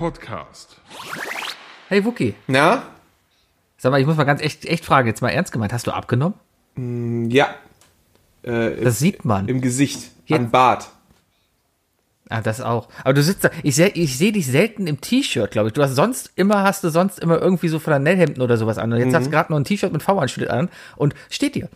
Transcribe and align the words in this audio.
der 0.00 0.06
Podcast. 0.06 0.76
Hey 1.88 2.04
Wookie, 2.04 2.34
Na? 2.46 2.82
sag 3.76 3.92
mal, 3.92 4.00
ich 4.00 4.06
muss 4.06 4.16
mal 4.16 4.24
ganz 4.24 4.40
echt, 4.40 4.64
echt 4.64 4.84
fragen, 4.84 5.06
jetzt 5.08 5.20
mal 5.20 5.28
ernst 5.28 5.52
gemeint, 5.52 5.72
hast 5.72 5.86
du 5.86 5.90
abgenommen? 5.92 6.34
Ja. 7.30 7.54
Äh, 8.42 8.82
Das 8.82 8.98
sieht 8.98 9.24
man. 9.24 9.48
Im 9.48 9.60
Gesicht. 9.60 10.10
Am 10.30 10.50
Bart. 10.50 10.90
Ah, 12.28 12.40
das 12.40 12.60
auch. 12.60 12.88
Aber 13.02 13.12
du 13.12 13.22
sitzt 13.22 13.44
da, 13.44 13.50
ich 13.62 13.74
sehe 13.74 13.88
ich 13.88 14.16
seh 14.16 14.30
dich 14.32 14.46
selten 14.46 14.86
im 14.86 15.00
T-Shirt, 15.00 15.50
glaube 15.50 15.68
ich. 15.68 15.74
Du 15.74 15.82
hast 15.82 15.96
sonst 15.96 16.30
immer, 16.36 16.62
hast 16.62 16.84
du 16.84 16.88
sonst 16.88 17.18
immer 17.18 17.38
irgendwie 17.40 17.68
so 17.68 17.78
Flanellhemden 17.80 18.40
oder 18.42 18.56
sowas 18.56 18.78
an. 18.78 18.92
Und 18.92 19.00
jetzt 19.00 19.14
hast 19.14 19.26
du 19.26 19.30
gerade 19.30 19.52
nur 19.52 19.58
ein 19.60 19.64
T-Shirt 19.64 19.92
mit 19.92 20.02
V-Anschnitt 20.02 20.48
an 20.48 20.68
und 20.96 21.14
steht 21.28 21.56
dir. 21.56 21.68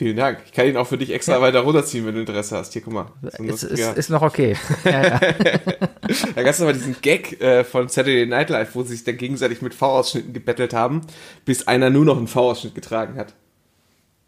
Vielen 0.00 0.16
Dank. 0.16 0.38
Ich 0.46 0.52
kann 0.52 0.66
ihn 0.66 0.78
auch 0.78 0.86
für 0.86 0.96
dich 0.96 1.12
extra 1.12 1.42
weiter 1.42 1.60
runterziehen, 1.60 2.06
wenn 2.06 2.14
du 2.14 2.20
Interesse 2.20 2.56
hast. 2.56 2.72
Hier, 2.72 2.80
guck 2.80 2.94
mal. 2.94 3.12
So 3.20 3.44
Ist, 3.44 3.62
ist, 3.64 3.98
ist 3.98 4.08
noch 4.08 4.22
okay. 4.22 4.56
Ja, 4.86 5.02
ja. 5.02 5.20
Da 5.20 6.42
gab 6.42 6.54
es 6.54 6.58
mal 6.60 6.72
diesen 6.72 6.96
Gag 7.02 7.38
äh, 7.42 7.64
von 7.64 7.86
Saturday 7.86 8.24
Night 8.24 8.48
Live, 8.48 8.74
wo 8.74 8.82
sie 8.82 8.94
sich 8.94 9.04
dann 9.04 9.18
gegenseitig 9.18 9.60
mit 9.60 9.74
V-Ausschnitten 9.74 10.32
gebettelt 10.32 10.72
haben, 10.72 11.02
bis 11.44 11.68
einer 11.68 11.90
nur 11.90 12.06
noch 12.06 12.16
einen 12.16 12.28
V-Ausschnitt 12.28 12.74
getragen 12.74 13.18
hat. 13.18 13.34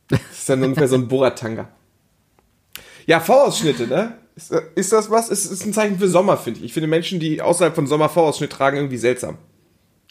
Das 0.08 0.20
ist 0.30 0.46
dann 0.50 0.62
ungefähr 0.62 0.88
so 0.88 0.96
ein 0.96 1.08
Borat-Tanga. 1.08 1.70
Ja, 3.06 3.20
V-Ausschnitte, 3.20 3.86
ne? 3.86 4.18
Ist, 4.36 4.52
ist 4.74 4.92
das 4.92 5.10
was? 5.10 5.30
Es 5.30 5.46
ist 5.46 5.64
ein 5.64 5.72
Zeichen 5.72 5.98
für 5.98 6.08
Sommer, 6.08 6.36
finde 6.36 6.58
ich. 6.58 6.66
Ich 6.66 6.72
finde 6.74 6.86
Menschen, 6.86 7.18
die 7.18 7.40
außerhalb 7.40 7.74
von 7.74 7.86
Sommer 7.86 8.10
V-Ausschnitt 8.10 8.52
tragen, 8.52 8.76
irgendwie 8.76 8.98
seltsam. 8.98 9.38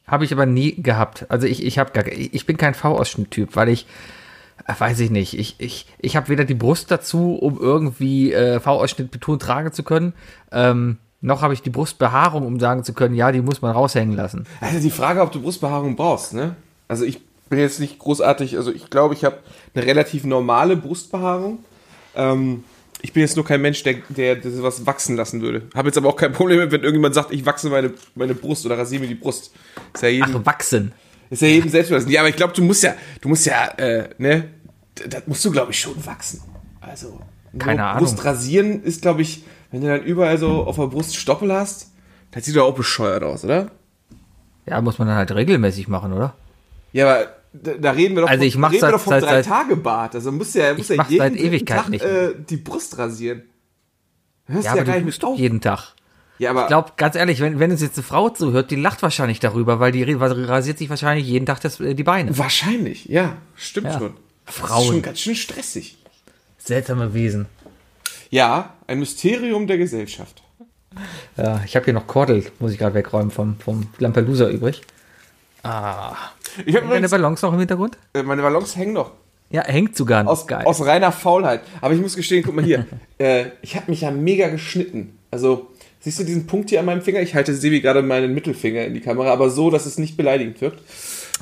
Habe 0.07 0.25
ich 0.25 0.33
aber 0.33 0.47
nie 0.47 0.81
gehabt. 0.81 1.27
Also 1.29 1.45
ich, 1.45 1.63
ich 1.63 1.77
habe 1.77 1.91
gar, 1.91 2.07
ich 2.07 2.47
bin 2.47 2.57
kein 2.57 2.73
V-Ausschnitt-Typ, 2.73 3.55
weil 3.55 3.69
ich, 3.69 3.85
weiß 4.65 4.99
ich 4.99 5.09
nicht, 5.09 5.37
ich, 5.37 5.55
ich, 5.57 5.87
ich 5.99 6.15
habe 6.15 6.29
weder 6.29 6.45
die 6.45 6.53
Brust 6.53 6.91
dazu, 6.91 7.35
um 7.35 7.59
irgendwie 7.59 8.31
äh, 8.31 8.59
V-Ausschnitt 8.59 9.11
betont 9.11 9.41
tragen 9.41 9.73
zu 9.73 9.83
können, 9.83 10.13
ähm, 10.51 10.97
noch 11.21 11.41
habe 11.43 11.53
ich 11.53 11.61
die 11.61 11.69
Brustbehaarung, 11.69 12.45
um 12.45 12.59
sagen 12.59 12.83
zu 12.83 12.93
können, 12.93 13.15
ja, 13.15 13.31
die 13.31 13.41
muss 13.41 13.61
man 13.61 13.71
raushängen 13.71 14.15
lassen. 14.15 14.45
Also 14.59 14.79
die 14.79 14.89
Frage, 14.89 15.21
ob 15.21 15.31
du 15.31 15.41
Brustbehaarung 15.41 15.95
brauchst, 15.95 16.33
ne? 16.33 16.55
Also 16.87 17.05
ich 17.05 17.21
bin 17.49 17.59
jetzt 17.59 17.79
nicht 17.79 17.99
großartig, 17.99 18.57
also 18.57 18.71
ich 18.71 18.89
glaube, 18.89 19.13
ich 19.13 19.23
habe 19.23 19.37
eine 19.75 19.85
relativ 19.85 20.23
normale 20.23 20.75
Brustbehaarung. 20.75 21.59
Ähm, 22.15 22.63
ich 23.03 23.13
bin 23.13 23.21
jetzt 23.21 23.35
nur 23.35 23.45
kein 23.45 23.61
Mensch, 23.61 23.83
der, 23.83 23.95
der, 24.09 24.35
der 24.35 24.51
sowas 24.51 24.85
wachsen 24.85 25.15
lassen 25.15 25.41
würde. 25.41 25.63
Habe 25.75 25.89
jetzt 25.89 25.97
aber 25.97 26.09
auch 26.09 26.15
kein 26.15 26.33
Problem, 26.33 26.59
wenn 26.59 26.81
irgendjemand 26.81 27.15
sagt, 27.15 27.31
ich 27.31 27.45
wachse 27.45 27.69
meine, 27.69 27.93
meine 28.15 28.33
Brust 28.33 28.65
oder 28.65 28.77
rasiere 28.77 29.01
mir 29.01 29.07
die 29.07 29.15
Brust. 29.15 29.53
Ist 29.93 30.03
ja 30.03 30.09
jedem, 30.09 30.37
Ach, 30.37 30.45
wachsen. 30.45 30.91
Ist 31.31 31.41
ja 31.41 31.47
jedem 31.47 31.69
selbst 31.69 31.89
überlassen. 31.89 32.11
Ja, 32.11 32.19
aber 32.21 32.29
ich 32.29 32.35
glaube, 32.35 32.53
du 32.53 32.61
musst 32.63 32.83
ja, 32.83 32.93
du 33.21 33.29
musst 33.29 33.45
ja, 33.47 33.65
äh, 33.77 34.09
ne? 34.19 34.49
Das 35.07 35.25
musst 35.25 35.43
du, 35.43 35.51
glaube 35.51 35.71
ich, 35.71 35.79
schon 35.79 36.05
wachsen. 36.05 36.41
Also, 36.81 37.19
Keine 37.57 37.83
Ahnung. 37.85 37.99
Brust 38.03 38.23
rasieren 38.23 38.83
ist, 38.83 39.01
glaube 39.01 39.21
ich, 39.23 39.43
wenn 39.71 39.81
du 39.81 39.87
dann 39.87 40.03
überall 40.03 40.37
so 40.37 40.63
auf 40.65 40.75
der 40.75 40.87
Brust 40.87 41.15
Stoppel 41.15 41.51
hast, 41.51 41.91
das 42.31 42.45
sieht 42.45 42.55
doch 42.55 42.65
auch 42.67 42.75
bescheuert 42.75 43.23
aus, 43.23 43.43
oder? 43.45 43.71
Ja, 44.65 44.79
muss 44.81 44.99
man 44.99 45.07
dann 45.07 45.17
halt 45.17 45.31
regelmäßig 45.33 45.87
machen, 45.87 46.13
oder? 46.13 46.35
Ja, 46.93 47.05
aber 47.09 47.27
da, 47.53 47.71
da 47.79 47.91
reden 47.91 48.15
wir 48.15 48.21
doch 48.23 48.29
Also 48.29 48.43
ich 48.43 48.57
mach's 48.57 48.73
reden 48.75 48.83
wir 48.83 48.91
doch 48.91 48.99
vom 48.99 49.11
seit- 49.11 49.23
seit- 49.23 49.45
Drei-Tage-Bad. 49.47 50.15
Also 50.15 50.31
muss 50.31 50.53
ja, 50.53 50.73
muss 50.73 50.89
ja 50.89 50.95
Ewigkeit 51.45 51.77
Tag, 51.77 51.89
nicht 51.89 52.03
äh, 52.03 52.33
die 52.49 52.57
Brust 52.57 52.97
rasieren. 52.97 53.43
Hörst 54.47 54.65
Ja, 54.65 54.75
ja, 54.75 54.81
aber 54.81 54.91
gar 54.91 54.99
du 54.99 55.05
nicht 55.05 55.17
mit 55.17 55.25
auf. 55.25 55.39
jeden 55.39 55.61
Tag. 55.61 55.93
Ja, 56.41 56.49
aber 56.49 56.61
Ich 56.63 56.67
glaube, 56.69 56.93
ganz 56.97 57.15
ehrlich, 57.15 57.39
wenn, 57.39 57.59
wenn 57.59 57.69
uns 57.69 57.81
jetzt 57.81 57.97
eine 57.97 58.03
Frau 58.03 58.29
zuhört, 58.29 58.71
die 58.71 58.75
lacht 58.75 59.03
wahrscheinlich 59.03 59.39
darüber, 59.39 59.79
weil 59.79 59.91
die 59.91 60.01
rasiert 60.03 60.79
sich 60.79 60.89
wahrscheinlich 60.89 61.27
jeden 61.27 61.45
Tag 61.45 61.61
das, 61.61 61.79
äh, 61.79 61.93
die 61.93 62.03
Beine. 62.03 62.35
wahrscheinlich, 62.35 63.05
ja, 63.05 63.37
stimmt 63.55 63.87
Ja. 63.87 63.99
schon. 63.99 64.13
Das 64.47 64.55
Frauen. 64.55 64.81
ist 64.81 64.87
schon 64.87 65.01
ganz 65.03 65.19
schön 65.19 65.35
stressig. 65.35 65.97
Seltsame 66.57 67.13
Wesen. 67.13 67.45
Ja, 68.31 68.73
ein 68.87 68.97
Mysterium 68.99 69.67
der 69.67 69.77
Gesellschaft. 69.77 70.41
Ja, 71.37 71.61
ich 71.63 71.75
habe 71.75 71.85
hier 71.85 71.93
noch 71.93 72.07
Kordel, 72.07 72.43
muss 72.59 72.71
ich 72.71 72.79
gerade 72.79 72.95
wegräumen, 72.95 73.29
vom, 73.29 73.57
vom 73.59 73.87
Lampelusa 73.99 74.49
übrig. 74.49 74.81
Ich 75.59 75.65
habe 75.67 76.15
Deine 76.65 76.79
übrigens, 76.79 77.11
Ballons 77.11 77.41
noch 77.43 77.53
im 77.53 77.59
Hintergrund? 77.59 77.97
äh, 78.15 78.23
meine 78.23 78.41
Ballons 78.41 78.75
hängen 78.75 78.93
noch. 78.93 79.11
Ja, 79.51 79.63
hängt 79.63 79.95
sogar 79.95 80.23
noch. 80.23 80.31
Aus, 80.31 80.47
Geil. 80.47 80.65
aus 80.65 80.83
reiner 80.85 81.11
Faulheit. 81.11 81.61
Aber 81.81 81.93
ich 81.93 82.01
muss 82.01 82.15
gestehen, 82.15 82.43
guck 82.43 82.55
mal 82.55 82.65
hier. 82.65 82.87
äh, 83.19 83.45
ich 83.61 83.75
habe 83.75 83.91
mich 83.91 84.01
ja 84.01 84.09
mega 84.11 84.47
geschnitten. 84.49 85.17
Also, 85.29 85.70
siehst 86.01 86.19
du 86.19 86.23
diesen 86.23 86.45
Punkt 86.47 86.69
hier 86.69 86.79
an 86.79 86.85
meinem 86.85 87.01
Finger? 87.01 87.21
Ich 87.21 87.33
halte 87.33 87.55
Sebi 87.55 87.79
gerade 87.79 88.01
meinen 88.01 88.33
Mittelfinger 88.33 88.83
in 88.85 88.93
die 88.93 89.01
Kamera, 89.01 89.31
aber 89.31 89.49
so, 89.49 89.69
dass 89.69 89.85
es 89.85 89.97
nicht 89.97 90.17
beleidigend 90.17 90.59
wirkt. 90.59 90.81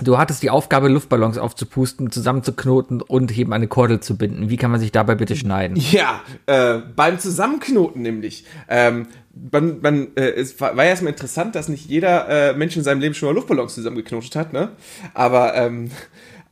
Du 0.02 0.18
hattest 0.18 0.44
die 0.44 0.50
Aufgabe, 0.50 0.88
Luftballons 0.88 1.38
aufzupusten, 1.38 2.12
zusammenzuknoten 2.12 3.02
und 3.02 3.38
eben 3.38 3.52
eine 3.52 3.68
Kordel 3.68 4.00
zu 4.00 4.18
binden. 4.18 4.50
Wie 4.50 4.56
kann 4.56 4.72
man 4.72 4.80
sich 4.80 4.92
dabei 4.92 5.16
bitte 5.16 5.36
schneiden? 5.36 5.78
Ja, 5.92 6.22
äh, 6.46 6.80
beim 6.96 7.19
Zusammenknoten 7.19 8.02
nämlich. 8.02 8.46
Ähm, 8.69 9.08
man, 9.52 9.81
man, 9.81 10.08
äh, 10.16 10.30
es 10.30 10.59
war, 10.62 10.78
war 10.78 10.84
ja 10.84 10.92
erstmal 10.92 11.12
interessant, 11.12 11.56
dass 11.56 11.68
nicht 11.68 11.90
jeder 11.90 12.30
äh, 12.30 12.53
Mensch 12.53 12.78
in 12.78 12.84
seinem 12.84 13.02
Leben 13.02 13.14
schon 13.14 13.28
mal 13.28 13.36
Luftballons 13.36 13.75
zusammengeknotet 13.75 14.36
hat, 14.36 14.53
ne? 14.53 14.69
Aber, 15.14 15.56
ähm, 15.56 15.92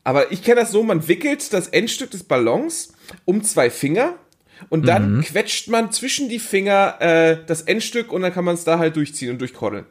aber 0.04 0.32
ich 0.32 0.44
kenne 0.44 0.62
das 0.62 0.72
so, 0.72 0.84
man 0.84 1.08
wickelt 1.08 1.54
das 1.54 1.68
Endstück 1.68 2.12
des 2.12 2.24
Ballons 2.24 2.94
um 3.26 3.44
zwei 3.44 3.70
Finger 3.70 4.16
und 4.70 4.88
dann 4.88 5.22
quetscht 5.22 5.70
man 5.70 5.92
zwischen 5.92 6.30
die 6.30 6.40
Finger 6.40 6.96
äh, 7.00 7.38
das 7.46 7.62
Endstück 7.62 8.12
und 8.12 8.22
dann 8.22 8.34
kann 8.34 8.46
man 8.46 8.56
es 8.56 8.64
da 8.64 8.80
halt 8.80 8.96
durchziehen 8.96 9.32
und 9.32 9.40
durchkordeln. 9.40 9.86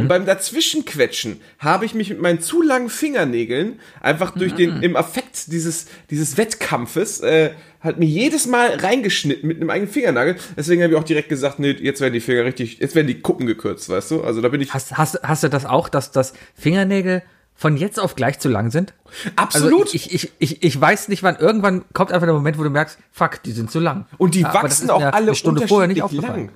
Und 0.00 0.08
beim 0.08 0.26
Dazwischenquetschen 0.26 1.40
habe 1.58 1.84
ich 1.84 1.94
mich 1.94 2.10
mit 2.10 2.20
meinen 2.20 2.40
zu 2.40 2.62
langen 2.62 2.88
Fingernägeln 2.88 3.80
einfach 4.00 4.32
durch 4.32 4.54
den 4.54 4.82
im 4.82 4.96
Affekt 4.96 5.52
dieses 5.52 5.86
dieses 6.10 6.36
Wettkampfes 6.36 7.20
äh, 7.20 7.50
hat 7.82 7.98
mir 7.98 8.06
jedes 8.06 8.46
Mal 8.46 8.76
reingeschnitten 8.76 9.46
mit 9.48 9.56
einem 9.58 9.70
eigenen 9.70 9.92
Fingernagel. 9.92 10.36
Deswegen 10.56 10.82
habe 10.82 10.92
ich 10.92 10.98
auch 10.98 11.04
direkt 11.04 11.28
gesagt, 11.28 11.58
nee, 11.58 11.72
jetzt 11.72 12.00
werden 12.00 12.14
die 12.14 12.20
Finger 12.20 12.44
richtig, 12.44 12.78
jetzt 12.78 12.94
werden 12.94 13.08
die 13.08 13.20
Kuppen 13.20 13.46
gekürzt, 13.46 13.88
weißt 13.88 14.12
du? 14.12 14.22
Also 14.22 14.40
da 14.40 14.48
bin 14.48 14.60
ich 14.60 14.72
Hast, 14.72 14.96
hast, 14.96 15.20
hast 15.22 15.42
du 15.42 15.48
das 15.48 15.66
auch, 15.66 15.88
dass 15.88 16.12
das 16.12 16.32
Fingernägel 16.54 17.22
von 17.54 17.76
jetzt 17.76 18.00
auf 18.00 18.16
gleich 18.16 18.38
zu 18.40 18.48
lang 18.48 18.70
sind? 18.70 18.92
absolut. 19.36 19.82
Also 19.82 19.94
ich, 19.94 20.12
ich, 20.14 20.32
ich, 20.38 20.62
ich 20.62 20.80
weiß 20.80 21.08
nicht, 21.08 21.22
wann 21.22 21.36
irgendwann 21.36 21.84
kommt 21.92 22.12
einfach 22.12 22.26
der 22.26 22.34
Moment, 22.34 22.58
wo 22.58 22.62
du 22.64 22.70
merkst, 22.70 22.98
fuck, 23.12 23.42
die 23.42 23.52
sind 23.52 23.70
zu 23.70 23.78
lang. 23.80 24.06
und 24.18 24.34
die 24.34 24.40
Ja, 24.40 24.52
wachsen 24.54 24.90
auch 24.90 25.00
alle 25.02 25.14
eine 25.14 25.34
Stunde 25.34 25.66
vorher 25.68 25.86
nicht 25.88 26.02
aufgefallen. 26.02 26.50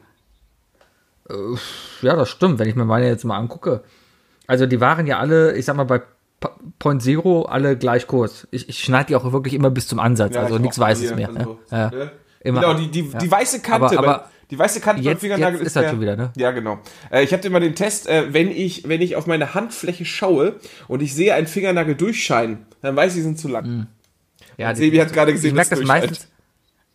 lang. 1.29 1.59
Ja, 2.03 2.15
das 2.17 2.29
stimmt, 2.29 2.59
wenn 2.59 2.69
ich 2.69 2.77
mir 2.77 2.85
meine 2.85 3.07
jetzt 3.09 3.25
mal 3.25 3.37
angucke. 3.37 3.83
Also 4.47 4.67
die 4.67 4.81
waren 4.81 5.07
ja 5.07 5.19
alle, 5.19 5.57
ich 5.57 5.65
sag 5.65 5.77
mal, 5.77 5.85
bei 5.85 6.03
Point 6.79 7.03
Zero 7.03 7.43
alle 7.43 7.77
gleich 7.77 8.07
kurz. 8.07 8.47
Ich, 8.51 8.69
ich 8.69 8.79
schneide 8.79 9.09
die 9.09 9.17
auch 9.17 9.33
wirklich 9.33 9.55
immer 9.55 9.71
bis 9.71 9.89
zum 9.89 9.99
Ansatz, 9.99 10.35
Ja, 10.35 10.43
also 10.43 10.57
ich 10.57 10.61
nichts 10.63 10.79
Weißes 10.79 11.15
mehr. 11.17 11.29
also, 11.29 11.39
ne? 11.71 11.77
ja. 11.77 11.91
ne? 11.91 12.13
Immer. 12.41 12.61
Genau, 12.61 12.75
die, 12.75 12.89
die, 12.91 13.09
Ja. 13.11 13.19
die 13.19 13.31
weiße 13.31 13.61
Kante. 13.61 13.99
Aber- 13.99 14.09
aber 14.09 14.31
die 14.51 14.59
weiße 14.59 14.81
Kante 14.81 15.03
beim 15.03 15.13
jetzt- 15.13 15.21
Fingernagel 15.21 15.55
jetzt 15.55 15.61
ist 15.63 15.67
ist 15.77 15.77
der, 15.83 15.91
schon 15.91 16.01
wieder, 16.01 16.17
ne? 16.17 16.33
Ja, 16.37 16.51
genau. 16.53 16.79
Äh, 17.11 17.25
ich 17.25 17.33
hatte 17.33 17.49
immer 17.49 17.61
den 17.61 17.75
Test, 17.75 18.09
äh, 18.09 18.33
wenn 18.33 18.51
ich, 18.51 18.89
wenn 18.89 19.01
ich 19.03 19.17
auf 19.17 19.27
meine 19.27 19.55
Handfläche 19.55 20.05
schaue 20.05 20.57
und 20.89 21.03
ich 21.03 21.15
sehe 21.15 21.35
einen 21.35 21.47
Fingernagel 21.47 21.95
durchscheinen, 21.97 22.67
dann 22.83 22.95
weiß 22.97 23.13
ich, 23.13 23.17
sie 23.17 23.23
sind 23.23 23.39
zu 23.39 23.49
lang. 23.49 23.87
ja, 24.57 24.73
die- 24.73 24.79
Sebi 24.81 24.99
hat 24.99 25.13
gerade 25.13 25.31
ich 25.33 25.37
gesehen, 25.37 25.55
merke 25.55 25.71
das 25.71 25.83
meistens. 25.85 26.29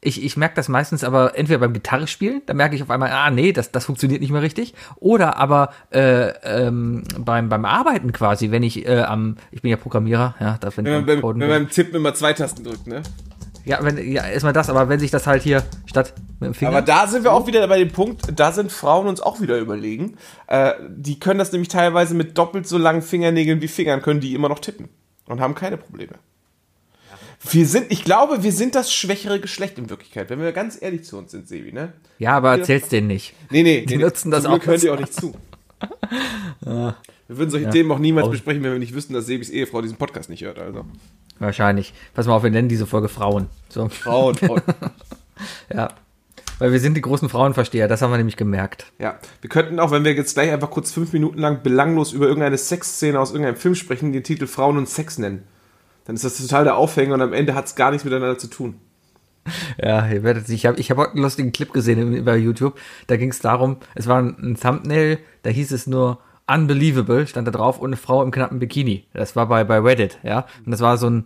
Ich, 0.03 0.23
ich 0.23 0.35
merke 0.35 0.55
das 0.55 0.67
meistens 0.67 1.03
aber 1.03 1.37
entweder 1.37 1.59
beim 1.59 1.73
Gitarrespielen, 1.73 2.41
da 2.47 2.55
merke 2.55 2.75
ich 2.75 2.81
auf 2.81 2.89
einmal, 2.89 3.11
ah 3.11 3.29
nee, 3.29 3.51
das, 3.53 3.71
das 3.71 3.85
funktioniert 3.85 4.19
nicht 4.21 4.31
mehr 4.31 4.41
richtig. 4.41 4.73
Oder 4.95 5.37
aber 5.37 5.73
äh, 5.91 6.29
ähm, 6.43 7.03
beim, 7.19 7.49
beim 7.49 7.65
Arbeiten 7.65 8.11
quasi, 8.11 8.49
wenn 8.49 8.63
ich 8.63 8.87
äh, 8.87 9.01
am, 9.01 9.35
ich 9.51 9.61
bin 9.61 9.69
ja 9.69 9.77
Programmierer, 9.77 10.33
ja, 10.39 10.57
da 10.59 10.75
wenn, 10.75 10.85
Wenn 10.85 10.93
man, 10.93 11.05
beim, 11.05 11.21
Coden- 11.21 11.39
wenn 11.41 11.49
man 11.49 11.63
beim 11.65 11.69
Tippen 11.69 11.95
immer 11.97 12.15
zwei 12.15 12.33
Tasten 12.33 12.63
drückt, 12.63 12.87
ne? 12.87 13.03
Ja, 13.65 13.79
wenn, 13.81 13.97
ja, 14.11 14.25
erstmal 14.27 14.53
das, 14.53 14.69
aber 14.69 14.89
wenn 14.89 14.99
sich 14.99 15.11
das 15.11 15.27
halt 15.27 15.43
hier 15.43 15.63
statt 15.85 16.13
mit 16.39 16.47
dem 16.47 16.53
Finger. 16.53 16.71
Aber 16.71 16.81
da 16.81 17.07
sind 17.07 17.23
wir 17.23 17.33
auch 17.33 17.47
wieder 17.47 17.67
bei 17.67 17.79
dem 17.79 17.91
Punkt, 17.91 18.23
da 18.35 18.51
sind 18.51 18.71
Frauen 18.71 19.07
uns 19.07 19.21
auch 19.21 19.41
wieder 19.41 19.57
überlegen. 19.59 20.17
Äh, 20.47 20.73
die 20.89 21.19
können 21.19 21.39
das 21.39 21.51
nämlich 21.51 21.69
teilweise 21.69 22.13
mit 22.13 22.37
doppelt 22.37 22.67
so 22.67 22.77
langen 22.77 23.01
Fingernägeln 23.01 23.61
wie 23.61 23.67
Fingern, 23.67 24.01
können 24.01 24.19
die 24.19 24.33
immer 24.33 24.49
noch 24.49 24.59
tippen. 24.59 24.89
Und 25.27 25.39
haben 25.39 25.55
keine 25.55 25.77
Probleme. 25.77 26.13
Wir 27.49 27.65
sind, 27.65 27.91
ich 27.91 28.03
glaube, 28.03 28.43
wir 28.43 28.51
sind 28.51 28.75
das 28.75 28.93
schwächere 28.93 29.39
Geschlecht 29.39 29.77
in 29.79 29.89
Wirklichkeit, 29.89 30.29
wenn 30.29 30.39
wir 30.39 30.51
ganz 30.51 30.79
ehrlich 30.79 31.05
zu 31.05 31.17
uns 31.17 31.31
sind, 31.31 31.47
Sebi, 31.47 31.71
ne? 31.71 31.93
ja, 32.19 32.33
aber 32.33 32.51
erzähl's 32.57 32.87
denen 32.89 33.07
nicht. 33.07 33.33
Nee, 33.49 33.63
nee, 33.63 33.85
Die 33.85 33.97
nee, 33.97 34.03
nutzen 34.03 34.29
das 34.29 34.45
auch. 34.45 34.63
hören 34.63 34.79
die 34.79 34.89
auch 34.91 34.99
nicht 34.99 35.13
zu. 35.13 35.33
Wir 36.61 37.37
würden 37.37 37.49
solche 37.49 37.69
Themen 37.69 37.91
auch 37.91 37.99
niemals 37.99 38.29
besprechen, 38.29 38.63
wenn 38.63 38.73
wir 38.73 38.79
nicht 38.79 38.93
wüssten, 38.93 39.13
dass 39.13 39.25
Sebis 39.25 39.49
Ehefrau 39.49 39.81
diesen 39.81 39.97
Podcast 39.97 40.29
nicht 40.29 40.43
hört. 40.43 40.59
Also. 40.59 40.85
Wahrscheinlich. 41.39 41.93
Pass 42.13 42.27
mal 42.27 42.33
auf, 42.33 42.43
wir 42.43 42.51
nennen 42.51 42.69
diese 42.69 42.85
Folge 42.85 43.07
Frauen. 43.07 43.47
So, 43.69 43.87
Frauen, 43.89 44.35
Frauen. 44.35 44.61
ja. 45.73 45.89
Weil 46.59 46.71
wir 46.71 46.79
sind 46.79 46.95
die 46.95 47.01
großen 47.01 47.27
Frauenversteher, 47.27 47.87
das 47.87 48.03
haben 48.03 48.11
wir 48.11 48.17
nämlich 48.17 48.37
gemerkt. 48.37 48.85
Ja, 48.99 49.17
wir 49.41 49.49
könnten 49.49 49.79
auch, 49.79 49.89
wenn 49.89 50.03
wir 50.03 50.13
jetzt 50.13 50.35
gleich 50.35 50.51
einfach 50.51 50.69
kurz 50.69 50.91
fünf 50.91 51.11
Minuten 51.11 51.39
lang 51.39 51.63
belanglos 51.63 52.13
über 52.13 52.27
irgendeine 52.27 52.59
Sexszene 52.59 53.19
aus 53.19 53.31
irgendeinem 53.31 53.55
Film 53.55 53.73
sprechen, 53.73 54.13
den 54.13 54.23
Titel 54.23 54.45
Frauen 54.45 54.77
und 54.77 54.87
Sex 54.87 55.17
nennen. 55.17 55.43
Dann 56.05 56.15
ist 56.15 56.23
das 56.23 56.37
total 56.37 56.65
der 56.65 56.75
Aufhänger 56.75 57.15
und 57.15 57.21
am 57.21 57.33
Ende 57.33 57.55
hat 57.55 57.65
es 57.65 57.75
gar 57.75 57.89
nichts 57.89 58.05
miteinander 58.05 58.37
zu 58.37 58.47
tun. 58.47 58.75
Ja, 59.81 60.07
ihr 60.07 60.23
werdet 60.23 60.47
ich 60.49 60.65
habe 60.65 60.79
ich 60.79 60.91
hab 60.91 60.97
heute 60.97 61.13
einen 61.13 61.23
lustigen 61.23 61.51
Clip 61.51 61.71
gesehen 61.73 62.23
bei 62.25 62.37
YouTube. 62.37 62.79
Da 63.07 63.17
ging 63.17 63.29
es 63.29 63.39
darum, 63.39 63.77
es 63.95 64.07
war 64.07 64.21
ein, 64.21 64.57
Thumbnail, 64.61 65.19
da 65.43 65.49
hieß 65.49 65.71
es 65.71 65.87
nur 65.87 66.19
Unbelievable, 66.47 67.27
stand 67.27 67.47
da 67.47 67.51
drauf, 67.51 67.79
und 67.79 67.89
eine 67.89 67.97
Frau 67.97 68.21
im 68.23 68.31
knappen 68.31 68.59
Bikini. 68.59 69.05
Das 69.13 69.35
war 69.35 69.47
bei, 69.47 69.63
bei 69.63 69.79
Reddit, 69.79 70.19
ja. 70.23 70.45
Und 70.65 70.71
das 70.71 70.81
war 70.81 70.97
so 70.97 71.09
ein 71.09 71.25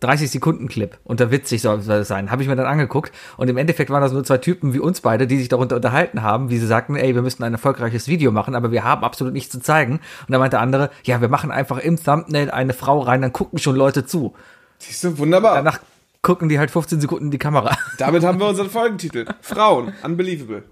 30 0.00 0.30
Sekunden 0.30 0.68
Clip. 0.68 0.98
Unter 1.04 1.30
witzig 1.30 1.62
soll 1.62 1.80
das 1.80 2.08
sein. 2.08 2.30
Habe 2.30 2.42
ich 2.42 2.48
mir 2.48 2.56
dann 2.56 2.66
angeguckt. 2.66 3.12
Und 3.36 3.48
im 3.48 3.56
Endeffekt 3.56 3.90
waren 3.90 4.02
das 4.02 4.12
nur 4.12 4.24
zwei 4.24 4.38
Typen 4.38 4.74
wie 4.74 4.80
uns 4.80 5.00
beide, 5.00 5.26
die 5.26 5.38
sich 5.38 5.48
darunter 5.48 5.76
unterhalten 5.76 6.22
haben, 6.22 6.50
wie 6.50 6.58
sie 6.58 6.66
sagten, 6.66 6.96
ey, 6.96 7.14
wir 7.14 7.22
müssten 7.22 7.44
ein 7.44 7.52
erfolgreiches 7.52 8.08
Video 8.08 8.32
machen, 8.32 8.54
aber 8.54 8.72
wir 8.72 8.84
haben 8.84 9.04
absolut 9.04 9.32
nichts 9.32 9.50
zu 9.50 9.60
zeigen. 9.60 10.00
Und 10.26 10.32
da 10.32 10.38
meinte 10.38 10.56
der 10.56 10.60
andere, 10.60 10.90
ja, 11.04 11.20
wir 11.20 11.28
machen 11.28 11.50
einfach 11.50 11.78
im 11.78 12.02
Thumbnail 12.02 12.50
eine 12.50 12.72
Frau 12.72 12.98
rein, 13.00 13.22
dann 13.22 13.32
gucken 13.32 13.58
schon 13.58 13.76
Leute 13.76 14.04
zu. 14.04 14.34
Siehst 14.78 15.04
du, 15.04 15.18
wunderbar. 15.18 15.54
Danach 15.54 15.78
gucken 16.24 16.48
die 16.48 16.58
halt 16.58 16.72
15 16.72 17.00
Sekunden 17.00 17.26
in 17.26 17.30
die 17.30 17.38
Kamera. 17.38 17.76
Damit 17.98 18.24
haben 18.24 18.40
wir 18.40 18.48
unseren 18.48 18.70
Folgentitel. 18.70 19.26
Frauen, 19.40 19.92
unbelievable. 20.02 20.64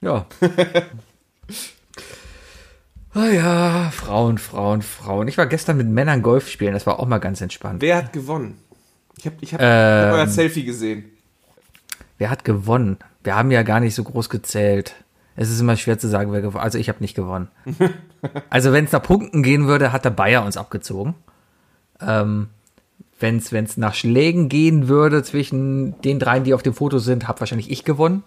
Ja. 0.00 0.24
Ah 3.14 3.26
ja, 3.26 3.90
Frauen, 3.90 4.38
Frauen, 4.38 4.80
Frauen. 4.80 5.28
Ich 5.28 5.36
war 5.36 5.44
gestern 5.44 5.76
mit 5.76 5.86
Männern 5.86 6.22
Golf 6.22 6.48
spielen, 6.48 6.72
das 6.72 6.86
war 6.86 6.98
auch 6.98 7.06
mal 7.06 7.18
ganz 7.18 7.42
entspannt. 7.42 7.82
Wer 7.82 7.98
hat 7.98 8.14
gewonnen? 8.14 8.56
Ich 9.18 9.26
habe 9.26 9.36
ich 9.42 9.52
hab, 9.52 9.60
Ähm. 9.60 9.66
ich 9.66 10.06
hab 10.06 10.14
euer 10.14 10.26
Selfie 10.28 10.64
gesehen. 10.64 11.04
Wer 12.16 12.30
hat 12.30 12.42
gewonnen? 12.42 12.96
Wir 13.22 13.36
haben 13.36 13.50
ja 13.50 13.64
gar 13.64 13.80
nicht 13.80 13.94
so 13.94 14.02
groß 14.02 14.30
gezählt. 14.30 14.94
Es 15.36 15.50
ist 15.50 15.60
immer 15.60 15.76
schwer 15.76 15.98
zu 15.98 16.08
sagen, 16.08 16.32
wer 16.32 16.40
gewonnen 16.40 16.64
Also 16.64 16.78
ich 16.78 16.88
habe 16.88 17.00
nicht 17.00 17.14
gewonnen. 17.14 17.48
also 18.48 18.72
wenn 18.72 18.86
es 18.86 18.92
nach 18.92 19.02
Punkten 19.02 19.42
gehen 19.42 19.66
würde, 19.66 19.92
hat 19.92 20.06
der 20.06 20.10
Bayer 20.10 20.42
uns 20.46 20.56
abgezogen. 20.56 21.14
Ähm, 22.00 22.48
wenn 23.22 23.36
es 23.38 23.76
nach 23.76 23.94
Schlägen 23.94 24.48
gehen 24.48 24.88
würde 24.88 25.22
zwischen 25.22 26.00
den 26.02 26.18
dreien, 26.18 26.44
die 26.44 26.54
auf 26.54 26.62
dem 26.62 26.74
Foto 26.74 26.98
sind, 26.98 27.28
habe 27.28 27.40
wahrscheinlich 27.40 27.70
ich 27.70 27.84
gewonnen. 27.84 28.24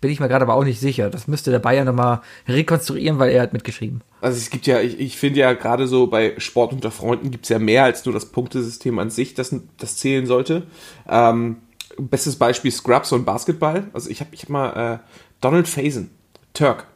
Bin 0.00 0.10
ich 0.10 0.18
mir 0.18 0.28
gerade 0.28 0.42
aber 0.44 0.54
auch 0.54 0.64
nicht 0.64 0.80
sicher. 0.80 1.10
Das 1.10 1.28
müsste 1.28 1.52
der 1.52 1.60
Bayer 1.60 1.84
nochmal 1.84 2.22
rekonstruieren, 2.48 3.20
weil 3.20 3.30
er 3.30 3.42
hat 3.42 3.52
mitgeschrieben. 3.52 4.02
Also 4.20 4.36
es 4.36 4.50
gibt 4.50 4.66
ja, 4.66 4.80
ich, 4.80 4.98
ich 4.98 5.16
finde 5.16 5.38
ja 5.38 5.52
gerade 5.52 5.86
so 5.86 6.08
bei 6.08 6.34
Sport 6.38 6.72
unter 6.72 6.90
Freunden 6.90 7.30
gibt 7.30 7.44
es 7.44 7.50
ja 7.50 7.60
mehr 7.60 7.84
als 7.84 8.04
nur 8.04 8.12
das 8.12 8.26
Punktesystem 8.26 8.98
an 8.98 9.10
sich, 9.10 9.34
das, 9.34 9.54
das 9.78 9.96
zählen 9.96 10.26
sollte. 10.26 10.64
Ähm, 11.08 11.58
bestes 11.98 12.34
Beispiel 12.34 12.72
Scrubs 12.72 13.12
und 13.12 13.24
Basketball. 13.24 13.84
Also 13.92 14.10
ich 14.10 14.18
habe 14.18 14.30
ich 14.34 14.42
hab 14.42 14.48
mal 14.48 14.94
äh, 14.94 14.98
Donald 15.40 15.68
Faison, 15.68 16.10
Turk. 16.52 16.88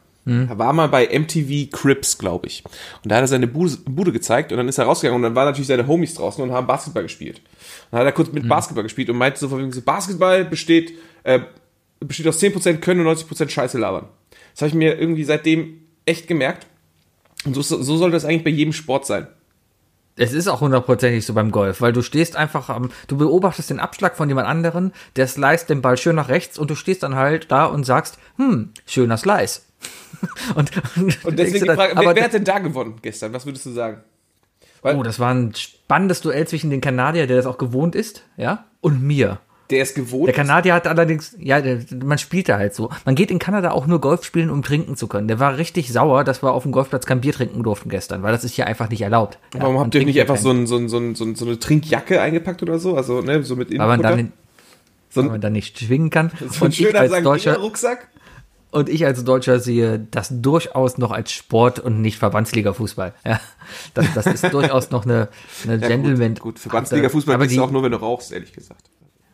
Er 0.49 0.57
war 0.57 0.73
mal 0.73 0.87
bei 0.89 1.07
MTV 1.07 1.71
Crips, 1.71 2.17
glaube 2.17 2.47
ich. 2.47 2.63
Und 3.03 3.11
da 3.11 3.15
hat 3.15 3.23
er 3.23 3.27
seine 3.27 3.47
Bude, 3.47 3.77
Bude 3.85 4.11
gezeigt 4.11 4.51
und 4.51 4.57
dann 4.57 4.67
ist 4.67 4.77
er 4.77 4.85
rausgegangen 4.85 5.15
und 5.15 5.23
dann 5.23 5.35
waren 5.35 5.45
natürlich 5.45 5.67
seine 5.67 5.87
Homies 5.87 6.15
draußen 6.15 6.43
und 6.43 6.51
haben 6.51 6.67
Basketball 6.67 7.03
gespielt. 7.03 7.37
Und 7.37 7.45
dann 7.91 7.99
hat 8.01 8.07
er 8.07 8.11
kurz 8.11 8.31
mit 8.31 8.47
Basketball 8.47 8.83
gespielt 8.83 9.09
und 9.09 9.17
meinte 9.17 9.39
so, 9.39 9.47
von 9.49 9.59
wegen 9.59 9.71
so, 9.71 9.81
Basketball 9.81 10.43
besteht, 10.45 10.93
äh, 11.23 11.39
besteht 11.99 12.27
aus 12.27 12.41
10% 12.41 12.81
Können 12.81 13.05
und 13.05 13.17
90% 13.17 13.49
Scheiße 13.49 13.77
labern. 13.77 14.07
Das 14.53 14.61
habe 14.61 14.69
ich 14.69 14.75
mir 14.75 14.99
irgendwie 14.99 15.23
seitdem 15.23 15.81
echt 16.05 16.27
gemerkt. 16.27 16.67
Und 17.45 17.53
so, 17.53 17.61
so 17.61 17.97
soll 17.97 18.11
das 18.11 18.25
eigentlich 18.25 18.43
bei 18.43 18.49
jedem 18.49 18.73
Sport 18.73 19.05
sein. 19.05 19.27
Es 20.19 20.33
ist 20.33 20.47
auch 20.47 20.61
hundertprozentig 20.61 21.25
so 21.25 21.33
beim 21.35 21.51
Golf, 21.51 21.79
weil 21.79 21.93
du 21.93 22.01
stehst 22.01 22.35
einfach 22.35 22.69
am, 22.69 22.89
du 23.07 23.17
beobachtest 23.17 23.69
den 23.69 23.79
Abschlag 23.79 24.17
von 24.17 24.27
jemand 24.27 24.47
anderen, 24.47 24.91
der 25.15 25.27
sliced 25.27 25.69
den 25.69 25.83
Ball 25.83 25.95
schön 25.95 26.15
nach 26.15 26.27
rechts 26.27 26.57
und 26.57 26.71
du 26.71 26.75
stehst 26.75 27.03
dann 27.03 27.15
halt 27.15 27.51
da 27.51 27.65
und 27.65 27.85
sagst, 27.85 28.17
hm, 28.37 28.71
schöner 28.87 29.17
Slice. 29.17 29.61
und, 30.55 30.71
und, 30.95 31.25
Und 31.25 31.39
deswegen 31.39 31.65
die 31.65 31.71
Frage, 31.71 31.93
wer, 31.95 31.97
aber 31.97 32.15
wer 32.15 32.23
hat 32.23 32.33
denn 32.33 32.43
da 32.43 32.59
gewonnen 32.59 32.95
gestern? 33.01 33.33
Was 33.33 33.45
würdest 33.45 33.65
du 33.65 33.71
sagen? 33.71 34.01
Oh, 34.83 35.03
das 35.03 35.19
war 35.19 35.33
ein 35.33 35.53
spannendes 35.55 36.21
Duell 36.21 36.47
zwischen 36.47 36.69
dem 36.69 36.81
Kanadier, 36.81 37.27
der 37.27 37.37
das 37.37 37.45
auch 37.45 37.57
gewohnt 37.57 37.95
ist, 37.95 38.23
ja, 38.37 38.65
und 38.81 39.01
mir. 39.01 39.39
Der 39.69 39.81
ist 39.81 39.95
gewohnt. 39.95 40.27
Der 40.27 40.33
Kanadier 40.33 40.73
hat 40.73 40.87
allerdings, 40.87 41.35
ja, 41.37 41.59
der, 41.59 41.79
man 42.01 42.17
spielt 42.17 42.47
da 42.47 42.57
halt 42.57 42.73
so. 42.73 42.89
Man 43.03 43.15
geht 43.15 43.31
in 43.31 43.39
Kanada 43.39 43.71
auch 43.71 43.85
nur 43.85 43.99
Golf 43.99 44.23
spielen, 44.23 44.49
um 44.49 44.63
trinken 44.63 44.95
zu 44.95 45.07
können. 45.07 45.27
Der 45.27 45.39
war 45.39 45.57
richtig 45.57 45.91
sauer, 45.91 46.23
dass 46.23 46.41
wir 46.41 46.53
auf 46.53 46.63
dem 46.63 46.71
Golfplatz 46.71 47.05
kein 47.05 47.19
Bier 47.19 47.33
trinken 47.33 47.63
durften 47.63 47.89
gestern, 47.89 48.23
weil 48.23 48.31
das 48.31 48.45
ist 48.45 48.53
hier 48.53 48.65
einfach 48.65 48.89
nicht 48.89 49.01
erlaubt. 49.01 49.39
Ja, 49.53 49.63
Warum 49.63 49.79
habt 49.79 49.93
ihr 49.93 50.05
nicht 50.05 50.21
einfach 50.21 50.37
so, 50.37 50.51
ein, 50.51 50.67
so, 50.67 50.77
ein, 50.77 50.87
so, 50.87 50.97
ein, 50.97 51.15
so, 51.15 51.25
ein, 51.25 51.35
so 51.35 51.45
eine 51.45 51.59
Trinkjacke 51.59 52.21
eingepackt 52.21 52.63
oder 52.63 52.79
so? 52.79 52.95
Also, 52.95 53.21
ne, 53.21 53.43
so 53.43 53.57
mit 53.57 53.77
weil 53.77 53.87
man 53.87 54.01
dann, 54.01 54.31
so 55.09 55.19
weil 55.19 55.25
ein, 55.25 55.31
man 55.33 55.41
dann 55.41 55.53
nicht 55.53 55.77
schwingen 55.79 56.11
kann. 56.11 56.31
so 56.49 56.59
ein 56.59 56.67
und, 56.67 56.75
schöner 56.75 57.09
St. 57.09 57.25
Deutscher, 57.25 57.57
Rucksack? 57.57 58.07
Und 58.71 58.89
ich 58.89 59.05
als 59.05 59.23
Deutscher 59.23 59.59
sehe 59.59 59.99
das 60.11 60.27
durchaus 60.31 60.97
noch 60.97 61.11
als 61.11 61.31
Sport 61.31 61.79
und 61.79 62.01
nicht 62.01 62.17
Verbandsliga-Fußball. 62.21 63.13
Ja, 63.25 63.39
das, 63.93 64.13
das 64.13 64.25
ist 64.27 64.53
durchaus 64.53 64.91
noch 64.91 65.05
eine, 65.05 65.29
eine 65.63 65.79
Gentleman. 65.79 66.35
Gut, 66.35 66.59
für 66.59 66.69
Verbandsliga-Fußball 66.69 67.47
die, 67.47 67.55
du 67.55 67.63
auch 67.63 67.71
nur, 67.71 67.83
wenn 67.83 67.91
du 67.91 67.97
rauchst, 67.99 68.31
ehrlich 68.31 68.51
gesagt. 68.53 68.89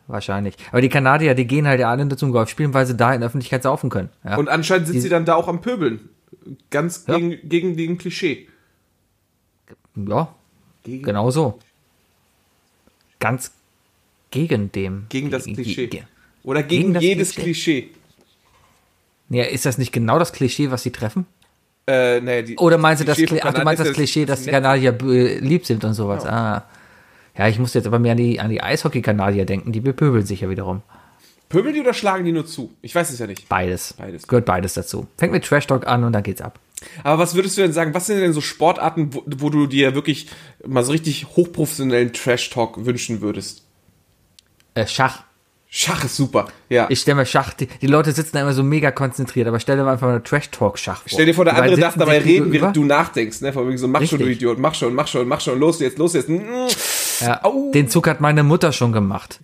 Wahrscheinlich. 0.06 0.56
Aber 0.70 0.80
die 0.82 0.88
Kanadier, 0.90 1.34
die 1.34 1.46
gehen 1.46 1.66
halt 1.66 1.80
ja 1.80 1.90
alle 1.90 2.04
nur 2.04 2.16
zum 2.18 2.30
Golf 2.30 2.48
spielen, 2.50 2.74
weil 2.74 2.84
sie 2.86 2.94
da 2.96 3.14
in 3.14 3.20
der 3.20 3.28
Öffentlichkeit 3.28 3.62
saufen 3.62 3.88
können. 3.90 4.10
Ja. 4.22 4.36
Und 4.36 4.48
anscheinend 4.48 4.86
sind 4.86 5.00
sie 5.00 5.08
dann 5.08 5.24
da 5.24 5.34
auch 5.34 5.48
am 5.48 5.60
Pöbeln. 5.62 6.08
Ganz 6.70 7.04
Ja. 7.08 7.16
gegen, 7.18 7.48
gegen 7.48 7.76
den 7.76 7.96
Klischee. 7.98 8.48
ja, 9.96 10.28
Gegen, 10.82 11.02
genau 11.02 11.30
so. 11.30 11.58
Ganz 13.18 13.52
gegen 14.30 14.70
dem. 14.72 15.06
gegen 15.08 15.30
das 15.30 15.44
Klischee. 15.44 15.86
ge- 15.86 16.02
Oder 16.42 16.62
gegen, 16.62 16.92
gegen 16.92 17.00
jedes 17.00 17.32
Klischee. 17.32 17.82
Klischee. 17.82 17.90
Ja, 19.30 19.44
ist 19.44 19.66
das 19.66 19.78
nicht 19.78 19.92
genau 19.92 20.18
das 20.18 20.32
Klischee, 20.32 20.70
was 20.70 20.82
sie 20.82 20.90
treffen? 20.90 21.26
Äh, 21.86 22.20
nee, 22.20 22.42
die, 22.42 22.56
Oder 22.56 22.78
meinst 22.78 23.02
du 23.02 23.06
das, 23.06 23.16
Klischee 23.16 23.38
Kli 23.38 23.40
ach, 23.42 23.54
du 23.54 23.62
meinst 23.62 23.84
das 23.84 23.92
Klischee, 23.92 24.24
dass 24.24 24.42
die 24.42 24.50
Kanadier 24.50 24.96
äh, 25.02 25.38
lieb 25.38 25.66
sind 25.66 25.84
und 25.84 25.94
sowas? 25.94 26.24
Ah. 26.24 26.64
Ja, 27.36 27.48
ich 27.48 27.58
muss 27.58 27.74
jetzt 27.74 27.86
aber 27.86 27.98
mehr 27.98 28.12
an 28.12 28.18
die, 28.18 28.40
an 28.40 28.50
die 28.50 28.62
Eishockey-Kanadier 28.62 29.44
denken, 29.44 29.72
die 29.72 29.80
bepöbeln 29.80 30.24
sich 30.24 30.42
ja 30.42 30.50
wiederum. 30.50 30.82
Pöbeln 31.48 31.74
die 31.74 31.80
oder 31.80 31.92
schlagen 31.92 32.24
die 32.24 32.32
nur 32.32 32.46
zu? 32.46 32.72
Ich 32.80 32.94
weiß 32.94 33.10
es 33.10 33.18
ja 33.18 33.26
nicht. 33.26 33.48
Beides. 33.48 33.94
Beides. 33.94 34.26
Gehört 34.26 34.46
beides 34.46 34.74
dazu. 34.74 35.08
Fängt 35.18 35.32
mit 35.32 35.44
Trash 35.44 35.66
Talk 35.66 35.86
an 35.86 36.04
und 36.04 36.12
dann 36.12 36.22
geht's 36.22 36.40
ab. 36.40 36.58
Aber 37.02 37.18
was 37.22 37.34
würdest 37.34 37.56
du 37.56 37.62
denn 37.62 37.72
sagen, 37.72 37.94
was 37.94 38.06
sind 38.06 38.20
denn 38.20 38.32
so 38.32 38.40
Sportarten, 38.40 39.14
wo, 39.14 39.22
wo 39.26 39.50
du 39.50 39.66
dir 39.66 39.94
wirklich 39.94 40.28
mal 40.66 40.84
so 40.84 40.92
richtig 40.92 41.26
hochprofessionellen 41.36 42.12
Trash-Talk 42.12 42.84
wünschen 42.84 43.20
würdest? 43.20 43.62
Äh, 44.74 44.86
Schach. 44.86 45.24
Schach 45.76 46.04
ist 46.04 46.14
super, 46.14 46.46
ja. 46.68 46.86
Ich 46.88 47.00
stelle 47.00 47.16
mir 47.16 47.26
Schach, 47.26 47.52
die, 47.52 47.66
die 47.66 47.88
Leute 47.88 48.12
sitzen 48.12 48.36
da 48.36 48.42
immer 48.42 48.52
so 48.52 48.62
mega 48.62 48.92
konzentriert, 48.92 49.48
aber 49.48 49.58
stell 49.58 49.76
dir 49.76 49.82
mal 49.82 49.94
einfach 49.94 50.06
mal 50.06 50.20
Trash 50.20 50.52
Talk 50.52 50.78
Schach 50.78 50.98
vor. 50.98 51.08
Stell 51.08 51.26
dir 51.26 51.34
vor, 51.34 51.44
der 51.44 51.56
andere 51.56 51.76
darf 51.76 51.96
dabei 51.98 52.20
reden, 52.20 52.52
während 52.52 52.76
du 52.76 52.84
nachdenkst, 52.84 53.40
ne? 53.40 53.52
Von 53.52 53.66
wegen 53.66 53.76
so, 53.76 53.88
mach 53.88 54.00
schon, 54.04 54.20
du 54.20 54.24
Richtig. 54.24 54.42
Idiot, 54.42 54.60
mach 54.60 54.76
schon, 54.76 54.94
mach 54.94 55.08
schon, 55.08 55.26
mach 55.26 55.40
schon, 55.40 55.58
los 55.58 55.80
jetzt, 55.80 55.98
los 55.98 56.12
jetzt. 56.12 56.30
Ja, 57.20 57.42
Au. 57.42 57.72
den 57.72 57.88
Zug 57.88 58.06
hat 58.06 58.20
meine 58.20 58.44
Mutter 58.44 58.70
schon 58.70 58.92
gemacht. 58.92 59.40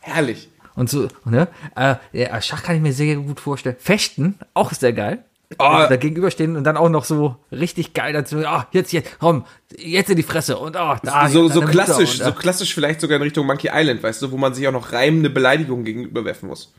Herrlich. 0.00 0.50
Und 0.74 0.90
so, 0.90 1.08
ne? 1.24 1.48
Äh, 1.74 1.94
ja, 2.12 2.42
Schach 2.42 2.62
kann 2.64 2.76
ich 2.76 2.82
mir 2.82 2.92
sehr 2.92 3.16
gut 3.16 3.40
vorstellen. 3.40 3.76
Fechten, 3.78 4.38
auch 4.52 4.74
sehr 4.74 4.92
geil. 4.92 5.24
Oh. 5.58 5.86
Da 5.88 5.96
gegenüberstehen 5.96 6.56
und 6.56 6.64
dann 6.64 6.76
auch 6.76 6.88
noch 6.88 7.04
so 7.04 7.36
richtig 7.50 7.94
geil 7.94 8.12
dazu. 8.12 8.38
Ah, 8.46 8.68
jetzt, 8.72 8.92
jetzt, 8.92 9.18
komm, 9.18 9.44
jetzt 9.76 10.10
in 10.10 10.16
die 10.16 10.22
Fresse 10.22 10.58
und 10.58 10.76
ah, 10.76 10.98
da, 11.02 11.28
so, 11.28 11.48
so 11.48 11.60
klassisch, 11.62 12.20
und, 12.20 12.24
so 12.24 12.30
äh, 12.30 12.32
klassisch 12.32 12.74
vielleicht 12.74 13.00
sogar 13.00 13.16
in 13.16 13.22
Richtung 13.22 13.46
Monkey 13.46 13.70
Island, 13.72 14.02
weißt 14.02 14.22
du, 14.22 14.30
wo 14.32 14.36
man 14.36 14.54
sich 14.54 14.66
auch 14.68 14.72
noch 14.72 14.92
reimende 14.92 15.30
Beleidigungen 15.30 15.84
gegenüberwerfen 15.84 16.48
muss. 16.48 16.72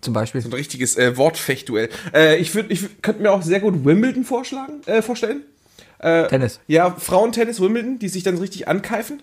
zum 0.00 0.14
Beispiel. 0.14 0.42
Ein 0.42 0.52
richtiges 0.52 0.96
äh, 0.96 1.16
Wortfechtduell. 1.16 1.88
Äh, 2.14 2.36
ich 2.36 2.54
würde, 2.54 2.72
ich 2.72 3.02
könnte 3.02 3.22
mir 3.22 3.32
auch 3.32 3.42
sehr 3.42 3.60
gut 3.60 3.84
Wimbledon 3.84 4.24
vorschlagen, 4.24 4.80
äh, 4.86 5.02
vorstellen. 5.02 5.42
Tennis. 6.02 6.60
Ja, 6.66 6.92
Frauentennis 6.92 7.60
Wimbledon, 7.60 7.98
die 7.98 8.08
sich 8.08 8.22
dann 8.22 8.36
so 8.36 8.40
richtig 8.40 8.66
ankeifen. 8.68 9.22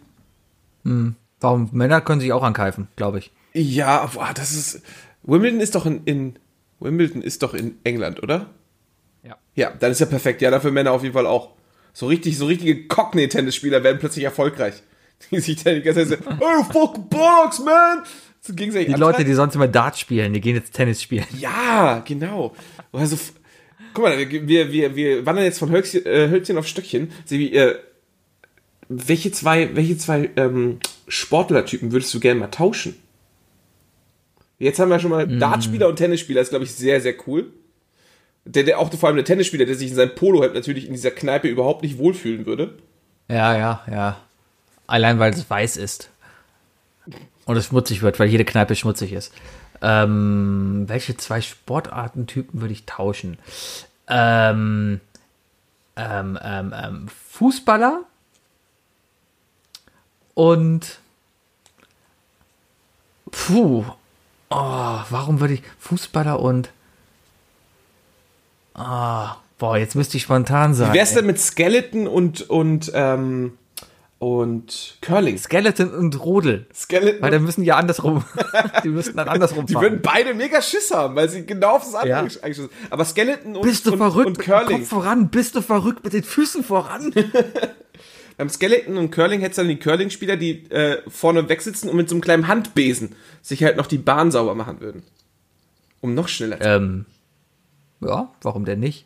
Warum? 1.39 1.69
Männer 1.71 2.01
können 2.01 2.21
sich 2.21 2.31
auch 2.33 2.43
ankeifen, 2.43 2.87
glaube 2.95 3.17
ich. 3.17 3.31
Ja, 3.53 4.05
boah, 4.13 4.29
das 4.35 4.51
ist. 4.51 4.81
Wimbledon 5.23 5.59
ist 5.59 5.73
doch 5.73 5.87
in, 5.87 6.03
in 6.05 6.35
Wimbledon 6.79 7.21
ist 7.21 7.43
doch 7.43 7.53
in 7.53 7.77
England, 7.83 8.21
oder? 8.21 8.47
Ja. 9.23 9.37
Ja, 9.55 9.71
dann 9.71 9.91
ist 9.91 9.99
ja 9.99 10.05
perfekt. 10.05 10.41
Ja, 10.41 10.51
dafür 10.51 10.71
Männer 10.71 10.91
auf 10.91 11.03
jeden 11.03 11.13
Fall 11.13 11.27
auch. 11.27 11.51
So 11.93 12.07
richtig, 12.07 12.37
so 12.37 12.45
richtige 12.45 12.87
Cockney-Tennisspieler 12.87 13.83
werden 13.83 13.97
plötzlich 13.99 14.25
erfolgreich. 14.25 14.75
Die 15.31 15.39
sich 15.39 15.63
dann 15.63 15.75
die 15.75 15.81
ganze 15.81 16.07
Zeit 16.07 16.19
so, 16.23 16.31
oh, 16.39 16.63
fuck 16.71 17.09
bollocks, 17.09 17.59
man! 17.59 18.03
So 18.39 18.53
gegenseitig 18.53 18.93
Die 18.93 18.99
Leute, 18.99 19.25
die 19.25 19.33
sonst 19.33 19.55
immer 19.55 19.67
Dart 19.67 19.97
spielen, 19.97 20.31
die 20.31 20.39
gehen 20.39 20.55
jetzt 20.55 20.73
Tennis 20.73 21.01
spielen. 21.01 21.25
Ja, 21.39 22.03
genau. 22.05 22.55
Also, 22.91 23.17
guck 23.93 24.03
mal, 24.03 24.29
wir, 24.29 24.71
wir, 24.71 24.95
wir 24.95 25.25
wandern 25.25 25.43
jetzt 25.43 25.57
von 25.57 25.71
Hölzchen, 25.71 26.05
äh, 26.05 26.29
Hölzchen 26.29 26.57
auf 26.57 26.67
Stöckchen. 26.67 27.11
Sebi, 27.25 27.47
äh, 27.57 27.75
welche 28.89 29.31
zwei, 29.31 29.75
welche 29.75 29.97
zwei 29.97 30.29
ähm, 30.37 30.79
Sportlertypen 31.07 31.91
würdest 31.91 32.13
du 32.13 32.19
gerne 32.19 32.39
mal 32.39 32.47
tauschen? 32.47 32.95
Jetzt 34.59 34.79
haben 34.79 34.89
wir 34.89 34.99
schon 34.99 35.11
mal 35.11 35.27
Dartspieler 35.27 35.87
und 35.87 35.97
Tennisspieler, 35.97 36.41
ist 36.41 36.49
glaube 36.49 36.65
ich 36.65 36.73
sehr, 36.73 37.01
sehr 37.01 37.15
cool. 37.27 37.51
Der, 38.47 38.63
der 38.63 38.79
auch 38.79 38.93
vor 38.93 39.07
allem 39.07 39.17
der 39.17 39.25
Tennisspieler, 39.25 39.65
der 39.65 39.75
sich 39.75 39.89
in 39.89 39.95
seinem 39.95 40.15
Polohemd 40.15 40.53
natürlich 40.53 40.87
in 40.87 40.93
dieser 40.93 41.11
Kneipe 41.11 41.47
überhaupt 41.47 41.83
nicht 41.83 41.97
wohlfühlen 41.97 42.45
würde. 42.45 42.77
Ja, 43.27 43.57
ja, 43.57 43.83
ja. 43.91 44.17
Allein 44.87 45.19
weil 45.19 45.33
es 45.33 45.49
weiß 45.49 45.77
ist. 45.77 46.09
Und 47.45 47.57
es 47.57 47.65
schmutzig 47.65 48.01
wird, 48.01 48.19
weil 48.19 48.29
jede 48.29 48.45
Kneipe 48.45 48.75
schmutzig 48.75 49.13
ist. 49.13 49.33
Ähm, 49.81 50.85
welche 50.87 51.17
zwei 51.17 51.41
Sportartentypen 51.41 52.61
würde 52.61 52.73
ich 52.73 52.85
tauschen? 52.85 53.37
Ähm, 54.07 55.01
ähm, 55.97 56.39
ähm, 56.41 56.73
ähm, 56.75 57.07
Fußballer 57.29 58.01
und 60.33 60.99
puh, 63.31 63.83
oh, 64.49 64.99
warum 65.09 65.39
würde 65.39 65.55
ich 65.55 65.63
Fußballer 65.79 66.39
und 66.39 66.69
ah, 68.77 69.37
boah, 69.57 69.77
jetzt 69.77 69.95
müsste 69.95 70.17
ich 70.17 70.23
spontan 70.23 70.73
sagen. 70.73 70.93
Wie 70.93 70.97
wär's 70.97 71.13
denn 71.13 71.25
mit 71.25 71.39
Skeleton 71.39 72.07
und, 72.07 72.49
und 72.49 72.91
ähm, 72.93 73.53
und 74.19 74.97
Curling. 75.01 75.37
Skeleton 75.37 75.93
und 75.93 76.19
Rodel. 76.23 76.65
Skeleton. 76.73 77.21
Weil 77.21 77.31
dann 77.31 77.43
müssen 77.43 77.63
ja 77.63 77.75
andersrum. 77.75 78.23
die 78.83 78.89
müssten 78.89 79.15
dann 79.15 79.27
andersrum 79.27 79.67
die 79.67 79.73
fahren. 79.73 79.83
würden 79.83 79.99
beide 80.01 80.33
mega 80.33 80.59
Schiss 80.61 80.91
haben, 80.91 81.15
weil 81.15 81.29
sie 81.29 81.45
genau 81.45 81.75
auf 81.75 81.83
das 81.83 81.93
andere 81.93 82.09
Ja. 82.09 82.19
eingeschossen 82.21 82.69
sind. 82.69 82.71
Aber 82.89 83.05
Skeleton 83.05 83.55
und, 83.55 83.61
Bist 83.61 83.85
du 83.85 83.91
und, 83.91 83.97
verrückt 83.99 84.27
und 84.27 84.39
Curling. 84.39 84.79
Kopf 84.79 84.89
voran? 84.89 85.29
Bist 85.29 85.55
du 85.55 85.61
verrückt 85.61 86.03
mit 86.03 86.13
den 86.13 86.23
Füßen 86.23 86.63
voran? 86.63 87.13
Beim 88.37 88.49
Skeleton 88.49 88.97
und 88.97 89.11
Curling 89.11 89.41
hättest 89.41 89.59
du 89.59 89.61
dann 89.63 89.69
die 89.69 89.79
Curling-Spieler, 89.79 90.35
die 90.35 90.69
äh, 90.71 91.01
vorne 91.07 91.47
wegsitzen 91.49 91.89
und 91.89 91.95
mit 91.95 92.09
so 92.09 92.15
einem 92.15 92.21
kleinen 92.21 92.47
Handbesen 92.47 93.15
sich 93.41 93.63
halt 93.63 93.77
noch 93.77 93.87
die 93.87 93.97
Bahn 93.97 94.31
sauber 94.31 94.55
machen 94.55 94.79
würden. 94.79 95.03
Um 96.01 96.13
noch 96.13 96.27
schneller 96.27 96.59
zu 96.59 96.67
ähm, 96.67 97.05
ja, 98.01 98.29
warum 98.41 98.65
denn 98.65 98.79
nicht? 98.79 99.05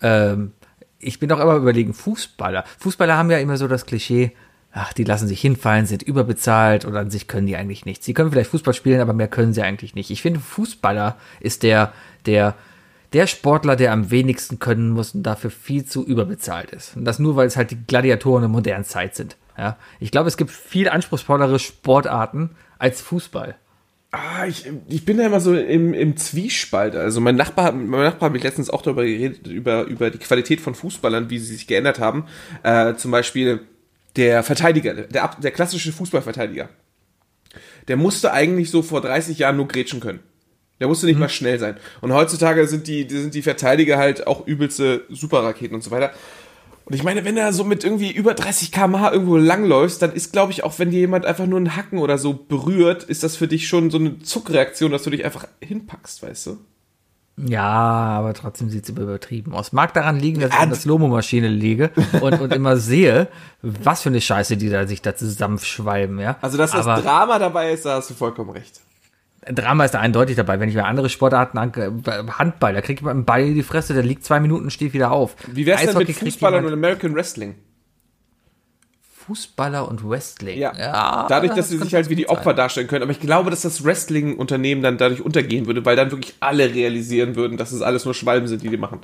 Ähm, 0.00 0.52
ich 0.98 1.18
bin 1.18 1.28
doch 1.28 1.40
immer 1.40 1.56
überlegen, 1.56 1.94
Fußballer. 1.94 2.64
Fußballer 2.78 3.16
haben 3.16 3.30
ja 3.30 3.38
immer 3.38 3.56
so 3.56 3.68
das 3.68 3.86
Klischee, 3.86 4.32
ach, 4.72 4.92
die 4.92 5.04
lassen 5.04 5.28
sich 5.28 5.40
hinfallen, 5.40 5.86
sind 5.86 6.02
überbezahlt 6.02 6.84
und 6.84 6.96
an 6.96 7.10
sich 7.10 7.28
können 7.28 7.46
die 7.46 7.56
eigentlich 7.56 7.84
nichts. 7.84 8.04
Sie 8.04 8.14
können 8.14 8.30
vielleicht 8.30 8.50
Fußball 8.50 8.74
spielen, 8.74 9.00
aber 9.00 9.12
mehr 9.12 9.28
können 9.28 9.52
sie 9.52 9.62
eigentlich 9.62 9.94
nicht. 9.94 10.10
Ich 10.10 10.22
finde, 10.22 10.40
Fußballer 10.40 11.16
ist 11.40 11.62
der, 11.62 11.92
der, 12.26 12.54
der 13.12 13.26
Sportler, 13.26 13.76
der 13.76 13.92
am 13.92 14.10
wenigsten 14.10 14.58
können 14.58 14.90
muss 14.90 15.14
und 15.14 15.22
dafür 15.22 15.50
viel 15.50 15.84
zu 15.84 16.04
überbezahlt 16.04 16.70
ist. 16.70 16.96
Und 16.96 17.04
das 17.04 17.18
nur, 17.18 17.36
weil 17.36 17.46
es 17.46 17.56
halt 17.56 17.70
die 17.70 17.82
Gladiatoren 17.86 18.42
der 18.42 18.48
modernen 18.48 18.84
Zeit 18.84 19.14
sind. 19.14 19.36
Ja? 19.56 19.76
Ich 20.00 20.10
glaube, 20.10 20.28
es 20.28 20.36
gibt 20.36 20.50
viel 20.50 20.88
anspruchsvollere 20.88 21.58
Sportarten 21.58 22.50
als 22.78 23.00
Fußball. 23.00 23.56
Ah, 24.10 24.46
ich, 24.46 24.64
ich 24.88 25.04
bin 25.04 25.18
da 25.18 25.26
immer 25.26 25.40
so 25.40 25.54
im, 25.54 25.92
im 25.92 26.16
Zwiespalt. 26.16 26.96
Also 26.96 27.20
mein 27.20 27.36
Nachbar, 27.36 27.66
hat- 27.66 27.74
mein 27.76 28.02
Nachbar 28.04 28.28
hat 28.28 28.32
mich 28.32 28.42
letztens 28.42 28.70
auch 28.70 28.80
darüber 28.80 29.04
geredet, 29.04 29.46
über, 29.46 29.84
über 29.84 30.10
die 30.10 30.18
Qualität 30.18 30.60
von 30.62 30.74
Fußballern, 30.74 31.28
wie 31.28 31.38
sie 31.38 31.54
sich 31.54 31.66
geändert 31.66 31.98
haben. 31.98 32.24
Äh, 32.62 32.94
zum 32.94 33.10
Beispiel 33.10 33.60
der 34.16 34.42
Verteidiger, 34.42 34.94
der, 34.94 35.30
der 35.42 35.50
klassische 35.50 35.92
Fußballverteidiger. 35.92 36.70
Der 37.88 37.96
musste 37.96 38.32
eigentlich 38.32 38.70
so 38.70 38.82
vor 38.82 39.02
30 39.02 39.38
Jahren 39.38 39.56
nur 39.56 39.68
grätschen 39.68 40.00
können. 40.00 40.20
Der 40.80 40.88
musste 40.88 41.06
nicht 41.06 41.18
mal 41.18 41.28
schnell 41.28 41.58
sein. 41.58 41.76
Und 42.00 42.12
heutzutage 42.12 42.66
sind 42.66 42.86
die, 42.86 43.06
sind 43.10 43.34
die 43.34 43.42
Verteidiger 43.42 43.98
halt 43.98 44.26
auch 44.26 44.46
übelste 44.46 45.04
Superraketen 45.10 45.74
und 45.74 45.82
so 45.82 45.90
weiter. 45.90 46.12
Und 46.88 46.94
ich 46.94 47.04
meine, 47.04 47.26
wenn 47.26 47.34
du 47.34 47.42
da 47.42 47.52
so 47.52 47.64
mit 47.64 47.84
irgendwie 47.84 48.10
über 48.10 48.32
30 48.32 48.72
km/h 48.72 49.12
irgendwo 49.12 49.36
langläufst, 49.36 50.00
dann 50.00 50.12
ist, 50.12 50.32
glaube 50.32 50.52
ich, 50.52 50.64
auch 50.64 50.78
wenn 50.78 50.90
dir 50.90 51.00
jemand 51.00 51.26
einfach 51.26 51.44
nur 51.44 51.58
einen 51.58 51.76
Hacken 51.76 51.98
oder 51.98 52.16
so 52.16 52.32
berührt, 52.32 53.04
ist 53.04 53.22
das 53.22 53.36
für 53.36 53.46
dich 53.46 53.68
schon 53.68 53.90
so 53.90 53.98
eine 53.98 54.20
Zuckreaktion, 54.20 54.90
dass 54.90 55.02
du 55.02 55.10
dich 55.10 55.22
einfach 55.22 55.46
hinpackst, 55.60 56.22
weißt 56.22 56.46
du? 56.46 56.58
Ja, 57.46 57.62
aber 57.62 58.32
trotzdem 58.32 58.70
sieht 58.70 58.84
es 58.84 58.88
übertrieben 58.88 59.52
aus. 59.52 59.72
Mag 59.72 59.92
daran 59.92 60.18
liegen, 60.18 60.40
dass 60.40 60.50
ich 60.50 60.58
an 60.58 60.70
der 60.70 60.78
Slomo-Maschine 60.78 61.48
liege 61.48 61.90
und, 62.22 62.40
und 62.40 62.54
immer 62.54 62.78
sehe, 62.78 63.28
was 63.60 64.02
für 64.02 64.08
eine 64.08 64.22
Scheiße 64.22 64.56
die 64.56 64.70
da 64.70 64.86
sich 64.86 65.02
da 65.02 65.14
zusammenschweiben, 65.14 66.18
ja. 66.18 66.38
Also, 66.40 66.56
dass 66.56 66.72
das 66.72 66.86
aber 66.86 67.02
Drama 67.02 67.38
dabei 67.38 67.72
ist, 67.72 67.84
da 67.84 67.96
hast 67.96 68.08
du 68.08 68.14
vollkommen 68.14 68.50
recht. 68.50 68.80
Drama 69.46 69.84
ist 69.84 69.94
da 69.94 70.00
eindeutig 70.00 70.36
dabei. 70.36 70.60
Wenn 70.60 70.68
ich 70.68 70.74
mir 70.74 70.84
andere 70.84 71.08
Sportarten 71.08 71.58
ange 71.58 72.02
Handball, 72.38 72.74
da 72.74 72.80
kriegt 72.80 73.02
man 73.02 73.12
einen 73.12 73.24
Ball 73.24 73.42
in 73.46 73.54
die 73.54 73.62
Fresse, 73.62 73.94
der 73.94 74.02
liegt 74.02 74.24
zwei 74.24 74.40
Minuten, 74.40 74.70
steht 74.70 74.92
wieder 74.92 75.10
auf. 75.12 75.36
Wie 75.46 75.64
wär's 75.64 75.80
denn 75.80 75.90
Eishockey 75.90 76.06
mit 76.08 76.16
kriegt 76.18 76.32
Fußballern 76.32 76.64
und 76.66 76.72
American 76.72 77.14
Wrestling? 77.14 77.54
Fußballer 79.26 79.86
und 79.86 80.08
Wrestling? 80.08 80.58
Ja. 80.58 81.26
Dadurch, 81.28 81.52
dass 81.52 81.68
sie 81.68 81.74
könnte 81.76 81.84
sich 81.86 81.94
halt 81.94 82.08
wie 82.08 82.14
die 82.16 82.22
gut 82.22 82.30
sein. 82.30 82.38
Opfer 82.38 82.54
darstellen 82.54 82.88
können. 82.88 83.02
Aber 83.02 83.12
ich 83.12 83.20
glaube, 83.20 83.50
dass 83.50 83.60
das 83.62 83.84
Wrestling-Unternehmen 83.84 84.82
dann 84.82 84.96
dadurch 84.96 85.20
untergehen 85.20 85.66
würde, 85.66 85.84
weil 85.84 85.96
dann 85.96 86.10
wirklich 86.10 86.34
alle 86.40 86.74
realisieren 86.74 87.36
würden, 87.36 87.58
dass 87.58 87.72
es 87.72 87.82
alles 87.82 88.04
nur 88.06 88.14
Schwalben 88.14 88.48
sind, 88.48 88.62
die 88.62 88.70
die 88.70 88.76
machen. 88.78 89.00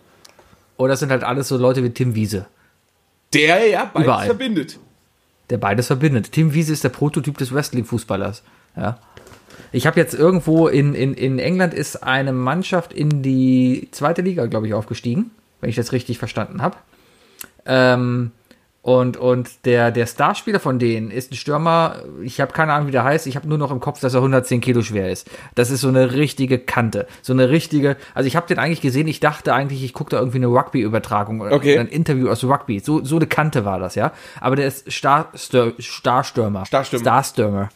Oder 0.79 0.95
es 0.95 1.01
sind 1.01 1.11
halt 1.11 1.25
alles 1.25 1.49
so 1.49 1.57
Leute 1.59 1.85
wie 1.85 1.91
Tim 1.91 2.15
Wiese, 2.15 2.47
Der 3.35 3.69
ja 3.69 3.85
beides 3.93 4.07
Überall. 4.07 4.27
verbindet. 4.27 4.79
der 5.51 5.59
beides 5.59 5.87
verbindet. 5.89 6.33
Tim 6.33 6.55
Wiese 6.55 6.73
ist 6.73 6.83
der 6.85 6.89
Prototyp 6.89 7.37
des 7.39 7.53
Wrestling-Fußballers. 7.53 8.43
Ja. 8.77 8.99
Ich 9.75 9.89
habe 9.89 9.99
jetzt 9.99 10.15
irgendwo 10.15 10.69
in, 10.69 10.95
in, 10.95 11.15
in 11.15 11.41
England 11.41 11.75
ist 11.75 12.05
eine 12.05 12.33
Mannschaft 12.33 12.93
in 12.93 13.23
die 13.23 13.89
zweite 13.91 14.23
Liga, 14.23 14.47
glaube 14.47 14.69
ich, 14.69 14.75
aufgestiegen, 14.75 15.33
wenn 15.61 15.69
ich 15.69 15.75
das 15.75 15.91
richtig 15.91 16.19
verstanden 16.19 16.63
habe. 16.63 16.77
Ähm, 17.67 18.31
und, 18.83 19.17
und 19.17 19.49
der, 19.65 19.91
der 19.91 20.07
Starspieler 20.07 20.61
von 20.61 20.79
denen 20.79 21.11
ist 21.11 21.33
ein 21.33 21.35
Stürmer, 21.35 22.05
ich 22.23 22.41
habe 22.41 22.53
keine 22.53 22.73
Ahnung, 22.73 22.87
wie 22.87 22.93
der 22.93 23.03
heißt, 23.03 23.27
ich 23.27 23.35
habe 23.35 23.49
nur 23.49 23.59
noch 23.59 23.73
im 23.73 23.81
Kopf, 23.81 23.99
dass 23.99 24.15
er 24.15 24.19
110 24.21 24.61
Kilo 24.61 24.81
schwer 24.83 25.11
ist. 25.11 25.29
Das 25.57 25.73
ist 25.73 25.81
so 25.81 25.89
eine 25.89 26.13
richtige 26.13 26.61
Kante. 26.61 27.09
So 27.21 27.33
eine 27.33 27.49
richtige, 27.49 27.97
also 28.15 28.29
ich 28.29 28.37
habe 28.37 28.47
den 28.47 28.61
eigentlich 28.61 28.81
gesehen, 28.81 29.09
ich 29.09 29.19
dachte 29.19 29.55
eigentlich, 29.55 29.83
ich 29.83 29.93
gucke 29.93 30.11
da 30.11 30.19
irgendwie 30.21 30.39
eine 30.39 30.47
Rugby-Übertragung 30.47 31.41
oder 31.41 31.51
Okay. 31.51 31.79
ein 31.79 31.89
Interview 31.89 32.29
aus 32.29 32.45
Rugby. 32.45 32.79
So, 32.79 33.03
so 33.05 33.17
eine 33.17 33.27
Kante 33.27 33.65
war 33.65 33.81
das, 33.81 33.97
ja. 33.97 34.13
Aber 34.41 34.55
der 34.55 34.69
ist 34.69 34.89
Star, 34.93 35.31
Star, 35.37 35.73
Starstürmer. 35.81 36.65
Starstürmer. 36.65 37.03
Starstürmer. 37.03 37.71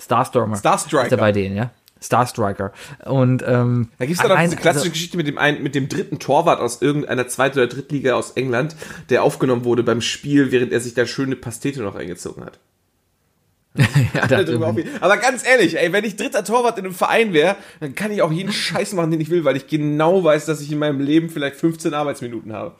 Starstürmer. 0.00 0.56
Starstriker. 0.56 1.06
Ist 1.06 1.12
er 1.12 1.18
bei 1.18 1.32
denen, 1.32 1.56
ja. 1.56 1.70
Starstriker. 2.00 2.72
Und 3.06 3.42
ähm, 3.46 3.88
Da 3.98 4.06
gibt's 4.06 4.22
dann 4.22 4.32
auch 4.32 4.40
diese 4.40 4.56
klassische 4.56 4.82
also- 4.84 4.92
Geschichte 4.92 5.16
mit 5.16 5.26
dem, 5.26 5.38
einen, 5.38 5.62
mit 5.62 5.74
dem 5.74 5.88
dritten 5.88 6.18
Torwart 6.18 6.60
aus 6.60 6.82
irgendeiner 6.82 7.28
Zweit- 7.28 7.56
oder 7.56 7.66
Drittliga 7.66 8.14
aus 8.14 8.32
England, 8.32 8.76
der 9.08 9.22
aufgenommen 9.22 9.64
wurde 9.64 9.82
beim 9.82 10.00
Spiel, 10.02 10.52
während 10.52 10.72
er 10.72 10.80
sich 10.80 10.94
da 10.94 11.06
schöne 11.06 11.36
Pastete 11.36 11.80
noch 11.82 11.94
eingezogen 11.94 12.44
hat. 12.44 12.58
ja, 14.14 14.26
da, 14.28 14.74
Aber 15.00 15.16
ganz 15.16 15.44
ehrlich, 15.44 15.76
ey, 15.76 15.92
wenn 15.92 16.04
ich 16.04 16.14
dritter 16.14 16.44
Torwart 16.44 16.78
in 16.78 16.84
einem 16.84 16.94
Verein 16.94 17.32
wäre, 17.32 17.56
dann 17.80 17.96
kann 17.96 18.12
ich 18.12 18.22
auch 18.22 18.30
jeden 18.30 18.52
Scheiß 18.52 18.92
machen, 18.92 19.10
den 19.10 19.20
ich 19.20 19.30
will, 19.30 19.44
weil 19.44 19.56
ich 19.56 19.66
genau 19.66 20.22
weiß, 20.22 20.46
dass 20.46 20.60
ich 20.60 20.70
in 20.70 20.78
meinem 20.78 21.00
Leben 21.00 21.28
vielleicht 21.28 21.56
15 21.56 21.92
Arbeitsminuten 21.92 22.52
habe. 22.52 22.76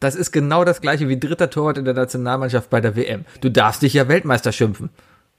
das 0.00 0.16
ist 0.16 0.32
genau 0.32 0.64
das 0.64 0.80
gleiche 0.80 1.08
wie 1.08 1.20
dritter 1.20 1.48
Torwart 1.48 1.78
in 1.78 1.84
der 1.84 1.94
Nationalmannschaft 1.94 2.70
bei 2.70 2.80
der 2.80 2.96
WM. 2.96 3.24
Du 3.40 3.50
darfst 3.50 3.82
dich 3.82 3.94
ja 3.94 4.08
Weltmeister 4.08 4.50
schimpfen. 4.50 4.90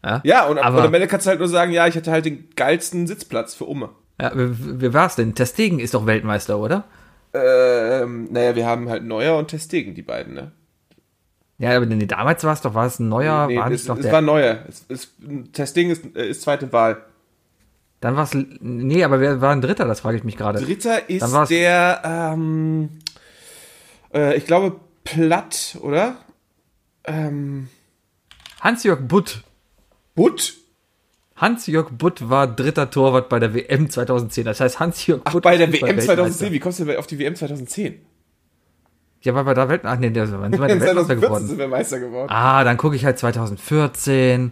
Ja, 0.04 0.22
Ja, 0.24 0.46
und, 0.46 0.58
aber 0.58 0.80
und 0.80 0.86
am 0.88 0.94
Ende 0.94 1.08
kannst 1.08 1.26
du 1.26 1.30
halt 1.30 1.40
nur 1.40 1.50
sagen, 1.50 1.72
ja, 1.72 1.88
ich 1.88 1.96
hatte 1.96 2.12
halt 2.12 2.26
den 2.26 2.50
geilsten 2.56 3.08
Sitzplatz 3.08 3.56
für 3.56 3.66
Umme. 3.66 3.90
ja, 4.22 4.32
wie, 4.36 4.82
wie 4.82 4.94
war's 4.94 5.16
denn? 5.16 5.36
Testegen 5.36 5.80
ist 5.80 5.94
doch 5.94 6.06
Weltmeister, 6.06 6.60
oder? 6.60 6.86
Ähm, 7.34 8.28
naja, 8.32 8.56
wir 8.56 8.66
haben 8.66 8.90
halt 8.90 9.04
Neuer 9.04 9.38
und 9.38 9.50
Testegen, 9.50 9.94
die 9.96 10.02
beiden, 10.02 10.34
ne? 10.34 10.52
Ja, 11.60 11.76
aber 11.76 11.86
nee, 11.88 12.06
damals 12.06 12.44
war 12.44 12.54
es 12.54 12.62
doch, 12.62 12.74
war 12.76 12.86
es 12.86 13.00
ein 13.00 13.10
neuer, 13.10 13.48
nee, 13.48 13.58
war 13.58 13.72
es, 13.72 13.88
noch 13.88 13.98
es 13.98 14.04
der. 14.04 14.12
war 14.12 14.22
Neuer. 14.22 14.60
Es, 14.68 14.86
es, 14.90 15.12
Testegen 15.54 15.92
ist, 15.92 16.16
äh, 16.16 16.30
ist 16.30 16.44
zweite 16.44 16.72
Wahl. 16.72 17.02
dann 18.00 18.16
war 18.16 18.24
es, 18.26 18.32
nee, 18.34 19.04
aber 19.04 19.20
wer 19.20 19.42
war 19.42 19.52
ein 19.52 19.62
Dritter? 19.62 19.86
Das 19.86 20.02
frage 20.02 20.18
ich 20.18 20.24
mich 20.24 20.38
gerade. 20.38 20.60
Dritter 20.64 21.10
ist 21.10 21.50
der, 21.50 22.02
ähm, 22.06 22.90
äh, 24.14 24.38
ich 24.38 24.46
glaube, 24.46 24.80
Platt, 25.04 25.78
oder? 25.82 26.18
Ähm, 27.06 27.70
Hans-Jörg 28.62 29.00
Butt. 29.08 29.44
Butt? 30.18 30.56
Hans-Jörg 31.38 31.92
Butt 31.92 32.28
war 32.30 32.48
dritter 32.48 32.90
Torwart 32.90 33.30
bei 33.30 33.38
der 33.40 33.54
WM 33.54 33.90
2010. 33.90 34.44
Das 34.46 34.60
heißt, 34.60 34.80
Hans-Jörg 34.80 35.22
Ach, 35.24 35.32
Butt 35.34 35.44
bei 35.44 35.56
der 35.56 35.68
ist 35.68 35.74
WM 35.76 35.84
Weltmeister. 35.84 36.16
2010. 36.16 36.52
Wie 36.54 36.60
kommst 36.60 36.80
du 36.80 36.86
denn 36.86 36.98
auf 36.98 37.06
die 37.08 37.20
WM 37.20 37.36
2010? 37.36 38.02
Ja, 39.22 39.36
weil 39.36 39.46
wir 39.46 39.54
da 39.54 39.70
Weltmeister, 39.70 39.96
ach 39.96 40.00
nee, 40.00 40.10
der, 40.10 40.26
sind 40.28 40.42
wir 40.42 40.52
Weltmeister 40.52 40.80
2014 40.80 41.22
geworden? 41.22 41.48
sind 41.48 41.58
wir 41.60 41.68
Meister 41.68 42.00
geworden. 42.00 42.30
Ah, 42.32 42.64
dann 42.64 42.78
gucke 42.78 42.96
ich 42.96 43.06
halt 43.06 43.20
2014. 43.20 44.52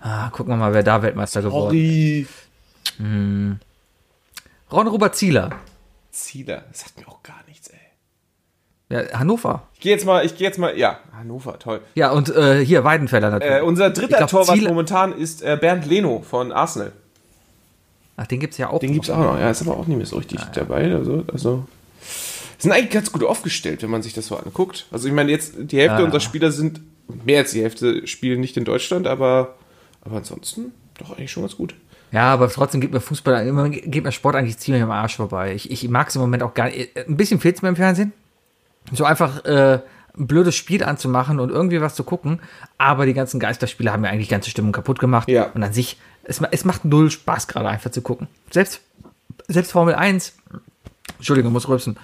Ah, 0.00 0.30
gucken 0.30 0.52
wir 0.52 0.56
mal, 0.56 0.74
wer 0.74 0.82
da 0.82 1.02
Weltmeister 1.02 1.42
geworden 1.42 1.70
Sorry. 1.70 2.26
Ron-Robert 4.72 5.14
Zieler. 5.14 5.50
Zieler. 6.10 6.64
Das 6.68 6.80
sagt 6.80 6.98
mir 6.98 7.06
auch 7.08 7.22
gar. 7.22 7.41
Ja, 8.92 9.18
Hannover. 9.18 9.62
Ich 9.74 9.80
gehe 9.80 9.92
jetzt 9.92 10.04
mal, 10.04 10.24
ich 10.24 10.36
gehe 10.36 10.46
jetzt 10.46 10.58
mal, 10.58 10.76
ja, 10.78 10.98
Hannover, 11.16 11.58
toll. 11.58 11.80
Ja, 11.94 12.10
und 12.12 12.28
äh, 12.34 12.64
hier 12.64 12.84
Weidenfeller 12.84 13.30
natürlich. 13.30 13.56
Äh, 13.56 13.62
unser 13.62 13.90
dritter 13.90 14.18
glaub, 14.18 14.30
Torwart 14.30 14.56
Zieler- 14.58 14.68
momentan 14.68 15.12
ist 15.16 15.42
äh, 15.42 15.56
Bernd 15.60 15.86
Leno 15.86 16.22
von 16.28 16.52
Arsenal. 16.52 16.92
Ach, 18.16 18.26
den 18.26 18.40
gibt's 18.40 18.58
ja 18.58 18.68
auch. 18.68 18.78
Den 18.80 18.92
gibt's 18.92 19.08
auch 19.10 19.18
noch, 19.18 19.38
ja, 19.38 19.50
ist 19.50 19.62
aber 19.62 19.76
auch 19.76 19.86
nicht 19.86 19.96
mehr 19.96 20.06
so 20.06 20.16
richtig 20.18 20.40
dabei. 20.54 20.92
Also, 20.94 21.24
also. 21.32 21.64
Sind 22.58 22.70
eigentlich 22.70 22.90
ganz 22.90 23.10
gut 23.10 23.24
aufgestellt, 23.24 23.82
wenn 23.82 23.90
man 23.90 24.02
sich 24.02 24.12
das 24.12 24.26
so 24.26 24.36
anguckt. 24.36 24.86
Also 24.92 25.08
ich 25.08 25.14
meine, 25.14 25.32
jetzt 25.32 25.54
die 25.58 25.78
Hälfte 25.78 25.98
Ja. 25.98 26.04
unserer 26.04 26.20
Spieler 26.20 26.52
sind, 26.52 26.80
mehr 27.24 27.38
als 27.40 27.50
die 27.52 27.62
Hälfte 27.62 28.06
spielen 28.06 28.40
nicht 28.40 28.56
in 28.56 28.64
Deutschland, 28.64 29.06
aber, 29.08 29.56
aber 30.04 30.18
ansonsten 30.18 30.72
doch 30.98 31.16
eigentlich 31.16 31.32
schon 31.32 31.42
ganz 31.42 31.56
gut. 31.56 31.74
Ja, 32.12 32.32
aber 32.32 32.48
trotzdem 32.50 32.80
geht 32.82 32.92
mir 32.92 33.00
Fußball, 33.00 33.46
immer 33.46 33.68
geht 33.70 34.04
mir 34.04 34.12
Sport 34.12 34.36
eigentlich 34.36 34.58
ziemlich 34.58 34.82
am 34.82 34.90
Arsch 34.90 35.16
vorbei. 35.16 35.54
Ich, 35.54 35.70
ich 35.70 35.88
mag 35.88 36.08
es 36.08 36.14
im 36.14 36.20
Moment 36.20 36.42
auch 36.42 36.52
gar 36.54 36.66
nicht. 36.66 36.90
Ein 36.96 37.16
bisschen 37.16 37.40
fehlt's 37.40 37.62
mir 37.62 37.70
im 37.70 37.76
Fernsehen. 37.76 38.12
So 38.90 39.04
einfach 39.04 39.44
äh, 39.44 39.80
ein 40.18 40.26
blödes 40.26 40.54
Spiel 40.54 40.84
anzumachen 40.84 41.40
und 41.40 41.50
irgendwie 41.50 41.80
was 41.80 41.94
zu 41.94 42.04
gucken. 42.04 42.40
Aber 42.78 43.06
die 43.06 43.14
ganzen 43.14 43.40
Geisterspiele 43.40 43.92
haben 43.92 44.02
mir 44.02 44.10
eigentlich 44.10 44.28
ganze 44.28 44.50
Stimmung 44.50 44.72
kaputt 44.72 44.98
gemacht. 44.98 45.28
Ja. 45.28 45.50
Und 45.54 45.62
an 45.62 45.72
sich, 45.72 45.98
es, 46.24 46.40
es 46.50 46.64
macht 46.64 46.84
null 46.84 47.10
Spaß 47.10 47.48
gerade 47.48 47.68
einfach 47.68 47.90
zu 47.90 48.02
gucken. 48.02 48.28
Selbst, 48.50 48.80
selbst 49.48 49.72
Formel 49.72 49.94
1, 49.94 50.34
Entschuldigung, 51.18 51.52
muss 51.52 51.68
rülpsen. 51.68 51.96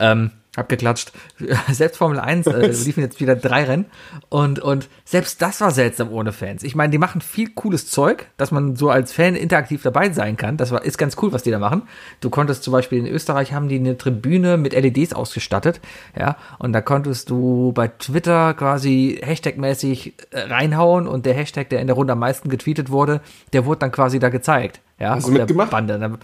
Ähm, 0.00 0.30
Hab 0.56 0.68
geklatscht. 0.68 1.12
Selbst 1.72 1.96
Formel 1.98 2.20
1 2.20 2.46
äh, 2.46 2.66
liefen 2.68 3.00
jetzt 3.00 3.20
wieder 3.20 3.34
drei 3.34 3.64
Rennen 3.64 3.86
und, 4.28 4.60
und 4.60 4.88
selbst 5.04 5.42
das 5.42 5.60
war 5.60 5.72
seltsam 5.72 6.12
ohne 6.12 6.32
Fans. 6.32 6.62
Ich 6.62 6.76
meine, 6.76 6.90
die 6.92 6.98
machen 6.98 7.20
viel 7.20 7.50
cooles 7.50 7.90
Zeug, 7.90 8.26
dass 8.36 8.52
man 8.52 8.76
so 8.76 8.88
als 8.88 9.12
Fan 9.12 9.34
interaktiv 9.34 9.82
dabei 9.82 10.10
sein 10.10 10.36
kann. 10.36 10.56
Das 10.56 10.70
war, 10.70 10.84
ist 10.84 10.96
ganz 10.96 11.16
cool, 11.20 11.32
was 11.32 11.42
die 11.42 11.50
da 11.50 11.58
machen. 11.58 11.82
Du 12.20 12.30
konntest 12.30 12.62
zum 12.62 12.72
Beispiel 12.72 13.00
in 13.00 13.06
Österreich 13.06 13.52
haben 13.52 13.68
die 13.68 13.76
eine 13.78 13.98
Tribüne 13.98 14.56
mit 14.56 14.74
LEDs 14.74 15.12
ausgestattet, 15.12 15.80
ja, 16.18 16.36
und 16.58 16.72
da 16.72 16.80
konntest 16.80 17.30
du 17.30 17.72
bei 17.72 17.88
Twitter 17.88 18.54
quasi 18.54 19.20
Hashtag-mäßig 19.22 20.14
äh, 20.30 20.40
reinhauen 20.40 21.08
und 21.08 21.26
der 21.26 21.34
Hashtag, 21.34 21.68
der 21.70 21.80
in 21.80 21.88
der 21.88 21.96
Runde 21.96 22.12
am 22.12 22.20
meisten 22.20 22.48
getweetet 22.48 22.90
wurde, 22.90 23.20
der 23.52 23.64
wurde 23.64 23.80
dann 23.80 23.92
quasi 23.92 24.18
da 24.20 24.28
gezeigt. 24.28 24.80
Ja, 25.00 25.16
Hast 25.16 25.24
auf 25.24 25.30
der 25.32 25.40
mitgemacht? 25.40 25.70
Bande. 25.70 26.18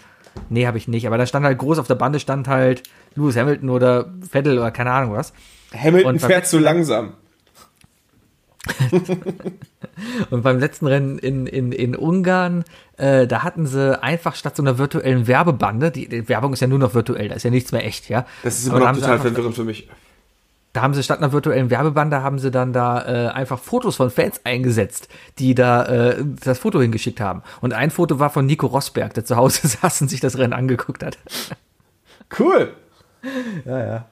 Nee, 0.48 0.66
habe 0.66 0.78
ich 0.78 0.88
nicht, 0.88 1.06
aber 1.06 1.18
da 1.18 1.26
stand 1.26 1.44
halt 1.44 1.58
groß 1.58 1.78
auf 1.78 1.86
der 1.86 1.94
Bande 1.94 2.20
stand 2.20 2.48
halt 2.48 2.82
Lewis 3.14 3.36
Hamilton 3.36 3.70
oder 3.70 4.12
Vettel 4.20 4.58
oder 4.58 4.70
keine 4.70 4.92
Ahnung 4.92 5.12
was. 5.14 5.32
Hamilton 5.74 6.18
fährt 6.18 6.46
zu 6.46 6.58
langsam. 6.58 7.14
Und 10.30 10.42
beim 10.42 10.58
letzten 10.58 10.86
Rennen 10.86 11.18
in, 11.18 11.46
in, 11.46 11.72
in 11.72 11.96
Ungarn, 11.96 12.64
äh, 12.96 13.26
da 13.26 13.42
hatten 13.42 13.66
sie 13.66 14.02
einfach 14.02 14.34
statt 14.34 14.56
so 14.56 14.62
einer 14.62 14.78
virtuellen 14.78 15.26
Werbebande, 15.26 15.90
die, 15.90 16.08
die 16.08 16.28
Werbung 16.28 16.52
ist 16.52 16.60
ja 16.60 16.66
nur 16.66 16.78
noch 16.78 16.94
virtuell, 16.94 17.28
da 17.28 17.34
ist 17.34 17.42
ja 17.42 17.50
nichts 17.50 17.72
mehr 17.72 17.84
echt, 17.84 18.08
ja. 18.08 18.26
Das 18.42 18.58
ist 18.58 18.68
immer 18.68 18.80
noch 18.80 18.92
total 18.92 19.18
verwirrend 19.18 19.56
für 19.56 19.64
mich. 19.64 19.88
Da 20.72 20.82
haben 20.82 20.94
sie 20.94 21.02
statt 21.02 21.18
einer 21.18 21.32
virtuellen 21.32 21.70
Werbebande, 21.70 22.22
haben 22.22 22.38
sie 22.38 22.50
dann 22.50 22.72
da 22.72 23.02
äh, 23.02 23.28
einfach 23.28 23.58
Fotos 23.58 23.96
von 23.96 24.10
Fans 24.10 24.40
eingesetzt, 24.44 25.08
die 25.38 25.54
da 25.54 25.84
äh, 25.86 26.24
das 26.44 26.58
Foto 26.58 26.80
hingeschickt 26.80 27.20
haben. 27.20 27.42
Und 27.60 27.72
ein 27.72 27.90
Foto 27.90 28.20
war 28.20 28.30
von 28.30 28.46
Nico 28.46 28.66
Rosberg, 28.66 29.14
der 29.14 29.24
zu 29.24 29.36
Hause 29.36 29.66
saß 29.68 30.02
und 30.02 30.08
sich 30.08 30.20
das 30.20 30.38
Rennen 30.38 30.52
angeguckt 30.52 31.02
hat. 31.02 31.18
Cool. 32.38 32.74
Ja, 33.64 33.78
ja. 33.84 34.04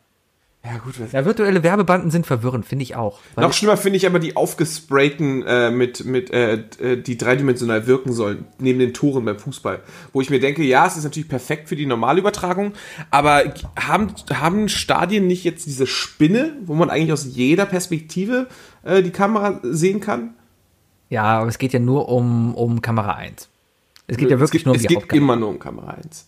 Ja, 0.65 0.79
gut. 0.79 1.00
Was 1.00 1.12
Ja, 1.12 1.25
virtuelle 1.25 1.62
Werbebanden 1.62 2.11
sind 2.11 2.27
verwirrend, 2.27 2.67
finde 2.67 2.83
ich 2.83 2.97
auch. 2.97 3.21
Noch 3.37 3.53
schlimmer 3.53 3.77
finde 3.77 3.97
ich 3.97 4.07
aber 4.07 4.19
die 4.19 4.37
aufgesprayten, 4.37 5.43
äh, 5.47 5.71
mit, 5.71 6.05
mit, 6.05 6.33
äh, 6.33 6.65
äh, 6.81 7.00
die 7.00 7.17
dreidimensional 7.17 7.87
wirken 7.87 8.12
sollen, 8.12 8.45
neben 8.59 8.79
den 8.79 8.93
Toren 8.93 9.25
beim 9.25 9.38
Fußball. 9.38 9.81
Wo 10.12 10.21
ich 10.21 10.31
mir 10.31 10.41
denke, 10.41 10.65
ja, 10.65 10.87
es 10.87 10.97
ist 10.97 11.05
natürlich 11.05 11.29
perfekt 11.29 11.69
für 11.69 11.77
die 11.77 11.87
Normalübertragung, 11.87 12.73
aber 13.11 13.55
haben, 13.79 14.12
haben 14.33 14.69
Stadien 14.69 15.27
nicht 15.27 15.45
jetzt 15.45 15.67
diese 15.67 15.87
Spinne, 15.87 16.57
wo 16.65 16.75
man 16.75 16.91
eigentlich 16.91 17.12
aus 17.12 17.25
jeder 17.25 17.65
Perspektive 17.65 18.49
äh, 18.83 19.03
die 19.03 19.11
Kamera 19.11 19.61
sehen 19.62 20.00
kann? 20.00 20.35
Ja, 21.09 21.38
aber 21.38 21.49
es 21.49 21.59
geht 21.59 21.73
ja 21.73 21.79
nur 21.79 22.09
um, 22.09 22.55
um 22.55 22.83
Kamera 22.83 23.15
1. 23.15 23.49
Es 24.09 24.17
geht 24.17 24.29
ja 24.29 24.37
es 24.37 24.41
wirklich 24.41 24.65
geht, 24.65 24.67
nur 24.67 24.75
um 24.75 24.81
es 24.81 24.87
geht 24.87 24.97
Hauptkamera. 24.97 25.25
immer 25.25 25.37
nur 25.37 25.49
um 25.50 25.59
Kamera 25.59 25.91
1. 25.93 26.27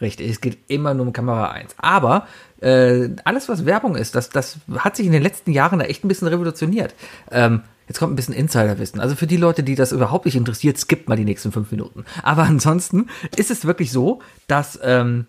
Richtig, 0.00 0.30
es 0.30 0.40
geht 0.40 0.58
immer 0.68 0.94
nur 0.94 1.06
um 1.06 1.12
Kamera 1.12 1.50
1. 1.50 1.74
Aber 1.78 2.26
äh, 2.62 3.10
alles, 3.24 3.48
was 3.48 3.66
Werbung 3.66 3.96
ist, 3.96 4.14
das, 4.14 4.30
das 4.30 4.58
hat 4.78 4.96
sich 4.96 5.06
in 5.06 5.12
den 5.12 5.22
letzten 5.22 5.50
Jahren 5.52 5.78
da 5.78 5.84
echt 5.84 6.04
ein 6.04 6.08
bisschen 6.08 6.28
revolutioniert. 6.28 6.94
Ähm, 7.30 7.62
jetzt 7.88 7.98
kommt 7.98 8.12
ein 8.12 8.16
bisschen 8.16 8.34
Insiderwissen. 8.34 9.00
Also 9.00 9.16
für 9.16 9.26
die 9.26 9.36
Leute, 9.36 9.62
die 9.62 9.74
das 9.74 9.92
überhaupt 9.92 10.24
nicht 10.24 10.36
interessiert, 10.36 10.78
skippt 10.78 11.08
mal 11.08 11.16
die 11.16 11.24
nächsten 11.24 11.52
fünf 11.52 11.70
Minuten. 11.70 12.04
Aber 12.22 12.42
ansonsten 12.44 13.08
ist 13.36 13.50
es 13.50 13.64
wirklich 13.64 13.90
so, 13.90 14.20
dass 14.46 14.78
ähm, 14.82 15.26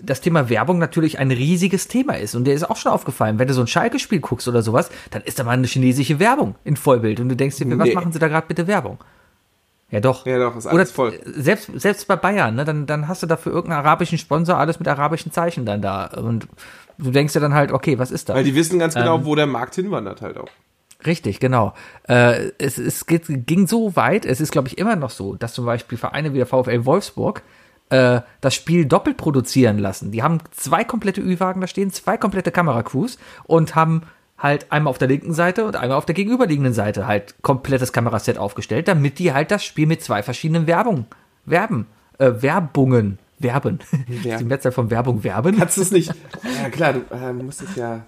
das 0.00 0.20
Thema 0.20 0.48
Werbung 0.48 0.78
natürlich 0.78 1.18
ein 1.18 1.30
riesiges 1.30 1.88
Thema 1.88 2.16
ist. 2.18 2.34
Und 2.36 2.44
dir 2.44 2.54
ist 2.54 2.68
auch 2.70 2.76
schon 2.76 2.92
aufgefallen, 2.92 3.38
wenn 3.38 3.48
du 3.48 3.54
so 3.54 3.60
ein 3.60 3.66
Schalke-Spiel 3.66 4.20
guckst 4.20 4.46
oder 4.46 4.62
sowas, 4.62 4.90
dann 5.10 5.22
ist 5.22 5.38
da 5.38 5.44
mal 5.44 5.52
eine 5.52 5.66
chinesische 5.66 6.20
Werbung 6.20 6.54
in 6.64 6.76
Vollbild. 6.76 7.18
Und 7.20 7.28
du 7.28 7.36
denkst 7.36 7.56
dir, 7.56 7.66
für 7.66 7.78
was 7.78 7.88
Nee. 7.88 7.94
machen 7.94 8.12
sie 8.12 8.18
da 8.20 8.28
gerade 8.28 8.46
bitte 8.46 8.66
Werbung? 8.66 8.98
Ja, 9.90 10.00
doch. 10.00 10.26
Ja, 10.26 10.38
doch, 10.38 10.54
ist 10.56 10.66
alles 10.66 10.90
Oder 10.90 10.94
voll. 10.94 11.20
Selbst, 11.24 11.70
selbst 11.74 12.06
bei 12.08 12.16
Bayern, 12.16 12.54
ne, 12.54 12.64
dann, 12.64 12.86
dann 12.86 13.08
hast 13.08 13.22
du 13.22 13.26
da 13.26 13.36
für 13.36 13.50
irgendeinen 13.50 13.84
arabischen 13.84 14.18
Sponsor 14.18 14.58
alles 14.58 14.78
mit 14.78 14.86
arabischen 14.86 15.32
Zeichen 15.32 15.64
dann 15.64 15.80
da. 15.80 16.06
Und 16.06 16.46
du 16.98 17.10
denkst 17.10 17.32
dir 17.32 17.40
dann 17.40 17.54
halt, 17.54 17.72
okay, 17.72 17.98
was 17.98 18.10
ist 18.10 18.28
da? 18.28 18.34
Weil 18.34 18.44
die 18.44 18.54
wissen 18.54 18.78
ganz 18.78 18.94
genau, 18.94 19.16
Ähm. 19.16 19.24
wo 19.24 19.34
der 19.34 19.46
Markt 19.46 19.74
hinwandert 19.76 20.20
halt 20.20 20.36
auch. 20.36 20.48
Richtig, 21.06 21.40
genau. 21.40 21.74
Äh, 22.08 22.50
es 22.58 22.76
es 22.76 23.06
geht, 23.06 23.26
ging 23.46 23.66
so 23.66 23.94
weit, 23.94 24.26
es 24.26 24.40
ist, 24.40 24.50
glaube 24.50 24.68
ich, 24.68 24.78
immer 24.78 24.96
noch 24.96 25.10
so, 25.10 25.36
dass 25.36 25.54
zum 25.54 25.64
Beispiel 25.64 25.96
Vereine 25.96 26.32
wie 26.34 26.38
der 26.38 26.46
VfL 26.46 26.84
Wolfsburg 26.84 27.42
äh, 27.90 28.20
das 28.40 28.54
Spiel 28.54 28.84
doppelt 28.84 29.16
produzieren 29.16 29.78
lassen. 29.78 30.10
Die 30.10 30.22
haben 30.22 30.38
zwei 30.50 30.84
komplette 30.84 31.20
Ü-Wagen 31.20 31.60
da 31.60 31.66
stehen, 31.66 31.92
zwei 31.92 32.16
komplette 32.16 32.50
Kameracrews 32.50 33.16
und 33.44 33.74
haben 33.76 34.02
halt 34.38 34.70
einmal 34.70 34.90
auf 34.90 34.98
der 34.98 35.08
linken 35.08 35.34
Seite 35.34 35.64
und 35.64 35.76
einmal 35.76 35.98
auf 35.98 36.06
der 36.06 36.14
gegenüberliegenden 36.14 36.72
Seite 36.72 37.06
halt 37.06 37.34
komplettes 37.42 37.92
Kameraset 37.92 38.38
aufgestellt, 38.38 38.88
damit 38.88 39.18
die 39.18 39.32
halt 39.32 39.50
das 39.50 39.64
Spiel 39.64 39.86
mit 39.86 40.02
zwei 40.02 40.22
verschiedenen 40.22 40.66
Werbung, 40.66 41.06
Werben, 41.44 41.86
äh, 42.18 42.32
Werbungen, 42.40 43.18
Werben. 43.38 43.80
Ja. 44.22 44.36
Die 44.38 44.44
Mehrzahl 44.44 44.72
von 44.72 44.90
Werbung 44.90 45.22
werben. 45.24 45.56
Kannst 45.56 45.76
du 45.76 45.82
es 45.82 45.90
nicht? 45.90 46.12
Ja, 46.60 46.70
klar, 46.70 46.94
du 46.94 47.14
äh, 47.14 47.32
musst 47.32 47.62
es 47.62 47.76
ja. 47.76 48.02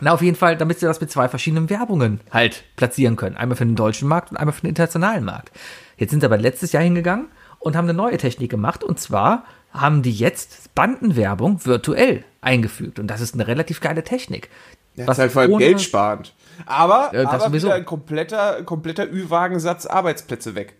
Na, 0.00 0.12
auf 0.12 0.22
jeden 0.22 0.36
Fall, 0.36 0.56
damit 0.56 0.80
sie 0.80 0.86
das 0.86 1.00
mit 1.00 1.10
zwei 1.10 1.28
verschiedenen 1.28 1.68
Werbungen 1.68 2.20
halt 2.30 2.64
platzieren 2.76 3.16
können. 3.16 3.36
Einmal 3.36 3.56
für 3.56 3.66
den 3.66 3.76
deutschen 3.76 4.08
Markt 4.08 4.30
und 4.30 4.38
einmal 4.38 4.54
für 4.54 4.62
den 4.62 4.70
internationalen 4.70 5.24
Markt. 5.24 5.50
Jetzt 5.98 6.10
sind 6.10 6.20
sie 6.20 6.26
aber 6.26 6.38
letztes 6.38 6.72
Jahr 6.72 6.82
hingegangen 6.82 7.26
und 7.58 7.76
haben 7.76 7.84
eine 7.84 7.94
neue 7.94 8.16
Technik 8.16 8.50
gemacht. 8.50 8.82
Und 8.82 8.98
zwar 8.98 9.44
haben 9.72 10.02
die 10.02 10.12
jetzt 10.12 10.74
Bandenwerbung 10.74 11.64
virtuell 11.66 12.24
eingefügt. 12.40 12.98
Und 12.98 13.08
das 13.08 13.20
ist 13.20 13.34
eine 13.34 13.46
relativ 13.46 13.80
geile 13.80 14.02
Technik. 14.02 14.48
Das 14.96 15.08
ist 15.16 15.18
halt 15.18 15.32
vor 15.32 15.42
allem 15.42 15.52
ohne- 15.52 15.64
geldsparend. 15.64 16.34
Aber, 16.66 17.10
Ja, 17.14 17.24
das 17.24 17.42
aber 17.42 17.54
wieder 17.54 17.74
ein 17.74 17.84
kompletter, 17.86 18.62
kompletter 18.64 19.10
Ü-Wagensatz 19.10 19.86
Arbeitsplätze 19.86 20.54
weg. 20.54 20.74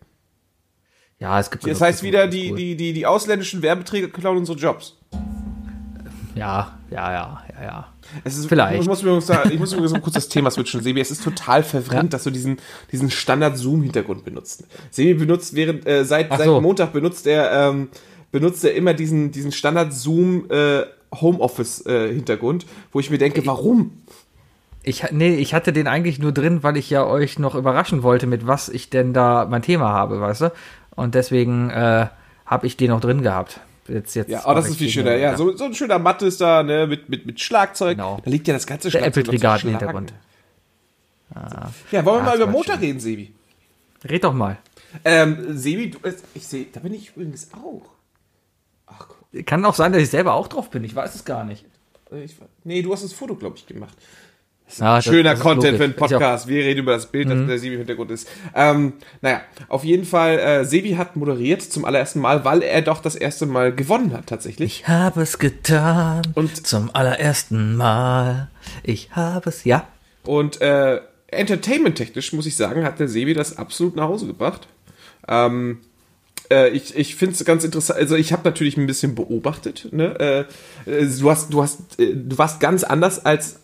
Ja, 1.18 1.38
es 1.40 1.50
gibt. 1.50 1.66
Das 1.66 1.80
heißt 1.80 2.02
wieder, 2.02 2.26
die, 2.28 2.50
cool. 2.50 2.56
die, 2.56 2.76
die, 2.76 2.92
die 2.92 3.06
ausländischen 3.06 3.62
Werbeträger 3.62 4.08
klauen 4.08 4.38
unsere 4.38 4.58
Jobs. 4.58 4.96
Ja, 6.34 6.78
ja, 6.90 7.12
ja, 7.12 7.42
ja, 7.58 7.62
ja. 7.64 7.88
Es 8.24 8.36
ist, 8.38 8.46
Vielleicht. 8.48 8.80
Ich 8.80 8.88
muss 8.88 9.02
mir 9.02 9.20
sagen, 9.20 9.50
ich 9.52 9.58
muss 9.58 9.70
so 9.70 9.78
kurz 10.00 10.14
das 10.14 10.28
Thema 10.28 10.50
switchen. 10.50 10.82
Sebi, 10.82 11.00
es 11.00 11.10
ist 11.10 11.22
total 11.22 11.62
verwirrend, 11.62 12.04
Ja. 12.04 12.16
dass 12.16 12.24
du 12.24 12.30
diesen, 12.30 12.58
diesen 12.90 13.10
Standard-Zoom-Hintergrund 13.10 14.24
benutzt. 14.24 14.64
Sebi 14.90 15.14
benutzt 15.14 15.54
während, 15.54 15.86
äh, 15.86 16.04
seit, 16.04 16.30
Ach 16.30 16.38
seit 16.38 16.46
so. 16.46 16.60
Montag 16.60 16.92
benutzt 16.92 17.26
er, 17.26 17.52
ähm, 17.52 17.88
benutzt 18.32 18.64
er 18.64 18.74
immer 18.74 18.94
diesen, 18.94 19.30
diesen 19.32 19.52
Standard-Zoom, 19.52 20.50
äh, 20.50 20.82
Homeoffice-Hintergrund, 21.14 22.66
wo 22.92 23.00
ich 23.00 23.10
mir 23.10 23.18
denke, 23.18 23.44
warum? 23.46 23.92
Ich, 24.82 25.10
nee, 25.10 25.34
ich 25.34 25.52
hatte 25.52 25.72
den 25.72 25.86
eigentlich 25.86 26.18
nur 26.18 26.32
drin, 26.32 26.62
weil 26.62 26.76
ich 26.76 26.88
ja 26.88 27.04
euch 27.04 27.38
noch 27.38 27.54
überraschen 27.54 28.02
wollte, 28.02 28.26
mit 28.26 28.46
was 28.46 28.68
ich 28.68 28.88
denn 28.90 29.12
da 29.12 29.46
mein 29.48 29.62
Thema 29.62 29.90
habe, 29.90 30.20
weißt 30.20 30.40
du? 30.42 30.52
Und 30.96 31.14
deswegen 31.14 31.70
äh, 31.70 32.06
habe 32.46 32.66
ich 32.66 32.76
den 32.76 32.90
noch 32.90 33.00
drin 33.00 33.22
gehabt. 33.22 33.60
Jetzt, 33.88 34.14
jetzt 34.14 34.30
Ja, 34.30 34.42
oh, 34.46 34.54
das 34.54 34.68
ist 34.68 34.76
viel 34.76 34.88
schöner. 34.88 35.16
Ja, 35.16 35.36
so, 35.36 35.56
so 35.56 35.64
ein 35.64 35.74
schöner 35.74 35.98
Matte 35.98 36.26
ist 36.26 36.40
da, 36.40 36.62
ne, 36.62 36.86
mit, 36.86 37.08
mit, 37.08 37.26
mit 37.26 37.40
Schlagzeug. 37.40 37.96
Genau. 37.96 38.20
Da 38.24 38.30
liegt 38.30 38.46
ja 38.48 38.54
das 38.54 38.66
ganze 38.66 38.88
Der 38.90 38.98
Schlagzeug 39.00 39.26
noch 39.26 39.32
zu 39.32 39.36
Apple-Trigarten 39.36 39.68
im. 39.68 39.76
Hintergrund. 39.78 40.12
Ja, 41.92 42.04
wollen 42.04 42.16
wir 42.16 42.22
Ah, 42.22 42.24
mal 42.24 42.30
das 42.32 42.36
über 42.36 42.46
Motor 42.46 42.74
schön. 42.74 42.84
reden, 42.84 43.00
Sebi? 43.00 43.32
Red 44.08 44.24
doch 44.24 44.32
mal. 44.32 44.58
Ähm, 45.04 45.56
Sebi, 45.56 45.90
du, 45.90 45.98
ich 46.34 46.46
sehe, 46.46 46.66
da 46.72 46.80
bin 46.80 46.94
ich 46.94 47.10
übrigens 47.14 47.48
auch. 47.52 47.82
Ach, 48.86 49.06
guck, 49.08 49.19
Kann 49.46 49.64
auch 49.64 49.74
sein, 49.74 49.92
dass 49.92 50.02
ich 50.02 50.10
selber 50.10 50.34
auch 50.34 50.48
drauf 50.48 50.70
bin. 50.70 50.82
Ich 50.84 50.94
weiß 50.94 51.14
es 51.14 51.24
gar 51.24 51.44
nicht. 51.44 51.64
ich, 52.24 52.34
nee, 52.64 52.82
du 52.82 52.92
hast 52.92 53.04
das 53.04 53.12
Foto, 53.12 53.34
glaube 53.36 53.56
ich, 53.56 53.66
gemacht. 53.66 53.96
Ja, 54.78 54.96
das- 54.96 55.04
Schöner 55.04 55.30
das 55.30 55.38
ist 55.40 55.42
Content 55.44 55.76
für 55.78 55.84
einen 55.84 55.92
Mhm. 55.94 55.96
Podcast. 55.96 56.46
Wir 56.48 56.64
reden 56.64 56.80
über 56.80 56.92
das 56.92 57.06
Bild, 57.06 57.28
das 57.28 57.44
der 57.46 57.58
Sebi 57.58 57.74
im 57.74 57.80
Hintergrund 57.80 58.10
ist. 58.12 58.28
Ähm, 58.54 58.92
naja, 59.20 59.40
auf 59.68 59.82
jeden 59.84 60.04
Fall, 60.04 60.38
äh, 60.38 60.64
Sebi 60.64 60.92
hat 60.92 61.16
moderiert 61.16 61.60
zum 61.62 61.84
allerersten 61.84 62.20
Mal, 62.20 62.44
weil 62.44 62.62
er 62.62 62.80
doch 62.82 63.00
das 63.02 63.16
erste 63.16 63.46
Mal 63.46 63.74
gewonnen 63.74 64.12
hat, 64.12 64.26
tatsächlich. 64.28 64.82
Ich 64.82 64.88
habe 64.88 65.22
es 65.22 65.38
getan. 65.40 66.22
Und- 66.34 66.66
zum 66.66 66.90
allerersten 66.94 67.76
Mal. 67.76 68.48
Ich 68.84 69.10
habe 69.12 69.48
es, 69.50 69.64
ja. 69.64 69.86
Und 70.24 70.60
äh, 70.60 71.00
entertainment-technisch, 71.28 72.32
muss 72.32 72.46
ich 72.46 72.56
sagen, 72.56 72.84
hat 72.84 72.98
der 73.00 73.08
Sebi 73.08 73.34
das 73.34 73.56
absolut 73.58 73.96
nach 73.96 74.04
Hause 74.08 74.26
gebracht. 74.26 74.68
Ähm, 75.28 75.78
äh, 76.50 76.68
ich 76.70 76.96
ich 76.96 77.16
finde 77.16 77.34
es 77.34 77.44
ganz 77.44 77.64
interessant. 77.64 77.98
Also 77.98 78.16
ich 78.16 78.32
habe 78.32 78.42
natürlich 78.44 78.76
ein 78.76 78.86
bisschen 78.86 79.14
beobachtet. 79.14 79.88
Ne? 79.92 80.46
Äh, 80.86 80.90
äh, 80.90 81.06
du 81.06 81.30
hast, 81.30 81.52
du 81.52 81.62
hast, 81.62 81.98
äh, 81.98 82.14
du 82.14 82.38
warst 82.38 82.60
ganz 82.60 82.84
anders 82.84 83.24
als 83.24 83.60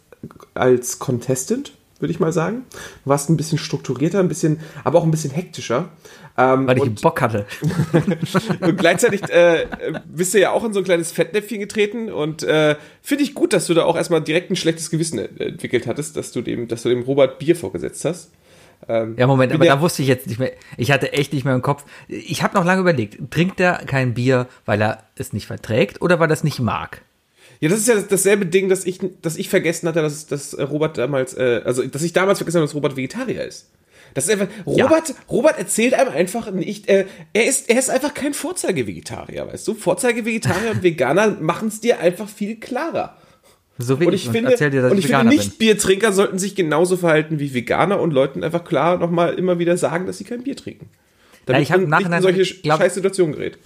als 0.55 0.99
Contestant, 0.99 1.73
würde 1.99 2.13
ich 2.13 2.21
mal 2.21 2.33
sagen. 2.33 2.65
Du 3.05 3.11
warst 3.11 3.31
ein 3.31 3.37
bisschen 3.37 3.59
strukturierter, 3.59 4.21
ein 4.21 4.29
bisschen, 4.29 4.61
aber 4.85 4.99
auch 4.99 5.05
ein 5.05 5.11
bisschen 5.11 5.31
hektischer. 5.31 5.91
Ähm, 6.39 6.67
Weil 6.67 6.77
ich 6.77 6.83
und, 6.83 7.01
Bock 7.01 7.21
hatte. 7.23 7.47
und 8.61 8.77
gleichzeitig 8.77 9.23
äh, 9.31 9.67
bist 10.05 10.35
du 10.35 10.41
ja 10.41 10.51
auch 10.51 10.65
in 10.65 10.75
so 10.75 10.81
ein 10.81 10.85
kleines 10.85 11.11
Fettnäpfchen 11.11 11.61
getreten 11.61 12.13
und 12.13 12.43
äh, 12.43 12.77
finde 13.01 13.25
ich 13.25 13.35
gut, 13.35 13.55
dass 13.55 13.67
du 13.67 13.75
da 13.75 13.85
auch 13.85 13.97
erstmal 13.97 14.21
direkt 14.21 14.51
ein 14.51 14.57
schlechtes 14.57 14.91
Gewissen 14.91 15.19
entwickelt 15.19 15.87
hattest, 15.87 16.17
dass 16.17 16.33
du 16.33 16.43
dem, 16.43 16.69
dass 16.69 16.83
du 16.83 16.91
dem 16.91 17.03
Robert 17.03 17.39
Bier 17.39 17.57
vorgesetzt 17.57 18.05
hast. 18.05 18.33
Ähm, 18.89 19.17
Ja, 19.19 19.27
Moment, 19.27 19.53
aber 19.53 19.65
ja- 19.65 19.75
da 19.77 19.81
wusste 19.81 20.03
ich 20.03 20.09
jetzt 20.09 20.27
nicht 20.27 20.39
mehr. 20.39 20.53
Ich 20.77 20.91
hatte 20.93 21.13
echt 21.13 21.33
nicht 21.33 21.45
mehr 21.45 21.55
im 21.55 21.63
Kopf. 21.63 21.85
Ich 22.09 22.43
habe 22.43 22.55
noch 22.55 22.65
lange 22.65 22.81
überlegt, 22.83 23.31
trinkt 23.31 23.59
er 23.61 23.75
kein 23.87 24.15
Bier, 24.15 24.47
weil 24.65 24.81
er 24.81 25.03
es 25.17 25.33
nicht 25.33 25.47
verträgt 25.47 26.03
oder 26.03 26.21
weil 26.21 26.31
er 26.31 26.35
es 26.35 26.45
nicht 26.45 26.61
mag? 26.61 27.03
Ja, 27.61 27.69
das 27.71 27.79
ist 27.79 27.89
ja 27.89 27.95
das- 27.95 28.09
dasselbe 28.09 28.47
Ding, 28.47 28.69
dass 28.69 28.85
ich, 28.85 29.01
dass 29.23 29.37
ich 29.37 29.49
vergessen 29.49 29.89
hatte, 29.89 30.03
dass, 30.03 30.27
dass 30.27 30.57
Robert 30.59 30.99
damals, 30.99 31.35
äh, 31.35 31.63
also 31.65 31.83
dass 31.87 32.03
ich 32.03 32.13
damals 32.13 32.39
vergessen 32.39 32.59
habe, 32.59 32.67
dass 32.67 32.75
Robert 32.75 32.97
Vegetarier 32.97 33.45
ist. 33.45 33.71
Das 34.15 34.25
ist 34.25 34.31
einfach, 34.31 34.47
Robert, 34.65 35.15
Robert 35.31 35.59
erzählt 35.59 35.93
einem 35.95 36.11
einfach 36.13 36.51
nicht, 36.51 36.89
äh, 36.89 37.07
er 37.33 37.45
ist, 37.47 37.69
er 37.69 37.79
ist 37.79 37.91
einfach 37.91 38.15
kein 38.15 38.33
Vorzeige-Vegetarier, 38.35 39.47
weißt 39.47 39.67
du? 39.69 39.75
Vorzeige-Vegetarier 39.75 40.71
und 40.71 40.83
Veganer 40.83 41.37
machen 41.41 41.69
es 41.69 41.81
dir 41.81 41.99
einfach 42.01 42.29
viel 42.29 42.57
klarer. 42.57 43.17
So 43.79 44.01
wie 44.01 44.07
Und 44.07 44.13
ich, 44.15 44.27
ich 44.27 44.31
finde, 44.33 44.57
dir, 44.57 44.83
dass 44.83 44.91
und 44.93 44.99
ich 44.99 45.05
ich 45.05 45.11
finde 45.11 45.19
Veganer 45.19 45.31
bin. 45.31 45.39
Nicht-Biertrinker 45.39 46.13
sollten 46.13 46.39
sich 46.39 46.55
genauso 46.55 46.97
verhalten 46.97 47.39
wie 47.39 47.53
Veganer 47.55 48.01
und 48.01 48.13
Leuten 48.13 48.43
einfach 48.43 48.65
klar 48.65 48.99
nochmal 48.99 49.35
immer 49.35 49.59
wieder 49.59 49.77
sagen, 49.77 50.07
dass 50.07 50.19
sie 50.19 50.25
kein 50.25 50.43
Bier 50.43 50.57
trinken. 50.57 50.89
Damit 51.47 51.63
ich 51.63 51.71
hab 51.73 51.79
man 51.81 51.85
im 51.85 51.91
nicht 51.91 52.01
in 52.01 52.05
Nachhinein- 52.11 52.23
solche 52.23 52.41
ich 52.43 52.63
glaub- 52.63 52.79
scheiß 52.81 52.95
Situationen 52.95 53.35
gerät. 53.35 53.59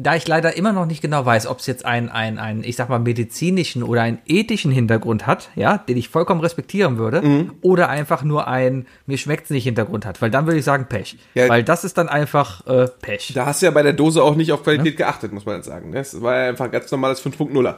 Da 0.00 0.14
ich 0.14 0.28
leider 0.28 0.56
immer 0.56 0.72
noch 0.72 0.86
nicht 0.86 1.02
genau 1.02 1.26
weiß, 1.26 1.48
ob 1.48 1.58
es 1.58 1.66
jetzt 1.66 1.84
einen, 1.84 2.08
einen, 2.08 2.38
einen, 2.38 2.62
ich 2.62 2.76
sag 2.76 2.88
mal, 2.88 3.00
medizinischen 3.00 3.82
oder 3.82 4.02
einen 4.02 4.18
ethischen 4.26 4.70
Hintergrund 4.70 5.26
hat, 5.26 5.50
ja, 5.56 5.76
den 5.78 5.96
ich 5.96 6.08
vollkommen 6.08 6.40
respektieren 6.40 6.98
würde, 6.98 7.20
Mhm. 7.20 7.52
oder 7.62 7.88
einfach 7.88 8.22
nur 8.22 8.46
ein, 8.46 8.86
mir 9.06 9.18
schmeckt's 9.18 9.50
nicht 9.50 9.64
Hintergrund 9.64 10.06
hat, 10.06 10.22
weil 10.22 10.30
dann 10.30 10.46
würde 10.46 10.58
ich 10.60 10.64
sagen 10.64 10.86
Pech. 10.88 11.16
Ja. 11.34 11.48
weil 11.48 11.64
das 11.64 11.82
ist 11.82 11.98
dann 11.98 12.08
einfach 12.08 12.64
äh, 12.68 12.86
Pech. 13.00 13.32
Da 13.34 13.46
hast 13.46 13.60
du 13.60 13.66
ja 13.66 13.72
bei 13.72 13.82
der 13.82 13.92
Dose 13.92 14.22
auch 14.22 14.36
nicht 14.36 14.52
auf 14.52 14.62
Qualität 14.62 14.96
geachtet, 14.98 15.32
muss 15.32 15.46
man 15.46 15.56
jetzt 15.56 15.66
sagen. 15.66 15.90
ne? 15.90 15.98
Es 15.98 16.20
war 16.22 16.36
ja 16.44 16.48
einfach 16.50 16.66
ein 16.66 16.70
ganz 16.70 16.88
normales 16.92 17.20
5.0er. 17.20 17.74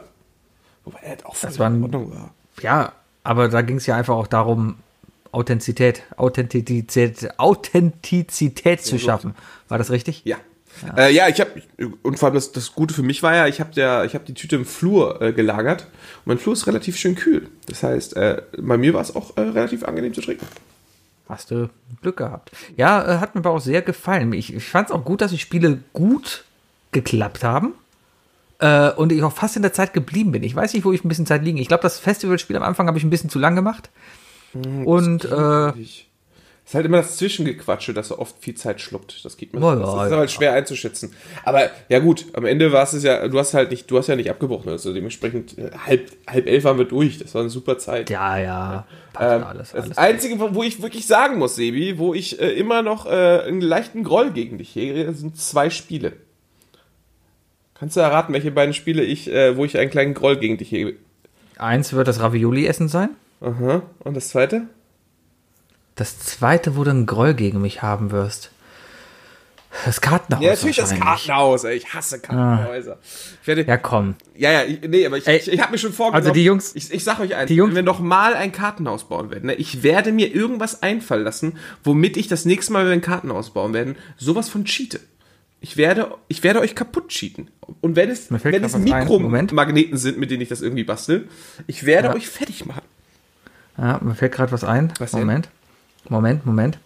Wobei 0.85 0.99
er 1.01 1.09
halt 1.09 1.25
auch 1.25 1.35
völlig 1.35 1.59
war 1.59 1.67
ein- 1.69 1.75
in 1.75 1.83
Ordnung 1.83 2.11
war. 2.11 2.33
Ja, 2.61 2.91
aber 3.23 3.49
da 3.49 3.61
ging 3.61 3.77
es 3.77 3.85
ja 3.85 3.95
einfach 3.95 4.15
auch 4.15 4.27
darum, 4.27 4.75
Authentizität, 5.31 6.03
Authentizität, 6.17 7.29
Authentizität 7.39 8.81
zu 8.83 8.97
schaffen. 8.99 9.35
War 9.69 9.77
das 9.77 9.91
richtig? 9.91 10.21
Ja. 10.25 10.37
Ja, 10.87 10.97
äh, 10.97 11.13
ja 11.13 11.27
ich 11.27 11.39
habe 11.39 11.61
und 12.01 12.17
vor 12.17 12.27
allem 12.27 12.35
das, 12.35 12.51
das 12.53 12.73
Gute 12.73 12.93
für 12.93 13.03
mich 13.03 13.21
war 13.23 13.35
ja, 13.35 13.47
ich 13.47 13.59
habe 13.59 13.73
der, 13.73 14.05
ich 14.05 14.13
habe 14.15 14.23
die 14.25 14.33
Tüte 14.33 14.55
im 14.55 14.65
Flur 14.65 15.21
äh, 15.21 15.33
gelagert 15.33 15.83
und 15.83 16.27
mein 16.27 16.37
Flur 16.37 16.53
ist 16.53 16.65
relativ 16.67 16.97
schön 16.97 17.15
kühl. 17.15 17.49
Das 17.67 17.83
heißt, 17.83 18.15
äh, 18.15 18.41
bei 18.57 18.77
mir 18.77 18.93
war 18.93 19.01
es 19.01 19.15
auch 19.15 19.35
äh, 19.37 19.41
relativ 19.41 19.83
angenehm 19.83 20.13
zu 20.13 20.21
trinken. 20.21 20.47
Hast 21.29 21.51
du 21.51 21.69
Glück 22.01 22.17
gehabt. 22.17 22.51
Ja, 22.77 23.03
äh, 23.15 23.17
hat 23.19 23.35
mir 23.35 23.41
aber 23.41 23.51
auch 23.51 23.59
sehr 23.61 23.81
gefallen. 23.81 24.33
Ich, 24.33 24.53
ich 24.53 24.63
fand 24.63 24.89
es 24.89 24.95
auch 24.95 25.03
gut, 25.05 25.21
dass 25.21 25.31
die 25.31 25.37
Spiele 25.37 25.79
gut 25.93 26.45
geklappt 26.91 27.43
haben. 27.43 27.73
Äh, 28.61 28.91
und 28.91 29.11
ich 29.11 29.23
auch 29.23 29.33
fast 29.33 29.55
in 29.55 29.63
der 29.63 29.73
Zeit 29.73 29.93
geblieben 29.93 30.31
bin. 30.31 30.43
Ich 30.43 30.55
weiß 30.55 30.73
nicht, 30.73 30.85
wo 30.85 30.93
ich 30.93 31.03
ein 31.03 31.09
bisschen 31.09 31.25
Zeit 31.25 31.43
liegen. 31.43 31.57
Ich 31.57 31.67
glaube, 31.67 31.83
das 31.83 31.99
Festivalspiel 31.99 32.55
am 32.55 32.63
Anfang 32.63 32.87
habe 32.87 32.97
ich 32.97 33.03
ein 33.03 33.09
bisschen 33.09 33.29
zu 33.29 33.39
lang 33.39 33.55
gemacht. 33.55 33.89
Und 34.53 35.25
äh, 35.25 35.71
ist 36.71 36.75
halt 36.75 36.85
immer 36.85 36.97
das 36.97 37.17
Zwischengequatsche, 37.17 37.93
das 37.93 38.09
so 38.09 38.19
oft 38.19 38.35
viel 38.39 38.55
Zeit 38.55 38.79
schluckt. 38.79 39.25
Das 39.25 39.35
geht 39.35 39.53
mir. 39.53 39.59
Ja, 39.59 39.75
das 39.75 39.89
ja, 39.89 40.05
ist 40.05 40.11
ja. 40.11 40.17
halt 40.17 40.31
schwer 40.31 40.53
einzuschätzen. 40.53 41.13
Aber 41.43 41.69
ja 41.89 41.99
gut, 41.99 42.27
am 42.33 42.45
Ende 42.45 42.71
war 42.71 42.83
es 42.83 43.03
ja, 43.03 43.27
du 43.27 43.39
hast 43.39 43.53
halt 43.53 43.71
nicht, 43.71 43.91
du 43.91 43.97
hast 43.97 44.07
ja 44.07 44.15
nicht 44.15 44.29
abgebrochen. 44.29 44.69
Also 44.69 44.93
dementsprechend 44.93 45.57
äh, 45.57 45.71
halb, 45.85 46.11
halb 46.27 46.47
elf 46.47 46.63
waren 46.63 46.77
wir 46.77 46.85
durch. 46.85 47.17
Das 47.17 47.33
war 47.33 47.41
eine 47.41 47.49
super 47.49 47.77
Zeit. 47.77 48.09
ja, 48.37 48.37
ja, 48.37 48.87
Ähm, 49.19 49.43
alles, 49.43 49.71
das 49.71 49.83
alles. 49.83 49.97
Einzige, 49.97 50.39
wo 50.39 50.55
wo 50.55 50.63
ich 50.63 50.81
wirklich 50.81 51.07
sagen 51.07 51.39
muss, 51.39 51.55
Sebi, 51.55 51.97
wo 51.97 52.13
ich 52.13 52.39
äh, 52.39 52.53
immer 52.53 52.83
noch 52.83 53.05
äh, 53.05 53.09
einen 53.09 53.61
leichten 53.61 54.03
Groll 54.03 54.31
gegen 54.31 54.57
dich 54.57 54.73
hege, 54.75 55.11
sind 55.13 55.35
zwei 55.35 55.69
Spiele. 55.69 56.13
Kannst 57.81 57.97
du 57.97 57.99
erraten, 57.99 58.31
welche 58.33 58.51
beiden 58.51 58.75
Spiele 58.75 59.01
ich, 59.03 59.27
äh, 59.29 59.57
wo 59.57 59.65
ich 59.65 59.75
einen 59.75 59.89
kleinen 59.89 60.13
Groll 60.13 60.37
gegen 60.37 60.57
dich 60.57 60.71
hege? 60.71 60.93
Eins 61.57 61.93
wird 61.93 62.07
das 62.07 62.19
Ravioli-Essen 62.19 62.87
sein. 62.87 63.09
Aha. 63.41 63.81
Und 64.03 64.15
das 64.15 64.29
zweite? 64.29 64.67
Das 65.95 66.19
zweite, 66.19 66.77
wo 66.77 66.83
du 66.83 66.91
einen 66.91 67.07
Groll 67.07 67.33
gegen 67.33 67.59
mich 67.59 67.81
haben 67.81 68.11
wirst. 68.11 68.51
Das 69.85 69.99
Kartenhaus. 69.99 70.43
Ja, 70.43 70.51
natürlich 70.51 70.75
das. 70.75 70.91
Kartenhaus. 70.93 71.63
Ey. 71.63 71.77
Ich 71.77 71.91
hasse 71.91 72.19
Kartenhäuser. 72.19 72.99
Ich 73.41 73.47
werde, 73.47 73.63
Ja, 73.65 73.77
komm. 73.77 74.13
Ja, 74.35 74.51
ja, 74.51 74.63
ich, 74.63 74.81
nee, 74.87 75.03
aber 75.05 75.17
ich, 75.17 75.25
Ey, 75.27 75.37
ich, 75.37 75.51
ich 75.51 75.59
habe 75.59 75.71
mir 75.71 75.77
schon 75.79 75.91
vorgenommen. 75.93 76.21
also 76.27 76.33
die 76.33 76.43
Jungs- 76.47 76.75
Ich, 76.75 76.93
ich 76.93 77.03
sag 77.03 77.19
euch 77.19 77.33
eins, 77.35 77.47
die 77.47 77.55
Jungs- 77.55 77.69
wenn 77.69 77.77
wir 77.77 77.81
noch 77.83 77.99
mal 77.99 78.35
ein 78.35 78.51
Kartenhaus 78.51 79.05
bauen 79.09 79.31
werden, 79.31 79.47
ne, 79.47 79.55
ich 79.55 79.81
werde 79.81 80.11
mir 80.11 80.35
irgendwas 80.35 80.83
einfallen 80.83 81.23
lassen, 81.23 81.57
womit 81.83 82.15
ich 82.17 82.27
das 82.27 82.45
nächste 82.45 82.73
Mal, 82.73 82.81
wenn 82.83 82.89
wir 82.89 82.93
ein 82.93 83.01
Kartenhaus 83.01 83.49
bauen 83.55 83.73
werden, 83.73 83.95
sowas 84.17 84.49
von 84.49 84.65
cheate. 84.65 84.99
Ich 85.63 85.77
werde, 85.77 86.15
ich 86.27 86.43
werde 86.43 86.59
euch 86.59 86.73
kaputt 86.75 87.09
cheaten. 87.09 87.51
Und 87.81 87.95
wenn 87.95 88.09
es, 88.09 88.31
wenn 88.31 88.63
es. 88.63 88.75
Mikromagneten 88.77 89.95
sind, 89.97 90.17
mit 90.17 90.31
denen 90.31 90.41
ich 90.41 90.49
das 90.49 90.61
irgendwie 90.61 90.83
bastel, 90.83 91.27
ich 91.67 91.85
werde 91.85 92.09
Ja. 92.09 92.15
euch 92.15 92.27
fertig 92.27 92.65
machen. 92.65 92.81
Ja, 93.77 93.99
mir 94.01 94.15
fällt 94.15 94.33
gerade 94.33 94.51
was 94.51 94.63
ein. 94.63 94.91
Was 94.97 95.11
denn? 95.11 95.19
Moment. 95.21 95.49
Moment, 96.09 96.45
Moment. 96.47 96.79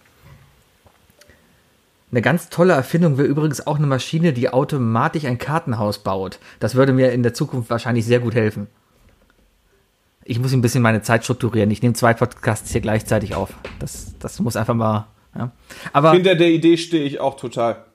Eine 2.12 2.22
ganz 2.22 2.50
tolle 2.50 2.74
Erfindung 2.74 3.18
wäre 3.18 3.28
übrigens 3.28 3.66
auch 3.66 3.78
eine 3.78 3.88
Maschine, 3.88 4.34
die 4.34 4.50
automatisch 4.50 5.26
ein 5.26 5.38
Kartenhaus 5.38 6.00
baut. 6.00 6.40
Das 6.60 6.76
würde 6.76 6.94
mir 6.94 7.12
in 7.12 7.24
der 7.24 7.34
Zukunft 7.34 7.70
wahrscheinlich 7.70 8.06
sehr 8.06 8.20
gut 8.20 8.36
helfen. 8.36 8.68
Ich 10.24 10.40
muss 10.40 10.54
ein 10.54 10.62
bisschen 10.62 10.82
meine 10.82 11.02
Zeit 11.02 11.24
strukturieren. 11.24 11.72
Ich 11.72 11.82
nehme 11.82 11.94
zwei 11.94 12.14
Podcasts 12.14 12.72
hier 12.72 12.82
gleichzeitig 12.82 13.36
auf. 13.36 13.54
Das, 13.80 14.16
das 14.20 14.40
muss 14.40 14.56
einfach 14.56 14.74
mal. 14.74 15.08
Ja. 15.36 15.52
Aber 15.94 16.12
Hinter 16.14 16.36
der 16.36 16.50
Idee 16.50 16.78
stehe 16.78 17.04
ich 17.04 17.20
auch 17.20 17.38
total. 17.38 17.86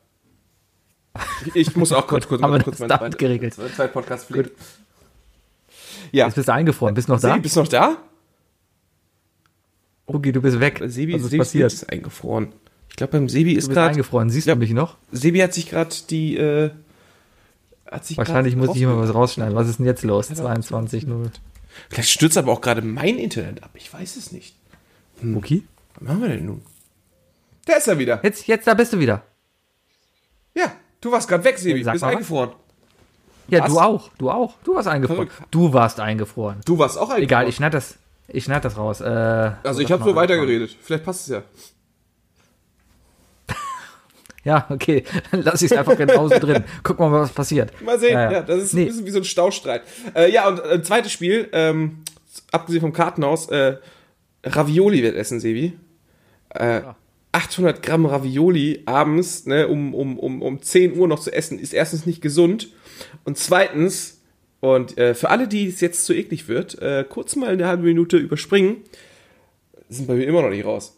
Ich, 1.54 1.74
muss 1.76 1.92
auch 1.92 2.06
kurz, 2.06 2.28
kurz, 2.28 2.40
wir 2.40 2.62
kurz 2.62 2.78
das 2.78 2.88
damit 2.88 3.18
geregelt. 3.18 3.54
Zwei 3.54 3.88
Podcast 3.88 4.26
pflegen. 4.26 4.50
Ja. 6.12 6.26
jetzt 6.26 6.34
bist 6.36 6.48
du 6.48 6.52
eingefroren. 6.52 6.94
Bist 6.94 7.08
du 7.08 7.12
noch 7.12 7.20
da? 7.20 7.30
Sebi, 7.30 7.40
bist 7.40 7.56
du 7.56 7.60
noch 7.60 7.68
da? 7.68 7.96
Rugi, 10.08 10.32
du 10.32 10.40
bist 10.40 10.60
weg. 10.60 10.80
Sebi, 10.86 11.14
Was 11.14 11.22
ist 11.22 11.30
Sebi 11.30 11.38
passiert? 11.38 11.72
ist 11.72 11.90
eingefroren. 11.90 12.52
Ich 12.88 12.96
glaube, 12.96 13.12
beim 13.12 13.28
Sebi 13.28 13.52
ist 13.54 13.68
gerade. 13.68 13.90
eingefroren. 13.90 14.30
Siehst 14.30 14.46
Ja. 14.46 14.54
du 14.54 14.60
mich 14.60 14.70
noch? 14.72 14.96
Sebi 15.12 15.38
hat 15.40 15.54
sich 15.54 15.68
gerade 15.70 15.94
die. 16.10 16.36
Äh, 16.36 16.70
hat 17.90 18.04
sich 18.04 18.16
Wahrscheinlich 18.16 18.54
muss 18.56 18.76
ich 18.76 18.82
immer 18.82 18.98
was 18.98 19.12
rausschneiden. 19.14 19.54
Was 19.54 19.68
ist 19.68 19.78
denn 19.78 19.86
jetzt 19.86 20.02
los? 20.04 20.28
22, 20.28 21.06
0. 21.06 21.30
Vielleicht 21.88 22.10
stürzt 22.10 22.36
aber 22.38 22.52
auch 22.52 22.60
gerade 22.60 22.82
mein 22.82 23.18
Internet 23.18 23.62
ab. 23.62 23.70
Ich 23.74 23.92
weiß 23.92 24.16
es 24.16 24.32
nicht. 24.32 24.54
Okay. 25.34 25.62
Was 25.94 26.02
machen 26.08 26.22
wir 26.22 26.28
denn 26.28 26.46
nun? 26.46 26.62
Da 27.66 27.74
ist 27.74 27.88
er 27.88 27.98
wieder. 27.98 28.20
Jetzt, 28.22 28.46
jetzt, 28.46 28.66
da 28.66 28.74
bist 28.74 28.92
du 28.92 28.98
wieder. 28.98 29.22
Ja, 30.54 30.72
du 31.00 31.12
warst 31.12 31.28
gerade 31.28 31.44
weg, 31.44 31.58
Sebi. 31.58 31.82
Du 31.82 31.90
bist 31.92 32.04
eingefroren. 32.04 32.50
Ja, 33.48 33.64
Was? 33.64 33.72
du 33.72 33.78
auch. 33.80 34.10
Du 34.18 34.30
auch. 34.30 34.54
Du 34.64 34.74
warst 34.74 34.86
eingefroren. 34.88 35.28
Verrückt. 35.28 35.48
Du 35.50 35.72
warst 35.72 35.98
eingefroren. 36.00 36.60
Du 36.64 36.78
warst 36.78 36.96
auch 36.96 37.02
eingefroren. 37.10 37.22
Egal, 37.24 37.48
ich 37.48 37.56
schneid 37.56 37.74
das. 37.74 37.96
Ich 38.28 38.44
schneid 38.44 38.64
das 38.64 38.76
raus. 38.76 39.00
Äh, 39.00 39.04
Also, 39.64 39.80
ich 39.80 39.90
habe 39.90 40.04
so 40.04 40.14
weitergeredet. 40.14 40.76
Vielleicht 40.80 41.04
passt 41.04 41.22
es 41.22 41.28
ja. 41.34 41.42
Ja, 44.44 44.66
okay. 44.70 45.04
Dann 45.30 45.42
lass 45.44 45.60
ich 45.62 45.70
es 45.70 45.76
einfach 45.76 45.96
genauso 45.98 46.38
drin. 46.38 46.64
Guck 46.82 46.98
mal, 46.98 47.12
was 47.12 47.30
passiert. 47.32 47.72
Mal 47.82 47.98
sehen. 47.98 48.14
Ja, 48.14 48.24
Ja, 48.24 48.32
ja. 48.32 48.40
das 48.42 48.62
ist 48.62 48.72
Nee. 48.74 48.82
ein 48.82 48.86
bisschen 48.88 49.06
wie 49.06 49.10
so 49.10 49.18
ein 49.18 49.24
Staustreit. 49.24 49.82
Äh, 50.14 50.30
ja, 50.32 50.48
und 50.48 50.60
äh, 50.64 50.82
zweites 50.82 51.12
Spiel, 51.12 51.48
ähm, 51.52 52.04
abgesehen 52.52 52.80
vom 52.80 52.92
Kartenhaus, 52.92 53.48
äh, 53.50 53.76
Ravioli 54.44 55.02
wird 55.02 55.16
essen, 55.16 55.40
Sebi. 55.40 55.78
Äh, 56.50 56.82
800 57.32 57.82
Gramm 57.82 58.06
Ravioli 58.06 58.82
abends, 58.86 59.46
ne, 59.46 59.68
um, 59.68 59.94
um, 59.94 60.18
um, 60.18 60.42
um 60.42 60.62
10 60.62 60.96
Uhr 60.98 61.06
noch 61.06 61.20
zu 61.20 61.32
essen, 61.32 61.58
ist 61.58 61.72
erstens 61.72 62.06
nicht 62.06 62.20
gesund. 62.20 62.68
Und 63.24 63.38
zweitens, 63.38 64.20
und 64.60 64.98
äh, 64.98 65.14
für 65.14 65.30
alle, 65.30 65.46
die 65.48 65.66
es 65.68 65.80
jetzt 65.80 66.04
zu 66.04 66.12
eklig 66.12 66.48
wird, 66.48 66.80
äh, 66.82 67.04
kurz 67.08 67.36
mal 67.36 67.50
eine 67.50 67.66
halbe 67.66 67.84
Minute 67.84 68.16
überspringen, 68.16 68.78
sind 69.88 70.08
bei 70.08 70.14
mir 70.14 70.26
immer 70.26 70.42
noch 70.42 70.50
nicht 70.50 70.64
raus. 70.64 70.96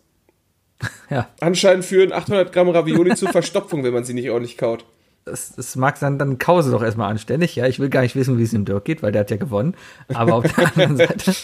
Ja, 1.11 1.29
Anscheinend 1.41 1.85
führen 1.85 2.13
800 2.13 2.53
Gramm 2.53 2.71
Ravioli 2.71 3.15
zur 3.15 3.31
Verstopfung, 3.31 3.85
wenn 3.85 3.93
man 3.93 4.05
sie 4.05 4.15
nicht 4.15 4.31
ordentlich 4.31 4.57
kaut. 4.57 4.87
das, 5.27 5.53
das 5.55 5.77
mag 5.77 5.99
sein, 5.99 6.19
dann 6.19 6.39
Kause 6.39 6.71
doch 6.71 6.83
erstmal 6.83 7.11
anständig. 7.11 7.55
Ja, 7.55 7.67
ich 7.67 7.79
will 7.79 7.91
gar 7.91 8.01
nicht 8.01 8.17
wissen, 8.17 8.39
wie 8.39 8.43
es 8.45 8.51
dem 8.51 8.65
Dirk 8.65 8.87
geht, 8.87 9.03
weil 9.03 9.13
der 9.13 9.21
hat 9.21 9.31
ja 9.31 9.37
gewonnen. 9.37 9.75
Aber 10.09 10.35
auf 10.37 10.45
der 10.51 10.67
anderen 10.77 10.97
Seite. 10.97 11.35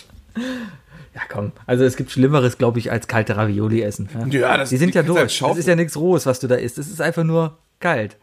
Ja, 1.18 1.24
komm. 1.28 1.50
Also 1.66 1.82
es 1.84 1.96
gibt 1.96 2.12
Schlimmeres, 2.12 2.58
glaube 2.58 2.78
ich, 2.78 2.92
als 2.92 3.08
kalte 3.08 3.36
Ravioli 3.36 3.82
essen. 3.82 4.08
Ja, 4.14 4.26
Ja, 4.26 4.56
das- 4.58 4.68
Die 4.70 4.76
sind 4.76 4.94
die 4.94 4.98
ja 4.98 5.02
durch. 5.02 5.38
Das 5.40 5.56
ist 5.58 5.66
ja 5.66 5.74
nichts 5.74 5.96
Rohes, 5.96 6.26
was 6.26 6.38
du 6.38 6.46
da 6.46 6.54
isst. 6.54 6.78
Es 6.78 6.88
ist 6.88 7.00
einfach 7.00 7.24
nur 7.24 7.58
kalt. 7.80 8.16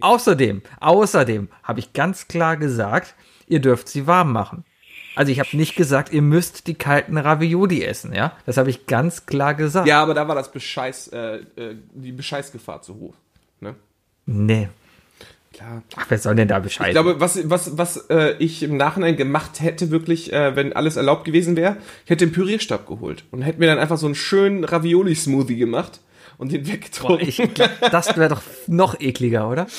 Außerdem, 0.00 0.62
außerdem 0.80 1.48
habe 1.64 1.80
ich 1.80 1.92
ganz 1.92 2.28
klar 2.28 2.56
gesagt, 2.56 3.14
ihr 3.48 3.60
dürft 3.60 3.88
sie 3.88 4.06
warm 4.06 4.32
machen. 4.32 4.64
Also 5.16 5.32
ich 5.32 5.40
habe 5.40 5.48
nicht 5.56 5.74
gesagt, 5.74 6.12
ihr 6.12 6.22
müsst 6.22 6.68
die 6.68 6.74
kalten 6.74 7.16
Ravioli 7.18 7.82
essen, 7.82 8.14
ja? 8.14 8.32
Das 8.46 8.56
habe 8.56 8.70
ich 8.70 8.86
ganz 8.86 9.26
klar 9.26 9.54
gesagt. 9.54 9.88
Ja, 9.88 10.00
aber 10.00 10.14
da 10.14 10.28
war 10.28 10.36
das 10.36 10.52
Bescheiß, 10.52 11.08
äh, 11.08 11.36
äh, 11.56 11.76
die 11.92 12.12
Bescheißgefahr 12.12 12.82
zu 12.82 12.94
hoch. 12.94 13.14
Ne? 13.58 13.74
Nee. 14.26 14.68
Klar. 15.58 15.82
Ach, 15.96 16.06
wer 16.08 16.18
soll 16.18 16.36
denn 16.36 16.46
da 16.46 16.60
Bescheid? 16.60 16.88
Ich 16.88 16.92
glaube, 16.92 17.18
was, 17.18 17.50
was, 17.50 17.76
was 17.76 17.96
äh, 18.10 18.36
ich 18.38 18.62
im 18.62 18.76
Nachhinein 18.76 19.16
gemacht 19.16 19.60
hätte, 19.60 19.90
wirklich, 19.90 20.32
äh, 20.32 20.54
wenn 20.54 20.72
alles 20.72 20.94
erlaubt 20.94 21.24
gewesen 21.24 21.56
wäre, 21.56 21.78
ich 22.04 22.10
hätte 22.10 22.26
den 22.26 22.32
Pürierstab 22.32 22.86
geholt 22.86 23.24
und 23.32 23.42
hätte 23.42 23.58
mir 23.58 23.66
dann 23.66 23.78
einfach 23.80 23.98
so 23.98 24.06
einen 24.06 24.14
schönen 24.14 24.62
Ravioli-Smoothie 24.62 25.56
gemacht 25.56 26.00
und 26.36 26.52
den 26.52 26.68
weggetrunken. 26.68 27.26
ich 27.28 27.42
glaub, 27.54 27.70
das 27.90 28.16
wäre 28.16 28.28
doch 28.28 28.42
noch 28.68 29.00
ekliger, 29.00 29.48
oder? 29.50 29.66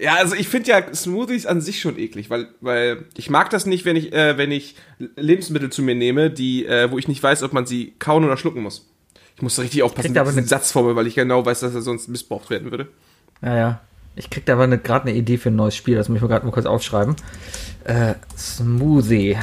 Ja, 0.00 0.14
also 0.14 0.36
ich 0.36 0.46
finde 0.46 0.70
ja 0.70 0.94
Smoothies 0.94 1.44
an 1.44 1.60
sich 1.60 1.80
schon 1.80 1.98
eklig, 1.98 2.30
weil, 2.30 2.46
weil 2.60 3.06
ich 3.16 3.30
mag 3.30 3.50
das 3.50 3.66
nicht, 3.66 3.84
wenn 3.84 3.96
ich, 3.96 4.12
äh, 4.12 4.38
wenn 4.38 4.52
ich 4.52 4.76
Lebensmittel 5.16 5.70
zu 5.70 5.82
mir 5.82 5.96
nehme, 5.96 6.30
die, 6.30 6.66
äh, 6.66 6.88
wo 6.92 6.98
ich 6.98 7.08
nicht 7.08 7.20
weiß, 7.20 7.42
ob 7.42 7.52
man 7.52 7.66
sie 7.66 7.94
kauen 7.98 8.24
oder 8.24 8.36
schlucken 8.36 8.62
muss. 8.62 8.88
Ich 9.34 9.42
muss 9.42 9.56
da 9.56 9.62
richtig 9.62 9.82
aufpassen 9.82 10.12
mit 10.12 10.24
diesen 10.24 10.38
eine- 10.38 10.46
Satzformel, 10.46 10.94
weil 10.94 11.08
ich 11.08 11.16
genau 11.16 11.44
weiß, 11.44 11.58
dass 11.58 11.74
er 11.74 11.82
sonst 11.82 12.06
missbraucht 12.06 12.48
werden 12.48 12.70
würde. 12.70 12.86
Naja. 13.40 13.80
Ich 14.18 14.30
krieg 14.30 14.44
da 14.46 14.54
aber 14.54 14.66
ne, 14.66 14.78
gerade 14.78 15.08
eine 15.08 15.16
Idee 15.16 15.38
für 15.38 15.50
ein 15.50 15.56
neues 15.56 15.76
Spiel. 15.76 15.94
Das 15.94 16.08
muss 16.08 16.16
ich 16.16 16.22
mir 16.22 16.28
gerade 16.28 16.44
mal 16.44 16.50
kurz 16.50 16.66
aufschreiben. 16.66 17.14
Äh, 17.84 18.14
Smoothie. 18.36 19.38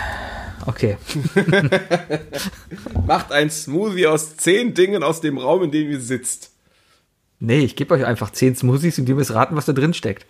Okay. 0.66 0.98
Macht 3.08 3.32
ein 3.32 3.50
Smoothie 3.50 4.08
aus 4.08 4.36
zehn 4.36 4.74
Dingen 4.74 5.02
aus 5.02 5.22
dem 5.22 5.38
Raum, 5.38 5.64
in 5.64 5.72
dem 5.72 5.90
ihr 5.90 6.02
sitzt. 6.02 6.52
Nee, 7.40 7.60
ich 7.60 7.76
gebe 7.76 7.94
euch 7.94 8.06
einfach 8.06 8.32
zehn 8.32 8.56
Smoothies 8.56 9.00
und 9.00 9.08
ihr 9.08 9.16
müsst 9.16 9.34
raten, 9.34 9.56
was 9.56 9.66
da 9.66 9.74
drin 9.74 9.94
steckt. 9.94 10.26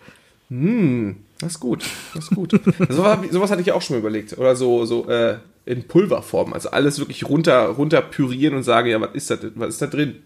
Das 0.48 1.52
ist 1.52 1.60
gut, 1.60 1.84
das 2.14 2.24
ist 2.24 2.34
gut. 2.34 2.52
sowas, 2.88 3.18
sowas 3.30 3.50
hatte 3.50 3.62
ich 3.62 3.72
auch 3.72 3.82
schon 3.82 3.96
mal 3.96 4.00
überlegt. 4.00 4.38
Oder 4.38 4.54
so, 4.54 4.84
so 4.84 5.08
äh, 5.08 5.38
in 5.64 5.88
Pulverform. 5.88 6.52
Also 6.52 6.70
alles 6.70 7.00
wirklich 7.00 7.28
runter, 7.28 7.66
runter 7.68 8.00
pürieren 8.00 8.54
und 8.54 8.62
sagen, 8.62 8.88
ja, 8.88 9.00
was 9.00 9.14
ist 9.14 9.30
da, 9.30 9.38
was 9.56 9.70
ist 9.70 9.82
da 9.82 9.86
drin? 9.86 10.16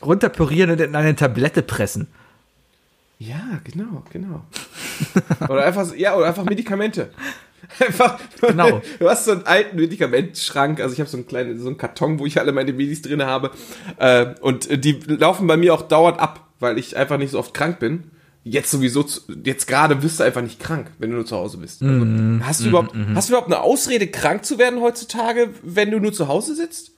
Runterpürieren 0.00 0.70
und 0.70 0.80
in 0.80 0.94
eine 0.94 1.16
Tablette 1.16 1.62
pressen. 1.62 2.06
Ja, 3.18 3.60
genau, 3.64 4.04
genau. 4.12 4.42
oder 5.48 5.64
einfach, 5.64 5.94
ja, 5.94 6.14
oder 6.16 6.26
einfach 6.26 6.44
Medikamente. 6.44 7.10
Einfach, 7.80 8.18
Genau. 8.40 8.80
du 9.00 9.08
hast 9.10 9.24
so 9.26 9.32
einen 9.32 9.44
alten 9.44 9.76
Medikamentschrank, 9.76 10.80
also 10.80 10.92
ich 10.94 11.00
habe 11.00 11.10
so 11.10 11.16
einen 11.18 11.26
kleinen, 11.26 11.58
so 11.58 11.66
einen 11.66 11.76
Karton, 11.76 12.18
wo 12.18 12.24
ich 12.24 12.38
alle 12.40 12.52
meine 12.52 12.72
Medis 12.72 13.02
drin 13.02 13.22
habe. 13.22 13.50
Äh, 13.98 14.34
und 14.40 14.70
äh, 14.70 14.78
die 14.78 14.92
laufen 15.06 15.46
bei 15.48 15.56
mir 15.56 15.74
auch 15.74 15.82
dauernd 15.82 16.18
ab, 16.20 16.48
weil 16.60 16.78
ich 16.78 16.96
einfach 16.96 17.18
nicht 17.18 17.32
so 17.32 17.38
oft 17.38 17.52
krank 17.52 17.78
bin. 17.80 18.04
Jetzt 18.44 18.70
sowieso, 18.70 19.02
zu- 19.02 19.20
jetzt 19.44 19.66
gerade 19.66 19.96
bist 19.96 20.20
du 20.20 20.24
einfach 20.24 20.40
nicht 20.40 20.60
krank, 20.60 20.90
wenn 20.98 21.10
du 21.10 21.16
nur 21.16 21.26
zu 21.26 21.36
Hause 21.36 21.58
bist. 21.58 21.82
Also, 21.82 22.06
hast 22.42 22.64
du 22.64 22.68
überhaupt, 22.68 22.94
hast 23.14 23.28
du 23.28 23.32
überhaupt 23.32 23.52
eine 23.52 23.60
Ausrede, 23.60 24.06
krank 24.06 24.44
zu 24.46 24.58
werden 24.58 24.80
heutzutage, 24.80 25.50
wenn 25.62 25.90
du 25.90 25.98
nur 25.98 26.12
zu 26.14 26.28
Hause 26.28 26.54
sitzt? 26.54 26.92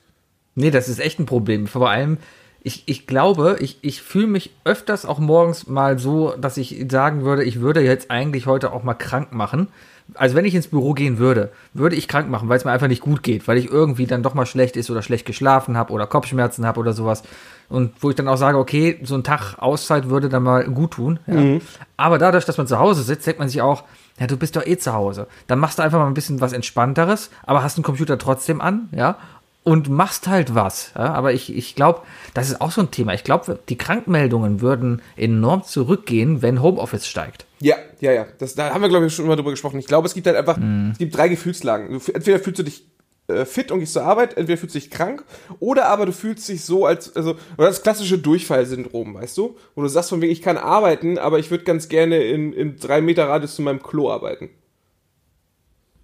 Nee, 0.55 0.71
das 0.71 0.89
ist 0.89 1.01
echt 1.01 1.19
ein 1.19 1.27
Problem. 1.27 1.67
Vor 1.67 1.89
allem, 1.91 2.19
ich, 2.63 2.83
ich 2.87 3.07
glaube, 3.07 3.57
ich, 3.61 3.79
ich 3.83 4.03
fühle 4.03 4.27
mich 4.27 4.51
öfters 4.65 5.07
auch 5.07 5.19
morgens 5.19 5.67
mal 5.67 5.99
so, 5.99 6.35
dass 6.37 6.57
ich 6.57 6.87
sagen 6.91 7.23
würde, 7.23 7.43
ich 7.45 7.61
würde 7.61 7.81
jetzt 7.81 8.11
eigentlich 8.11 8.47
heute 8.47 8.73
auch 8.73 8.83
mal 8.83 8.95
krank 8.95 9.33
machen. 9.33 9.69
Also 10.15 10.35
wenn 10.35 10.45
ich 10.45 10.55
ins 10.55 10.67
Büro 10.67 10.93
gehen 10.93 11.19
würde, 11.19 11.53
würde 11.73 11.97
ich 11.97 12.09
krank 12.09 12.29
machen, 12.29 12.49
weil 12.49 12.59
es 12.59 12.65
mir 12.65 12.73
einfach 12.73 12.89
nicht 12.89 13.01
gut 13.01 13.23
geht, 13.23 13.47
weil 13.47 13.57
ich 13.57 13.71
irgendwie 13.71 14.07
dann 14.07 14.23
doch 14.23 14.35
mal 14.35 14.45
schlecht 14.45 14.77
ist 14.77 14.91
oder 14.91 15.03
schlecht 15.03 15.25
geschlafen 15.25 15.77
habe 15.77 15.93
oder 15.93 16.07
Kopfschmerzen 16.07 16.67
habe 16.67 16.81
oder 16.81 16.93
sowas. 16.93 17.23
Und 17.69 17.93
wo 18.01 18.11
ich 18.11 18.17
dann 18.17 18.29
auch 18.29 18.37
sage, 18.37 18.59
okay, 18.59 18.99
so 19.05 19.15
ein 19.15 19.23
Tag 19.23 19.55
Auszeit 19.59 20.11
würde 20.11 20.29
dann 20.29 20.43
mal 20.43 20.65
gut 20.65 20.93
tun. 20.93 21.21
Ja. 21.27 21.61
Aber 21.97 22.19
dadurch, 22.19 22.45
dass 22.45 22.59
man 22.59 22.67
zu 22.67 22.79
Hause 22.79 23.05
sitzt, 23.05 23.27
denkt 23.27 23.39
man 23.39 23.49
sich 23.49 23.63
auch, 23.63 23.85
ja, 24.19 24.27
du 24.27 24.37
bist 24.37 24.57
doch 24.57 24.67
eh 24.67 24.77
zu 24.77 24.93
Hause. 24.93 25.29
Dann 25.47 25.61
machst 25.61 25.79
du 25.79 25.83
einfach 25.83 25.99
mal 25.99 26.09
ein 26.09 26.15
bisschen 26.15 26.41
was 26.41 26.53
Entspannteres, 26.53 27.31
aber 27.47 27.63
hast 27.63 27.79
den 27.79 27.85
Computer 27.85 28.19
trotzdem 28.19 28.61
an, 28.61 28.89
ja, 28.93 29.17
und 29.63 29.89
machst 29.89 30.27
halt 30.27 30.55
was. 30.55 30.93
Ja? 30.95 31.13
Aber 31.13 31.33
ich, 31.33 31.55
ich 31.55 31.75
glaube, 31.75 32.03
das 32.35 32.49
ist 32.49 32.61
auch 32.61 32.71
so 32.71 32.81
ein 32.81 32.91
Thema. 32.91 33.15
Ich 33.15 33.25
glaube, 33.25 33.59
die 33.69 33.77
Krankmeldungen 33.77 34.61
würden 34.61 35.03
enorm 35.17 35.65
zurückgehen, 35.65 36.43
wenn 36.43 36.63
Homeoffice 36.63 37.07
steigt. 37.07 37.47
Ja, 37.61 37.77
ja, 38.01 38.13
ja. 38.13 38.27
Das, 38.39 38.55
da 38.55 38.71
haben 38.73 38.81
wir, 38.81 38.89
glaube 38.89 39.07
ich, 39.07 39.15
schon 39.15 39.27
mal 39.27 39.37
drüber 39.37 39.51
gesprochen. 39.51 39.79
Ich 39.79 39.87
glaube, 39.87 40.07
es 40.07 40.15
gibt 40.15 40.27
halt 40.27 40.37
einfach, 40.37 40.59
es 40.93 40.99
gibt 40.99 41.17
drei 41.17 41.29
Gefühlslagen. 41.29 42.01
Entweder 42.15 42.39
fühlst 42.39 42.59
du 42.59 42.63
dich 42.63 42.85
äh, 43.31 43.45
fit 43.45 43.71
und 43.71 43.81
gehst 43.81 43.93
zur 43.93 44.03
Arbeit, 44.03 44.37
entweder 44.37 44.59
fühlst 44.59 44.75
du 44.75 44.79
dich 44.79 44.91
krank, 44.91 45.25
oder 45.59 45.87
aber 45.87 46.07
du 46.07 46.13
fühlst 46.13 46.49
dich 46.49 46.65
so 46.65 46.87
als, 46.87 47.15
also, 47.17 47.37
oder 47.57 47.69
das 47.69 47.83
klassische 47.83 48.19
Durchfallsyndrom, 48.19 49.15
weißt 49.15 49.37
du? 49.39 49.57
Wo 49.75 49.83
du 49.83 49.89
sagst 49.89 50.11
von 50.11 50.21
wegen, 50.21 50.33
ich 50.33 50.43
kann 50.43 50.57
arbeiten, 50.57 51.19
aber 51.19 51.39
ich 51.39 51.51
würde 51.51 51.65
ganz 51.65 51.89
gerne 51.89 52.23
in, 52.23 52.53
in 52.53 52.77
drei 52.77 53.01
Meter 53.01 53.29
Radius 53.29 53.57
zu 53.57 53.63
meinem 53.63 53.83
Klo 53.83 54.11
arbeiten. 54.11 54.51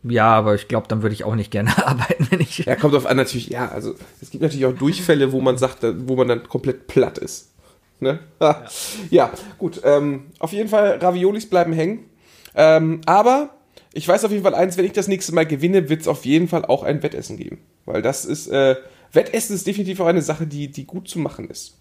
Ja, 0.02 0.34
aber 0.34 0.54
ich 0.54 0.68
glaube, 0.68 0.86
dann 0.88 1.02
würde 1.02 1.14
ich 1.14 1.24
auch 1.24 1.34
nicht 1.34 1.50
gerne 1.50 1.70
arbeiten, 1.86 2.28
wenn 2.30 2.40
ich. 2.40 2.58
Ja, 2.58 2.76
kommt 2.76 2.94
auf 2.94 3.06
an, 3.06 3.16
natürlich, 3.16 3.48
ja, 3.48 3.68
also, 3.68 3.94
es 4.20 4.30
gibt 4.30 4.42
natürlich 4.42 4.66
auch 4.66 4.74
Durchfälle, 4.74 5.32
wo 5.32 5.40
man 5.40 5.58
sagt, 5.58 5.78
wo 5.82 6.16
man 6.16 6.28
dann 6.28 6.48
komplett 6.48 6.86
platt 6.86 7.18
ist. 7.18 7.52
Ne? 8.00 8.18
Ja. 8.40 8.64
ja, 9.10 9.30
gut, 9.58 9.80
ähm, 9.84 10.26
auf 10.38 10.52
jeden 10.52 10.68
Fall, 10.68 10.98
Raviolis 10.98 11.48
bleiben 11.48 11.72
hängen. 11.72 12.10
Ähm, 12.54 13.00
aber 13.06 13.50
ich 13.92 14.06
weiß 14.06 14.24
auf 14.24 14.30
jeden 14.30 14.42
Fall 14.42 14.54
eins, 14.54 14.76
wenn 14.76 14.84
ich 14.84 14.92
das 14.92 15.08
nächste 15.08 15.34
Mal 15.34 15.46
gewinne, 15.46 15.88
wird 15.88 16.02
es 16.02 16.08
auf 16.08 16.26
jeden 16.26 16.48
Fall 16.48 16.66
auch 16.66 16.82
ein 16.82 17.02
Wettessen 17.02 17.38
geben. 17.38 17.58
Weil 17.86 18.02
das 18.02 18.24
ist, 18.26 18.46
äh, 18.48 18.76
Wettessen 19.12 19.56
ist 19.56 19.66
definitiv 19.66 20.00
auch 20.00 20.06
eine 20.06 20.22
Sache, 20.22 20.46
die, 20.46 20.70
die 20.70 20.84
gut 20.84 21.08
zu 21.08 21.18
machen 21.18 21.48
ist. 21.48 21.78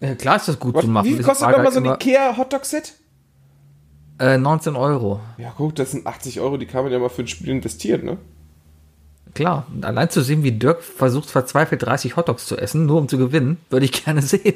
Äh, 0.00 0.14
klar 0.14 0.36
ist 0.36 0.48
das 0.48 0.58
gut 0.58 0.74
Was, 0.74 0.84
zu 0.84 0.90
machen. 0.90 1.08
wie 1.08 1.20
kostet 1.20 1.50
nochmal 1.50 1.72
so 1.72 1.80
ein 1.80 1.88
halt 1.88 2.04
Ikea 2.04 2.36
Hotdog-Set? 2.36 2.94
Äh, 4.22 4.38
19 4.38 4.76
Euro. 4.76 5.18
Ja, 5.36 5.50
gut, 5.50 5.80
das 5.80 5.90
sind 5.90 6.06
80 6.06 6.38
Euro, 6.40 6.56
die 6.56 6.66
kann 6.66 6.84
man 6.84 6.92
ja 6.92 7.00
mal 7.00 7.08
für 7.08 7.22
ein 7.22 7.26
Spiel 7.26 7.48
investieren, 7.48 8.04
ne? 8.04 8.18
Klar. 9.34 9.66
Und 9.74 9.84
allein 9.84 10.10
zu 10.10 10.22
sehen, 10.22 10.44
wie 10.44 10.52
Dirk 10.52 10.80
versucht, 10.84 11.28
verzweifelt 11.28 11.82
30 11.82 12.14
Hotdogs 12.16 12.46
zu 12.46 12.56
essen, 12.56 12.86
nur 12.86 12.98
um 12.98 13.08
zu 13.08 13.18
gewinnen, 13.18 13.56
würde 13.68 13.86
ich 13.86 14.04
gerne 14.04 14.22
sehen. 14.22 14.54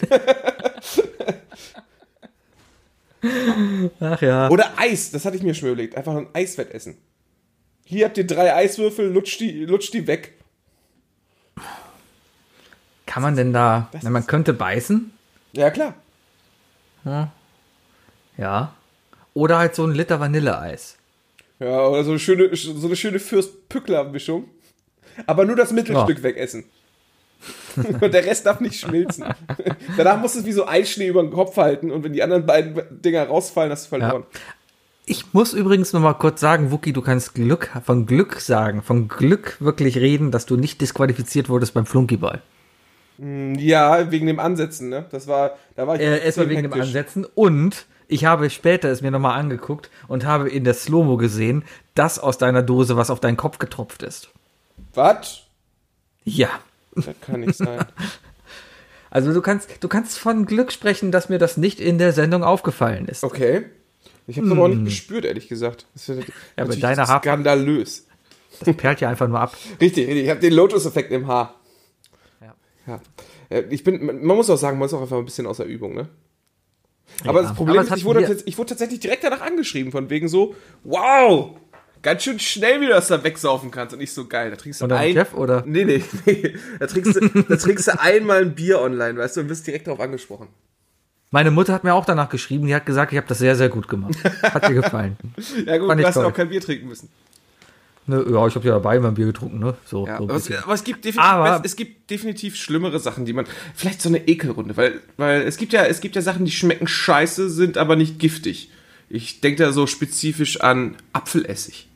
Ach 3.99 4.23
ja. 4.23 4.49
Oder 4.51 4.79
Eis, 4.79 5.11
das 5.11 5.25
hatte 5.25 5.37
ich 5.37 5.43
mir 5.43 5.55
schon 5.55 5.71
überlegt. 5.71 5.97
Einfach 5.97 6.15
ein 6.15 6.29
Eiswettessen. 6.33 6.97
Hier 7.85 8.05
habt 8.07 8.19
ihr 8.19 8.27
drei 8.27 8.55
Eiswürfel, 8.55 9.11
lutscht 9.11 9.41
die, 9.41 9.65
lutscht 9.65 9.95
die 9.95 10.07
weg. 10.07 10.35
Kann 13.07 13.23
man 13.25 13.35
denn 13.35 13.53
da. 13.53 13.89
Na, 14.03 14.11
man 14.11 14.29
könnte 14.29 14.53
beißen. 14.53 15.11
Ja, 15.55 15.71
klar. 15.71 15.95
Ja. 18.37 18.73
Oder 19.37 19.59
halt 19.59 19.75
so 19.75 19.85
ein 19.85 19.93
Liter 19.93 20.19
Vanilleeis. 20.19 20.97
Ja, 21.61 21.87
oder 21.87 22.05
so 22.05 22.11
eine 22.13 22.19
schöne, 22.19 22.57
so 22.57 22.87
eine 22.87 22.97
schöne 22.97 23.19
Fürst-Pückler-Mischung. 23.19 24.45
Aber 25.27 25.45
nur 25.45 25.57
das 25.57 25.73
Mittelstück 25.73 26.19
Ja. 26.19 26.23
wegessen. 26.25 26.65
und 28.01 28.15
der 28.15 28.25
Rest 28.25 28.47
darf 28.47 28.61
nicht 28.61 28.81
schmilzen. 28.81 29.27
Danach 29.99 30.19
musst 30.19 30.37
du 30.37 30.41
es 30.41 30.47
wie 30.47 30.53
so 30.53 30.67
Eisschnee 30.67 31.09
über 31.09 31.23
den 31.23 31.31
Kopf 31.31 31.55
halten 31.59 31.91
und 31.91 32.03
wenn 32.03 32.15
die 32.15 32.23
anderen 32.23 32.47
beiden 32.47 32.81
Dinger 33.03 33.25
rausfallen, 33.27 33.71
hast 33.71 33.85
du 33.85 33.89
verloren. 33.91 34.25
Ich 35.05 35.35
muss 35.35 35.53
übrigens 35.53 35.93
noch 35.93 36.01
mal 36.01 36.15
kurz 36.15 36.41
sagen, 36.41 36.71
Wookie, 36.73 36.95
du 36.95 37.03
kannst 37.03 37.35
Glück, 37.35 37.71
von 37.85 38.07
Glück 38.07 38.41
sagen, 38.41 38.83
von 38.83 39.07
Glück 39.07 39.59
wirklich 39.61 39.99
reden, 39.99 40.31
dass 40.31 40.47
du 40.47 40.57
nicht 40.57 40.81
disqualifiziert 40.81 41.51
wurdest 41.51 41.75
beim 41.75 41.85
Flunkyball. 41.85 42.41
Ja, 43.19 44.11
wegen 44.11 44.27
dem 44.27 44.41
Ansetzen, 44.41 44.89
ne? 44.89 45.05
Das 45.11 45.27
war, 45.27 45.57
da 45.77 45.87
war 45.87 45.97
ich 45.97 46.01
Äh, 46.01 46.25
erstmal 46.25 46.49
wegen 46.49 46.63
dem 46.63 46.73
hektisch. 46.73 46.89
Ansetzen 46.89 47.27
und 47.35 47.85
ich 48.09 48.25
habe 48.25 48.51
später 48.51 48.89
es 48.91 49.03
mir 49.03 49.11
noch 49.11 49.19
mal 49.21 49.35
angeguckt 49.35 49.91
und 50.09 50.25
habe 50.25 50.49
in 50.49 50.65
der 50.65 50.75
Slow-Mo 50.75 51.17
gesehen, 51.17 51.65
dass 51.95 52.19
aus 52.19 52.39
deiner 52.39 52.63
Dose 52.63 52.97
was 52.97 53.11
auf 53.11 53.21
deinen 53.21 53.37
Kopf 53.37 53.59
getropft 53.59 54.03
ist. 54.03 54.31
Was? 54.95 55.43
Ja. 56.25 56.49
Das 56.95 57.07
kann 57.21 57.41
nicht 57.41 57.57
sein. 57.57 57.85
Also 59.09 59.33
du 59.33 59.41
kannst, 59.41 59.71
du 59.81 59.89
kannst 59.89 60.19
von 60.19 60.45
Glück 60.45 60.73
sprechen, 60.73 61.11
dass 61.11 61.29
mir 61.31 61.39
das 61.39 61.57
nicht 61.57 61.81
in 61.81 61.97
der 61.97 62.13
Sendung 62.13 62.43
aufgefallen 62.45 63.07
ist. 63.09 63.25
Okay. 63.25 63.65
Ich 64.27 64.37
habe 64.37 64.47
es 64.49 64.53
aber 64.53 64.65
auch 64.65 64.69
nicht 64.69 64.85
gespürt, 64.85 65.25
ehrlich 65.25 65.49
gesagt. 65.49 65.87
Das 65.95 66.09
ist 66.09 66.19
aber 66.19 66.27
natürlich 66.57 66.81
deine 66.83 67.07
Haar- 67.07 67.21
skandalös. 67.21 68.07
Das 68.61 68.77
perlt 68.77 69.01
ja 69.01 69.09
einfach 69.09 69.29
nur 69.29 69.41
ab. 69.41 69.57
Richtig, 69.81 70.07
richtig. 70.09 70.25
Ich 70.25 70.29
habe 70.29 70.41
den 70.41 70.53
Lotus-Effekt 70.53 71.13
im 71.13 71.29
Haar. 71.29 71.55
Ja. 72.43 72.55
Ja. 72.87 73.01
Äh, 73.49 73.63
Ich 73.71 73.85
bin, 73.85 74.05
man 74.05 74.37
muss 74.37 74.51
auch 74.51 74.57
sagen, 74.57 74.79
man 74.79 74.87
ist 74.87 74.93
auch 74.93 75.01
einfach 75.03 75.17
ein 75.19 75.25
bisschen 75.25 75.47
außer 75.47 75.65
Übung, 75.65 75.95
ne? 75.95 76.09
Aber 77.25 77.41
Ja, 77.43 77.49
das 77.49 77.57
Problem 77.57 77.79
aber 77.79 77.89
ist, 77.89 77.97
ich 77.97 78.05
wurde, 78.05 78.37
ich 78.45 78.59
wurde 78.59 78.69
tatsächlich 78.71 79.01
direkt 79.01 79.25
danach 79.25 79.41
angeschrieben, 79.41 79.93
von 79.93 80.11
wegen 80.11 80.29
so, 80.29 80.55
wow, 80.85 81.51
ganz 82.03 82.23
schön 82.23 82.39
schnell, 82.39 82.81
wie 82.81 82.87
du 82.87 82.93
das 82.93 83.09
da 83.09 83.23
wegsaufen 83.25 83.71
kannst. 83.71 83.95
Und 83.95 84.01
nicht 84.01 84.13
so 84.13 84.27
geil. 84.27 84.51
Da 84.51 84.57
trinkst 84.57 84.81
du 84.81 84.87
ein. 84.87 85.13
Chef, 85.13 85.35
oder? 85.35 85.63
Nee, 85.67 85.85
nee, 85.85 86.05
nee. 86.27 86.55
Da 86.79 86.87
trinkst, 86.87 87.17
du, 87.17 87.21
da 87.43 87.57
trinkst 87.57 87.89
du 87.89 88.01
einmal 88.01 88.43
ein 88.43 88.55
Bier 88.55 88.81
online, 88.81 89.19
weißt 89.19 89.37
du, 89.37 89.41
und 89.43 89.49
wirst 89.49 89.67
direkt 89.67 89.87
darauf 89.87 90.01
angesprochen. 90.01 90.49
Meine 91.33 91.51
Mutter 91.51 91.73
hat 91.73 91.83
mir 91.85 91.93
auch 91.95 92.05
danach 92.05 92.29
geschrieben, 92.29 92.67
die 92.67 92.75
hat 92.75 92.87
gesagt, 92.87 93.11
ich 93.13 93.19
habe 93.19 93.27
das 93.27 93.39
sehr, 93.39 93.57
sehr 93.57 93.69
gut 93.69 93.89
gemacht. 93.89 94.15
Hat 94.43 94.69
dir 94.69 94.75
gefallen. 94.75 95.17
Ja, 95.67 95.77
gut, 95.79 95.89
Fand 95.89 95.99
du 95.99 96.03
ich 96.03 96.07
hast 96.07 96.15
ja 96.17 96.23
toll. 96.23 96.31
auch 96.31 96.37
kein 96.37 96.49
Bier 96.49 96.61
trinken 96.61 96.87
müssen. 96.89 97.09
Ne, 98.09 98.25
ja, 98.31 98.47
ich 98.47 98.55
habe 98.55 98.67
ja 98.69 98.75
dabei 98.75 99.01
mein 99.01 99.15
Bier 99.15 99.27
getrunken, 99.27 99.59
ne? 99.59 99.75
So, 99.85 100.07
Ja, 100.07 100.19
so 100.19 100.25
aber, 100.25 100.37
es, 100.37 100.51
aber 100.63 100.75
es 100.75 100.85
gibt 100.85 101.05
definitiv, 101.05 101.21
Aber- 101.31 101.63
es 101.65 101.75
gibt 101.75 102.09
definitiv 102.11 102.55
schlimmere 102.57 103.01
Sachen, 103.01 103.25
die 103.25 103.33
man. 103.33 103.47
Vielleicht 103.75 104.01
so 104.01 104.09
eine 104.09 104.29
Ekelrunde, 104.29 104.77
weil, 104.77 105.01
weil 105.17 105.43
es 105.43 105.57
gibt 105.57 105.73
ja, 105.73 105.85
es 105.85 106.01
gibt 106.01 106.15
ja 106.15 106.23
Sachen, 106.23 106.45
die 106.45 106.53
schmecken 106.53 106.87
scheiße, 106.87 107.51
sind 107.51 107.79
aber 107.79 107.97
nicht 107.97 108.19
giftig. 108.21 108.71
Ich 109.09 109.41
denke 109.41 109.63
da 109.65 109.73
so 109.73 109.87
spezifisch 109.89 110.61
an 110.61 110.97
Apfelessig. 111.13 111.89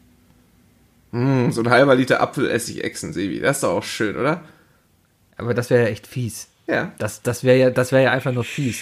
Mm, 1.13 1.51
so 1.51 1.61
ein 1.63 1.71
halber 1.71 1.95
Liter 1.95 2.21
Apfelessig 2.21 2.83
Echsen, 2.85 3.13
Sebi. 3.13 3.41
Das 3.41 3.59
ist 3.59 3.63
doch 3.63 3.71
auch 3.77 3.83
schön, 3.85 4.17
oder? 4.17 4.43
Aber 5.37 5.55
das 5.55 5.71
wäre 5.71 5.83
ja 5.85 5.89
echt 5.89 6.07
fies. 6.07 6.49
Ja. 6.67 6.93
Das, 6.99 7.23
das 7.23 7.43
wäre 7.45 7.59
ja, 7.59 7.71
das 7.71 7.93
wäre 7.93 8.05
ja 8.05 8.11
einfach 8.13 8.33
nur 8.33 8.45
fies. 8.45 8.81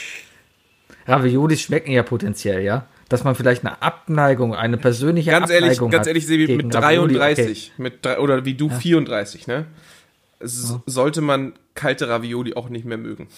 Raviolis 1.07 1.62
schmecken 1.62 1.91
ja 1.93 2.03
potenziell, 2.03 2.62
ja? 2.62 2.87
Dass 3.09 3.25
man 3.25 3.35
vielleicht 3.35 3.64
eine 3.64 3.81
Abneigung, 3.81 4.55
eine 4.55 4.77
persönliche 4.77 5.31
Ganz 5.31 5.51
ehrlich, 5.51 5.71
Abneigung 5.71 5.90
ganz 5.90 6.01
hat 6.03 6.09
ehrlich, 6.09 6.27
Sebi, 6.27 6.57
mit 6.57 6.75
Ravioli, 6.75 7.14
33, 7.14 7.73
mit 7.79 8.05
drei, 8.05 8.18
oder 8.18 8.44
wie 8.44 8.55
du 8.55 8.68
34, 8.68 9.47
ne? 9.47 9.66
S 10.40 10.77
Sollte 10.87 11.21
man 11.21 11.55
kalte 11.75 12.09
Ravioli 12.09 12.55
auch 12.55 12.68
nicht 12.68 12.85
mehr 12.85 12.99
mögen. 12.99 13.29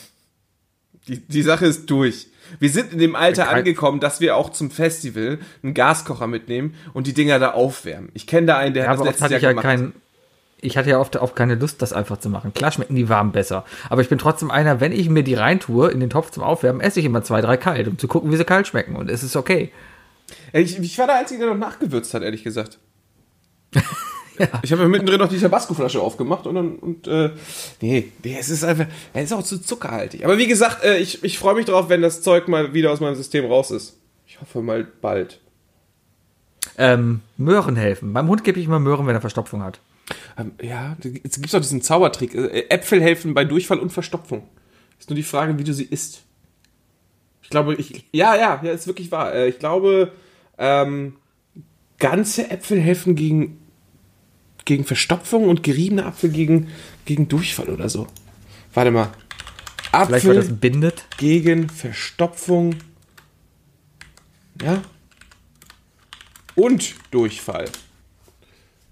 Die, 1.09 1.19
die 1.19 1.43
Sache 1.43 1.67
ist 1.67 1.89
durch. 1.91 2.27
Wir 2.59 2.69
sind 2.69 2.93
in 2.93 2.99
dem 2.99 3.15
Alter 3.15 3.49
angekommen, 3.49 4.01
dass 4.01 4.21
wir 4.21 4.37
auch 4.37 4.51
zum 4.51 4.71
Festival 4.71 5.39
einen 5.63 5.75
Gaskocher 5.75 6.27
mitnehmen 6.27 6.75
und 6.93 7.07
die 7.07 7.15
Dinger 7.15 7.39
da 7.39 7.53
aufwärmen. 7.53 8.11
Ich 8.13 8.27
kenne 8.27 8.49
da 8.49 8.59
einen, 8.59 8.75
der 8.75 8.85
Okay. 8.85 8.93
Ja, 8.93 8.99
hat 8.99 8.99
das 8.99 9.07
letztes 9.07 9.31
Jahr 9.31 9.39
ich 9.39 9.43
ja 9.43 9.49
gemacht. 9.51 9.65
kein, 9.65 9.93
ich 10.63 10.77
hatte 10.77 10.91
ja 10.91 10.99
oft 10.99 11.17
auch 11.17 11.35
keine 11.35 11.55
Lust, 11.55 11.83
das 11.83 11.93
einfach 11.93 12.19
zu 12.19 12.29
machen. 12.29 12.53
Klar 12.55 12.73
schmecken 12.73 12.95
die 12.95 13.09
warm 13.09 13.33
besser. 13.33 13.65
Aber 13.89 14.03
ich 14.03 14.09
bin 14.09 14.19
trotzdem 14.19 14.51
einer, 14.51 14.81
wenn 14.81 14.93
ich 14.93 15.09
mir 15.09 15.23
die 15.23 15.35
reintue 15.35 15.91
in 15.91 16.01
den 16.01 16.11
Topf 16.11 16.31
zum 16.31 16.43
Aufwärmen, 16.43 16.81
esse 16.81 17.01
ich 17.01 17.07
immer 17.07 17.23
zwei, 17.23 17.41
drei 17.41 17.57
kalt, 17.57 17.89
um 17.89 17.99
zu 17.99 18.09
gucken, 18.09 18.31
wie 18.31 18.37
sie 18.37 18.45
kalt 18.45 18.67
schmecken. 18.67 18.97
Und 18.97 19.11
es 19.11 19.23
ist 19.23 19.37
okay. 19.37 19.71
ich, 20.53 20.79
ich 20.79 20.99
war 20.99 21.07
der 21.07 21.17
Einzige, 21.17 21.45
der 21.45 21.55
noch 21.55 21.61
nachgewürzt 21.61 22.15
hat, 22.15 22.23
ehrlich 22.23 22.45
gesagt. 22.45 22.79
Ich 24.63 24.73
habe 24.73 24.83
mir 24.83 24.89
mittendrin 24.89 25.19
noch 25.19 25.29
die 25.29 25.39
Tabasco-Flasche 25.39 26.01
aufgemacht 26.01 26.47
und 26.47 26.55
dann, 26.55 26.77
und, 26.77 27.07
äh, 27.07 27.31
nee, 27.83 28.11
nee, 28.25 28.37
es 28.41 28.49
ist 28.49 28.65
einfach, 28.65 28.87
es 29.13 29.25
ist 29.25 29.33
auch 29.35 29.43
zu 29.43 29.59
zuckerhaltig. 29.59 30.25
Aber 30.25 30.39
wie 30.39 30.47
gesagt, 30.47 30.83
äh, 30.83 30.97
ich, 30.97 31.23
ich 31.23 31.39
freue 31.39 31.55
mich 31.55 31.67
drauf, 31.67 31.91
wenn 31.91 32.01
das 32.01 32.23
Zeug 32.23 32.49
mal 32.49 32.73
wieder 32.73 32.91
aus 32.91 33.01
meinem 33.01 33.17
System 33.17 33.45
raus 33.45 33.71
ist. 33.71 33.99
Ich 34.27 34.41
hoffe 34.41 34.63
mal 34.63 34.87
bald. 35.03 35.41
Ähm, 36.79 37.21
Möhren 37.37 37.77
helfen. 37.77 38.15
Beim 38.15 38.29
Hund 38.29 38.43
gebe 38.43 38.59
ich 38.59 38.67
immer 38.67 38.79
Möhren, 38.79 39.07
wenn 39.07 39.15
er 39.15 39.21
Verstopfung 39.21 39.63
hat. 39.63 39.81
Ähm, 40.37 40.53
ja, 40.63 40.97
jetzt 41.03 41.37
gibt 41.37 41.47
es 41.47 41.55
auch 41.55 41.61
diesen 41.61 41.83
Zaubertrick. 41.83 42.35
Äh, 42.35 42.67
Äpfel 42.69 43.01
helfen 43.03 43.35
bei 43.35 43.45
Durchfall 43.45 43.79
und 43.79 43.91
Verstopfung. 43.91 44.49
Ist 44.99 45.11
nur 45.11 45.17
die 45.17 45.23
Frage, 45.23 45.59
wie 45.59 45.65
du 45.65 45.73
sie 45.73 45.85
isst. 45.85 46.23
Ich 47.43 47.51
glaube, 47.51 47.75
ich. 47.75 48.05
Ja, 48.13 48.35
ja, 48.37 48.61
ja, 48.63 48.73
ist 48.73 48.87
wirklich 48.87 49.11
wahr. 49.11 49.35
Äh, 49.35 49.49
Ich 49.49 49.59
glaube, 49.59 50.13
ähm, 50.59 51.17
ganze 51.99 52.51
Äpfel 52.51 52.81
helfen 52.81 53.15
gegen, 53.17 53.59
gegen 54.65 54.85
Verstopfung 54.85 55.49
und 55.49 55.63
geriebene 55.63 56.05
Apfel 56.07 56.31
gegen, 56.31 56.69
gegen 57.05 57.29
Durchfall 57.29 57.69
oder 57.71 57.89
so. 57.89 58.07
Warte 58.75 58.91
mal. 58.91 59.11
Vielleicht, 59.91 60.11
weil 60.11 60.17
Apfel 60.17 60.35
das 60.37 60.61
bindet. 60.61 61.05
gegen 61.17 61.69
Verstopfung. 61.69 62.77
Ja. 64.63 64.83
Und 66.55 66.95
Durchfall. 67.11 67.65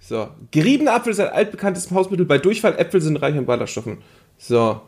So. 0.08 0.30
Geriebene 0.52 0.90
Apfel 0.90 1.12
ist 1.12 1.20
ein 1.20 1.28
altbekanntes 1.28 1.90
Hausmittel 1.90 2.24
bei 2.24 2.38
Durchfall. 2.38 2.78
Äpfel 2.78 3.02
sind 3.02 3.18
reich 3.18 3.36
an 3.36 3.44
Ballaststoffen. 3.44 3.98
So. 4.38 4.80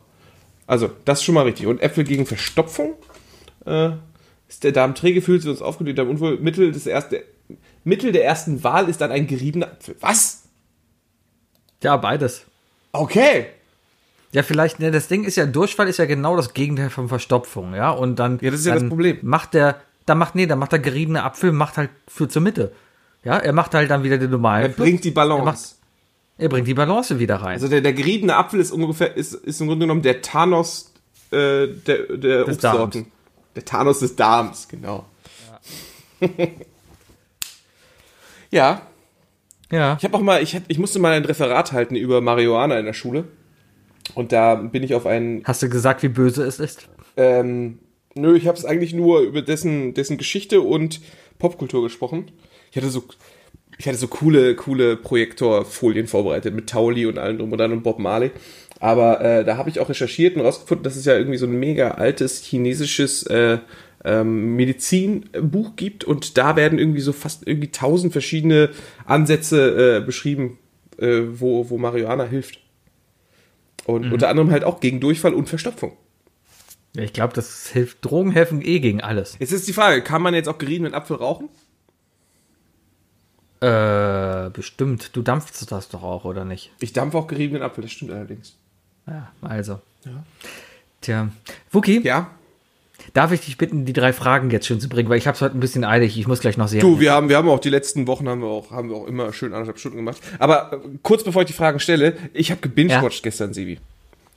Also, 0.66 0.90
das 1.04 1.18
ist 1.18 1.24
schon 1.24 1.34
mal 1.34 1.44
richtig. 1.44 1.66
Und 1.66 1.82
Äpfel 1.82 2.04
gegen 2.04 2.24
Verstopfung? 2.24 2.94
Äh, 3.66 3.90
ist 4.48 4.64
der 4.64 4.72
Darm 4.72 4.94
träge, 4.94 5.20
fühlt 5.20 5.42
sich 5.42 5.50
uns 5.50 5.60
aufgelöst, 5.60 5.98
Darm 5.98 6.08
unwohl. 6.08 6.38
Mittel, 6.38 6.72
des 6.72 6.86
erste, 6.86 7.22
Mittel 7.84 8.12
der 8.12 8.24
ersten 8.24 8.64
Wahl 8.64 8.88
ist 8.88 9.02
dann 9.02 9.10
ein 9.10 9.26
geriebener 9.26 9.66
Apfel. 9.66 9.94
Was? 10.00 10.44
Ja, 11.82 11.98
beides. 11.98 12.46
Okay. 12.92 13.48
Ja, 14.32 14.42
vielleicht, 14.42 14.80
ne, 14.80 14.90
das 14.90 15.08
Ding 15.08 15.24
ist 15.24 15.36
ja, 15.36 15.44
Durchfall 15.44 15.88
ist 15.88 15.98
ja 15.98 16.06
genau 16.06 16.34
das 16.34 16.54
Gegenteil 16.54 16.88
von 16.88 17.08
Verstopfung, 17.08 17.74
ja. 17.74 17.90
Und 17.90 18.18
dann. 18.18 18.38
Ja, 18.40 18.50
das 18.50 18.60
ist 18.60 18.66
ja 18.66 18.74
das 18.74 18.88
Problem. 18.88 19.18
Macht 19.20 19.52
der, 19.52 19.82
dann 20.06 20.16
macht, 20.16 20.34
nee, 20.34 20.46
dann 20.46 20.58
macht 20.58 20.72
der 20.72 20.78
geriebene 20.78 21.24
Apfel, 21.24 21.52
macht 21.52 21.76
halt 21.76 21.90
für 22.08 22.26
zur 22.26 22.40
Mitte. 22.40 22.72
Ja, 23.24 23.38
er 23.38 23.52
macht 23.52 23.74
halt 23.74 23.90
dann 23.90 24.02
wieder 24.02 24.18
den 24.18 24.30
normalen. 24.30 24.64
Er 24.64 24.68
bringt 24.70 25.04
die 25.04 25.10
Balance. 25.10 25.42
Er, 25.42 25.44
macht, 25.44 25.60
er 26.38 26.48
bringt 26.48 26.68
die 26.68 26.74
Balance 26.74 27.18
wieder 27.18 27.36
rein. 27.36 27.54
Also 27.54 27.68
der, 27.68 27.80
der 27.80 27.92
geriebene 27.92 28.34
Apfel 28.36 28.60
ist 28.60 28.70
ungefähr, 28.70 29.16
ist, 29.16 29.34
ist 29.34 29.60
im 29.60 29.66
Grunde 29.66 29.84
genommen 29.84 30.02
der 30.02 30.22
Thanos 30.22 30.92
äh, 31.30 31.68
der, 31.68 32.16
der 32.16 32.44
Des 32.44 32.56
Obstsorten. 32.56 33.06
Der 33.54 33.64
Thanos 33.64 33.98
des 33.98 34.16
Darms, 34.16 34.68
genau. 34.68 35.04
Ja, 38.50 38.82
ja. 39.72 39.96
ich 39.98 40.04
habe 40.04 40.16
auch 40.16 40.20
mal, 40.20 40.42
ich, 40.42 40.60
ich 40.68 40.78
musste 40.78 40.98
mal 40.98 41.12
ein 41.12 41.24
Referat 41.24 41.72
halten 41.72 41.96
über 41.96 42.20
Marihuana 42.20 42.78
in 42.78 42.86
der 42.86 42.92
Schule. 42.92 43.24
Und 44.14 44.32
da 44.32 44.56
bin 44.56 44.82
ich 44.82 44.94
auf 44.94 45.06
einen, 45.06 45.42
Hast 45.44 45.62
du 45.62 45.68
gesagt, 45.68 46.02
wie 46.02 46.08
böse 46.08 46.44
es 46.44 46.58
ist? 46.58 46.88
ähm, 47.16 47.78
nö, 48.14 48.36
ich 48.36 48.46
habe 48.46 48.56
es 48.56 48.64
eigentlich 48.64 48.92
nur 48.92 49.20
über 49.20 49.42
dessen, 49.42 49.94
dessen 49.94 50.16
Geschichte 50.18 50.60
und 50.60 51.00
Popkultur 51.38 51.82
gesprochen. 51.82 52.30
Ich 52.70 52.76
hatte 52.76 52.90
so, 52.90 53.04
ich 53.78 53.86
hatte 53.86 53.98
so 53.98 54.08
coole, 54.08 54.54
coole 54.54 54.96
Projektorfolien 54.96 56.06
vorbereitet 56.06 56.54
mit 56.54 56.68
Tauli 56.68 57.06
und 57.06 57.18
allem 57.18 57.38
drum 57.38 57.52
und 57.52 57.58
dran 57.58 57.72
und 57.72 57.82
Bob 57.82 57.98
Marley. 57.98 58.30
Aber 58.78 59.20
äh, 59.20 59.44
da 59.44 59.56
habe 59.56 59.68
ich 59.68 59.80
auch 59.80 59.88
recherchiert 59.88 60.36
und 60.36 60.42
rausgefunden, 60.42 60.84
dass 60.84 60.96
es 60.96 61.04
ja 61.04 61.16
irgendwie 61.16 61.36
so 61.36 61.46
ein 61.46 61.58
mega 61.58 61.92
altes 61.92 62.42
chinesisches 62.44 63.24
äh, 63.24 63.58
ähm, 64.04 64.56
Medizinbuch 64.56 65.76
gibt 65.76 66.04
und 66.04 66.38
da 66.38 66.56
werden 66.56 66.78
irgendwie 66.78 67.02
so 67.02 67.12
fast 67.12 67.46
irgendwie 67.46 67.70
tausend 67.70 68.12
verschiedene 68.12 68.70
Ansätze 69.04 69.98
äh, 69.98 70.04
beschrieben, 70.04 70.58
äh, 70.98 71.20
wo, 71.32 71.68
wo 71.68 71.76
Marihuana 71.76 72.24
hilft. 72.24 72.60
Und 73.84 74.12
unter 74.12 74.28
anderem 74.28 74.50
halt 74.50 74.64
auch 74.64 74.80
gegen 74.80 75.00
Durchfall 75.00 75.34
und 75.34 75.48
Verstopfung. 75.48 75.96
Ja, 76.94 77.02
ich 77.02 77.12
glaube, 77.12 77.34
das 77.34 77.68
hilft. 77.68 77.98
Drogen 78.04 78.32
helfen 78.32 78.62
eh 78.62 78.80
gegen 78.80 79.00
alles. 79.00 79.36
Jetzt 79.38 79.52
ist 79.52 79.68
die 79.68 79.72
Frage, 79.72 80.02
kann 80.02 80.22
man 80.22 80.34
jetzt 80.34 80.48
auch 80.48 80.58
geriebenen 80.58 80.94
Apfel 80.94 81.16
rauchen? 81.16 81.48
Äh, 83.60 84.50
bestimmt. 84.50 85.14
Du 85.14 85.22
dampfst 85.22 85.70
das 85.70 85.88
doch 85.88 86.02
auch, 86.02 86.24
oder 86.24 86.44
nicht? 86.44 86.72
Ich 86.80 86.92
dampfe 86.92 87.18
auch 87.18 87.26
geriebenen 87.26 87.62
Apfel, 87.62 87.82
das 87.82 87.92
stimmt 87.92 88.12
allerdings. 88.12 88.56
Ja, 89.06 89.30
also. 89.42 89.80
Tja. 91.00 91.28
Wookie, 91.70 92.00
Ja? 92.02 92.30
darf 93.14 93.32
ich 93.32 93.40
dich 93.40 93.56
bitten, 93.56 93.84
die 93.84 93.92
drei 93.92 94.12
Fragen 94.12 94.50
jetzt 94.50 94.66
schon 94.66 94.80
zu 94.80 94.88
bringen, 94.88 95.08
weil 95.08 95.18
ich 95.18 95.26
habe 95.26 95.34
es 95.34 95.40
heute 95.40 95.56
ein 95.56 95.60
bisschen 95.60 95.84
eilig. 95.84 96.18
Ich 96.18 96.26
muss 96.26 96.40
gleich 96.40 96.56
noch 96.56 96.68
sehen. 96.68 96.80
Du, 96.80 97.00
wir 97.00 97.12
haben, 97.12 97.28
wir 97.28 97.36
haben 97.36 97.48
auch 97.48 97.58
die 97.58 97.70
letzten 97.70 98.06
Wochen 98.06 98.28
haben 98.28 98.42
wir 98.42 98.48
auch, 98.48 98.70
haben 98.70 98.88
wir 98.90 98.96
auch 98.96 99.06
immer 99.06 99.32
schön 99.32 99.52
anderthalb 99.52 99.78
Stunden 99.78 99.96
gemacht. 99.96 100.20
Aber 100.38 100.72
äh, 100.72 100.76
kurz 101.02 101.24
bevor 101.24 101.42
ich 101.42 101.46
die 101.48 101.54
Fragen 101.54 101.80
stelle, 101.80 102.16
ich 102.32 102.50
habe 102.50 102.60
gebingewatcht 102.60 103.22
gestern, 103.22 103.52
Sibi. 103.54 103.78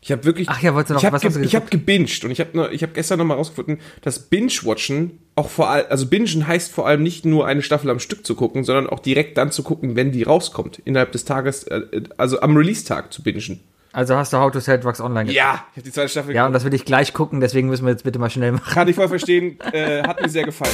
Ich 0.05 0.11
habe 0.11 0.25
wirklich. 0.25 0.49
Ach 0.49 0.61
ja, 0.61 0.73
wolltest 0.73 0.89
du 0.89 0.93
noch- 0.95 1.01
ich 1.01 1.05
hab 1.05 1.13
was 1.13 1.21
du 1.21 1.29
ge 1.31 1.43
Ich 1.45 1.55
habe 1.55 1.67
gebinged 1.69 2.25
und 2.25 2.31
ich 2.31 2.41
habe 2.41 2.69
ich 2.73 2.83
hab 2.83 2.93
gestern 2.93 3.19
nochmal 3.19 3.37
rausgefunden, 3.37 3.79
dass 4.01 4.19
Binge-Watchen 4.19 5.17
auch 5.35 5.49
vor 5.49 5.69
allem, 5.69 5.85
also 5.89 6.07
Bingen 6.07 6.45
heißt 6.45 6.71
vor 6.73 6.85
allem 6.87 7.03
nicht 7.03 7.23
nur 7.25 7.47
eine 7.47 7.61
Staffel 7.61 7.89
am 7.89 7.99
Stück 7.99 8.25
zu 8.25 8.35
gucken, 8.35 8.65
sondern 8.65 8.87
auch 8.87 8.99
direkt 8.99 9.37
dann 9.37 9.51
zu 9.51 9.63
gucken, 9.63 9.95
wenn 9.95 10.11
die 10.11 10.23
rauskommt, 10.23 10.79
innerhalb 10.83 11.13
des 11.13 11.23
Tages, 11.23 11.63
äh, 11.63 11.81
also 12.17 12.41
am 12.41 12.55
Release-Tag 12.57 13.13
zu 13.13 13.23
bingen. 13.23 13.61
Also 13.93 14.15
hast 14.17 14.33
du 14.33 14.37
How 14.37 14.51
to 14.51 14.59
Sell 14.59 14.79
Drugs 14.79 14.99
Online 14.99 15.25
geguckt? 15.25 15.37
Ja, 15.37 15.65
ich 15.71 15.77
habe 15.77 15.83
die 15.85 15.91
zweite 15.91 16.09
Staffel 16.09 16.35
Ja, 16.35 16.47
und 16.47 16.53
das 16.53 16.65
will 16.65 16.73
ich 16.73 16.83
gleich 16.83 17.13
gucken, 17.13 17.39
deswegen 17.39 17.69
müssen 17.69 17.85
wir 17.85 17.91
jetzt 17.91 18.03
bitte 18.03 18.19
mal 18.19 18.29
schnell 18.29 18.51
machen. 18.51 18.73
Kann 18.73 18.87
ich 18.89 18.95
voll 18.95 19.07
verstehen, 19.07 19.57
äh, 19.71 20.03
hat 20.03 20.21
mir 20.21 20.29
sehr 20.29 20.43
gefallen. 20.43 20.73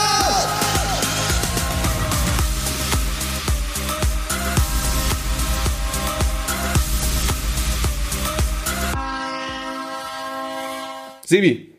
Sebi, 11.31 11.73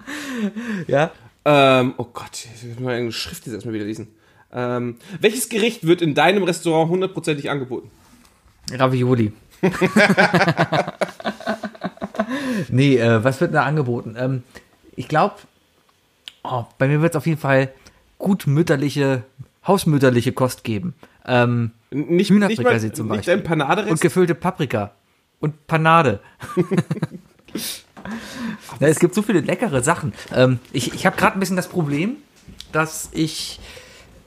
Ja? 0.87 1.11
Ähm, 1.45 1.93
oh 1.99 2.07
Gott, 2.11 2.47
ich 2.57 2.65
muss 2.69 2.81
mal 2.81 2.95
eine 2.95 3.13
Schrift 3.13 3.45
jetzt 3.45 3.53
erstmal 3.55 3.75
wieder 3.75 3.85
lesen. 3.85 4.09
Ähm, 4.51 4.97
welches 5.21 5.51
Gericht 5.51 5.87
wird 5.87 6.01
in 6.01 6.15
deinem 6.15 6.43
Restaurant 6.45 6.91
hundertprozentig 6.91 7.51
angeboten? 7.51 7.91
Ravioli. 8.73 9.33
nee, 12.71 12.97
äh, 12.97 13.23
was 13.23 13.43
wird 13.43 13.53
da 13.53 13.65
angeboten? 13.65 14.15
Ähm, 14.19 14.43
ich 14.97 15.07
glaube, 15.07 15.35
oh, 16.45 16.65
bei 16.79 16.89
mir 16.89 17.03
wird 17.03 17.13
es 17.13 17.17
auf 17.17 17.27
jeden 17.27 17.41
Fall 17.41 17.73
gut 18.19 18.47
mütterliche, 18.47 19.25
hausmütterliche 19.67 20.33
Kost 20.33 20.65
geben. 20.65 20.95
Ähm, 21.27 21.73
Nicht, 21.91 22.31
Hühnerfrikassee 22.31 22.87
nicht 22.87 22.97
zum 22.97 23.09
Nicht 23.09 23.17
Beispiel. 23.19 23.35
ein 23.35 23.45
Panaderest? 23.45 23.91
und 23.91 24.01
gefüllte 24.01 24.35
Paprika. 24.35 24.93
Und 25.41 25.67
Panade. 25.67 26.21
ja, 28.81 28.89
es 28.89 28.99
gibt 28.99 29.15
so 29.15 29.23
viele 29.23 29.41
leckere 29.41 29.83
Sachen. 29.83 30.13
Ähm, 30.35 30.59
ich 30.73 30.95
ich 30.95 31.07
habe 31.07 31.17
gerade 31.17 31.37
ein 31.37 31.41
bisschen 31.41 31.57
das 31.57 31.69
Problem, 31.69 32.17
dass 32.73 33.09
ich, 33.13 33.61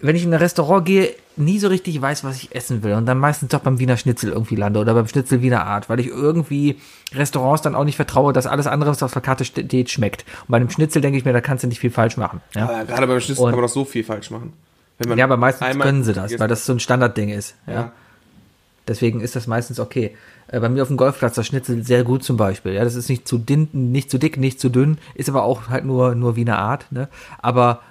wenn 0.01 0.15
ich 0.15 0.23
in 0.23 0.34
ein 0.34 0.39
Restaurant 0.39 0.86
gehe, 0.86 1.13
nie 1.38 1.60
so 1.60 1.67
richtig 1.67 2.01
weiß, 2.01 2.23
was 2.23 2.38
ich 2.38 2.55
essen 2.55 2.81
will. 2.84 2.93
Und 2.93 3.05
dann 3.08 3.17
meistens 3.17 3.49
doch 3.49 3.60
beim 3.60 3.77
Wiener 3.79 3.97
Schnitzel 3.97 4.31
irgendwie 4.31 4.55
lande 4.55 4.79
oder 4.79 4.93
beim 4.93 5.08
Schnitzel 5.08 5.41
Wiener 5.41 5.65
Art, 5.65 5.89
weil 5.89 5.99
ich 5.99 6.08
irgendwie 6.08 6.79
Restaurants 7.13 7.62
dann 7.62 7.75
auch 7.75 7.84
nicht 7.84 7.97
vertraue, 7.97 8.31
dass 8.31 8.47
alles 8.47 8.67
andere, 8.67 8.91
was 8.91 9.03
auf 9.03 9.12
der 9.13 9.21
Karte 9.21 9.43
steht, 9.43 9.89
schmeckt. 9.89 10.23
Und 10.41 10.49
bei 10.49 10.58
einem 10.58 10.69
Schnitzel 10.69 11.01
denke 11.01 11.17
ich 11.17 11.25
mir, 11.25 11.34
da 11.34 11.41
kannst 11.41 11.63
du 11.63 11.67
nicht 11.67 11.79
viel 11.79 11.91
falsch 11.91 12.15
machen. 12.17 12.41
Ja, 12.55 12.69
Aber 12.69 12.86
gerade 12.86 13.08
beim 13.08 13.19
Schnitzel 13.19 13.43
Und- 13.43 13.49
kann 13.51 13.60
man 13.60 13.67
doch 13.67 13.73
so 13.73 13.84
viel 13.86 14.03
falsch 14.03 14.31
machen. 14.31 14.53
Ja 15.13 15.25
aber 15.25 15.36
meistens 15.36 15.77
können 15.77 16.05
sie 16.05 16.13
das, 16.13 16.39
weil 16.39 16.47
das 16.47 16.65
so 16.65 16.72
ein 16.72 16.80
Standardding 16.80 17.28
ist. 17.28 17.55
Ja. 17.67 17.74
Ja. 17.74 17.91
Deswegen 18.88 19.20
ist 19.20 19.36
das 19.36 19.45
meistens 19.47 19.80
okay. 19.80 20.15
Äh, 20.48 20.60
bei 20.60 20.70
mir 20.70 20.82
auf 20.82 20.89
dem 20.89 20.98
Golfplatz 20.98 21.36
das 21.36 21.48
Schnitzel 21.48 21.84
sehr 21.84 22.04
gut 22.04 22.24
zum 22.24 22.38
Beispiel. 22.38 22.74
Ja, 22.74 22.84
das 22.84 22.96
ist 22.96 23.10
nicht 23.10 23.28
zu 23.28 23.38
dünn, 23.38 23.70
nicht 23.72 24.10
zu 24.10 24.18
dick, 24.18 24.38
nicht 24.38 24.60
zu 24.60 24.70
dünn, 24.70 24.98
ist 25.16 25.30
aber 25.30 25.43
auch 25.43 25.70
halt 25.70 25.86
nur 25.86 26.16
nur 26.16 26.36
Wiener 26.36 26.60
Art. 26.60 26.91
Ne? 26.91 27.10
Aber 27.39 27.82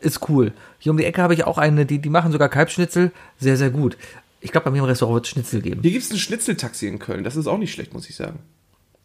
ist 0.00 0.28
cool. 0.28 0.52
Hier 0.78 0.92
um 0.92 0.98
die 0.98 1.04
Ecke 1.04 1.22
habe 1.22 1.34
ich 1.34 1.44
auch 1.44 1.58
eine, 1.58 1.86
die 1.86 1.98
die 1.98 2.10
machen 2.10 2.32
sogar 2.32 2.48
Kalbschnitzel 2.48 3.12
sehr 3.38 3.56
sehr 3.56 3.70
gut. 3.70 3.96
Ich 4.40 4.52
glaube, 4.52 4.66
bei 4.66 4.70
mir 4.70 4.78
im 4.78 4.84
Restaurant 4.84 5.14
wird 5.14 5.24
es 5.26 5.30
Schnitzel 5.30 5.62
geben. 5.62 5.80
Hier 5.80 5.92
gibt 5.92 6.04
es 6.04 6.10
ein 6.10 6.18
Schnitzeltaxi 6.18 6.86
in 6.86 6.98
Köln. 6.98 7.24
Das 7.24 7.34
ist 7.34 7.46
auch 7.46 7.56
nicht 7.56 7.72
schlecht, 7.72 7.94
muss 7.94 8.08
ich 8.10 8.14
sagen. 8.14 8.40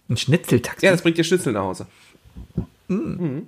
Ein 0.10 0.18
Schnitzeltaxi. 0.18 0.86
Ja, 0.86 0.92
das 0.92 1.02
bringt 1.02 1.18
dir 1.18 1.24
Schnitzel 1.24 1.54
nach 1.54 1.62
Hause. 1.62 1.88
Mhm. 2.90 3.48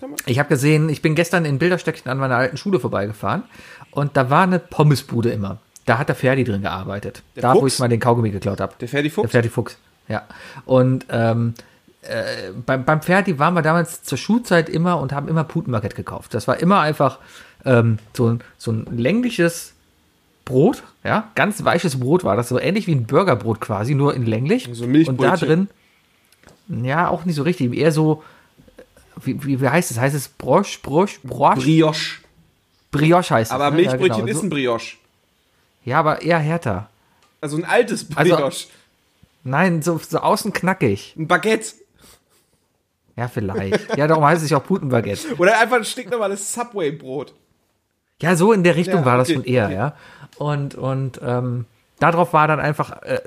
Kann 0.00 0.10
man. 0.10 0.18
Ich 0.26 0.38
habe 0.38 0.48
gesehen, 0.48 0.88
ich 0.88 1.02
bin 1.02 1.14
gestern 1.14 1.44
in 1.44 1.58
Bilderstöckchen 1.58 2.10
an 2.10 2.18
meiner 2.18 2.36
alten 2.36 2.56
Schule 2.56 2.80
vorbeigefahren 2.80 3.44
und 3.90 4.16
da 4.16 4.30
war 4.30 4.42
eine 4.42 4.58
Pommesbude 4.58 5.30
immer. 5.30 5.60
Da 5.88 5.96
hat 5.98 6.08
der 6.08 6.16
Ferdi 6.16 6.44
drin 6.44 6.60
gearbeitet. 6.62 7.22
da, 7.34 7.54
wo 7.54 7.60
Fuchs? 7.60 7.74
ich 7.74 7.78
mal 7.80 7.88
den 7.88 8.00
Kaugummi 8.00 8.30
geklaut 8.30 8.60
habe. 8.60 8.74
Der 8.80 8.88
Ferdi 8.88 9.08
Fuchs? 9.08 9.22
Der 9.22 9.30
Ferdi 9.30 9.48
Fuchs, 9.48 9.78
ja. 10.08 10.22
Und 10.66 11.06
ähm, 11.08 11.54
äh, 12.02 12.50
beim, 12.66 12.84
beim 12.84 13.00
Ferdi 13.00 13.38
waren 13.38 13.54
wir 13.54 13.62
damals 13.62 14.02
zur 14.02 14.18
Schulzeit 14.18 14.68
immer 14.68 15.00
und 15.00 15.12
haben 15.12 15.28
immer 15.28 15.44
Putenbaguette 15.44 15.96
gekauft. 15.96 16.34
Das 16.34 16.46
war 16.46 16.58
immer 16.58 16.80
einfach 16.80 17.18
ähm, 17.64 17.98
so, 18.14 18.28
ein- 18.28 18.40
so 18.58 18.70
ein 18.72 18.86
längliches 18.90 19.72
Brot, 20.44 20.82
ja, 21.04 21.30
ganz 21.34 21.64
weiches 21.64 21.98
Brot 22.00 22.24
war 22.24 22.36
das, 22.36 22.48
so 22.48 22.58
ähnlich 22.58 22.86
wie 22.86 22.94
ein 22.94 23.06
Burgerbrot 23.06 23.60
quasi, 23.60 23.94
nur 23.94 24.14
in 24.14 24.24
länglich. 24.26 24.68
So 24.72 24.84
und 24.84 25.20
da 25.22 25.36
drin, 25.36 25.68
ja, 26.68 27.08
auch 27.08 27.24
nicht 27.24 27.36
so 27.36 27.42
richtig, 27.42 27.72
eher 27.74 27.92
so, 27.92 28.22
wie, 29.22 29.42
wie, 29.44 29.60
wie 29.60 29.68
heißt 29.68 29.90
es? 29.90 29.98
Heißt 29.98 30.14
es 30.14 30.28
Brosch, 30.28 30.80
Brosch, 30.82 31.20
Brosch? 31.22 31.64
Brioche. 31.64 32.20
Brioche 32.90 33.34
heißt 33.34 33.50
es. 33.50 33.54
Aber 33.54 33.70
ne? 33.70 33.76
Milchbrötchen 33.76 34.08
ja, 34.20 34.24
genau. 34.26 34.38
ist 34.38 34.42
ein 34.42 34.50
Brioche. 34.50 34.96
Ja, 35.84 35.98
aber 36.00 36.22
eher 36.22 36.38
härter. 36.38 36.88
Also 37.40 37.56
ein 37.56 37.64
altes 37.64 38.06
Also- 38.14 38.36
Brioche. 38.36 38.66
Nein, 39.44 39.80
so, 39.82 39.98
so 39.98 40.18
außen 40.18 40.52
knackig. 40.52 41.14
ein 41.16 41.26
Baguette. 41.28 41.74
Ja, 43.16 43.28
vielleicht. 43.28 43.96
ja, 43.96 44.06
darum 44.06 44.24
heißt 44.24 44.42
es 44.44 44.50
ja 44.50 44.58
auch 44.58 44.64
Putenbaguette. 44.64 45.34
Oder 45.38 45.58
einfach 45.58 45.76
ein 45.76 45.84
stinknormales 45.84 46.52
Subway-Brot. 46.52 47.34
Ja, 48.20 48.36
so 48.36 48.52
in 48.52 48.62
der 48.64 48.76
Richtung 48.76 49.00
Ja, 49.00 49.04
war 49.04 49.16
das 49.16 49.28
okay, 49.28 49.34
schon 49.36 49.44
eher, 49.44 49.64
okay. 49.66 49.74
ja. 49.74 49.96
Und, 50.38 50.74
und 50.74 51.20
ähm, 51.24 51.64
darauf 51.98 52.32
war 52.32 52.46
dann 52.48 52.60
einfach 52.60 53.02
äh, 53.02 53.20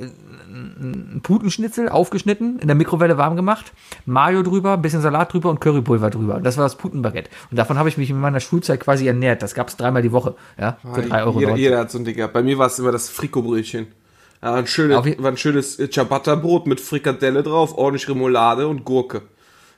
ein 0.51 1.21
Putenschnitzel 1.23 1.89
aufgeschnitten, 1.89 2.59
in 2.59 2.67
der 2.67 2.75
Mikrowelle 2.75 3.17
warm 3.17 3.35
gemacht, 3.35 3.71
Mayo 4.05 4.43
drüber, 4.43 4.73
ein 4.73 4.81
bisschen 4.81 5.01
Salat 5.01 5.33
drüber 5.33 5.49
und 5.49 5.61
Currypulver 5.61 6.09
drüber. 6.09 6.35
Und 6.35 6.43
das 6.43 6.57
war 6.57 6.65
das 6.65 6.75
Putenbaguette. 6.75 7.29
Und 7.49 7.57
davon 7.57 7.77
habe 7.77 7.89
ich 7.89 7.97
mich 7.97 8.09
in 8.09 8.19
meiner 8.19 8.39
Schulzeit 8.39 8.79
quasi 8.79 9.07
ernährt. 9.07 9.41
Das 9.41 9.53
gab 9.53 9.69
es 9.69 9.77
dreimal 9.77 10.01
die 10.01 10.11
Woche, 10.11 10.35
ja, 10.59 10.77
für 10.93 11.01
drei 11.01 11.23
Euro. 11.23 11.39
Jeder, 11.39 11.55
jeder 11.55 11.79
hat 11.79 11.91
so 11.91 11.97
ein 11.97 12.05
Ding 12.05 12.15
gehabt. 12.15 12.33
Bei 12.33 12.43
mir 12.43 12.57
war 12.57 12.67
es 12.67 12.79
immer 12.79 12.91
das 12.91 13.09
Frikobrötchen. 13.09 13.87
Ja, 14.41 14.55
ein, 14.55 14.67
schönes, 14.67 14.97
war 14.97 15.31
ein 15.31 15.37
schönes 15.37 15.79
äh, 15.79 15.89
Ciabatta-Brot 15.89 16.65
mit 16.65 16.79
Frikadelle 16.79 17.43
drauf, 17.43 17.77
ordentlich 17.77 18.09
Remoulade 18.09 18.67
und 18.67 18.85
Gurke. 18.85 19.21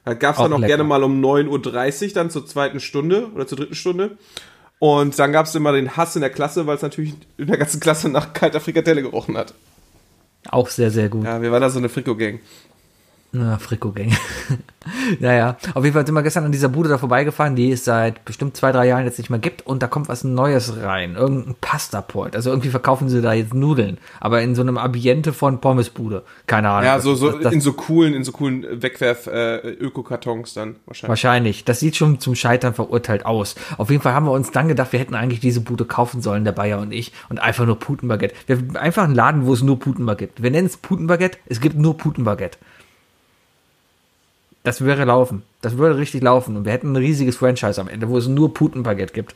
Da 0.06 0.14
gab's 0.14 0.38
Auch 0.38 0.44
dann 0.44 0.54
auch 0.54 0.60
lecker. 0.60 0.78
gerne 0.78 0.84
mal 0.84 1.04
um 1.04 1.24
9.30 1.24 2.08
Uhr, 2.08 2.14
dann 2.14 2.30
zur 2.30 2.46
zweiten 2.46 2.80
Stunde 2.80 3.28
oder 3.34 3.48
zur 3.48 3.58
dritten 3.58 3.76
Stunde. 3.76 4.18
Und 4.80 5.18
dann 5.18 5.32
gab's 5.32 5.56
immer 5.56 5.72
den 5.72 5.96
Hass 5.96 6.16
in 6.16 6.22
der 6.22 6.30
Klasse, 6.30 6.68
weil 6.68 6.76
es 6.76 6.82
natürlich 6.82 7.14
in 7.38 7.48
der 7.48 7.58
ganzen 7.58 7.80
Klasse 7.80 8.10
nach 8.10 8.34
kalter 8.34 8.60
Frikadelle 8.60 9.02
gerochen 9.02 9.38
hat. 9.38 9.54
Auch 10.50 10.70
sehr, 10.70 10.92
sehr 10.92 11.10
gut. 11.10 11.26
Ja, 11.26 11.42
wir 11.42 11.52
waren 11.52 11.62
da 11.62 11.70
so 11.70 11.80
eine 11.80 11.90
Friko-Gang. 11.90 12.40
Na, 13.36 13.58
Frikogänge. 13.58 14.16
naja, 15.20 15.58
auf 15.74 15.84
jeden 15.84 15.94
Fall 15.94 16.06
sind 16.06 16.16
wir 16.16 16.24
gestern 16.24 16.46
an 16.46 16.52
dieser 16.52 16.70
Bude 16.70 16.88
da 16.88 16.98
vorbeigefahren, 16.98 17.56
die 17.56 17.72
es 17.72 17.84
seit 17.84 18.26
bestimmt 18.26 18.56
zwei, 18.56 18.72
drei 18.72 18.88
Jahren 18.88 19.06
jetzt 19.06 19.18
nicht 19.18 19.30
mehr 19.30 19.40
gibt 19.40 19.66
und 19.66 19.82
da 19.82 19.88
kommt 19.88 20.08
was 20.08 20.24
Neues 20.24 20.78
rein. 20.82 21.16
Irgendein 21.16 21.56
Pasta-Point. 21.60 22.36
Also 22.36 22.50
irgendwie 22.50 22.70
verkaufen 22.70 23.10
sie 23.10 23.22
da 23.22 23.34
jetzt 23.34 23.54
Nudeln, 23.54 23.98
aber 24.20 24.42
in 24.42 24.56
so 24.56 24.62
einem 24.62 24.78
Ambiente 24.78 25.34
von 25.34 25.62
Pommesbude. 25.62 26.24
Keine 26.48 26.70
Ahnung. 26.70 26.86
Ja, 26.86 27.00
so, 27.00 27.16
so 27.16 27.32
das, 27.32 27.42
das, 27.42 27.54
in 27.54 27.62
so 27.62 27.74
coolen, 27.74 28.14
in 28.14 28.24
so 28.24 28.34
coolen 28.34 28.66
Wegwerf-Ökokartons 28.84 30.54
dann 30.54 30.76
wahrscheinlich. 30.86 31.10
Wahrscheinlich. 31.10 31.66
Das 31.66 31.80
sieht 31.80 31.96
schon 31.96 32.20
zum 32.20 32.36
Scheitern 32.36 32.74
verurteilt 32.74 33.26
aus. 33.26 33.56
Auf 33.78 33.90
jeden 33.90 34.02
Fall 34.04 34.14
haben 34.14 34.26
wir 34.26 34.32
uns 34.32 34.52
dann 34.52 34.68
gedacht, 34.68 34.92
wir 34.92 35.00
hätten 35.00 35.16
eigentlich 35.16 35.40
diese 35.40 35.62
Bude 35.62 35.86
kaufen 35.86 36.22
sollen, 36.22 36.46
der 36.46 36.52
Bayer 36.52 36.80
und 36.80 36.92
ich, 36.92 37.14
und 37.30 37.40
einfach 37.40 37.66
nur 37.66 37.80
Putenbaguette. 37.80 38.36
Wir 38.46 38.80
einfach 38.80 39.06
einen 39.06 39.16
Laden, 39.16 39.46
wo 39.48 39.54
es 39.54 39.64
nur 39.64 39.80
Putenbaguette 39.80 40.34
gibt. 40.34 40.44
Wir 40.44 40.52
nennen 40.52 40.68
es 40.68 40.78
Putenbaguette, 40.78 41.38
es 41.48 41.62
gibt 41.62 41.78
nur 41.78 41.98
Putenbaguette. 41.98 42.58
Das 44.64 44.84
wäre 44.84 45.04
laufen. 45.06 45.44
Das 45.62 45.78
würde 45.78 45.98
richtig 45.98 46.24
laufen. 46.24 46.56
Und 46.58 46.66
wir 46.66 46.72
hätten 46.72 46.92
ein 46.94 46.96
riesiges 46.96 47.36
Franchise 47.36 47.80
am 47.82 47.88
Ende, 47.90 48.08
wo 48.10 48.18
es 48.18 48.28
nur 48.28 48.54
Putenbaguette 48.54 49.14
gibt. 49.14 49.36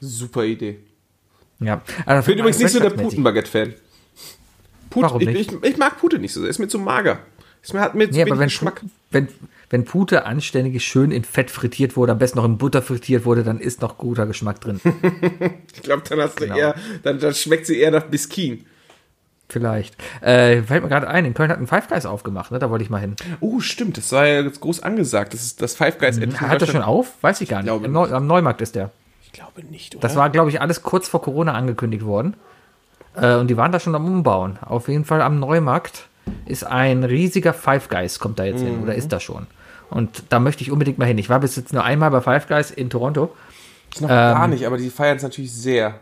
Super 0.00 0.44
Idee. 0.44 0.78
Ja. 1.60 1.82
Also 2.06 2.20
Ich 2.20 2.26
bin 2.26 2.38
übrigens 2.38 2.58
nicht 2.60 2.72
so 2.72 2.80
der. 2.80 2.90
Putenbaguette-Fan. 2.90 3.74
Put, 4.90 5.02
Warum 5.04 5.20
ich, 5.22 5.28
nicht? 5.28 5.52
Ich, 5.52 5.62
ich 5.70 5.76
mag 5.78 5.98
Pute 5.98 6.18
nicht 6.18 6.32
so. 6.32 6.42
Er 6.42 6.48
ist 6.50 6.58
mir 6.58 6.68
zu 6.68 6.78
mager. 6.78 7.20
Ist 7.62 7.72
mir, 7.74 7.80
hat 7.80 7.94
mir 7.94 8.08
zu 8.10 8.14
Nee, 8.16 8.22
aber 8.22 8.30
wenig 8.30 8.40
wenn, 8.40 8.46
Geschmack. 8.48 8.80
Pu- 8.82 8.88
wenn, 9.10 9.28
wenn 9.70 9.84
Pute 9.84 10.26
anständig 10.26 10.84
schön 10.84 11.12
in 11.12 11.24
Fett 11.24 11.50
frittiert 11.50 11.96
wurde, 11.96 12.12
am 12.12 12.18
besten 12.18 12.38
noch 12.38 12.44
in 12.44 12.58
Butter 12.58 12.82
frittiert 12.82 13.24
wurde, 13.24 13.42
dann 13.44 13.58
ist 13.60 13.80
noch 13.80 13.96
guter 13.98 14.26
Geschmack 14.26 14.60
drin. 14.60 14.80
Ich 15.74 15.82
glaube, 15.82 16.02
dann 16.08 16.20
hast 16.20 16.38
du 16.40 16.44
Genau. 16.44 16.56
eher, 16.56 16.74
dann, 17.02 17.18
dann 17.18 17.34
schmeckt 17.34 17.66
sie 17.66 17.78
eher 17.78 17.90
nach 17.90 18.04
Biskin. 18.04 18.64
Vielleicht. 19.52 19.94
Äh, 20.22 20.62
fällt 20.62 20.82
mir 20.82 20.88
gerade 20.88 21.08
ein, 21.08 21.26
in 21.26 21.34
Köln 21.34 21.50
hat 21.50 21.58
ein 21.58 21.66
Five 21.66 21.86
Guys 21.88 22.06
aufgemacht, 22.06 22.50
ne? 22.50 22.58
Da 22.58 22.70
wollte 22.70 22.82
ich 22.84 22.88
mal 22.90 23.00
hin. 23.00 23.16
Oh, 23.40 23.60
stimmt. 23.60 23.98
Das 23.98 24.10
war 24.12 24.26
ja 24.26 24.40
jetzt 24.40 24.60
groß 24.62 24.82
angesagt. 24.82 25.34
Das 25.34 25.42
ist 25.42 25.60
das 25.60 25.74
Five 25.74 25.98
Guys 25.98 26.16
in 26.16 26.40
Hat 26.40 26.62
er 26.62 26.66
schon 26.66 26.82
auf? 26.82 27.08
Weiß 27.20 27.40
ich 27.42 27.50
gar 27.50 27.62
nicht. 27.62 27.84
Im 27.84 27.92
Neu 27.92 28.10
am 28.10 28.26
Neumarkt 28.26 28.62
ist 28.62 28.74
der. 28.74 28.90
Ich 29.22 29.32
glaube 29.32 29.62
nicht, 29.64 29.94
oder? 29.94 30.00
Das 30.02 30.16
war, 30.16 30.30
glaube 30.30 30.48
ich, 30.48 30.60
alles 30.62 30.82
kurz 30.82 31.06
vor 31.08 31.20
Corona 31.20 31.52
angekündigt 31.52 32.04
worden. 32.04 32.34
Äh, 33.14 33.34
und 33.36 33.48
die 33.48 33.56
waren 33.58 33.72
da 33.72 33.78
schon 33.80 33.94
am 33.94 34.06
Umbauen. 34.06 34.58
Auf 34.64 34.88
jeden 34.88 35.04
Fall 35.04 35.20
am 35.20 35.38
Neumarkt 35.38 36.08
ist 36.46 36.64
ein 36.64 37.04
riesiger 37.04 37.52
Five 37.52 37.88
Guys, 37.90 38.18
kommt 38.18 38.38
da 38.38 38.44
jetzt 38.44 38.62
hin, 38.62 38.78
Mhm. 38.78 38.82
oder 38.84 38.94
ist 38.94 39.12
da 39.12 39.20
schon. 39.20 39.46
Und 39.90 40.22
da 40.30 40.38
möchte 40.40 40.62
ich 40.62 40.70
unbedingt 40.70 40.96
mal 40.98 41.04
hin. 41.04 41.18
Ich 41.18 41.28
war 41.28 41.40
bis 41.40 41.56
jetzt 41.56 41.74
nur 41.74 41.84
einmal 41.84 42.10
bei 42.10 42.22
Five 42.22 42.48
Guys 42.48 42.70
in 42.70 42.88
Toronto. 42.88 43.34
ist 43.92 44.00
noch 44.00 44.08
ähm, 44.08 44.14
gar 44.16 44.48
nicht, 44.48 44.66
aber 44.66 44.78
die 44.78 44.88
feiern 44.88 45.18
es 45.18 45.22
natürlich 45.22 45.52
sehr. 45.52 45.96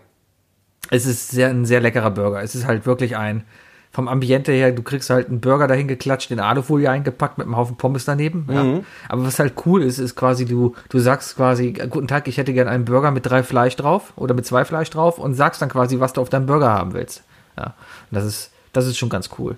Es 0.90 1.06
ist 1.06 1.30
sehr, 1.30 1.48
ein 1.48 1.64
sehr 1.64 1.80
leckerer 1.80 2.10
Burger. 2.10 2.42
Es 2.42 2.54
ist 2.54 2.66
halt 2.66 2.84
wirklich 2.86 3.16
ein, 3.16 3.44
vom 3.92 4.06
Ambiente 4.06 4.52
her, 4.52 4.70
du 4.72 4.82
kriegst 4.82 5.10
halt 5.10 5.28
einen 5.28 5.40
Burger 5.40 5.66
dahin 5.66 5.88
geklatscht, 5.88 6.30
in 6.30 6.38
Alufolie 6.38 6.88
eingepackt 6.90 7.38
mit 7.38 7.46
einem 7.46 7.56
Haufen 7.56 7.76
Pommes 7.76 8.04
daneben. 8.04 8.46
Ja. 8.50 8.80
Aber 9.08 9.24
was 9.24 9.38
halt 9.38 9.54
cool 9.66 9.82
ist, 9.82 9.98
ist 9.98 10.14
quasi, 10.14 10.44
du, 10.44 10.74
du 10.88 10.98
sagst 11.00 11.36
quasi, 11.36 11.72
guten 11.72 12.06
Tag, 12.06 12.28
ich 12.28 12.38
hätte 12.38 12.52
gerne 12.52 12.70
einen 12.70 12.84
Burger 12.84 13.10
mit 13.10 13.26
drei 13.26 13.42
Fleisch 13.42 13.76
drauf 13.76 14.12
oder 14.16 14.34
mit 14.34 14.46
zwei 14.46 14.64
Fleisch 14.64 14.90
drauf 14.90 15.18
und 15.18 15.34
sagst 15.34 15.60
dann 15.60 15.68
quasi, 15.68 15.98
was 15.98 16.12
du 16.12 16.20
auf 16.20 16.28
deinem 16.28 16.46
Burger 16.46 16.70
haben 16.70 16.92
willst. 16.92 17.24
Ja. 17.56 17.74
Und 18.10 18.16
das 18.16 18.24
ist, 18.24 18.50
das 18.72 18.86
ist 18.86 18.96
schon 18.96 19.08
ganz 19.08 19.30
cool. 19.38 19.56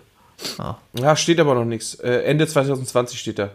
Ja, 0.59 0.79
Ja, 0.95 1.15
steht 1.15 1.39
aber 1.39 1.55
noch 1.55 1.67
nichts. 1.67 1.95
Äh, 1.97 2.23
Ende 2.23 2.47
2020 2.47 3.19
steht 3.19 3.39
da. 3.39 3.51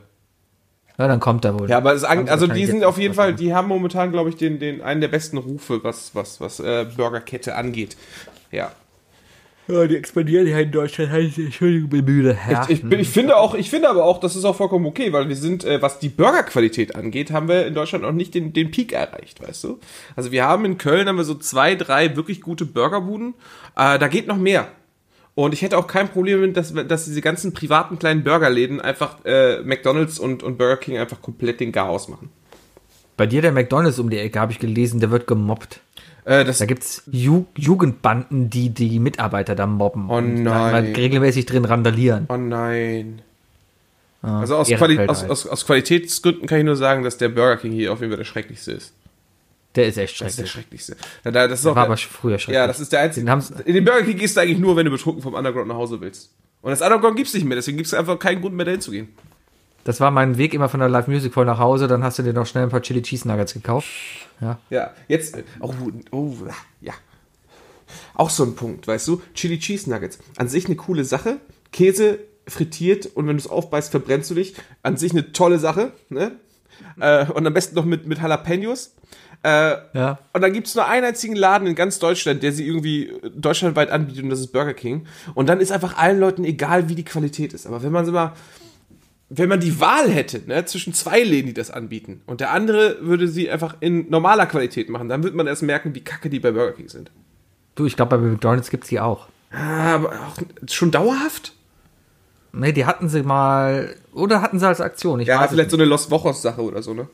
Ja 0.98 1.08
dann 1.08 1.20
kommt 1.20 1.45
er 1.45 1.60
wohl. 1.60 1.70
Ja, 1.70 1.78
aber 1.78 1.93
es, 1.93 2.02
sie 2.02 2.08
also 2.08 2.48
die 2.48 2.66
sind 2.66 2.84
auf 2.84 2.98
jeden 2.98 3.14
Fall, 3.14 3.34
die 3.34 3.54
haben 3.54 3.68
momentan, 3.68 4.12
glaube 4.12 4.30
ich, 4.30 4.36
den, 4.36 4.60
den, 4.60 4.82
einen 4.82 5.02
der 5.02 5.08
besten 5.08 5.38
Rufe, 5.38 5.84
was, 5.84 6.16
was, 6.16 6.41
was 6.41 6.60
äh, 6.60 6.86
Burgerkette 6.95 7.56
angeht. 7.56 7.98
Ja. 8.52 8.72
Ja, 9.68 9.86
die 9.86 9.98
expandieren 9.98 10.48
ja 10.48 10.60
in 10.60 10.72
Deutschland. 10.72 11.12
Heißt, 11.12 11.38
Entschuldigung, 11.38 11.89
bin 11.89 12.06
müde. 12.06 12.38
Ja. 12.50 12.66
Ich, 12.70 12.84
bin, 12.84 13.00
ich 13.00 13.10
finde 13.10 13.36
auch, 13.36 13.54
ich 13.54 13.70
finde 13.70 13.89
aber 13.89 14.06
auch, 14.06 14.20
das 14.20 14.36
ist 14.38 14.45
auch 14.45 14.56
vollkommen 14.56 14.86
okay, 14.86 15.12
weil 15.12 15.28
wir 15.28 15.36
sind, 15.36 15.66
äh, 15.66 15.82
was 15.82 16.00
die 16.00 16.08
Burgerqualität 16.08 16.95
angeht, 16.95 17.32
haben 17.32 17.50
wir 17.50 17.68
in 17.68 17.74
Deutschland 17.74 18.06
noch 18.06 18.14
nicht 18.14 18.34
den, 18.34 18.54
den 18.54 18.72
Peak 18.72 18.93
erreicht, 18.93 19.45
weißt 19.45 19.66
du? 19.66 19.80
Also 20.16 20.32
wir 20.32 20.45
haben 20.45 20.64
in 20.64 20.78
Köln 20.78 21.08
haben 21.08 21.18
wir 21.18 21.26
so 21.26 21.36
zwei, 21.36 21.76
drei 21.76 22.16
wirklich 22.16 22.39
gute 22.39 22.66
Burgerbuden. 22.66 23.34
Äh, 23.76 24.00
da 24.00 24.08
geht 24.08 24.28
noch 24.28 24.38
mehr. 24.38 24.70
Und 25.38 25.54
ich 25.54 25.62
hätte 25.62 25.78
auch 25.78 25.86
kein 25.86 26.10
Problem 26.10 26.42
mit, 26.42 26.58
dass, 26.58 26.74
dass 26.74 27.06
diese 27.06 27.22
ganzen 27.22 27.54
privaten 27.54 28.00
kleinen 28.00 28.24
Burgerläden 28.24 28.82
einfach 28.82 29.24
äh, 29.24 29.62
McDonalds 29.62 30.18
und, 30.18 30.42
und 30.42 30.58
Burger 30.58 30.78
King 30.78 30.98
einfach 30.98 31.22
komplett 31.22 31.60
den 31.60 31.72
Chaos 31.72 32.08
machen. 32.08 32.32
Bei 33.18 33.28
dir 33.28 33.44
der 33.44 33.52
McDonalds 33.52 34.00
um 34.00 34.10
die 34.10 34.18
Ecke, 34.18 34.40
habe 34.40 34.52
ich 34.52 34.58
gelesen, 34.58 35.00
der 35.00 35.12
wird 35.12 35.28
gemobbt. 35.28 35.82
Äh, 36.26 36.44
Da 36.44 36.66
gibt's 36.66 37.04
Ju 37.12 37.46
Jugendbanden, 37.56 38.50
die 38.50 38.72
die 38.72 38.98
Mitarbeiter 38.98 39.54
da 39.54 39.68
mobben. 39.68 40.10
Oh 40.10 40.16
und 40.16 40.42
nein. 40.42 40.86
immer 40.86 40.98
regelmäßig 40.98 41.46
drin 41.46 41.66
randalieren. 41.66 42.26
oh 42.30 42.38
nein. 42.38 43.22
Ja, 44.24 44.40
Also 44.40 44.56
aus, 44.56 44.70
Quali 44.70 44.98
aus, 45.06 45.22
halt. 45.22 45.30
aus, 45.30 45.46
aus 45.46 45.68
Qualitätsgründen 45.68 46.48
kann 46.48 46.58
ich 46.58 46.66
nur 46.66 46.76
sagen, 46.76 47.04
dass 47.04 47.20
der 47.20 47.30
Burger 47.30 47.58
King 47.58 47.74
hier 47.74 47.94
auf 47.94 48.00
jeden 48.00 48.10
Fall 48.10 48.18
der 48.18 48.26
schrecklichste 48.26 48.72
ist. 48.72 48.92
Der 49.78 49.88
ist 49.88 49.98
echt 49.98 50.20
Das 50.20 50.32
ist 50.32 50.40
der 50.40 50.46
schrecklich. 50.48 50.84
schrecklichste. 50.84 51.32
Das 51.32 51.60
ist 51.62 51.66
auch 51.66 51.76
war 51.76 51.84
der- 51.84 51.92
aber 51.94 51.98
früher 51.98 52.38
schrecklich. 52.40 52.56
Ja, 52.56 52.68
das 52.68 52.80
ist 52.82 52.92
der 52.92 53.00
einzige. 53.02 53.26
Den 53.26 53.42
In 53.66 53.74
den 53.76 53.86
Burger 53.86 54.04
King 54.04 54.18
gehst 54.18 54.36
du 54.36 54.42
eigentlich 54.42 54.58
nur, 54.60 54.76
wenn 54.76 54.86
du 54.86 54.92
betrunken 54.92 55.22
vom 55.24 55.34
Underground 55.36 55.70
nach 55.70 55.76
Hause 55.76 56.02
willst. 56.02 56.32
Und 56.62 56.72
das 56.72 56.82
Underground 56.82 57.16
gibt's 57.16 57.34
nicht 57.34 57.46
mehr, 57.46 57.56
deswegen 57.56 57.78
gibt's 57.78 57.94
einfach 57.94 58.20
keinen 58.20 58.42
Grund 58.42 58.56
mehr 58.56 58.66
dahin 58.66 58.82
zu 58.82 58.92
gehen. 58.92 59.08
Das 59.86 60.02
war 60.02 60.12
mein 60.12 60.38
Weg 60.38 60.54
immer 60.54 60.68
von 60.68 60.82
der 60.82 60.90
Live 60.90 61.08
Music 61.08 61.34
voll 61.34 61.46
nach 61.46 61.60
Hause. 61.60 61.88
Dann 61.88 62.04
hast 62.04 62.20
du 62.20 62.24
dir 62.24 62.34
noch 62.34 62.46
schnell 62.46 62.64
ein 62.64 62.70
paar 62.70 62.82
Chili 62.82 63.02
Cheese 63.02 63.26
Nuggets 63.26 63.54
gekauft. 63.54 63.88
Ja. 64.42 64.60
Ja, 64.70 64.92
jetzt. 65.08 65.38
Oh, 65.62 65.74
oh, 66.12 66.34
ja. 66.82 66.94
Auch 68.16 68.30
so 68.30 68.44
ein 68.44 68.56
Punkt, 68.56 68.86
weißt 68.88 69.08
du? 69.08 69.22
Chili 69.34 69.60
Cheese 69.60 69.90
Nuggets. 69.90 70.20
An 70.36 70.50
sich 70.50 70.66
eine 70.66 70.76
coole 70.76 71.06
Sache. 71.06 71.38
Käse 71.72 72.20
frittiert 72.48 73.06
und 73.06 73.28
wenn 73.28 73.38
du 73.38 73.42
es 73.44 73.48
aufbeißt, 73.50 73.92
verbrennst 73.92 74.30
du 74.32 74.36
dich. 74.36 74.56
An 74.84 74.98
sich 74.98 75.12
eine 75.12 75.32
tolle 75.32 75.60
Sache, 75.60 75.92
ne? 76.10 76.34
Äh, 77.00 77.26
und 77.32 77.46
am 77.48 77.54
besten 77.54 77.76
noch 77.76 77.86
mit, 77.86 78.08
mit 78.08 78.18
Jalapenos. 78.20 78.94
Äh, 79.44 79.76
Ja. 79.94 80.18
Und 80.34 80.42
dann 80.42 80.54
gibt's 80.54 80.76
nur 80.76 80.86
einen 80.88 81.06
einzigen 81.06 81.36
Laden 81.36 81.68
in 81.68 81.76
ganz 81.76 82.00
Deutschland, 82.00 82.44
der 82.44 82.52
sie 82.52 82.66
irgendwie 82.68 83.14
deutschlandweit 83.36 83.90
anbietet 83.92 84.24
und 84.24 84.30
das 84.30 84.40
ist 84.40 84.52
Burger 84.52 84.74
King. 84.74 85.06
Und 85.36 85.48
dann 85.48 85.60
ist 85.60 85.72
einfach 85.72 85.98
allen 85.98 86.20
Leuten 86.20 86.44
egal, 86.44 86.90
wie 86.90 86.96
die 86.96 87.06
Qualität 87.06 87.54
ist. 87.54 87.66
Aber 87.68 87.84
wenn 87.84 87.92
man 87.92 88.06
so 88.06 88.12
mal, 88.12 88.34
wenn 89.30 89.50
man 89.50 89.60
die 89.60 89.80
Wahl 89.80 90.10
hätte, 90.10 90.42
ne, 90.48 90.64
zwischen 90.66 90.94
zwei 90.94 91.22
Läden, 91.22 91.48
die 91.48 91.54
das 91.54 91.70
anbieten, 91.72 92.22
und 92.28 92.40
der 92.42 92.52
andere 92.52 92.98
würde 93.02 93.28
sie 93.28 93.50
einfach 93.50 93.76
in 93.82 94.10
normaler 94.10 94.46
Qualität 94.46 94.90
machen, 94.90 95.10
dann 95.10 95.24
wird 95.24 95.36
man 95.36 95.48
erst 95.48 95.64
merken, 95.64 95.94
wie 95.96 96.02
kacke 96.04 96.30
die 96.30 96.40
bei 96.40 96.52
Burger 96.52 96.74
King 96.74 96.90
sind. 96.90 97.12
Du, 97.76 97.86
ich 97.86 97.96
glaube, 97.96 98.18
bei 98.18 98.24
McDonalds 98.24 98.70
gibt's 98.70 98.88
die 98.88 99.00
auch. 99.00 99.28
Ah, 99.52 99.96
Aber 99.96 100.10
auch 100.14 100.38
schon 100.70 100.92
dauerhaft? 100.92 101.54
Nee, 102.54 102.72
die 102.72 102.86
hatten 102.86 103.08
sie 103.08 103.22
mal. 103.24 103.96
Oder 104.14 104.42
hatten 104.42 104.60
sie 104.60 104.68
als 104.68 104.82
Aktion? 104.82 105.20
Ich 105.20 105.28
Ja, 105.28 105.44
es 105.44 105.52
vielleicht 105.52 105.70
so 105.70 105.78
nicht. 105.78 105.84
eine 105.84 105.90
Los 105.90 106.10
Wochos 106.10 106.42
Sache 106.42 106.62
oder 106.62 106.82
so, 106.82 106.94
ne? 106.94 107.08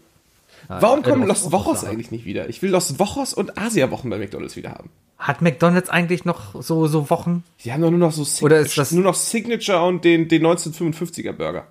Warum 0.68 1.00
äh, 1.00 1.10
kommen 1.10 1.28
Los 1.28 1.52
Wochos 1.52 1.82
Sache. 1.82 1.92
eigentlich 1.92 2.12
nicht 2.12 2.26
wieder? 2.26 2.50
Ich 2.50 2.62
will 2.62 2.70
Los 2.72 3.00
Wochos 3.00 3.34
und 3.34 3.58
Asia-Wochen 3.58 4.10
bei 4.10 4.18
McDonalds 4.18 4.56
wieder 4.56 4.72
haben. 4.72 4.90
Hat 5.18 5.42
McDonalds 5.42 5.90
eigentlich 5.90 6.26
noch 6.26 6.62
so, 6.62 6.88
so 6.88 7.10
Wochen? 7.10 7.44
Die 7.64 7.72
haben 7.72 7.82
doch 7.82 7.90
nur 7.92 8.00
noch 8.00 8.12
so 8.12 8.24
Signature, 8.24 8.46
Oder 8.46 8.60
ist 8.66 8.78
das- 8.78 8.92
nur 8.92 9.04
noch 9.04 9.16
Signature 9.16 9.84
und 9.86 10.04
den, 10.04 10.28
den 10.28 10.46
1955er 10.46 11.32
Burger. 11.34 11.68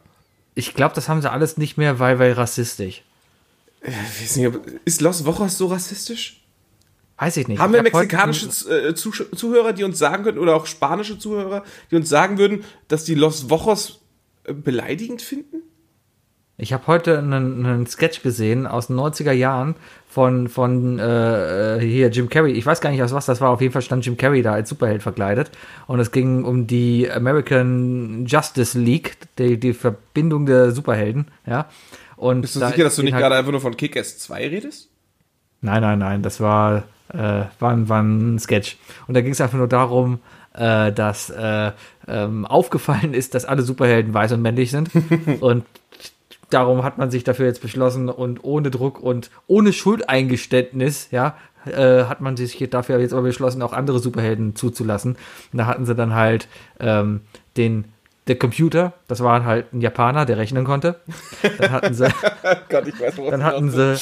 Ich 0.55 0.75
glaube, 0.75 0.95
das 0.95 1.09
haben 1.09 1.21
sie 1.23 1.31
alles 1.31 1.57
nicht 1.57 1.77
mehr, 1.79 1.99
weil, 1.99 2.19
weil 2.19 2.33
rassistisch. 2.33 3.03
Ich 3.83 3.93
weiß 4.23 4.37
nicht, 4.37 4.53
ist 4.85 5.01
Los 5.01 5.25
Wochos 5.25 5.59
so 5.59 5.67
rassistisch? 5.67 6.39
Weiß 7.19 7.37
ich 7.37 7.47
nicht. 7.49 7.59
Haben 7.61 7.73
wir 7.73 7.83
mexikanische 7.83 8.49
äh, 8.71 8.95
Zuhörer, 8.95 9.73
die 9.73 9.85
uns 9.85 9.99
sagen 9.99 10.25
können, 10.25 10.39
oder 10.39 10.57
auch 10.57 10.67
spanische 10.67 11.19
Zuhörer, 11.19 11.63
die 11.91 11.97
uns 11.97 12.09
sagen 12.09 12.39
würden, 12.39 12.65
dass 12.89 13.05
die 13.05 13.15
Los 13.15 13.49
Vojos 13.49 14.01
äh, 14.45 14.53
beleidigend 14.53 15.23
finden? 15.23 15.63
Ich 16.59 16.73
habe 16.73 16.87
heute 16.87 17.19
einen, 17.19 17.65
einen 17.67 17.87
Sketch 17.87 18.23
gesehen 18.23 18.67
aus 18.67 18.89
den 18.89 18.97
90er 18.97 19.33
Jahren 19.33 19.75
von, 20.09 20.49
von 20.49 20.99
äh, 20.99 21.77
äh, 21.77 21.81
hier 21.81 22.09
Jim 22.11 22.29
Carrey. 22.29 22.53
Ich 22.53 22.67
weiß 22.67 22.81
gar 22.81 22.91
nicht 22.91 23.03
aus 23.03 23.13
was 23.13 23.27
das 23.27 23.41
war. 23.41 23.51
Auf 23.51 23.61
jeden 23.63 23.73
Fall 23.73 23.83
stand 23.83 24.05
Jim 24.05 24.17
Carrey 24.17 24.43
da 24.43 24.53
als 24.53 24.69
Superheld 24.69 25.03
verkleidet. 25.03 25.51
Und 25.87 25.99
es 25.99 26.13
ging 26.13 26.45
um 26.45 26.67
die 26.67 27.11
American 27.11 28.27
Justice 28.27 28.79
League, 28.79 29.17
die, 29.39 29.59
die 29.59 29.73
Verbindung 29.73 30.47
der 30.47 30.73
Superhelden. 30.73 31.29
Ja. 31.47 31.67
Und 32.17 32.43
Bist 32.43 32.55
du 32.57 32.61
da 32.61 32.69
sicher, 32.69 32.85
dass 32.85 32.97
du 32.97 33.03
nicht 33.03 33.15
halt- 33.15 33.23
gerade 33.23 33.37
einfach 33.37 33.51
nur 33.53 33.61
von 33.61 33.77
Kick-Ass 33.77 34.19
2 34.19 34.49
redest? 34.49 34.89
Nein, 35.63 35.81
nein, 35.81 35.99
nein, 35.99 36.23
das 36.23 36.41
war, 36.41 36.85
äh, 37.13 37.45
war, 37.59 37.73
ein- 37.73 37.89
war 37.89 38.03
ein 38.03 38.39
Sketch. 38.39 38.77
Und 39.09 39.15
da 39.15 39.23
ging 39.23 39.33
es 39.33 39.41
einfach 39.41 39.59
nur 39.59 39.69
darum, 39.69 40.21
äh, 40.55 40.93
dass 40.93 41.31
äh, 41.31 41.73
ähm, 42.07 42.45
aufgefallen 42.45 43.15
ist, 43.15 43.35
dass 43.35 43.47
alle 43.47 43.63
Superhelden 43.63 44.13
weiß 44.13 44.33
und 44.33 44.43
männlich 44.43 44.71
sind. 44.71 44.91
und 45.41 45.65
darum 46.53 46.83
hat 46.83 46.99
man 46.99 47.11
sich 47.11 47.25
dafür 47.25 47.47
jetzt 47.47 47.63
beschlossen 47.63 48.09
und 48.09 48.45
ohne 48.45 48.71
Druck 48.71 49.01
und 49.01 49.31
ohne 49.47 49.73
Schuldeingeständnis, 49.73 51.09
ja, 51.11 51.37
äh, 51.67 52.05
hat 52.05 52.21
man 52.21 52.37
sich 52.37 52.59
dafür 52.71 52.99
jetzt 52.99 53.13
aber 53.13 53.23
beschlossen, 53.23 53.63
auch 53.63 53.73
andere 53.73 53.99
Superhelden 53.99 54.57
zuzulassen. 54.57 55.17
Und 55.53 55.59
da 55.59 55.67
hatten 55.67 55.87
sie 55.87 55.95
dann 55.95 56.15
halt 56.15 56.49
ähm, 56.81 57.21
den 57.57 57.87
der 58.29 58.39
Computer, 58.39 58.93
das 59.09 59.21
war 59.21 59.45
halt 59.45 59.73
ein 59.73 59.81
Japaner, 59.81 60.25
der 60.25 60.39
rechnen 60.39 60.65
konnte. 60.65 61.01
Dann 61.59 61.73
hatten 61.73 61.95
sie 61.95 62.07
Gott, 62.69 62.87
ich 62.87 63.01
weiß, 63.01 63.15
dann 63.31 63.43
hatten 63.43 63.71
sie, 63.71 63.97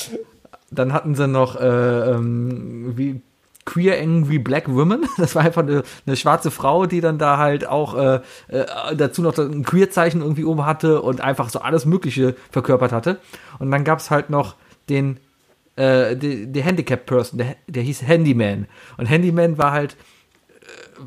dann 0.71 0.93
hatten 0.93 1.15
sie 1.15 1.27
noch 1.27 1.59
äh, 1.59 2.11
ähm, 2.11 2.93
wie 2.97 3.23
Queer 3.71 4.01
Angry 4.01 4.39
Black 4.39 4.69
Woman. 4.69 5.05
Das 5.17 5.35
war 5.35 5.43
einfach 5.43 5.63
eine, 5.63 5.83
eine 6.07 6.17
schwarze 6.17 6.51
Frau, 6.51 6.87
die 6.87 7.01
dann 7.01 7.19
da 7.19 7.37
halt 7.37 7.69
auch 7.69 7.95
äh, 7.95 8.21
äh, 8.49 8.97
dazu 8.97 9.23
noch 9.23 9.37
ein 9.39 9.65
Queer-Zeichen 9.65 10.23
irgendwie 10.23 10.45
oben 10.45 10.67
hatte 10.67 11.03
und 11.03 11.21
einfach 11.21 11.51
so 11.51 11.61
alles 11.61 11.87
Mögliche 11.87 12.35
verkörpert 12.51 12.91
hatte. 12.91 13.21
Und 13.59 13.71
dann 13.71 13.85
gab 13.85 14.01
es 14.01 14.11
halt 14.11 14.31
noch 14.31 14.57
den 14.89 15.21
äh, 15.77 16.17
die, 16.17 16.51
die 16.51 16.63
Handicap 16.63 17.07
Person, 17.07 17.39
der, 17.39 17.57
der 17.69 17.83
hieß 17.83 18.03
Handyman. 18.03 18.67
Und 18.97 19.07
Handyman 19.07 19.57
war 19.57 19.71
halt 19.71 19.97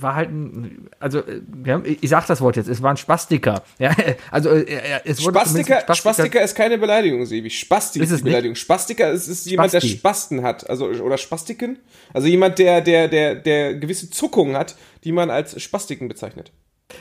war 0.02 0.16
halt 0.16 0.32
ein, 0.32 0.90
also 1.00 1.20
äh, 1.20 1.42
wir 1.46 1.74
haben, 1.74 1.84
ich 1.86 2.10
sag 2.10 2.26
das 2.28 2.42
Wort 2.42 2.56
jetzt, 2.56 2.68
es 2.68 2.82
war 2.82 2.92
ein 2.92 2.98
Spastiker. 2.98 3.64
Ja, 3.80 3.96
also 4.32 4.50
äh, 4.50 4.62
äh, 4.64 5.00
es 5.06 5.24
wurde 5.24 5.40
Spastiker, 5.40 5.88
ein 5.88 5.96
Spastiker 5.96 6.42
ist 6.42 6.56
keine 6.56 6.78
Beleidigung, 6.78 7.26
Sebi. 7.26 7.50
Spastik 7.50 8.02
Ist 8.02 8.10
die 8.10 8.14
nicht? 8.16 8.24
Beleidigung. 8.24 8.56
Spastiker 8.56 9.12
ist, 9.12 9.28
ist 9.28 9.46
jemand, 9.46 9.74
der. 9.74 9.82
Spasten 9.82 10.44
hat, 10.44 10.70
also 10.70 10.88
oder 10.88 11.18
Spastiken. 11.18 11.80
Also 12.14 12.28
jemand, 12.28 12.60
der, 12.60 12.82
der, 12.82 13.08
der, 13.08 13.36
der 13.36 13.76
gewisse 13.76 14.10
Zuckungen 14.10 14.58
hat, 14.58 14.76
die 15.04 15.12
man 15.12 15.30
als 15.30 15.62
Spastiken 15.62 16.08
bezeichnet. 16.08 16.52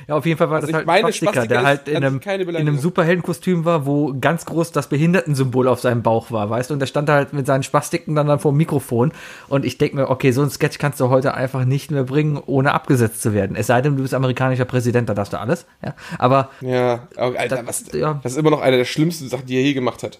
Ja, 0.09 0.15
auf 0.17 0.27
jeden 0.27 0.39
Fall 0.39 0.49
war 0.51 0.57
Also 0.57 0.69
das 0.69 0.75
halt 0.77 0.87
meine, 0.87 1.07
ein 1.07 1.13
Spastiker, 1.13 1.33
Spastiker 1.33 1.55
der 1.55 1.63
halt 1.67 1.89
in 1.89 1.97
einem, 2.05 2.21
in 2.21 2.57
einem 2.57 2.79
Superheldenkostüm 2.79 3.65
war, 3.65 3.87
wo 3.87 4.15
ganz 4.21 4.45
groß 4.45 4.73
das 4.73 4.89
Behindertensymbol 4.89 5.69
auf 5.69 5.81
seinem 5.81 6.03
Bauch 6.03 6.31
war, 6.31 6.49
weißt 6.51 6.71
du? 6.71 6.75
Und 6.75 6.81
der 6.81 6.87
stand 6.87 7.09
da 7.09 7.15
halt 7.15 7.33
mit 7.33 7.47
seinen 7.47 7.63
Spastiken 7.63 8.15
dann, 8.15 8.27
dann 8.27 8.39
vor 8.39 8.53
dem 8.53 8.57
Mikrofon. 8.59 9.13
Und 9.49 9.65
ich 9.65 9.79
denke 9.79 9.97
mir, 9.97 10.11
okay, 10.11 10.33
so 10.33 10.43
ein 10.43 10.51
Sketch 10.51 10.79
kannst 10.79 11.01
du 11.01 11.09
heute 11.09 11.35
einfach 11.35 11.65
nicht 11.65 11.91
mehr 11.91 12.05
bringen, 12.05 12.41
ohne 12.45 12.73
abgesetzt 12.73 13.23
zu 13.23 13.35
werden. 13.35 13.57
Es 13.57 13.67
sei 13.67 13.81
denn, 13.83 13.97
du 13.97 14.03
bist 14.03 14.15
amerikanischer 14.15 14.65
Präsident, 14.65 15.09
da 15.09 15.15
darfst 15.15 15.33
du 15.33 15.41
alles. 15.41 15.67
Ja, 15.85 15.95
aber 16.19 16.51
Ja, 16.61 17.09
aber 17.17 17.39
Alter, 17.39 17.57
Das- 17.63 17.67
was, 17.67 17.93
ja. 17.93 18.21
das 18.23 18.33
ist 18.33 18.39
immer 18.39 18.51
noch 18.51 18.61
eine 18.61 18.77
der 18.77 18.85
schlimmsten 18.85 19.29
Sachen, 19.29 19.47
die 19.47 19.57
er 19.57 19.63
je 19.63 19.75
gemacht 19.75 20.03
hat. 20.03 20.19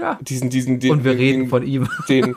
Ja. 0.00 0.18
Diesen, 0.20 0.50
diesen, 0.50 0.80
den, 0.80 0.92
Und 0.92 1.04
wir 1.04 1.12
den, 1.12 1.18
reden 1.20 1.40
den, 1.42 1.48
von 1.48 1.66
ihm. 1.66 1.88
Den, 2.08 2.34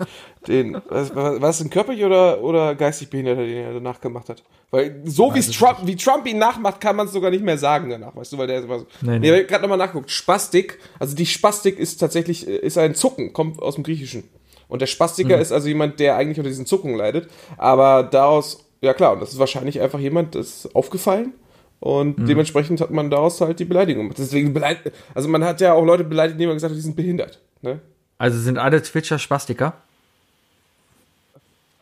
den, 0.47 0.81
was, 0.89 1.15
war 1.15 1.39
das 1.39 1.61
ein 1.61 1.69
körperlich 1.69 2.03
oder, 2.03 2.41
oder 2.41 2.73
geistig 2.75 3.09
Behinderter, 3.09 3.45
den 3.45 3.57
er 3.57 3.73
danach 3.73 4.01
gemacht 4.01 4.27
hat? 4.29 4.41
Weil 4.71 5.01
so 5.05 5.33
wie 5.35 5.41
Trump, 5.41 5.79
wie 5.85 5.95
Trump 5.95 6.25
ihn 6.27 6.39
nachmacht, 6.39 6.81
kann 6.81 6.95
man 6.95 7.05
es 7.05 7.13
sogar 7.13 7.29
nicht 7.29 7.43
mehr 7.43 7.57
sagen 7.59 7.89
danach, 7.91 8.15
weißt 8.15 8.33
du, 8.33 8.37
weil 8.39 8.47
der 8.47 8.57
ist 8.59 8.65
immer 8.65 8.79
so. 8.79 8.87
Nee, 9.01 9.19
Nee, 9.19 9.31
nee. 9.31 9.43
gerade 9.43 9.61
nochmal 9.61 9.77
nachguckt. 9.77 10.09
Spastik, 10.09 10.79
also 10.99 11.15
die 11.15 11.25
Spastik 11.27 11.77
ist 11.77 11.97
tatsächlich, 11.97 12.47
äh, 12.47 12.55
ist 12.57 12.77
ein 12.79 12.95
Zucken, 12.95 13.33
kommt 13.33 13.61
aus 13.61 13.75
dem 13.75 13.83
Griechischen. 13.83 14.23
Und 14.67 14.81
der 14.81 14.87
Spastiker 14.87 15.35
Mhm. 15.35 15.41
ist 15.41 15.51
also 15.51 15.67
jemand, 15.67 15.99
der 15.99 16.15
eigentlich 16.15 16.39
unter 16.39 16.49
diesen 16.49 16.65
Zuckungen 16.65 16.95
leidet. 16.97 17.29
Aber 17.57 18.03
daraus, 18.03 18.65
ja 18.81 18.93
klar, 18.93 19.13
und 19.13 19.19
das 19.21 19.33
ist 19.33 19.37
wahrscheinlich 19.39 19.79
einfach 19.81 19.99
jemand, 19.99 20.33
das 20.33 20.65
ist 20.65 20.75
aufgefallen. 20.75 21.33
Und 21.81 22.17
Mhm. 22.19 22.25
dementsprechend 22.27 22.79
hat 22.81 22.91
man 22.91 23.09
daraus 23.09 23.41
halt 23.41 23.59
die 23.59 23.65
Beleidigung 23.65 24.03
gemacht. 24.05 24.17
Deswegen 24.19 24.53
beleidigt, 24.53 24.91
also 25.13 25.27
man 25.29 25.43
hat 25.43 25.59
ja 25.61 25.73
auch 25.73 25.83
Leute 25.83 26.03
beleidigt, 26.03 26.39
die 26.39 26.45
man 26.45 26.55
gesagt 26.55 26.71
hat, 26.71 26.77
die 26.77 26.81
sind 26.81 26.95
behindert. 26.95 27.39
Ne? 27.61 27.79
Also 28.17 28.39
sind 28.39 28.57
alle 28.57 28.81
Twitcher 28.81 29.19
Spastiker. 29.19 29.73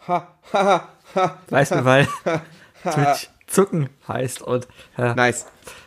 Ha, 0.07 0.27
ha, 0.53 0.63
ha, 0.65 0.87
ha. 1.15 1.37
Weißt 1.49 1.71
du, 1.71 1.85
weil 1.85 2.07
Twitch 2.83 3.29
Zucken 3.47 3.89
heißt 4.07 4.41
und 4.41 4.67
ja, 4.97 5.15
Nice. 5.15 5.45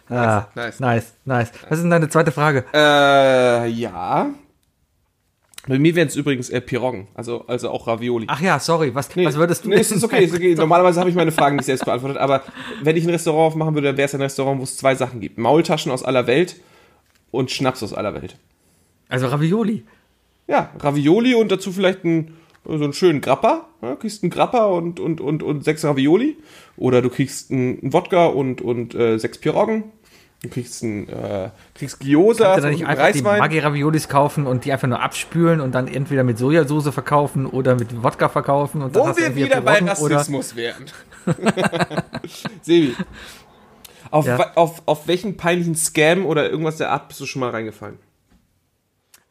ah, 0.09 0.47
nice. 0.55 0.81
nice, 0.81 1.13
nice. 1.25 1.53
Was 1.69 1.79
ist 1.79 1.83
denn 1.83 1.91
deine 1.91 2.09
zweite 2.09 2.33
Frage? 2.33 2.65
Äh, 2.75 3.69
ja. 3.69 4.31
Bei 5.69 5.79
mir 5.79 5.95
wären 5.95 6.09
es 6.09 6.17
übrigens 6.17 6.51
äh, 6.51 6.61
Piroggen, 6.61 7.07
also, 7.15 7.47
also 7.47 7.71
auch 7.71 7.87
Ravioli. 7.87 8.27
Ach 8.29 8.41
ja, 8.41 8.59
sorry, 8.59 8.93
was, 8.97 9.17
was 9.17 9.37
würdest 9.37 9.65
du 9.65 9.69
Nee, 9.69 9.77
ist 9.77 10.03
okay, 10.03 10.25
ist 10.25 10.35
okay. 10.35 10.57
Normalerweise 10.57 10.99
habe 10.99 11.09
ich 11.09 11.15
meine 11.15 11.31
Fragen 11.31 11.55
nicht 11.55 11.67
selbst 11.67 11.85
beantwortet, 11.85 12.19
aber 12.19 12.43
wenn 12.83 12.97
ich 12.97 13.05
ein 13.05 13.11
Restaurant 13.11 13.53
aufmachen 13.53 13.75
würde, 13.75 13.89
dann 13.89 13.97
wäre 13.97 14.07
es 14.07 14.15
ein 14.15 14.21
Restaurant, 14.21 14.59
wo 14.59 14.65
es 14.65 14.77
zwei 14.77 14.97
Sachen 14.97 15.21
gibt. 15.21 15.39
Maultaschen 15.39 15.93
aus 15.93 16.03
aller 16.03 16.27
Welt 16.27 16.57
und 17.31 17.53
Schnaps 17.53 17.81
aus 17.85 17.95
aller 17.95 18.13
Welt. 18.15 18.37
Also 19.13 19.27
Ravioli. 19.29 19.85
Ja, 20.49 20.71
Ravioli 20.81 21.35
und 21.35 21.53
dazu 21.53 21.71
vielleicht 21.73 22.05
ein, 22.05 22.37
so 22.65 22.73
einen 22.73 22.93
schönen 22.93 23.21
Grappa. 23.21 23.69
Ja, 23.83 23.95
kriegst 23.97 24.23
einen 24.23 24.31
Grappa 24.31 24.65
und, 24.67 24.99
und, 25.01 25.21
und, 25.21 25.43
und 25.43 25.65
sechs 25.65 25.85
Ravioli. 25.85 26.37
Oder 26.77 27.03
du 27.03 27.11
kriegst 27.11 27.51
einen 27.51 27.93
Wodka 27.93 28.27
und, 28.27 28.61
und 28.61 28.95
äh, 28.95 29.19
sechs 29.19 29.39
Piroggen. 29.39 29.85
Du 30.43 30.49
kriegst 30.49 30.83
ein, 30.83 31.09
äh, 31.09 31.51
kriegst 31.75 32.01
Gyoza, 32.01 32.45
Kannst 32.45 32.59
du 32.59 32.63
da 32.63 32.71
nicht 32.71 32.81
einen 32.87 32.99
einfach 32.99 33.13
die 33.13 33.19
Reiswein. 33.21 33.39
Maggi-Raviolis 33.39 34.09
kaufen 34.09 34.47
und 34.49 34.65
die 34.65 34.73
einfach 34.73 34.89
nur 34.89 35.01
abspülen 35.01 35.61
und 35.61 35.73
dann 35.73 35.87
entweder 35.87 36.25
mit 36.25 36.37
Sojasauce 36.39 36.89
verkaufen 36.93 37.47
oder 37.47 37.77
mit 37.77 38.03
Wodka 38.03 38.29
verkaufen 38.29 38.83
und 38.83 38.97
dann 38.97 39.09
Wo 39.15 39.17
wir 39.17 39.37
wieder 39.37 39.61
bei 39.61 39.79
Rassismus 39.79 40.57
wären. 40.57 40.87
Sebi, 42.63 42.97
auf, 44.11 44.27
Ja. 44.27 44.53
auf, 44.57 44.83
auf 44.87 45.07
welchen 45.07 45.37
peinlichen 45.37 45.77
Scam 45.77 46.27
oder 46.27 46.51
irgendwas 46.51 46.77
der 46.79 46.91
Art 46.91 47.07
bist 47.09 47.21
du 47.21 47.27
schon 47.27 47.41
mal 47.41 47.51
reingefallen? 47.51 47.99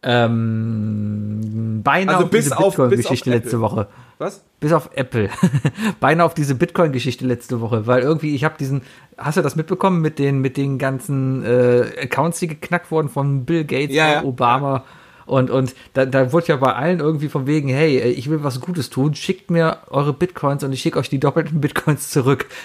Ähm, 0.03 1.81
beinahe 1.83 2.15
Also 2.15 2.25
auf 2.25 2.31
bis 2.31 2.45
diese 2.45 2.55
Bitcoin-Geschichte 2.55 3.29
letzte 3.29 3.61
Woche. 3.61 3.87
Was? 4.17 4.43
Bis 4.59 4.73
auf 4.73 4.89
Apple. 4.95 5.29
beinahe 5.99 6.25
auf 6.25 6.33
diese 6.33 6.55
Bitcoin-Geschichte 6.55 7.25
letzte 7.25 7.61
Woche, 7.61 7.87
weil 7.87 8.01
irgendwie, 8.01 8.35
ich 8.35 8.43
habe 8.43 8.55
diesen, 8.59 8.81
hast 9.17 9.37
du 9.37 9.41
das 9.41 9.55
mitbekommen 9.55 10.01
mit 10.01 10.19
den, 10.19 10.39
mit 10.39 10.57
den 10.57 10.77
ganzen 10.77 11.43
äh, 11.43 11.85
Accounts, 12.03 12.39
die 12.39 12.47
geknackt 12.47 12.91
wurden 12.91 13.09
von 13.09 13.45
Bill 13.45 13.63
Gates, 13.63 13.95
Ja, 13.95 14.11
ja. 14.11 14.23
Obama 14.23 14.83
und, 15.31 15.49
und 15.49 15.75
da, 15.93 16.05
da 16.05 16.33
wurde 16.33 16.47
ja 16.47 16.57
bei 16.57 16.73
allen 16.73 16.99
irgendwie 16.99 17.29
von 17.29 17.47
wegen, 17.47 17.69
hey, 17.69 17.97
äh, 17.99 18.09
ich 18.09 18.29
will 18.29 18.43
was 18.43 18.59
Gutes 18.59 18.89
tun, 18.89 19.15
schickt 19.15 19.49
mir 19.49 19.77
eure 19.89 20.11
Bitcoins 20.11 20.61
und 20.63 20.73
ich 20.73 20.81
schicke 20.81 20.99
euch 20.99 21.07
die 21.07 21.21
doppelten 21.21 21.61
Bitcoins 21.61 22.09
zurück. 22.09 22.47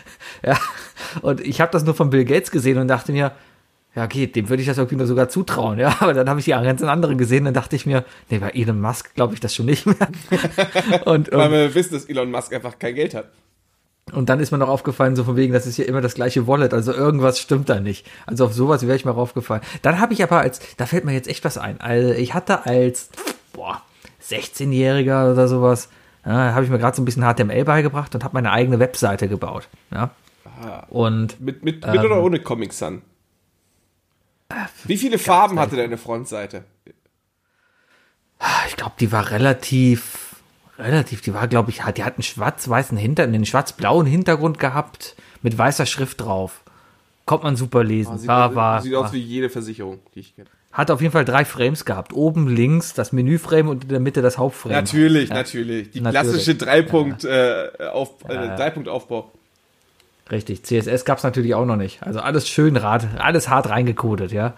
Ja, 0.45 0.59
und 1.23 1.41
ich 1.41 1.61
habe 1.61 1.73
das 1.73 1.85
nur 1.85 1.95
von 1.95 2.11
Bill 2.11 2.25
Gates 2.25 2.51
gesehen 2.51 2.79
und 2.79 2.89
dachte 2.89 3.11
mir, 3.11 3.33
ja, 3.97 4.05
okay, 4.05 4.27
dem 4.27 4.49
würde 4.51 4.61
ich 4.61 4.69
das 4.69 4.77
irgendwie 4.79 4.97
nur 4.97 5.07
sogar 5.07 5.29
zutrauen, 5.29 5.79
ja. 5.79 5.97
Aber 6.01 6.13
dann 6.15 6.29
habe 6.29 6.39
ich 6.39 6.45
die 6.45 6.53
ganzen 6.53 6.89
anderen 6.89 7.17
gesehen, 7.19 7.47
dann 7.47 7.55
dachte 7.55 7.75
ich 7.75 7.87
mir, 7.87 8.05
nee, 8.31 8.39
bei 8.39 8.51
Elon 8.51 8.81
Musk 8.81 9.15
glaube 9.15 9.35
ich 9.35 9.41
das 9.41 9.55
schon 9.55 9.67
nicht 9.67 9.87
mehr. 9.87 9.97
und, 11.07 11.33
Weil 11.33 11.51
wir 11.51 11.75
wissen, 11.75 11.95
dass 11.95 12.05
Elon 12.05 12.31
Musk 12.31 12.53
einfach 12.53 12.79
kein 12.79 12.95
Geld 12.95 13.15
hat. 13.15 13.31
und 14.13 14.29
dann 14.29 14.39
ist 14.39 14.53
mir 14.53 14.59
noch 14.59 14.69
aufgefallen, 14.69 15.17
so 15.17 15.25
von 15.25 15.35
wegen, 15.37 15.53
das 15.55 15.67
ist 15.67 15.79
ja 15.79 15.87
immer 15.87 16.03
das 16.03 16.15
gleiche 16.15 16.47
Wallet, 16.47 16.75
also 16.75 16.93
irgendwas 16.93 17.41
stimmt 17.41 17.69
da 17.71 17.81
nicht. 17.81 18.07
Also 18.27 18.45
auf 18.45 18.53
sowas 18.53 18.83
wäre 18.87 18.95
ich 18.97 19.05
mal 19.07 19.13
raufgefallen. 19.13 19.63
Dann 19.83 19.99
habe 19.99 20.13
ich 20.13 20.23
aber 20.23 20.41
als, 20.41 20.61
da 20.77 20.85
fällt 20.87 21.05
mir 21.07 21.13
jetzt 21.13 21.27
echt 21.27 21.45
was 21.45 21.57
ein. 21.59 21.81
Also 21.81 22.13
ich 22.13 22.35
hatte 22.35 22.67
als, 22.67 23.09
boah, 23.55 23.81
16-Jähriger 24.23 25.33
oder 25.33 25.49
sowas, 25.49 25.89
ja, 26.25 26.53
habe 26.55 26.65
ich 26.65 26.71
mir 26.71 26.79
gerade 26.79 26.95
so 26.97 27.01
ein 27.03 27.05
bisschen 27.07 27.23
HTML 27.25 27.65
beigebracht 27.65 28.15
und 28.15 28.25
habe 28.25 28.35
meine 28.35 28.51
eigene 28.53 28.79
Webseite 28.79 29.27
gebaut. 29.29 29.69
Ja. 29.93 30.11
Und 30.91 31.41
Mit, 31.41 31.63
mit, 31.65 31.85
Ähm. 31.85 31.93
mit 31.93 32.01
oder 32.05 32.23
ohne 32.23 32.41
Comic 32.41 32.73
Sun? 32.73 33.03
Wie 34.85 34.97
viele 34.97 35.19
Farben 35.19 35.59
hatte 35.59 35.77
deine 35.77 35.99
Frontseite? 35.99 36.65
ich 38.69 38.77
glaube, 38.77 38.93
die 39.01 39.11
war 39.13 39.31
relativ, 39.31 40.37
relativ, 40.79 41.21
die 41.23 41.33
war, 41.35 41.49
glaube 41.49 41.71
ich, 41.71 41.81
die 41.97 42.05
hat 42.05 42.15
einen 42.15 42.23
schwarz-weißen 42.23 42.97
Hintergrund, 42.97 43.35
einen 43.35 43.47
schwarz-blauen 43.47 44.07
Hintergrund 44.07 44.59
gehabt 44.59 45.17
mit 45.43 45.57
weißer 45.57 45.87
Schrift 45.87 46.21
drauf. 46.21 46.63
Konnte 47.25 47.45
man 47.45 47.57
super 47.57 47.83
lesen. 47.83 48.13
Ah, 48.15 48.19
Sieht, 48.19 48.29
war, 48.29 48.49
aus, 48.51 48.55
war, 48.55 48.83
sieht 48.83 48.93
war, 48.93 49.01
aus 49.07 49.13
wie 49.13 49.19
jede 49.19 49.51
Versicherung, 49.51 49.99
die 50.15 50.21
ich 50.21 50.37
kenne. 50.37 50.49
hat 50.73 50.91
auf 50.91 51.01
jeden 51.01 51.13
Fall 51.13 51.25
drei 51.25 51.45
Frames 51.45 51.85
gehabt. 51.85 52.13
Oben 52.13 52.47
links 52.49 52.93
das 52.95 53.13
Menüframe 53.13 53.69
und 53.69 53.85
in 53.85 53.89
der 53.89 54.01
Mitte 54.01 54.23
das 54.23 54.39
Hauptframe. 54.39 54.73
Natürlich, 54.73 55.31
natürlich. 55.31 55.91
Die 55.91 56.01
Natürlich. 56.01 56.31
klassische 56.31 56.55
Dreipunkt, 56.55 57.25
äh, 57.25 57.69
auf, 57.93 58.23
äh, 58.29 58.35
Dreipunktaufbau. 58.57 59.33
Richtig. 60.31 60.65
CSS 60.65 61.05
gab 61.05 61.19
es 61.19 61.25
natürlich 61.25 61.55
auch 61.55 61.67
noch 61.67 61.77
nicht. 61.77 62.03
Also 62.03 62.21
alles 62.21 62.49
schön 62.49 62.83
hart, 62.83 63.07
alles 63.19 63.49
hart 63.49 63.69
reingecodet, 63.69 64.33
ja. 64.33 64.55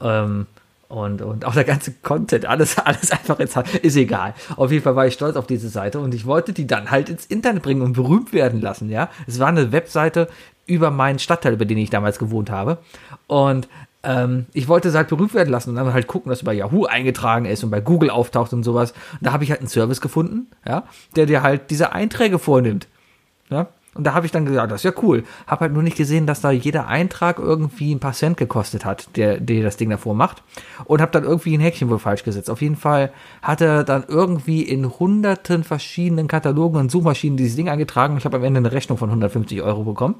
Ähm, 0.00 0.46
Und, 0.88 1.20
und 1.20 1.44
auch 1.44 1.54
der 1.54 1.64
ganze 1.64 1.92
Content, 2.02 2.46
alles, 2.46 2.78
alles 2.84 3.10
einfach 3.10 3.40
ins, 3.40 3.56
ist 3.82 3.96
egal. 3.96 4.34
Auf 4.56 4.70
jeden 4.70 4.84
Fall 4.84 4.94
war 4.94 5.06
ich 5.06 5.14
stolz 5.14 5.36
auf 5.36 5.46
diese 5.46 5.68
Seite 5.68 5.98
und 5.98 6.14
ich 6.14 6.26
wollte 6.26 6.52
die 6.52 6.66
dann 6.66 6.90
halt 6.90 7.08
ins 7.08 7.26
Internet 7.26 7.62
bringen 7.62 7.82
und 7.82 7.94
berühmt 7.94 8.32
werden 8.32 8.60
lassen, 8.60 8.88
ja. 8.90 9.08
Es 9.26 9.40
war 9.40 9.48
eine 9.48 9.72
Webseite 9.72 10.28
über 10.66 10.90
meinen 10.90 11.18
Stadtteil, 11.18 11.54
über 11.54 11.64
den 11.64 11.78
ich 11.78 11.90
damals 11.90 12.18
gewohnt 12.18 12.50
habe. 12.50 12.78
Und 13.26 13.68
ähm, 14.04 14.46
ich 14.52 14.68
wollte 14.68 14.88
es 14.88 14.94
halt 14.94 15.08
berühmt 15.08 15.34
werden 15.34 15.50
lassen 15.50 15.70
und 15.70 15.76
dann 15.76 15.92
halt 15.92 16.06
gucken, 16.06 16.30
dass 16.30 16.38
es 16.40 16.44
bei 16.44 16.54
Yahoo 16.54 16.84
eingetragen 16.84 17.46
ist 17.46 17.64
und 17.64 17.70
bei 17.70 17.80
Google 17.80 18.10
auftaucht 18.10 18.52
und 18.52 18.62
sowas. 18.62 18.92
Und 19.12 19.22
da 19.22 19.32
habe 19.32 19.42
ich 19.42 19.50
halt 19.50 19.60
einen 19.60 19.68
Service 19.68 20.00
gefunden, 20.00 20.46
ja, 20.64 20.84
der 21.16 21.26
dir 21.26 21.42
halt 21.42 21.70
diese 21.70 21.92
Einträge 21.92 22.38
vornimmt. 22.38 22.86
Ja, 23.50 23.68
und 23.96 24.04
da 24.04 24.14
habe 24.14 24.26
ich 24.26 24.32
dann 24.32 24.44
gesagt, 24.44 24.70
das 24.70 24.84
ist 24.84 24.84
ja 24.84 24.92
cool. 25.02 25.24
Habe 25.46 25.62
halt 25.62 25.72
nur 25.72 25.82
nicht 25.82 25.96
gesehen, 25.96 26.26
dass 26.26 26.40
da 26.40 26.50
jeder 26.50 26.88
Eintrag 26.88 27.38
irgendwie 27.38 27.94
ein 27.94 28.00
paar 28.00 28.12
Cent 28.12 28.36
gekostet 28.36 28.84
hat, 28.84 29.16
der, 29.16 29.40
der 29.40 29.62
das 29.62 29.76
Ding 29.76 29.90
davor 29.90 30.14
macht. 30.14 30.42
Und 30.84 31.00
habe 31.00 31.12
dann 31.12 31.24
irgendwie 31.24 31.56
ein 31.56 31.60
Häkchen 31.60 31.88
wohl 31.88 31.98
falsch 31.98 32.24
gesetzt. 32.24 32.50
Auf 32.50 32.62
jeden 32.62 32.76
Fall 32.76 33.12
hat 33.42 33.60
er 33.60 33.84
dann 33.84 34.04
irgendwie 34.08 34.62
in 34.62 34.98
hunderten 34.98 35.64
verschiedenen 35.64 36.28
Katalogen 36.28 36.78
und 36.78 36.90
Suchmaschinen 36.90 37.36
dieses 37.36 37.56
Ding 37.56 37.68
eingetragen. 37.68 38.16
Ich 38.18 38.24
habe 38.24 38.36
am 38.36 38.44
Ende 38.44 38.58
eine 38.58 38.70
Rechnung 38.72 38.98
von 38.98 39.08
150 39.08 39.62
Euro 39.62 39.84
bekommen. 39.84 40.16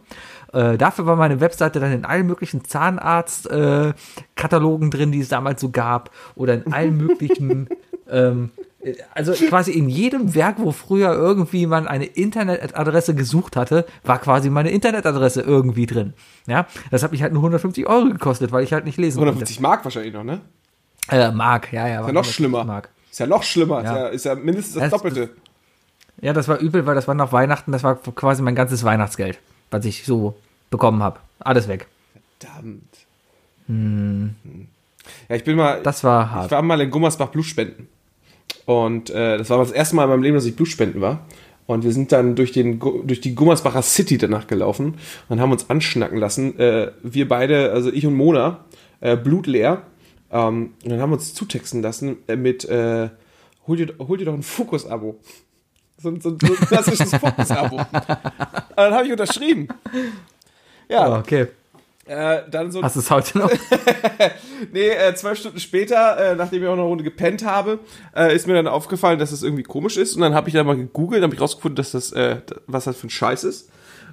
Äh, 0.53 0.79
dafür 0.79 1.07
war 1.07 1.17
meine 1.17 1.41
Webseite 1.41 1.81
dann 1.81 1.91
in 1.93 2.05
allen 2.05 2.27
möglichen 2.27 2.65
Zahnarzt-Katalogen 2.65 4.89
äh, 4.89 4.91
drin, 4.91 5.13
die 5.13 5.21
es 5.21 5.29
damals 5.29 5.61
so 5.61 5.71
gab. 5.71 6.11
Oder 6.35 6.55
in 6.55 6.73
allen 6.73 6.97
möglichen 6.97 7.69
ähm, 8.11 8.51
also 9.15 9.33
quasi 9.33 9.73
in 9.73 9.89
jedem 9.89 10.35
Werk, 10.35 10.57
wo 10.59 10.71
früher 10.71 11.13
irgendwie 11.13 11.67
man 11.67 11.89
eine 11.89 12.05
Internetadresse 12.05 13.15
gesucht 13.15 13.57
hatte, 13.57 13.85
war 14.05 14.19
quasi 14.21 14.49
meine 14.51 14.71
Internetadresse 14.71 15.41
irgendwie 15.43 15.87
drin. 15.87 16.13
Ja, 16.47 16.67
das 16.91 17.03
hat 17.03 17.11
mich 17.13 17.23
halt 17.23 17.33
nur 17.33 17.41
150 17.43 17.87
Euro 17.89 18.07
gekostet, 18.11 18.53
weil 18.53 18.63
ich 18.63 18.73
halt 18.73 18.85
nicht 18.85 18.99
lesen 18.99 19.19
150 19.19 19.61
Mark 19.61 19.85
wahrscheinlich 19.85 20.13
noch, 20.15 20.25
ne? 20.25 20.41
Äh, 21.09 21.31
Mark, 21.33 21.73
ja, 21.73 21.89
ja. 21.89 22.01
Ist 22.01 22.07
ja 22.09 22.13
noch 22.13 22.25
schlimmer. 22.25 22.65
Mark. 22.65 22.89
Ist 23.11 23.19
ja 23.21 23.27
noch 23.27 23.43
schlimmer. 23.43 23.83
Ja. 23.83 24.07
Ist, 24.07 24.25
ja, 24.25 24.33
ist 24.33 24.39
ja 24.39 24.45
mindestens 24.45 24.75
das, 24.75 24.83
Das- 24.85 24.91
Doppelte. 24.93 25.31
Ja, 26.21 26.33
das 26.33 26.49
war 26.49 26.59
übel, 26.59 26.87
weil 26.87 26.95
das 26.95 27.07
war 27.09 27.15
nach 27.15 27.33
Weihnachten, 27.33 27.73
das 27.73 27.83
war 27.83 27.97
quasi 27.97 28.41
mein 28.43 28.55
ganzes 28.55 28.85
Weihnachtsgeld, 28.85 29.39
was 29.71 29.85
ich 29.85 30.05
so 30.05 30.35
bekommen 30.71 31.03
habe. 31.03 31.21
Alles 31.41 31.69
weg. 31.69 31.87
Verdammt. 32.41 32.83
Hm. 33.67 34.35
Ja, 35.29 35.37
ich 35.37 35.45
bin 35.45 35.57
mal. 35.57 35.83
Das 35.83 36.03
war 36.05 36.25
Ich 36.25 36.31
hart. 36.33 36.51
war 36.53 36.63
mal 36.63 36.81
in 36.81 36.91
Gummersbach 36.91 37.29
Blutspenden. 37.29 37.89
Und 38.67 39.11
äh, 39.11 39.39
das 39.39 39.49
war 39.51 39.59
das 39.59 39.71
erste 39.71 39.97
Mal 39.97 40.05
in 40.05 40.11
meinem 40.11 40.23
Leben, 40.23 40.35
dass 40.35 40.45
ich 40.45 40.57
Blutspenden 40.57 41.01
war. 41.01 41.25
Und 41.67 41.83
wir 41.83 41.93
sind 41.93 42.13
dann 42.13 42.37
durch, 42.37 42.53
den, 42.53 42.79
durch 42.79 43.21
die 43.21 43.35
Gummersbacher 43.35 43.83
City 43.83 44.19
danach 44.19 44.47
gelaufen 44.47 44.95
und 45.29 45.41
haben 45.41 45.51
uns 45.51 45.69
anschnacken 45.71 46.19
lassen. 46.19 46.59
Äh, 46.61 46.93
wir 47.03 47.27
beide, 47.29 47.73
also 47.73 47.91
ich 47.91 48.07
und 48.07 48.15
Mona, 48.15 48.65
äh, 49.01 49.17
blutleer. 49.17 49.83
Ähm, 50.31 50.75
und 50.85 50.91
dann 50.91 51.01
haben 51.01 51.11
wir 51.11 51.15
uns 51.15 51.35
zutexten 51.35 51.83
lassen 51.83 52.19
äh, 52.29 52.37
mit, 52.37 52.65
äh, 52.67 53.09
hol, 53.67 53.77
dir, 53.77 53.95
hol 53.99 54.17
dir 54.19 54.27
doch 54.27 54.35
ein 54.35 54.43
Fokus-Abo. 54.45 55.17
So, 55.99 56.09
ein- 56.11 56.21
so, 56.21 56.31
so 56.31 56.47
ein 56.47 56.55
klassisches 56.67 57.11
Fokus-Abo. 57.17 57.81
Dann 58.77 58.95
habe 58.95 59.07
ich 59.07 59.13
unterschrieben. 59.13 59.67
Ja, 60.89 61.13
Oh, 61.15 61.19
okay. 61.19 61.47
Äh, 62.07 62.43
dann 62.51 62.71
so 62.73 62.83
Hast 62.83 62.97
du 62.97 63.01
es 63.01 63.11
heute 63.11 63.39
noch? 63.39 63.51
Nee, 64.73 64.89
äh, 64.89 65.15
zwölf 65.15 65.39
Stunden 65.39 65.61
später, 65.61 66.17
äh, 66.33 66.35
nachdem 66.35 66.63
ich 66.63 66.69
auch 66.69 66.77
noch 66.77 66.83
eine 66.83 66.89
Runde 66.89 67.05
gepennt 67.05 67.45
habe, 67.45 67.79
äh, 68.17 68.35
ist 68.35 68.47
mir 68.47 68.55
dann 68.55 68.67
aufgefallen, 68.67 69.19
dass 69.19 69.31
das 69.31 69.43
irgendwie 69.43 69.63
komisch 69.65 69.97
ist. 69.97 70.15
Und 70.15 70.23
dann 70.23 70.35
habe 70.35 70.49
ich 70.49 70.55
dann 70.55 70.67
mal 70.67 70.77
gegoogelt, 70.77 71.23
habe 71.23 71.35
ich 71.35 71.41
rausgefunden, 71.41 71.77
dass 71.77 71.93
das, 71.93 72.13
äh, 72.13 72.39
was 72.67 72.85
das 72.85 72.97
für 72.97 73.07
ein 73.07 73.11
Scheiß 73.11 73.45
ist. 73.45 73.71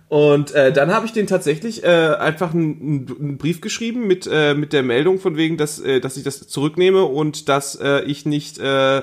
Und 0.09 0.51
äh, 0.53 0.71
dann 0.73 0.93
habe 0.93 1.05
ich 1.05 1.13
den 1.13 1.27
tatsächlich 1.27 1.83
äh, 1.83 1.87
einfach 1.87 2.53
einen, 2.53 3.07
einen 3.19 3.37
Brief 3.37 3.61
geschrieben 3.61 4.05
mit, 4.05 4.27
äh, 4.31 4.53
mit 4.53 4.73
der 4.73 4.83
Meldung 4.83 5.17
von 5.19 5.37
wegen, 5.37 5.57
dass, 5.57 5.79
äh, 5.79 6.01
dass 6.01 6.17
ich 6.17 6.23
das 6.23 6.47
zurücknehme 6.47 7.03
und 7.05 7.47
dass 7.49 7.75
äh, 7.75 8.01
ich 8.03 8.25
nicht, 8.25 8.59
äh, 8.59 9.01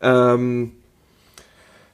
ähm, 0.00 0.72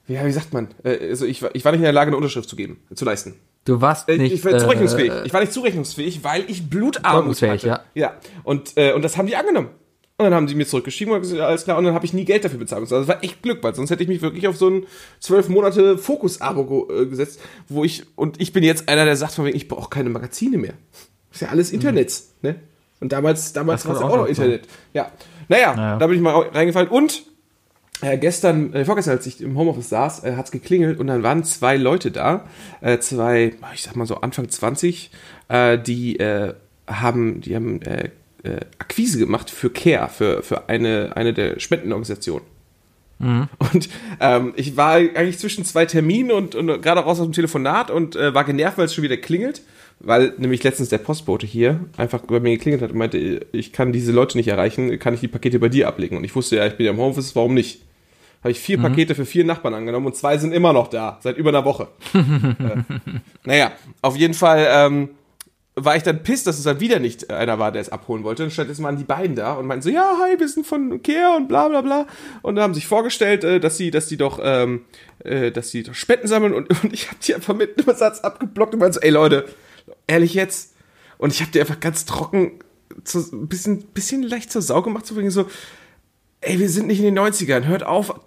ja, 0.06 0.24
wie 0.26 0.32
sagt 0.32 0.52
man? 0.52 0.68
Äh, 0.84 1.08
also 1.08 1.24
ich, 1.24 1.42
war- 1.42 1.54
ich 1.54 1.64
war 1.64 1.72
nicht 1.72 1.80
in 1.80 1.84
der 1.84 1.92
Lage, 1.92 2.08
eine 2.08 2.16
Unterschrift 2.16 2.48
zu 2.48 2.54
geben, 2.56 2.78
zu 2.94 3.04
leisten. 3.04 3.34
Du 3.64 3.80
warst 3.80 4.08
Äh, 4.08 4.18
nicht. 4.18 4.32
ich 4.32 4.44
war 4.44 4.58
zurechnungsfähig. 4.58 5.10
äh, 5.10 5.26
ich 5.26 5.32
war 5.32 5.40
nicht 5.40 5.52
zurechnungsfähig, 5.52 6.22
weil 6.24 6.44
ich 6.48 6.68
Blutarmut 6.68 7.40
hatte. 7.42 7.80
Ja. 7.94 8.14
Und, 8.42 8.76
äh, 8.76 8.92
und 8.92 9.02
das 9.02 9.16
haben 9.16 9.26
die 9.26 9.36
angenommen. 9.36 9.68
Und 10.16 10.26
dann 10.26 10.34
haben 10.34 10.46
sie 10.46 10.54
mir 10.54 10.64
zurückgeschrieben 10.66 11.12
und 11.12 11.22
gesagt, 11.22 11.40
alles 11.40 11.64
klar, 11.64 11.76
und 11.76 11.84
dann 11.84 11.94
habe 11.94 12.04
ich 12.06 12.12
nie 12.12 12.24
Geld 12.24 12.44
dafür 12.44 12.60
bezahlt. 12.60 12.82
Also 12.82 12.98
das 12.98 13.08
war 13.08 13.24
echt 13.24 13.42
Glück, 13.42 13.64
weil 13.64 13.74
sonst 13.74 13.90
hätte 13.90 14.02
ich 14.04 14.08
mich 14.08 14.22
wirklich 14.22 14.46
auf 14.46 14.56
so 14.56 14.68
ein 14.70 14.86
zwölf 15.18 15.48
Monate 15.48 15.98
Fokus-Abo 15.98 16.88
äh, 16.92 17.06
gesetzt, 17.06 17.40
wo 17.68 17.82
ich, 17.82 18.04
und 18.14 18.40
ich 18.40 18.52
bin 18.52 18.62
jetzt 18.62 18.88
einer, 18.88 19.04
der 19.06 19.16
sagt 19.16 19.32
von 19.32 19.44
wegen, 19.44 19.56
ich 19.56 19.66
brauche 19.66 19.90
keine 19.90 20.10
Magazine 20.10 20.56
mehr. 20.56 20.74
ist 21.32 21.40
ja 21.42 21.48
alles 21.48 21.72
Internet, 21.72 22.22
ne? 22.42 22.56
Und 23.00 23.12
damals, 23.12 23.52
damals 23.54 23.84
war 23.86 23.94
es 23.96 24.00
ja 24.00 24.06
auch 24.06 24.16
noch 24.16 24.22
so. 24.24 24.28
Internet. 24.28 24.68
Ja. 24.92 25.10
Naja, 25.48 25.74
Naja. 25.74 25.96
da 25.98 26.06
bin 26.06 26.16
ich 26.16 26.22
mal 26.22 26.32
reingefallen 26.48 26.88
und 26.88 27.24
äh, 28.00 28.18
gestern, 28.18 28.72
äh, 28.72 28.84
vorgestern, 28.84 29.16
als 29.16 29.26
ich 29.26 29.40
im 29.40 29.56
Homeoffice 29.56 29.88
saß, 29.88 30.24
äh, 30.24 30.36
hat's 30.36 30.50
geklingelt 30.50 30.98
und 30.98 31.06
dann 31.06 31.22
waren 31.22 31.44
zwei 31.44 31.76
Leute 31.76 32.10
da, 32.10 32.44
äh, 32.80 32.98
zwei, 32.98 33.54
ich 33.72 33.82
sag 33.82 33.96
mal 33.96 34.06
so 34.06 34.16
Anfang 34.16 34.48
20, 34.48 35.10
äh, 35.48 35.78
die 35.78 36.18
äh, 36.18 36.54
haben, 36.86 37.40
die 37.40 37.54
haben 37.54 37.80
äh, 37.82 38.10
Akquise 38.78 39.18
gemacht 39.18 39.48
für 39.48 39.70
CARE, 39.70 40.10
für, 40.10 40.42
für 40.42 40.68
eine, 40.68 41.12
eine 41.14 41.32
der 41.32 41.58
Spendenorganisationen. 41.60 42.46
Und 43.72 43.88
ähm, 44.20 44.52
ich 44.56 44.76
war 44.76 44.96
eigentlich 44.96 45.38
zwischen 45.38 45.64
zwei 45.64 45.86
Terminen 45.86 46.30
und, 46.30 46.54
und 46.54 46.82
gerade 46.82 47.00
raus 47.00 47.20
aus 47.20 47.26
dem 47.26 47.32
Telefonat 47.32 47.90
und 47.90 48.16
war 48.16 48.44
genervt, 48.44 48.76
weil 48.76 48.84
es 48.84 48.94
schon 48.94 49.04
wieder 49.04 49.16
klingelt, 49.16 49.62
weil 50.00 50.34
nämlich 50.38 50.62
letztens 50.62 50.88
der 50.88 50.98
Postbote 50.98 51.46
hier 51.46 51.80
einfach 51.96 52.20
bei 52.20 52.40
mir 52.40 52.52
geklingelt 52.52 52.82
hat 52.82 52.90
und 52.90 52.98
meinte, 52.98 53.46
ich 53.52 53.72
kann 53.72 53.92
diese 53.92 54.12
Leute 54.12 54.36
nicht 54.36 54.48
erreichen, 54.48 54.98
kann 54.98 55.14
ich 55.14 55.20
die 55.20 55.28
Pakete 55.28 55.58
bei 55.58 55.68
dir 55.68 55.88
ablegen? 55.88 56.16
Und 56.16 56.24
ich 56.24 56.34
wusste 56.34 56.56
ja, 56.56 56.66
ich 56.66 56.74
bin 56.74 56.86
ja 56.86 56.92
im 56.92 56.98
Homeoffice, 56.98 57.34
warum 57.34 57.54
nicht? 57.54 57.82
Habe 58.42 58.52
ich 58.52 58.60
vier 58.60 58.78
Pakete 58.78 59.14
für 59.14 59.24
vier 59.24 59.44
Nachbarn 59.44 59.72
angenommen 59.72 60.04
und 60.04 60.16
zwei 60.16 60.36
sind 60.36 60.52
immer 60.52 60.74
noch 60.74 60.88
da, 60.88 61.18
seit 61.22 61.38
über 61.38 61.48
einer 61.48 61.64
Woche. 61.64 61.88
äh, 62.14 62.82
naja, 63.44 63.72
auf 64.02 64.16
jeden 64.16 64.34
Fall 64.34 64.66
ähm, 64.68 65.08
war 65.76 65.96
ich 65.96 66.02
dann 66.02 66.22
pisst, 66.22 66.46
dass 66.46 66.58
es 66.58 66.64
dann 66.64 66.78
wieder 66.78 66.98
nicht 66.98 67.30
einer 67.30 67.58
war, 67.58 67.72
der 67.72 67.80
es 67.80 67.88
abholen 67.88 68.22
wollte. 68.22 68.44
Und 68.44 68.52
stattdessen 68.52 68.84
waren 68.84 68.98
die 68.98 69.04
beiden 69.04 69.34
da 69.34 69.54
und 69.54 69.66
meinten 69.66 69.82
so, 69.82 69.88
ja, 69.88 70.18
hi, 70.20 70.38
wir 70.38 70.48
sind 70.48 70.66
von 70.66 70.92
Ikea 70.92 71.36
und 71.36 71.48
bla 71.48 71.68
bla 71.68 71.80
bla. 71.80 72.06
Und 72.42 72.60
haben 72.60 72.74
sich 72.74 72.86
vorgestellt, 72.86 73.44
äh, 73.44 73.60
dass 73.60 73.78
sie, 73.78 73.90
dass 73.90 74.08
sie 74.08 74.18
doch, 74.18 74.38
ähm, 74.42 74.84
äh, 75.24 75.50
dass 75.50 75.70
sie 75.70 75.82
doch 75.82 75.94
Spenden 75.94 76.28
sammeln 76.28 76.52
und, 76.52 76.68
und 76.82 76.92
ich 76.92 77.08
habe 77.08 77.16
die 77.26 77.34
einfach 77.34 77.54
mit 77.54 77.78
einem 77.78 77.96
Satz 77.96 78.20
abgeblockt 78.20 78.74
und 78.74 78.80
meinte 78.80 78.94
so, 78.94 79.00
ey 79.00 79.10
Leute, 79.10 79.46
ehrlich 80.06 80.34
jetzt? 80.34 80.74
Und 81.18 81.32
ich 81.32 81.40
habe 81.40 81.50
die 81.52 81.60
einfach 81.60 81.80
ganz 81.80 82.04
trocken 82.04 82.60
zu, 83.04 83.18
ein 83.32 83.48
bisschen, 83.48 83.82
bisschen 83.82 84.22
leicht 84.22 84.52
zur 84.52 84.62
Sau 84.62 84.82
gemacht, 84.82 85.06
so 85.06 85.16
wegen 85.16 85.30
so, 85.30 85.48
ey, 86.40 86.58
wir 86.58 86.68
sind 86.68 86.86
nicht 86.86 87.00
in 87.00 87.14
den 87.14 87.18
90ern, 87.18 87.64
hört 87.64 87.84
auf, 87.84 88.20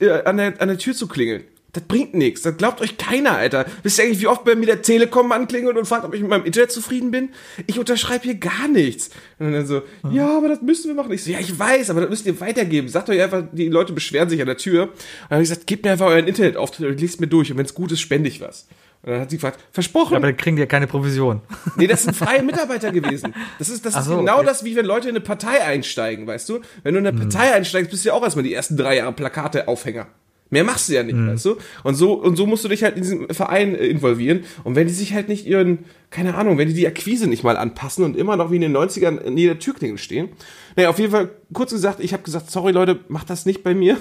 äh, 0.00 0.10
an 0.24 0.36
der, 0.36 0.60
an 0.60 0.68
der 0.68 0.78
Tür 0.78 0.94
zu 0.94 1.08
klingeln. 1.08 1.44
Das 1.72 1.84
bringt 1.84 2.14
nichts. 2.14 2.42
Das 2.42 2.56
glaubt 2.56 2.80
euch 2.80 2.98
keiner, 2.98 3.36
Alter. 3.36 3.64
Wisst 3.84 3.98
ihr 3.98 4.04
eigentlich, 4.04 4.20
wie 4.20 4.26
oft 4.26 4.44
bei 4.44 4.56
mir 4.56 4.66
der 4.66 4.82
Telekom 4.82 5.30
anklingelt 5.30 5.76
und 5.76 5.86
fragt, 5.86 6.04
ob 6.04 6.14
ich 6.14 6.20
mit 6.20 6.28
meinem 6.28 6.44
Internet 6.44 6.72
zufrieden 6.72 7.12
bin? 7.12 7.30
Ich 7.68 7.78
unterschreibe 7.78 8.24
hier 8.24 8.34
gar 8.34 8.66
nichts. 8.66 9.10
Und 9.38 9.52
dann 9.52 9.66
so, 9.66 9.82
ja, 10.10 10.36
aber 10.36 10.48
das 10.48 10.62
müssen 10.62 10.88
wir 10.88 10.94
machen. 10.94 11.12
Ich 11.12 11.22
so, 11.22 11.30
ja, 11.30 11.38
ich 11.38 11.56
weiß, 11.56 11.90
aber 11.90 12.00
das 12.00 12.10
müsst 12.10 12.26
ihr 12.26 12.40
weitergeben. 12.40 12.88
Sagt 12.88 13.08
euch 13.08 13.22
einfach, 13.22 13.44
die 13.52 13.68
Leute 13.68 13.92
beschweren 13.92 14.28
sich 14.28 14.40
an 14.40 14.48
der 14.48 14.56
Tür. 14.56 14.84
Und 14.84 14.90
dann 15.28 15.36
habe 15.36 15.42
ich 15.42 15.48
gesagt, 15.48 15.68
gebt 15.68 15.84
mir 15.84 15.92
einfach 15.92 16.06
euren 16.06 16.26
Internetauftritt 16.26 16.88
und 16.88 17.00
lest 17.00 17.20
mir 17.20 17.28
durch. 17.28 17.52
Und 17.52 17.58
wenn 17.58 17.66
es 17.66 17.74
gut 17.74 17.92
ist, 17.92 18.00
spende 18.00 18.28
ich 18.28 18.40
was. 18.40 18.66
Und 19.02 19.12
dann 19.12 19.20
hat 19.22 19.30
sie 19.30 19.36
gefragt, 19.36 19.60
versprochen. 19.72 20.16
aber 20.16 20.26
dann 20.26 20.36
kriegen 20.36 20.56
die 20.56 20.60
ja 20.60 20.66
keine 20.66 20.86
Provision. 20.86 21.40
Nee, 21.76 21.86
das 21.86 22.02
sind 22.02 22.14
freie 22.14 22.42
Mitarbeiter 22.42 22.92
gewesen. 22.92 23.34
Das 23.58 23.70
ist, 23.70 23.86
das 23.86 23.94
Ach 23.94 24.00
ist 24.00 24.06
so, 24.06 24.18
genau 24.18 24.36
okay. 24.36 24.46
das, 24.46 24.62
wie 24.64 24.76
wenn 24.76 24.84
Leute 24.84 25.08
in 25.08 25.16
eine 25.16 25.24
Partei 25.24 25.64
einsteigen, 25.64 26.26
weißt 26.26 26.48
du? 26.50 26.60
Wenn 26.82 26.94
du 26.94 27.00
in 27.00 27.06
eine 27.06 27.18
Partei 27.18 27.54
einsteigst, 27.54 27.90
bist 27.90 28.04
du 28.04 28.08
ja 28.08 28.14
auch 28.14 28.22
erstmal 28.22 28.42
die 28.42 28.52
ersten 28.52 28.76
drei 28.76 28.96
Jahre 28.96 29.12
Plakate-Aufhänger. 29.12 30.06
Mehr 30.50 30.64
machst 30.64 30.88
du 30.88 30.94
ja 30.94 31.02
nicht, 31.04 31.16
weißt 31.16 31.44
du? 31.44 31.56
Und 31.84 31.94
so, 31.94 32.12
und 32.14 32.36
so 32.36 32.44
musst 32.44 32.64
du 32.64 32.68
dich 32.68 32.82
halt 32.82 32.96
in 32.96 33.02
diesen 33.02 33.28
Verein 33.28 33.74
äh, 33.74 33.86
involvieren. 33.86 34.44
Und 34.64 34.74
wenn 34.74 34.88
die 34.88 34.92
sich 34.92 35.14
halt 35.14 35.28
nicht 35.28 35.46
ihren, 35.46 35.84
keine 36.10 36.34
Ahnung, 36.34 36.58
wenn 36.58 36.68
die 36.68 36.74
die 36.74 36.88
Akquise 36.88 37.28
nicht 37.28 37.44
mal 37.44 37.56
anpassen 37.56 38.04
und 38.04 38.16
immer 38.16 38.36
noch 38.36 38.50
wie 38.50 38.56
in 38.56 38.62
den 38.62 38.76
90ern 38.76 39.18
in 39.18 39.38
jeder 39.38 39.58
Türklingel 39.58 39.96
stehen. 39.96 40.28
Naja, 40.76 40.90
auf 40.90 40.98
jeden 40.98 41.12
Fall, 41.12 41.30
kurz 41.52 41.70
gesagt, 41.70 42.00
ich 42.00 42.12
habe 42.12 42.24
gesagt, 42.24 42.50
sorry 42.50 42.72
Leute, 42.72 42.98
macht 43.08 43.30
das 43.30 43.46
nicht 43.46 43.62
bei 43.62 43.74
mir. 43.74 43.96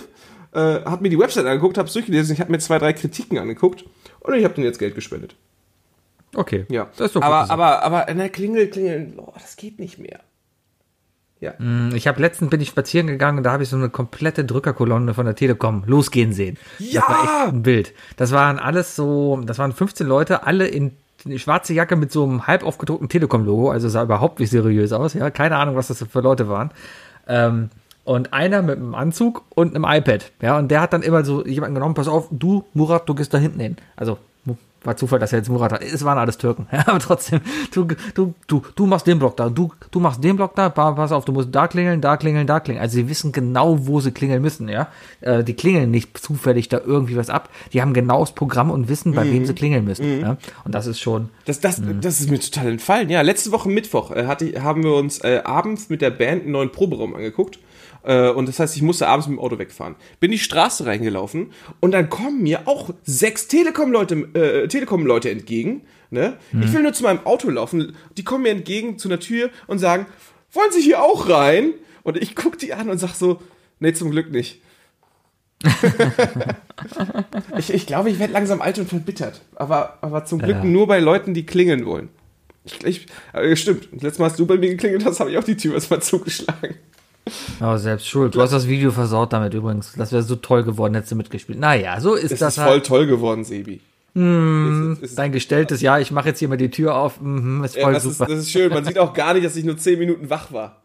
Äh, 0.52 0.60
hab 0.60 1.02
mir 1.02 1.10
die 1.10 1.20
Website 1.20 1.45
angeguckt, 1.45 1.78
hab's 1.78 1.93
durchgelesen, 1.93 2.34
ich 2.34 2.41
habe 2.41 2.52
mir 2.52 2.58
zwei, 2.58 2.80
drei 2.80 2.93
Kritiken 2.93 3.38
angeguckt 3.38 3.86
und 4.34 4.40
ich 4.40 4.46
habe 4.46 4.54
denen 4.54 4.66
jetzt 4.66 4.80
Geld 4.80 4.96
gespendet. 4.96 5.36
Okay. 6.36 6.66
Ja, 6.70 6.88
Das 6.96 7.08
ist 7.08 7.16
doch 7.16 7.22
aber, 7.22 7.42
gut 7.42 7.52
aber, 7.52 7.84
aber 7.84 8.08
an 8.08 8.18
der 8.18 8.30
Klingel, 8.30 8.70
Klingel, 8.70 9.14
oh, 9.18 9.34
das 9.34 9.56
geht 9.56 9.80
nicht 9.80 9.98
mehr. 9.98 10.20
Ja. 11.42 11.54
Ich 11.94 12.06
habe 12.06 12.20
letztens 12.20 12.50
bin 12.50 12.60
ich 12.60 12.68
spazieren 12.68 13.08
gegangen 13.08 13.38
und 13.38 13.44
da 13.46 13.54
habe 13.54 13.64
ich 13.64 13.70
so 13.70 13.78
eine 13.78 13.90
komplette 13.90 14.44
Drückerkolonne 14.44 15.14
von 15.14 15.26
der 15.26 15.36
Telekom 15.36 15.84
losgehen 15.86 16.34
sehen. 16.34 16.58
Ja! 16.80 17.02
Das 17.02 17.10
war 17.10 17.24
echt 17.24 17.54
ein 17.54 17.64
Bild. 17.64 17.94
Das 18.18 18.32
waren 18.34 18.60
alles 18.60 18.98
so, 18.98 19.42
das 19.46 19.58
waren 19.58 19.72
15 19.72 20.06
Leute, 20.06 20.44
alle 20.44 20.68
in 20.68 20.98
eine 21.26 21.40
schwarze 21.40 21.74
Jacke 21.74 21.96
mit 21.96 22.12
so 22.12 22.26
einem 22.26 22.46
halb 22.46 22.64
aufgedruckten 22.64 23.08
Telekom-Logo, 23.08 23.72
also 23.72 23.88
sah 23.88 24.04
überhaupt 24.04 24.40
nicht 24.40 24.50
seriös 24.50 24.92
aus, 24.92 25.14
ja. 25.14 25.30
Keine 25.32 25.56
Ahnung, 25.56 25.78
was 25.78 25.88
das 25.88 26.04
für 26.04 26.22
Leute 26.22 26.50
waren. 26.50 26.72
Ähm, 27.28 27.70
und 28.10 28.34
einer 28.34 28.62
mit 28.62 28.78
einem 28.78 28.95
Anzug 28.95 29.43
und 29.55 29.76
einem 29.76 29.86
iPad, 29.88 30.32
ja. 30.41 30.57
Und 30.57 30.70
der 30.72 30.82
hat 30.82 30.93
dann 30.93 31.03
immer 31.03 31.24
so 31.24 31.45
jemanden 31.45 31.76
genommen, 31.76 31.93
pass 31.93 32.07
auf, 32.07 32.28
du, 32.32 32.64
Murat, 32.74 33.07
du 33.07 33.14
gehst 33.16 33.34
da 33.34 33.38
hinten 33.38 33.60
hin. 33.60 33.76
Also, 33.95 34.18
war 34.86 34.95
Zufall, 34.95 35.20
dass 35.20 35.34
er 35.34 35.39
jetzt 35.39 35.49
Murat 35.49 35.74
hat. 35.74 35.82
Es 35.84 36.05
waren 36.05 36.18
alles 36.18 36.38
Türken. 36.38 36.66
Ja, 36.72 36.86
aber 36.88 36.99
trotzdem, 36.99 37.41
du, 37.74 37.86
du, 38.14 38.34
du, 38.47 38.62
du 38.76 38.86
machst 38.86 39.07
den 39.07 39.20
Block 39.20 39.36
da, 39.36 39.49
du, 39.49 39.74
du 39.91 39.99
machst 39.99 40.24
den 40.24 40.38
Block 40.38 40.55
da, 40.55 40.70
pa- 40.70 40.93
pass 40.93 41.12
auf, 41.12 41.26
du 41.26 41.34
musst 41.34 41.49
da 41.51 41.68
klingeln, 41.68 41.99
da 41.99 42.16
klingeln, 42.16 42.47
da 42.47 42.62
klingeln. 42.62 42.82
Also 42.82 42.95
sie 42.95 43.10
wissen 43.10 43.34
genau, 43.34 43.88
wo 43.88 43.99
sie 43.99 44.12
klingeln 44.14 44.41
müssen, 44.41 44.70
ja. 44.70 44.88
Äh, 45.20 45.43
die 45.43 45.53
klingeln 45.53 45.91
nicht 45.91 46.18
zufällig 46.18 46.70
da 46.70 46.80
irgendwie 46.80 47.18
was 47.18 47.30
ab. 47.30 47.49
Die 47.74 47.82
haben 47.82 47.93
genau 47.93 48.22
das 48.22 48.32
Programm 48.32 48.72
und 48.72 48.88
wissen, 48.88 49.14
bei 49.14 49.30
wem 49.30 49.45
sie 49.45 49.53
klingeln 49.53 49.84
müssen. 49.84 50.22
Ja? 50.22 50.38
Und 50.64 50.74
das 50.74 50.88
ist 50.88 51.01
schon, 51.01 51.28
Das, 51.45 51.60
das, 51.60 51.80
Mhm. 51.80 51.99
das 51.99 52.22
ist 52.22 52.30
mir 52.32 52.39
total 52.39 52.70
entfallen. 52.72 53.10
Ja, 53.10 53.20
letzte 53.22 53.51
Woche 53.51 53.68
Mittwoch 53.68 54.12
äh, 54.12 54.28
hatte, 54.28 54.64
haben 54.64 54.84
wir 54.86 54.93
uns 54.95 55.20
äh, 55.26 55.41
abends 55.43 55.89
mit 55.89 56.01
der 56.01 56.12
Band 56.12 56.43
einen 56.43 56.53
neuen 56.53 56.72
Proberaum 56.72 57.16
angeguckt. 57.16 57.60
Äh, 58.10 58.32
und 58.32 58.47
das 58.49 58.60
heißt, 58.60 58.76
ich 58.76 58.82
musste 58.82 59.07
abends 59.07 59.28
mit 59.28 59.38
dem 59.38 59.39
Auto 59.39 59.60
wegfahren. 59.60 59.95
Bin 60.20 60.32
die 60.32 60.39
Straße 60.39 60.86
reingelaufen 60.88 61.51
und 61.80 61.91
dann 61.91 62.10
kommen 62.10 62.41
mir 62.41 62.68
auch 62.68 62.89
sechs 63.03 63.47
Telekom-Leute 63.47 64.16
äh, 64.34 64.68
Telekom 64.68 65.05
-Leute 65.05 65.30
entgegen. 65.30 65.82
Ne? 66.10 66.38
Mhm. 66.51 66.64
Ich 66.64 66.74
will 66.74 66.82
nur 66.82 66.93
zu 66.93 67.03
meinem 67.03 67.24
Auto 67.26 67.51
laufen. 67.51 67.95
Die 68.18 68.24
kommen 68.24 68.43
mir 68.43 68.49
entgegen 68.49 68.97
zu 68.97 69.10
einer 69.10 69.20
Tür 69.20 69.51
und 69.68 69.78
sagen, 69.78 70.07
wollen 70.51 70.72
Sie 70.72 70.82
hier 70.82 71.03
auch 71.03 71.30
rein? 71.30 71.74
Und 72.01 72.18
ich 72.18 72.36
guck 72.36 72.57
die 72.57 72.74
an 72.74 72.89
und 72.89 72.97
sag 72.97 73.14
so, 73.14 73.39
nee, 73.80 73.93
zum 73.93 74.10
Glück 74.10 74.32
nicht. 74.32 74.60
ich, 77.57 77.72
ich 77.72 77.86
glaube, 77.86 78.10
ich 78.10 78.18
werde 78.18 78.34
langsam 78.34 78.60
alt 78.62 78.80
und 78.80 78.89
verbittert. 78.89 79.41
Aber, 79.55 79.99
aber 80.01 80.26
zum 80.26 80.39
Glück 80.39 80.57
Ja. 80.57 80.64
nur 80.64 80.88
bei 80.88 80.99
Leuten, 80.99 81.36
die 81.36 81.45
klingeln 81.45 81.86
wollen. 81.86 82.10
Ich, 82.64 82.84
ich, 82.84 83.05
äh, 83.34 83.55
stimmt. 83.55 83.89
Letztes 83.91 84.18
Mal, 84.18 84.26
als 84.26 84.36
du 84.38 84.47
bei 84.47 84.57
mir 84.57 84.70
geklingelt 84.70 85.05
hast, 85.05 85.20
habe 85.20 85.30
ich 85.30 85.38
auch 85.38 85.43
die 85.43 85.57
Tür 85.57 85.76
erstmal 85.76 86.01
zugeschlagen. 86.01 86.76
Aber 87.59 87.78
selbst 87.78 88.07
schuld. 88.07 88.34
Du 88.36 88.41
hast 88.41 88.51
das 88.51 88.67
Video 88.67 88.91
versaut 88.91 89.34
damit 89.34 89.53
übrigens. 89.53 89.93
Das 89.93 90.11
wäre 90.11 90.24
so 90.24 90.36
toll 90.36 90.63
geworden, 90.63 90.93
hättest 90.95 91.11
du 91.11 91.15
mitgespielt. 91.15 91.59
Naja, 91.59 91.99
so 92.01 92.15
ist 92.15 92.32
Es 92.32 92.39
das 92.39 92.57
ist 92.57 92.63
voll 92.63 92.72
halt. 92.74 92.86
toll 92.86 93.05
geworden, 93.07 93.43
Sebi. 93.43 93.82
Mm, 94.15 94.91
Es 94.93 94.97
ist- 94.97 95.03
es 95.03 95.09
ist- 95.11 95.20
Dein 95.20 95.32
gestelltes 95.32 95.82
Ja, 95.82 95.99
ich 95.99 96.11
mache 96.11 96.30
jetzt 96.30 96.39
hier 96.39 96.47
mal 96.49 96.57
die 96.57 96.72
Tür 96.72 96.95
auf. 96.95 97.22
Mhm, 97.22 97.63
ist 97.63 97.76
Ja, 97.76 97.84
voll 97.84 97.93
das, 97.93 98.05
ist, 98.05 98.17
super. 98.17 98.30
das 98.32 98.39
ist 98.39 98.51
schön. 98.51 98.70
Man 98.74 98.84
sieht 98.84 98.97
auch 98.97 99.13
gar 99.13 99.34
nicht, 99.34 99.45
dass 99.45 99.55
ich 99.55 99.63
nur 99.63 99.78
10 99.78 99.99
Minuten 99.99 100.30
wach 100.30 100.51
war. 100.51 100.82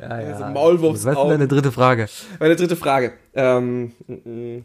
ja, 0.00 0.20
ja. 0.20 0.26
Also 0.32 0.44
Was 0.44 0.52
Maulwurfsaugen. 0.54 1.22
ist 1.22 1.28
deine 1.38 1.48
dritte 1.48 1.72
Frage? 1.72 2.08
Meine 2.38 2.56
dritte 2.56 2.76
Frage. 2.76 3.12
Ähm, 3.34 3.92
mm, 4.06 4.12
mm. 4.58 4.64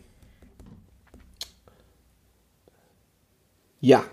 ja. 3.81 4.03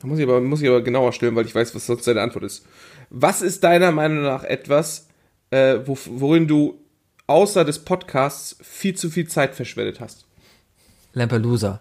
Da 0.00 0.06
muss 0.06 0.18
ich, 0.18 0.24
aber, 0.24 0.40
muss 0.40 0.62
ich 0.62 0.68
aber 0.68 0.80
genauer 0.80 1.12
stellen, 1.12 1.34
weil 1.34 1.44
ich 1.44 1.54
weiß, 1.54 1.74
was 1.74 1.86
sonst 1.86 2.06
deine 2.06 2.20
Antwort 2.22 2.44
ist. 2.44 2.64
Was 3.10 3.42
ist 3.42 3.64
deiner 3.64 3.90
Meinung 3.90 4.22
nach 4.22 4.44
etwas, 4.44 5.07
äh, 5.50 5.78
wo, 5.84 5.98
worin 6.06 6.46
du 6.46 6.80
außer 7.26 7.64
des 7.64 7.80
Podcasts 7.80 8.56
viel 8.62 8.94
zu 8.94 9.10
viel 9.10 9.28
Zeit 9.28 9.54
verschwendet 9.54 10.00
hast? 10.00 10.26
Lampelusa. 11.12 11.80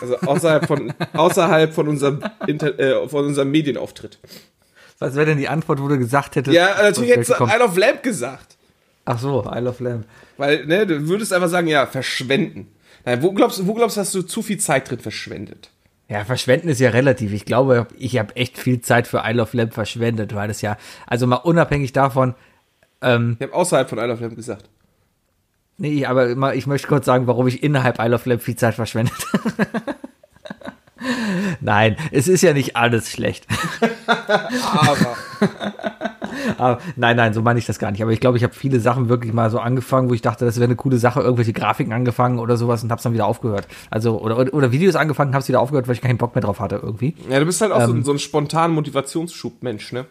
Also 0.00 0.16
außerhalb 0.18 0.66
von, 0.66 0.94
außerhalb 1.12 1.74
von 1.74 1.88
unserem, 1.88 2.22
Inter, 2.46 2.78
äh, 2.78 3.08
von 3.08 3.26
unserem 3.26 3.50
Medienauftritt. 3.50 4.18
Was 4.98 5.14
wäre 5.14 5.26
denn 5.26 5.38
die 5.38 5.48
Antwort, 5.48 5.82
wo 5.82 5.88
du 5.88 5.98
gesagt 5.98 6.36
hättest? 6.36 6.54
Ja, 6.54 6.82
natürlich 6.82 7.10
hättest 7.10 7.38
du? 7.38 7.44
Isle 7.44 7.64
of 7.64 7.76
Lamp 7.76 8.02
gesagt. 8.02 8.56
Ach 9.04 9.18
so, 9.18 9.44
I 9.44 9.58
love 9.60 9.82
Lamp. 9.82 10.06
Weil, 10.36 10.66
ne, 10.66 10.86
du 10.86 11.08
würdest 11.08 11.32
einfach 11.32 11.48
sagen, 11.48 11.68
ja, 11.68 11.86
verschwenden. 11.86 12.68
Nein, 13.04 13.22
wo 13.22 13.32
glaubst 13.32 13.58
du, 13.58 13.66
wo 13.66 13.74
glaubst 13.74 13.96
du, 13.96 14.00
hast 14.00 14.14
du 14.14 14.22
zu 14.22 14.42
viel 14.42 14.58
Zeit 14.58 14.90
drin 14.90 14.98
verschwendet? 14.98 15.70
Ja, 16.08 16.24
verschwenden 16.24 16.68
ist 16.68 16.80
ja 16.80 16.90
relativ. 16.90 17.32
Ich 17.32 17.44
glaube, 17.44 17.86
ich 17.96 18.18
habe 18.18 18.34
echt 18.36 18.58
viel 18.58 18.80
Zeit 18.80 19.06
für 19.06 19.22
Isle 19.24 19.42
of 19.42 19.54
Lamp 19.54 19.74
verschwendet, 19.74 20.34
weil 20.34 20.48
das 20.48 20.60
ja, 20.60 20.76
also 21.06 21.26
mal 21.26 21.36
unabhängig 21.36 21.92
davon, 21.92 22.34
ähm, 23.02 23.36
Ich 23.38 23.46
habe 23.46 23.54
außerhalb 23.54 23.88
von 23.88 23.98
Isle 23.98 24.12
of 24.12 24.20
Lamp 24.20 24.36
gesagt. 24.36 24.68
nee, 25.78 26.04
aber 26.06 26.54
ich 26.54 26.66
möchte 26.66 26.88
kurz 26.88 27.06
sagen, 27.06 27.26
warum 27.26 27.46
ich 27.46 27.62
innerhalb 27.62 27.98
Isle 27.98 28.14
of 28.14 28.26
Lamp 28.26 28.42
viel 28.42 28.56
Zeit 28.56 28.74
verschwendet. 28.74 29.14
Nein, 31.60 31.96
es 32.10 32.26
ist 32.26 32.42
ja 32.42 32.52
nicht 32.54 32.74
alles 32.76 33.10
schlecht. 33.10 33.46
Aber. 34.72 35.16
Aber, 36.58 36.80
nein, 36.96 37.16
nein, 37.16 37.34
so 37.34 37.42
meine 37.42 37.58
ich 37.58 37.66
das 37.66 37.78
gar 37.78 37.90
nicht. 37.90 38.02
Aber 38.02 38.12
ich 38.12 38.20
glaube, 38.20 38.36
ich 38.38 38.44
habe 38.44 38.54
viele 38.54 38.78
Sachen 38.80 39.08
wirklich 39.08 39.32
mal 39.32 39.50
so 39.50 39.58
angefangen, 39.58 40.08
wo 40.08 40.14
ich 40.14 40.22
dachte, 40.22 40.44
das 40.44 40.56
wäre 40.56 40.66
eine 40.66 40.76
coole 40.76 40.96
Sache, 40.98 41.20
irgendwelche 41.20 41.52
Grafiken 41.52 41.92
angefangen 41.92 42.38
oder 42.38 42.56
sowas 42.56 42.82
und 42.82 42.90
hab's 42.92 43.02
dann 43.02 43.12
wieder 43.14 43.26
aufgehört. 43.26 43.66
Also, 43.90 44.20
oder, 44.20 44.38
oder, 44.54 44.70
Videos 44.72 44.94
angefangen, 44.96 45.34
hab's 45.34 45.48
wieder 45.48 45.60
aufgehört, 45.60 45.88
weil 45.88 45.94
ich 45.96 46.00
keinen 46.02 46.18
Bock 46.18 46.34
mehr 46.34 46.42
drauf 46.42 46.60
hatte 46.60 46.76
irgendwie. 46.82 47.14
Ja, 47.28 47.40
du 47.40 47.46
bist 47.46 47.60
halt 47.60 47.72
auch 47.72 47.80
so, 47.82 47.90
Ähm. 47.90 47.98
ein- 48.00 48.04
so 48.04 48.12
ein 48.12 48.18
spontanen 48.18 48.74
Motivationsschub-Mensch, 48.76 49.92
ne? 49.92 50.06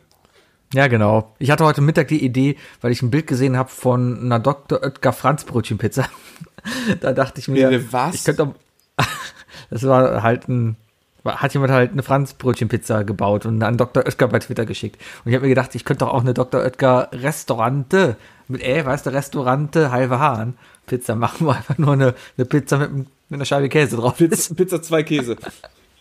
Ja, 0.73 0.87
genau. 0.87 1.33
Ich 1.39 1.51
hatte 1.51 1.63
heute 1.65 1.81
Mittag 1.81 2.07
die 2.09 2.23
Idee, 2.23 2.57
weil 2.81 2.91
ich 2.91 3.01
ein 3.01 3.11
Bild 3.11 3.27
gesehen 3.27 3.55
habe 3.57 3.69
von 3.69 4.19
einer 4.19 4.39
Dr. 4.39 4.81
Oetker 4.83 5.13
Franz 5.13 5.43
Brötchenpizza. 5.45 6.05
da 7.01 7.13
dachte 7.13 7.39
ich 7.39 7.47
mir, 7.47 7.67
Eine 7.67 7.93
was? 7.93 8.15
ich 8.15 8.23
könnte 8.23 8.45
doch- 8.47 9.05
das 9.69 9.83
war 9.83 10.23
halt 10.23 10.47
ein 10.49 10.75
hat 11.23 11.55
jemand 11.55 11.71
halt 11.73 11.91
eine 11.91 12.03
Franz 12.03 12.35
Brötchenpizza 12.35 13.01
gebaut 13.01 13.47
und 13.47 13.61
an 13.63 13.77
Dr. 13.77 14.05
Oetker 14.05 14.27
bei 14.27 14.37
Twitter 14.37 14.65
geschickt. 14.67 15.01
Und 15.23 15.31
ich 15.31 15.35
habe 15.35 15.45
mir 15.45 15.49
gedacht, 15.49 15.73
ich 15.73 15.83
könnte 15.83 16.05
doch 16.05 16.13
auch 16.13 16.21
eine 16.21 16.35
Dr. 16.35 16.61
Oetker 16.61 17.09
Restaurante 17.13 18.15
mit 18.47 18.61
äh, 18.61 18.85
weißt 18.85 19.07
du, 19.07 19.09
Restaurante 19.09 19.89
halbe 19.89 20.19
Hahn 20.19 20.55
Pizza 20.85 21.15
machen, 21.15 21.47
wo 21.47 21.49
einfach 21.51 21.79
nur 21.79 21.93
eine, 21.93 22.13
eine 22.37 22.45
Pizza 22.45 22.77
mit, 22.77 22.93
mit 22.93 23.07
einer 23.31 23.45
Scheibe 23.45 23.69
Käse 23.69 23.95
drauf 23.97 24.21
ist. 24.21 24.55
Pizza 24.55 24.83
zwei 24.83 25.01
Käse. 25.01 25.35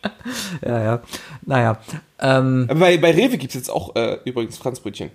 Ja, 0.65 0.83
ja. 0.83 1.03
Naja. 1.45 1.81
Ähm, 2.19 2.67
Aber 2.71 2.81
bei, 2.81 2.97
bei 2.99 3.11
Rewe 3.11 3.37
gibt's 3.39 3.55
jetzt 3.55 3.71
auch 3.71 3.95
äh, 3.97 4.19
übrigens 4.25 4.57
Franzbrötchen. 4.57 5.11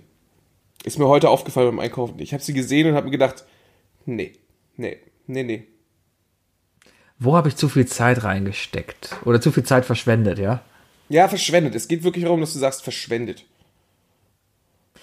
Ist 0.84 1.00
mir 1.00 1.08
heute 1.08 1.30
aufgefallen 1.30 1.68
beim 1.70 1.80
Einkaufen. 1.80 2.20
Ich 2.20 2.34
habe 2.34 2.44
sie 2.44 2.54
gesehen 2.54 2.88
und 2.88 2.96
habe 2.96 3.06
mir 3.06 3.12
gedacht, 3.12 3.46
nee, 4.06 4.34
nee, 4.78 4.98
nee, 5.28 5.44
nee. 5.44 5.68
wo 7.18 7.36
habe 7.36 7.50
ich 7.50 7.56
zu 7.56 7.68
viel 7.68 7.86
Zeit 7.86 8.24
reingesteckt? 8.24 9.18
Oder 9.26 9.42
zu 9.42 9.52
viel 9.52 9.64
Zeit 9.64 9.86
verschwendet, 9.86 10.40
ja? 10.40 10.62
Ja, 11.10 11.28
verschwendet. 11.28 11.76
Es 11.76 11.88
geht 11.88 12.04
wirklich 12.04 12.24
darum, 12.24 12.40
dass 12.40 12.54
du 12.54 12.60
sagst, 12.60 12.84
verschwendet. 12.84 13.46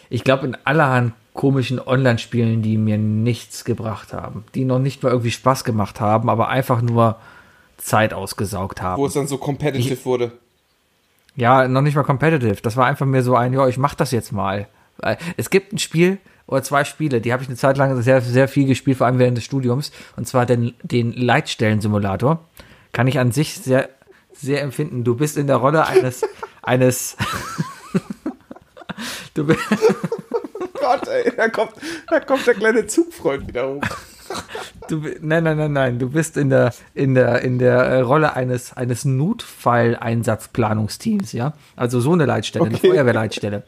Ich 0.09 0.25
glaube, 0.25 0.47
in 0.47 0.57
allerhand 0.65 1.13
komischen 1.35 1.79
Online-Spielen, 1.81 2.63
die 2.63 2.79
mir 2.79 2.97
nichts 2.97 3.65
gebracht 3.65 4.13
haben, 4.13 4.45
die 4.55 4.65
noch 4.65 4.79
nicht 4.79 5.03
mal 5.03 5.11
irgendwie 5.11 5.31
Spaß 5.31 5.65
gemacht 5.65 6.01
haben, 6.01 6.31
aber 6.31 6.49
einfach 6.49 6.81
nur 6.81 7.19
Zeit 7.77 8.13
ausgesaugt 8.15 8.83
haben. 8.83 9.01
Wo 9.01 9.07
es 9.07 9.15
dann 9.15 9.27
so 9.27 9.39
competitive 9.39 10.05
wurde. 10.05 10.33
Ja, 11.35 11.69
noch 11.69 11.83
nicht 11.83 11.95
mal 11.95 12.03
competitive. 12.03 12.57
Das 12.63 12.77
war 12.77 12.87
einfach 12.87 13.07
mir 13.07 13.23
so 13.23 13.37
ein, 13.37 13.53
ja, 13.53 13.69
ich 13.69 13.79
mach 13.79 13.95
das 13.95 14.11
jetzt 14.11 14.33
mal. 14.33 14.69
Es 15.37 15.51
gibt 15.51 15.73
ein 15.73 15.79
Spiel 15.79 16.19
oder 16.47 16.63
zwei 16.63 16.85
Spiele, 16.85 17.21
die 17.21 17.33
habe 17.33 17.43
ich 17.43 17.49
eine 17.49 17.57
Zeit 17.57 17.77
lang 17.77 18.01
sehr, 18.03 18.21
sehr 18.21 18.49
viel 18.49 18.67
gespielt, 18.67 18.99
vor 18.99 19.07
allem 19.07 19.19
während 19.19 19.37
des 19.37 19.45
Studiums, 19.45 19.93
und 20.17 20.27
zwar 20.27 20.47
den, 20.47 20.75
den 20.83 21.13
Leitstellen-Simulator. 21.13 22.45
Kann 22.93 23.09
ich 23.09 23.19
an 23.19 23.33
sich 23.33 23.55
sehr, 23.55 23.91
sehr 24.33 24.63
empfinden. 24.63 25.05
Du 25.05 25.17
bist 25.17 25.37
in 25.37 25.47
der 25.47 25.57
Rolle 25.57 25.87
eines, 25.87 26.23
eines, 26.63 27.17
du 29.35 29.45
bist, 29.45 29.61
Gott, 30.81 31.09
ey, 31.09 31.33
da 31.37 31.49
kommt, 31.49 31.73
da 32.09 32.21
kommt 32.21 32.47
der 32.47 32.55
kleine 32.55 32.87
Zugfreund 32.87 33.49
wieder 33.49 33.69
hoch. 33.69 33.83
Du, 34.89 35.03
nein, 35.21 35.43
nein, 35.45 35.57
nein, 35.57 35.73
nein. 35.73 35.99
Du 35.99 36.11
bist 36.11 36.37
in 36.37 36.51
der, 36.51 36.73
in 36.95 37.15
der, 37.15 37.43
in 37.43 37.59
der 37.59 37.79
äh, 37.79 38.01
Rolle 38.01 38.37
eines, 38.37 38.77
eines 38.77 39.05
Notfalleinsatzplanungsteams, 39.05 41.33
ja. 41.33 41.55
Also 41.75 41.99
so 42.01 42.13
eine 42.13 42.27
Leitstelle, 42.27 42.67
eine 42.67 42.77
Okay. 42.77 42.91
Feuerwehrleitstelle. 42.91 43.65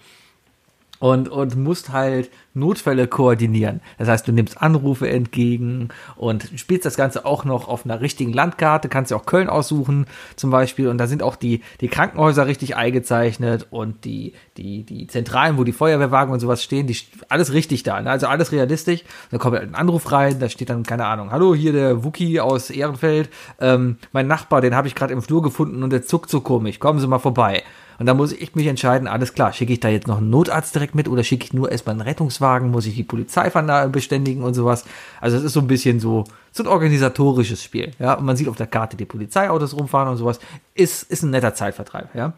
Und, 1.01 1.28
und 1.28 1.57
musst 1.57 1.92
halt 1.92 2.30
Notfälle 2.55 3.07
koordinieren. 3.07 3.80
Das 3.99 4.09
heißt, 4.09 4.26
du 4.26 4.32
nimmst 4.32 4.61
Anrufe 4.61 5.09
entgegen 5.09 5.88
und 6.16 6.51
spielst 6.57 6.84
das 6.84 6.96
Ganze 6.96 7.24
auch 7.24 7.44
noch 7.44 7.68
auf 7.68 7.84
einer 7.84 8.01
richtigen 8.01 8.32
Landkarte, 8.32 8.88
kannst 8.88 9.11
ja 9.11 9.16
auch 9.16 9.26
Köln 9.26 9.49
aussuchen 9.49 10.07
zum 10.36 10.51
Beispiel. 10.51 10.88
Und 10.88 10.99
da 10.99 11.07
sind 11.07 11.22
auch 11.22 11.36
die, 11.36 11.62
die 11.80 11.88
Krankenhäuser 11.88 12.46
richtig 12.46 12.76
eingezeichnet 12.76 13.68
und 13.70 14.05
die, 14.05 14.32
die, 14.57 14.82
die 14.82 15.07
Zentralen, 15.07 15.57
wo 15.57 15.64
die 15.64 15.72
Feuerwehrwagen 15.72 16.32
und 16.32 16.40
sowas 16.40 16.62
stehen, 16.62 16.86
die 16.86 16.96
alles 17.28 17.53
richtig 17.53 17.82
da. 17.84 18.01
Ne? 18.01 18.11
Also 18.11 18.26
alles 18.26 18.53
realistisch. 18.53 19.05
Da 19.30 19.38
kommt 19.38 19.57
halt 19.57 19.68
ein 19.68 19.74
Anruf 19.74 20.11
rein, 20.11 20.40
da 20.40 20.49
steht 20.49 20.70
dann, 20.70 20.82
keine 20.82 21.07
Ahnung, 21.07 21.30
hallo, 21.30 21.55
hier 21.55 21.72
der 21.72 22.05
Wookie 22.05 22.40
aus 22.40 22.70
Ehrenfeld. 22.70 23.30
Ähm, 23.61 23.99
mein 24.12 24.26
Nachbar, 24.26 24.61
den 24.61 24.74
habe 24.74 24.88
ich 24.88 24.94
gerade 24.94 25.12
im 25.12 25.22
Flur 25.22 25.42
gefunden 25.42 25.82
und 25.82 25.90
der 25.90 26.03
zuckt 26.03 26.30
so 26.30 26.40
komisch. 26.40 26.78
Kommen 26.78 26.99
Sie 26.99 27.07
mal 27.07 27.18
vorbei. 27.18 27.62
Und 27.99 28.07
da 28.07 28.14
muss 28.14 28.32
ich 28.32 28.55
mich 28.55 28.68
entscheiden, 28.68 29.09
alles 29.09 29.34
klar, 29.34 29.53
schicke 29.53 29.72
ich 29.72 29.80
da 29.80 29.88
jetzt 29.88 30.07
noch 30.07 30.18
einen 30.18 30.30
Notarzt 30.30 30.74
direkt 30.74 30.94
mit 30.94 31.09
oder 31.09 31.24
schicke 31.24 31.44
ich 31.44 31.53
nur 31.53 31.70
erstmal 31.70 31.94
einen 31.94 32.03
Rettungswagen, 32.03 32.70
muss 32.70 32.86
ich 32.86 32.94
die 32.94 33.03
Polizei 33.03 33.51
beständigen 33.88 34.44
und 34.44 34.55
sowas. 34.55 34.84
Also 35.20 35.36
es 35.36 35.42
ist 35.42 35.53
so 35.53 35.61
ein 35.61 35.66
bisschen 35.66 35.99
so, 35.99 36.24
so 36.53 36.62
ein 36.62 36.68
organisatorisches 36.68 37.62
Spiel, 37.62 37.92
ja. 37.99 38.14
Und 38.14 38.24
man 38.24 38.36
sieht 38.36 38.49
auf 38.49 38.57
der 38.57 38.68
Karte 38.68 38.96
die 38.96 39.05
Polizeiautos 39.05 39.76
rumfahren 39.76 40.09
und 40.09 40.16
sowas. 40.16 40.38
Ist, 40.74 41.11
ist 41.11 41.24
ein 41.24 41.30
netter 41.30 41.55
Zeitvertreib, 41.55 42.14
ja. 42.14 42.34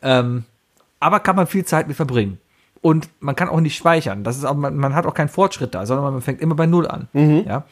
Ähm, 0.00 0.44
aber 1.00 1.20
kann 1.20 1.36
man 1.36 1.46
viel 1.46 1.64
Zeit 1.64 1.86
mit 1.86 1.96
verbringen. 1.96 2.38
Und 2.80 3.08
man 3.20 3.36
kann 3.36 3.48
auch 3.48 3.60
nicht 3.60 3.76
speichern. 3.76 4.24
Das 4.24 4.36
ist 4.36 4.44
auch, 4.44 4.54
man, 4.54 4.76
man 4.76 4.94
hat 4.94 5.04
auch 5.04 5.14
keinen 5.14 5.28
Fortschritt 5.28 5.74
da, 5.74 5.84
sondern 5.84 6.12
man 6.12 6.22
fängt 6.22 6.40
immer 6.40 6.54
bei 6.54 6.66
Null 6.66 6.86
an. 6.86 7.08
Ja. 7.46 7.64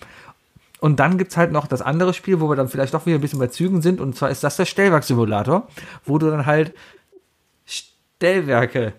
Und 0.80 1.00
dann 1.00 1.16
gibt's 1.16 1.36
halt 1.36 1.52
noch 1.52 1.66
das 1.66 1.80
andere 1.80 2.12
Spiel, 2.12 2.40
wo 2.40 2.48
wir 2.50 2.56
dann 2.56 2.68
vielleicht 2.68 2.92
doch 2.92 3.06
wieder 3.06 3.16
ein 3.16 3.20
bisschen 3.20 3.38
bei 3.38 3.46
Zügen 3.46 3.82
sind. 3.82 4.00
Und 4.00 4.16
zwar 4.16 4.30
ist 4.30 4.44
das 4.44 4.56
der 4.56 4.66
Stellwerksimulator, 4.66 5.68
wo 6.04 6.18
du 6.18 6.28
dann 6.28 6.44
halt 6.44 6.74
Stellwerke 8.16 8.94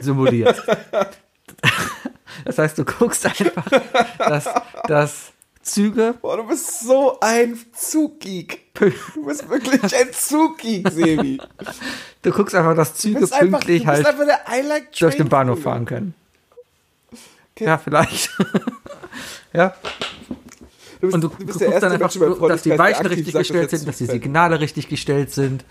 simulierst. 0.00 0.62
Das 2.44 2.56
heißt, 2.56 2.78
du 2.78 2.84
guckst 2.86 3.26
einfach, 3.26 3.66
dass, 4.18 4.48
dass 4.86 5.32
Züge 5.62 6.14
Boah, 6.22 6.38
du 6.38 6.44
bist 6.44 6.80
so 6.80 7.18
ein 7.20 7.58
Zuggeek. 7.74 8.72
Du 8.72 9.26
bist 9.26 9.46
wirklich 9.50 9.94
ein 9.94 10.12
Zuggeek, 10.12 10.88
Sebi. 10.90 11.38
Du 12.22 12.30
guckst 12.30 12.54
einfach, 12.54 12.74
dass 12.74 12.94
Du 12.94 12.98
Züge 12.98 13.18
einfach, 13.18 13.38
du 13.40 13.48
pünktlich 13.50 13.86
halt 13.86 14.06
einfach 14.06 14.24
der 14.24 14.40
I 14.48 14.62
like 14.66 14.92
durch 14.92 15.16
den 15.16 15.28
Bahnhof 15.28 15.62
fahren 15.62 15.84
können. 15.84 16.14
Ja, 17.58 17.76
vielleicht. 17.76 18.30
ja. 19.52 19.74
Du 21.00 21.08
bist, 21.08 21.14
Und 21.14 21.20
du, 21.20 21.28
du 21.28 21.36
du 21.36 21.46
bist 21.46 21.60
der 21.60 21.68
guckst 21.68 21.82
dann 21.82 21.92
einfach, 21.92 22.48
dass 22.48 22.62
die 22.62 22.78
Weichen 22.78 23.06
richtig 23.06 23.34
gestellt 23.34 23.70
sind, 23.70 23.86
dass 23.86 23.98
die. 23.98 24.06
Signale 24.06 24.60
richtig 24.60 24.88
gestellt 24.88 25.30
sind. 25.30 25.64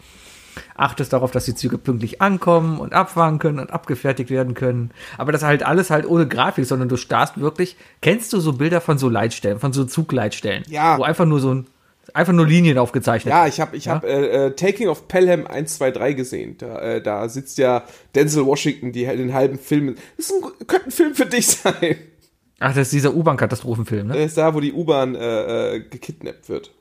Achtest 0.79 1.11
darauf, 1.13 1.31
dass 1.31 1.45
die 1.45 1.55
Züge 1.55 1.77
pünktlich 1.77 2.21
ankommen 2.21 2.79
und 2.79 2.93
abfahren 2.93 3.37
können 3.39 3.59
und 3.59 3.71
abgefertigt 3.71 4.29
werden 4.29 4.53
können. 4.53 4.91
Aber 5.17 5.31
das 5.31 5.43
halt 5.43 5.63
alles 5.63 5.89
halt 5.89 6.07
ohne 6.07 6.27
Grafik, 6.27 6.65
sondern 6.65 6.89
du 6.89 6.97
starrst 6.97 7.39
wirklich. 7.39 7.75
Kennst 8.01 8.31
du 8.33 8.39
so 8.39 8.53
Bilder 8.53 8.79
von 8.81 8.97
so 8.97 9.09
Leitstellen, 9.09 9.59
von 9.59 9.73
so 9.73 9.83
Zugleitstellen? 9.85 10.63
Ja. 10.69 10.97
Wo 10.97 11.03
einfach 11.03 11.25
nur 11.25 11.39
so 11.39 11.53
ein, 11.53 11.67
einfach 12.13 12.33
nur 12.33 12.47
Linien 12.47 12.77
aufgezeichnet 12.77 13.31
Ja, 13.33 13.43
sind? 13.43 13.53
ich 13.53 13.59
habe 13.61 13.75
ich 13.77 13.85
Ja? 13.85 13.95
hab, 13.95 14.03
äh, 14.03 14.47
äh, 14.47 14.51
Taking 14.55 14.87
of 14.87 15.07
Pelham 15.07 15.45
1, 15.47 15.75
2, 15.77 15.91
3 15.91 16.13
gesehen. 16.13 16.55
Da, 16.57 16.79
äh, 16.79 17.01
da 17.01 17.27
sitzt 17.29 17.57
ja 17.57 17.83
Denzel 18.15 18.45
Washington, 18.45 18.91
die 18.91 19.05
den 19.05 19.33
halben 19.33 19.59
Film. 19.59 19.95
Das 20.17 20.27
ist 20.27 20.31
ein, 20.33 20.67
könnte 20.67 20.87
ein 20.87 20.91
Film 20.91 21.13
für 21.15 21.25
dich 21.25 21.47
sein. 21.47 21.97
Ach, 22.61 22.69
das 22.73 22.87
ist 22.87 22.93
dieser 22.93 23.13
U-Bahn-Katastrophenfilm, 23.13 24.07
ne? 24.07 24.13
Der 24.13 24.25
ist 24.25 24.37
da, 24.37 24.53
wo 24.53 24.59
die 24.59 24.73
U-Bahn 24.73 25.15
äh, 25.15 25.75
äh, 25.75 25.79
gekidnappt 25.79 26.49
wird. 26.49 26.71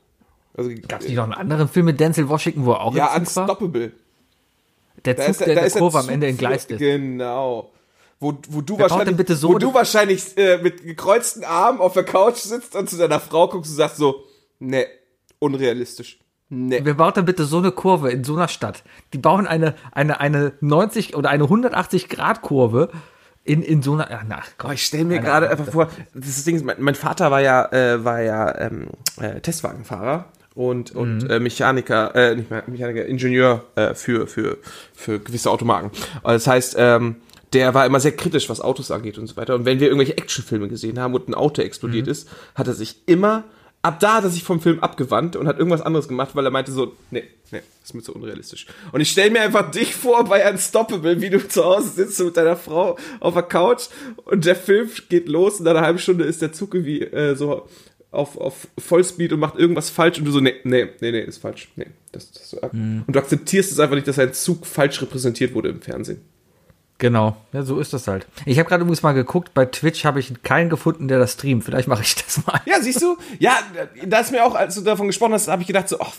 Also, 0.59 0.71
Gab 0.89 1.01
es 1.01 1.07
nicht 1.07 1.17
noch 1.17 1.25
einen 1.25 1.35
anderen 1.35 1.69
Film 1.69 1.87
mit 1.87 1.99
Denzel 2.01 2.29
Washington, 2.29 2.67
wo 2.67 2.73
er 2.73 2.81
auch 2.83 2.95
ja, 2.95 3.15
im 3.17 3.25
Zug 3.25 3.37
war? 3.37 3.43
Unstoppable. 3.45 3.93
Der 5.05 5.15
Da 5.15 5.23
Zug, 5.23 5.31
ist, 5.31 5.41
der 5.41 5.47
der- 5.47 5.53
in 5.53 5.55
da 5.57 5.61
der 5.61 5.67
ist 5.69 5.73
der 5.75 5.81
Kurve 5.81 5.99
am 6.01 6.09
Ende 6.09 6.27
entgleist 6.27 6.71
ist. 6.71 6.79
Genau. 6.81 7.71
Wo, 8.21 8.37
wo 8.49 8.61
du 8.61 8.77
baut 8.77 8.91
wahrscheinlich, 8.91 9.29
so 9.39 9.49
wo 9.51 9.59
du 9.59 9.73
wahrscheinlich 9.73 10.37
äh, 10.37 10.59
mit 10.59 10.83
gekreuzten 10.83 11.45
Armen 11.45 11.79
auf 11.81 11.93
der 11.93 12.03
Couch 12.03 12.39
sitzt 12.39 12.75
und 12.75 12.91
zu 12.91 12.97
deiner 12.99 13.21
Frau 13.21 13.47
guckst 13.47 13.71
und 13.71 13.77
sagst 13.77 13.97
so, 13.99 14.25
ne, 14.59 14.87
unrealistisch. 15.39 16.19
Ne. 16.49 16.81
Wer 16.83 16.95
baut 16.95 17.17
denn 17.17 17.27
bitte 17.27 17.45
so 17.45 17.59
eine 17.59 17.71
Kurve 17.71 18.11
in 18.11 18.25
so 18.25 18.35
einer 18.35 18.49
Stadt? 18.49 18.83
Die 19.13 19.19
bauen 19.19 19.47
eine, 19.47 19.75
eine, 19.93 20.19
eine 20.19 20.53
90 20.61 21.15
oder 21.15 21.29
eine 21.31 21.45
180 21.45 22.09
Grad 22.09 22.43
Kurve 22.43 22.91
in, 23.45 23.63
in 23.63 23.83
so 23.83 23.93
einer, 23.95 24.09
ach, 24.11 24.25
na, 24.27 24.43
Oh, 24.65 24.71
ich 24.73 24.85
stelle 24.85 25.05
mir 25.05 25.21
gerade 25.21 25.49
einfach 25.49 25.71
vor, 25.71 25.89
das 26.15 26.43
Ding 26.45 26.57
ist, 26.57 26.65
mein, 26.65 26.77
mein 26.81 26.95
Vater 26.97 27.31
war 27.31 27.41
ja, 27.41 27.71
äh, 27.71 28.05
war 28.05 28.21
ja 28.21 28.59
ähm, 28.59 28.89
äh, 29.21 29.41
Testwagenfahrer 29.41 30.25
und, 30.59 30.91
und 30.97 31.19
Mhm. 31.23 31.31
äh, 31.31 31.39
Mechaniker, 31.39 32.15
äh, 32.17 32.35
nicht 32.35 32.51
mehr 32.51 32.65
Mechaniker, 32.67 33.07
Ingenieur 33.07 33.65
äh, 33.77 33.95
für, 33.95 34.27
für, 34.27 34.59
für 34.93 35.21
gewisse 35.21 35.51
Automarken. 35.53 35.91
Und 36.23 36.33
das 36.33 36.49
heißt, 36.49 36.75
ähm, 36.79 37.17
der 37.53 37.75
war 37.75 37.87
immer 37.87 38.01
sehr 38.01 38.13
kritisch, 38.13 38.49
was 38.51 38.61
Autos 38.61 38.91
angeht 38.91 39.19
und 39.19 39.29
so 39.29 39.37
weiter. 39.37 39.55
Und 39.55 39.65
wenn 39.65 39.79
wir 39.79 39.87
irgendwelche 39.87 40.19
Actionfilme 40.19 40.67
gesehen 40.69 40.99
haben 40.99 41.15
und 41.15 41.29
ein 41.29 41.35
Auto 41.35 41.63
explodiert 41.63 42.07
Mhm. 42.07 42.13
ist, 42.13 42.29
hat 42.57 42.67
er 42.67 42.75
sich 42.75 42.97
immer, 43.07 43.45
ab 43.83 44.01
da 44.01 44.15
hat 44.17 44.25
er 44.25 44.31
sich 44.31 44.43
vom 44.43 44.61
Film 44.61 44.81
abgewandt 44.81 45.37
und 45.37 45.47
hat 45.47 45.59
irgendwas 45.59 45.81
anderes 45.81 46.09
gemacht, 46.09 46.35
weil 46.35 46.45
er 46.45 46.51
meinte 46.51 46.73
so, 46.73 46.93
nee, 47.13 47.23
nee, 47.53 47.63
ist 47.85 47.95
mir 47.95 48.03
zu 48.03 48.13
unrealistisch. 48.13 48.67
Und 48.91 49.01
ich 49.01 49.11
stelle 49.13 49.31
mir 49.31 49.43
einfach 49.43 49.71
dich 49.71 49.95
vor 49.95 50.25
bei 50.25 50.51
Unstoppable, 50.51 51.21
wie 51.21 51.31
du 51.31 51.39
zu 51.47 51.65
Hause 51.65 51.89
sitzt 51.91 52.19
mit 52.19 52.37
deiner 52.37 52.57
Frau 52.57 52.99
auf 53.21 53.35
der 53.35 53.45
Couch 53.45 53.85
und 54.25 54.45
der 54.45 54.57
Film 54.57 54.91
geht 55.09 55.29
los 55.29 55.61
und 55.61 55.67
nach 55.67 55.71
einer 55.77 55.83
halben 55.83 56.01
Stunde 56.01 56.25
ist 56.25 56.43
der 56.43 56.53
Zug 56.53 56.75
irgendwie 56.75 57.03
äh, 57.03 57.37
so 57.37 57.69
auf, 58.11 58.39
auf 58.39 58.69
Vollspeed 58.79 59.33
und 59.33 59.41
macht 59.41 59.57
irgendwas 59.57 59.91
falsch 59.91 60.19
und 60.19 60.25
du 60.25 60.31
so, 60.31 60.41
nee, 60.41 60.55
nee, 60.65 60.89
nee, 61.01 61.13
nee, 61.13 61.21
ist 61.21 61.39
falsch. 61.39 61.69
Nee, 61.77 61.89
das, 62.13 62.33
das, 62.33 62.55
Und 62.55 63.05
du 63.07 63.19
akzeptierst 63.19 63.73
es 63.73 63.79
einfach 63.79 63.97
nicht, 63.97 64.09
dass 64.09 64.19
ein 64.19 64.33
Zug 64.33 64.67
falsch 64.67 65.03
repräsentiert 65.03 65.55
wurde 65.55 65.69
im 65.69 65.83
Fernsehen. 65.83 66.21
Genau, 67.01 67.37
ja, 67.53 67.63
so 67.63 67.79
ist 67.79 67.93
das 67.93 68.09
halt. 68.09 68.27
Ich 68.45 68.59
habe 68.59 68.69
gerade 68.69 68.83
übrigens 68.83 69.05
mal 69.05 69.13
geguckt, 69.13 69.55
bei 69.55 69.67
Twitch 69.67 70.05
habe 70.05 70.19
ich 70.19 70.43
keinen 70.43 70.69
gefunden, 70.69 71.07
der 71.07 71.21
das 71.21 71.35
streamt. 71.35 71.63
Vielleicht 71.63 71.87
mache 71.87 72.03
ich 72.03 72.17
das 72.17 72.45
mal. 72.45 72.61
Ja, 72.67 72.81
siehst 72.81 73.01
du? 73.01 73.17
Ja, 73.39 73.57
da 74.05 74.19
ist 74.19 74.33
mir 74.33 74.45
auch, 74.45 74.57
als 74.57 74.75
du 74.75 74.81
davon 74.81 75.07
gesprochen 75.07 75.33
hast, 75.33 75.47
habe 75.47 75.63
ich 75.63 75.69
gedacht, 75.69 75.89
so, 75.89 76.01
ach, 76.01 76.15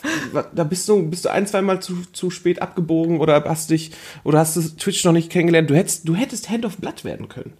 da 0.54 0.64
bist 0.64 0.88
du, 0.88 1.10
bist 1.10 1.26
du 1.26 1.30
ein, 1.30 1.46
zweimal 1.48 1.82
zu, 1.82 2.04
zu 2.14 2.30
spät 2.30 2.62
abgebogen 2.62 3.20
oder 3.20 3.44
hast 3.44 3.72
dich, 3.72 3.92
oder 4.24 4.40
hast 4.40 4.56
du 4.56 4.62
Twitch 4.62 5.04
noch 5.04 5.12
nicht 5.12 5.30
kennengelernt. 5.30 5.70
Du 5.70 5.76
hättest, 5.76 6.08
du 6.08 6.16
hättest 6.16 6.50
Hand 6.50 6.64
of 6.64 6.78
Blood 6.78 7.04
werden 7.04 7.28
können. 7.28 7.54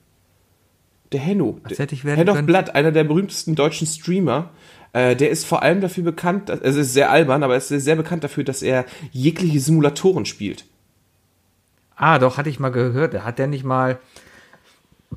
Der 1.12 1.20
Henno. 1.20 1.60
Was 1.64 1.80
hätte 1.80 1.96
ich 1.96 2.06
werden 2.06 2.26
können? 2.26 2.46
Blood, 2.46 2.72
einer 2.72 2.92
der 2.92 3.04
berühmtesten 3.04 3.56
deutschen 3.56 3.88
Streamer. 3.88 4.52
Äh, 4.94 5.16
der 5.16 5.30
ist 5.30 5.46
vor 5.46 5.62
allem 5.62 5.82
dafür 5.82 6.04
bekannt, 6.04 6.50
dass, 6.50 6.62
also 6.62 6.80
ist 6.80 6.94
sehr 6.94 7.12
albern, 7.12 7.44
aber 7.44 7.54
er 7.54 7.58
ist 7.58 7.68
sehr, 7.68 7.96
bekannt 7.96 8.24
dafür, 8.24 8.44
dass 8.44 8.62
er 8.62 8.86
jegliche 9.12 9.60
Simulatoren 9.60 10.26
spielt. 10.26 10.66
Ah, 11.96 12.18
doch, 12.18 12.38
hatte 12.38 12.50
ich 12.50 12.60
mal 12.60 12.70
gehört. 12.70 13.14
Hat 13.24 13.40
der 13.40 13.48
nicht 13.48 13.64
mal. 13.64 14.00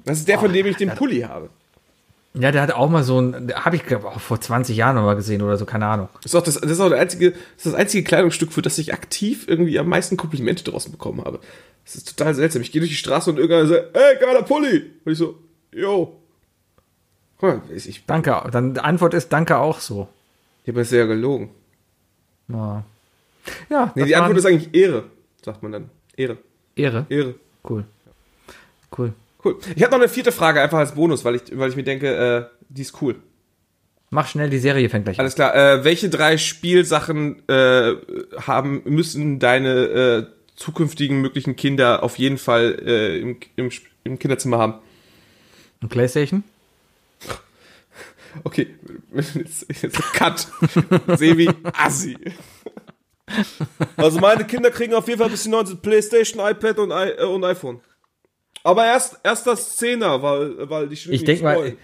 Das 0.04 0.18
ist 0.18 0.28
der, 0.28 0.38
von 0.38 0.52
dem 0.52 0.66
ich 0.66 0.76
den 0.76 0.90
Pulli 0.90 1.20
habe. 1.20 1.48
Ja, 2.34 2.50
der 2.50 2.62
hat 2.62 2.72
auch 2.72 2.88
mal 2.88 3.04
so 3.04 3.20
ein. 3.20 3.52
Habe 3.54 3.76
ich 3.76 3.84
glaub, 3.84 4.04
auch 4.04 4.20
vor 4.20 4.40
20 4.40 4.76
Jahren 4.76 4.96
noch 4.96 5.04
mal 5.04 5.14
gesehen 5.14 5.42
oder 5.42 5.58
so, 5.58 5.66
keine 5.66 5.86
Ahnung. 5.86 6.08
Das 6.22 6.32
ist 6.32 6.34
auch 6.34 6.42
das, 6.42 6.54
das, 6.54 6.70
ist 6.70 6.80
auch 6.80 6.88
der 6.88 6.98
einzige, 6.98 7.32
das, 7.32 7.64
das 7.64 7.74
einzige 7.74 8.04
Kleidungsstück, 8.04 8.52
für 8.52 8.62
das 8.62 8.78
ich 8.78 8.92
aktiv 8.92 9.44
irgendwie 9.46 9.78
am 9.78 9.88
meisten 9.88 10.16
Komplimente 10.16 10.64
draußen 10.64 10.90
bekommen 10.90 11.22
habe. 11.22 11.40
Das 11.84 11.94
ist 11.94 12.16
total 12.16 12.34
seltsam. 12.34 12.62
Ich 12.62 12.72
gehe 12.72 12.80
durch 12.80 12.90
die 12.90 12.96
Straße 12.96 13.30
und 13.30 13.38
irgendeiner 13.38 13.68
sagt, 13.68 13.96
ey, 13.96 14.16
geiler 14.18 14.42
Pulli. 14.42 14.90
Und 15.04 15.12
ich 15.12 15.18
so, 15.18 15.38
mal, 17.40 17.60
ich, 17.74 17.88
ich 17.88 18.06
Danke. 18.06 18.42
Dann 18.52 18.74
die 18.74 18.80
Antwort 18.80 19.14
ist 19.14 19.32
Danke 19.32 19.58
auch 19.58 19.80
so. 19.80 20.08
habe 20.68 20.80
das 20.80 20.90
ja 20.90 21.06
gelogen. 21.06 21.50
Ja. 22.48 22.84
Ja, 23.68 23.92
Nee, 23.94 24.04
die 24.04 24.14
Antwort 24.14 24.38
ist 24.38 24.46
eigentlich 24.46 24.72
Ehre, 24.74 25.04
sagt 25.44 25.62
man 25.62 25.72
dann. 25.72 25.90
Ehre, 26.16 26.38
Ehre. 26.76 27.06
Ehre. 27.08 27.34
Cool. 27.68 27.84
Cool. 28.96 29.12
Cool. 29.44 29.58
Ich 29.74 29.82
habe 29.82 29.92
noch 29.92 30.00
eine 30.00 30.08
vierte 30.08 30.30
Frage, 30.30 30.60
einfach 30.60 30.78
als 30.78 30.92
Bonus, 30.92 31.24
weil 31.24 31.36
ich, 31.36 31.42
weil 31.58 31.68
ich 31.68 31.76
mir 31.76 31.82
denke, 31.82 32.14
äh, 32.14 32.56
die 32.68 32.82
ist 32.82 33.02
cool. 33.02 33.16
Mach 34.10 34.28
schnell, 34.28 34.50
die 34.50 34.58
Serie 34.58 34.88
fängt 34.88 35.06
gleich 35.06 35.18
an. 35.18 35.22
Alles 35.22 35.34
klar. 35.34 35.54
Äh, 35.54 35.84
welche 35.84 36.10
drei 36.10 36.36
Spielsachen 36.36 37.48
äh, 37.48 37.94
haben 38.42 38.82
müssen 38.84 39.38
deine 39.38 39.70
äh, 39.70 40.26
zukünftigen 40.54 41.20
möglichen 41.20 41.56
Kinder 41.56 42.02
auf 42.02 42.18
jeden 42.18 42.38
Fall 42.38 42.78
äh, 42.86 43.18
im, 43.18 43.38
im, 43.56 43.70
im 44.04 44.18
Kinderzimmer 44.18 44.58
haben? 44.58 44.74
Ein 45.82 45.88
Playstation? 45.88 46.44
Okay, 48.44 48.68
jetzt, 49.12 49.66
jetzt 49.68 50.02
Cut. 50.14 50.48
Sebi 51.18 51.50
Assi. 51.74 52.16
Also 53.98 54.20
meine 54.20 54.46
Kinder 54.46 54.70
kriegen 54.70 54.94
auf 54.94 55.06
jeden 55.06 55.20
Fall 55.20 55.28
bis 55.28 55.42
die 55.42 55.50
19 55.50 55.82
Playstation, 55.82 56.40
iPad 56.42 56.78
und, 56.78 56.90
I, 56.92 57.10
äh, 57.10 57.24
und 57.26 57.44
iPhone. 57.44 57.80
Aber 58.64 58.86
erst, 58.86 59.20
erst 59.22 59.46
das 59.46 59.78
10er, 59.78 60.22
weil, 60.22 60.70
weil 60.70 60.88
die 60.88 60.94
Ich 60.94 61.24
denke 61.24 61.44
mal, 61.44 61.76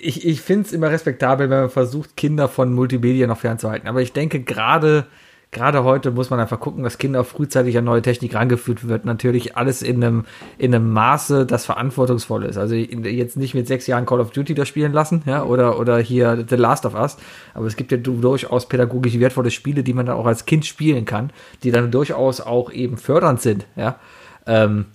ich, 0.00 0.26
ich 0.26 0.40
finde 0.40 0.66
es 0.66 0.72
immer 0.72 0.90
respektabel, 0.90 1.50
wenn 1.50 1.60
man 1.60 1.70
versucht, 1.70 2.16
Kinder 2.16 2.48
von 2.48 2.72
Multimedia 2.72 3.26
noch 3.26 3.38
fernzuhalten. 3.38 3.88
Aber 3.88 4.00
ich 4.00 4.12
denke, 4.12 4.40
gerade 4.40 5.06
gerade 5.52 5.82
heute 5.82 6.12
muss 6.12 6.30
man 6.30 6.38
einfach 6.38 6.60
gucken, 6.60 6.84
dass 6.84 6.98
Kinder 6.98 7.24
frühzeitig 7.24 7.76
an 7.76 7.84
neue 7.84 8.02
Technik 8.02 8.34
rangeführt 8.34 8.86
wird. 8.86 9.04
Natürlich 9.04 9.56
alles 9.56 9.82
in 9.82 10.02
einem, 10.02 10.24
in 10.58 10.74
einem 10.74 10.90
Maße, 10.92 11.44
das 11.46 11.64
verantwortungsvoll 11.66 12.44
ist. 12.44 12.56
Also 12.56 12.74
jetzt 12.76 13.36
nicht 13.36 13.54
mit 13.54 13.66
sechs 13.66 13.86
Jahren 13.88 14.06
Call 14.06 14.20
of 14.20 14.30
Duty 14.30 14.54
da 14.54 14.64
spielen 14.64 14.92
lassen, 14.92 15.22
ja, 15.26 15.42
oder, 15.42 15.78
oder 15.80 15.98
hier 15.98 16.44
The 16.48 16.54
Last 16.56 16.86
of 16.86 16.94
Us. 16.94 17.16
Aber 17.54 17.66
es 17.66 17.74
gibt 17.76 17.90
ja 17.90 17.98
du- 17.98 18.20
durchaus 18.20 18.68
pädagogisch 18.68 19.18
wertvolle 19.18 19.50
Spiele, 19.50 19.82
die 19.82 19.92
man 19.92 20.06
dann 20.06 20.16
auch 20.16 20.26
als 20.26 20.46
Kind 20.46 20.66
spielen 20.66 21.04
kann, 21.04 21.32
die 21.64 21.72
dann 21.72 21.90
durchaus 21.90 22.40
auch 22.40 22.72
eben 22.72 22.96
fördernd 22.96 23.40
sind, 23.40 23.66
ja. 23.76 23.98
Ähm, 24.46 24.86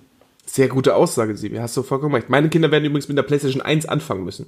Sehr 0.46 0.68
gute 0.70 0.96
Aussage, 0.96 1.36
Sebi. 1.36 1.58
Hast 1.58 1.76
du 1.76 1.84
vollkommen 1.84 2.16
recht. 2.16 2.30
Meine 2.30 2.50
Kinder 2.50 2.72
werden 2.72 2.86
übrigens 2.86 3.08
mit 3.08 3.18
der 3.18 3.24
PlayStation 3.24 3.62
1 3.62 3.88
anfangen 3.88 4.24
müssen. 4.24 4.46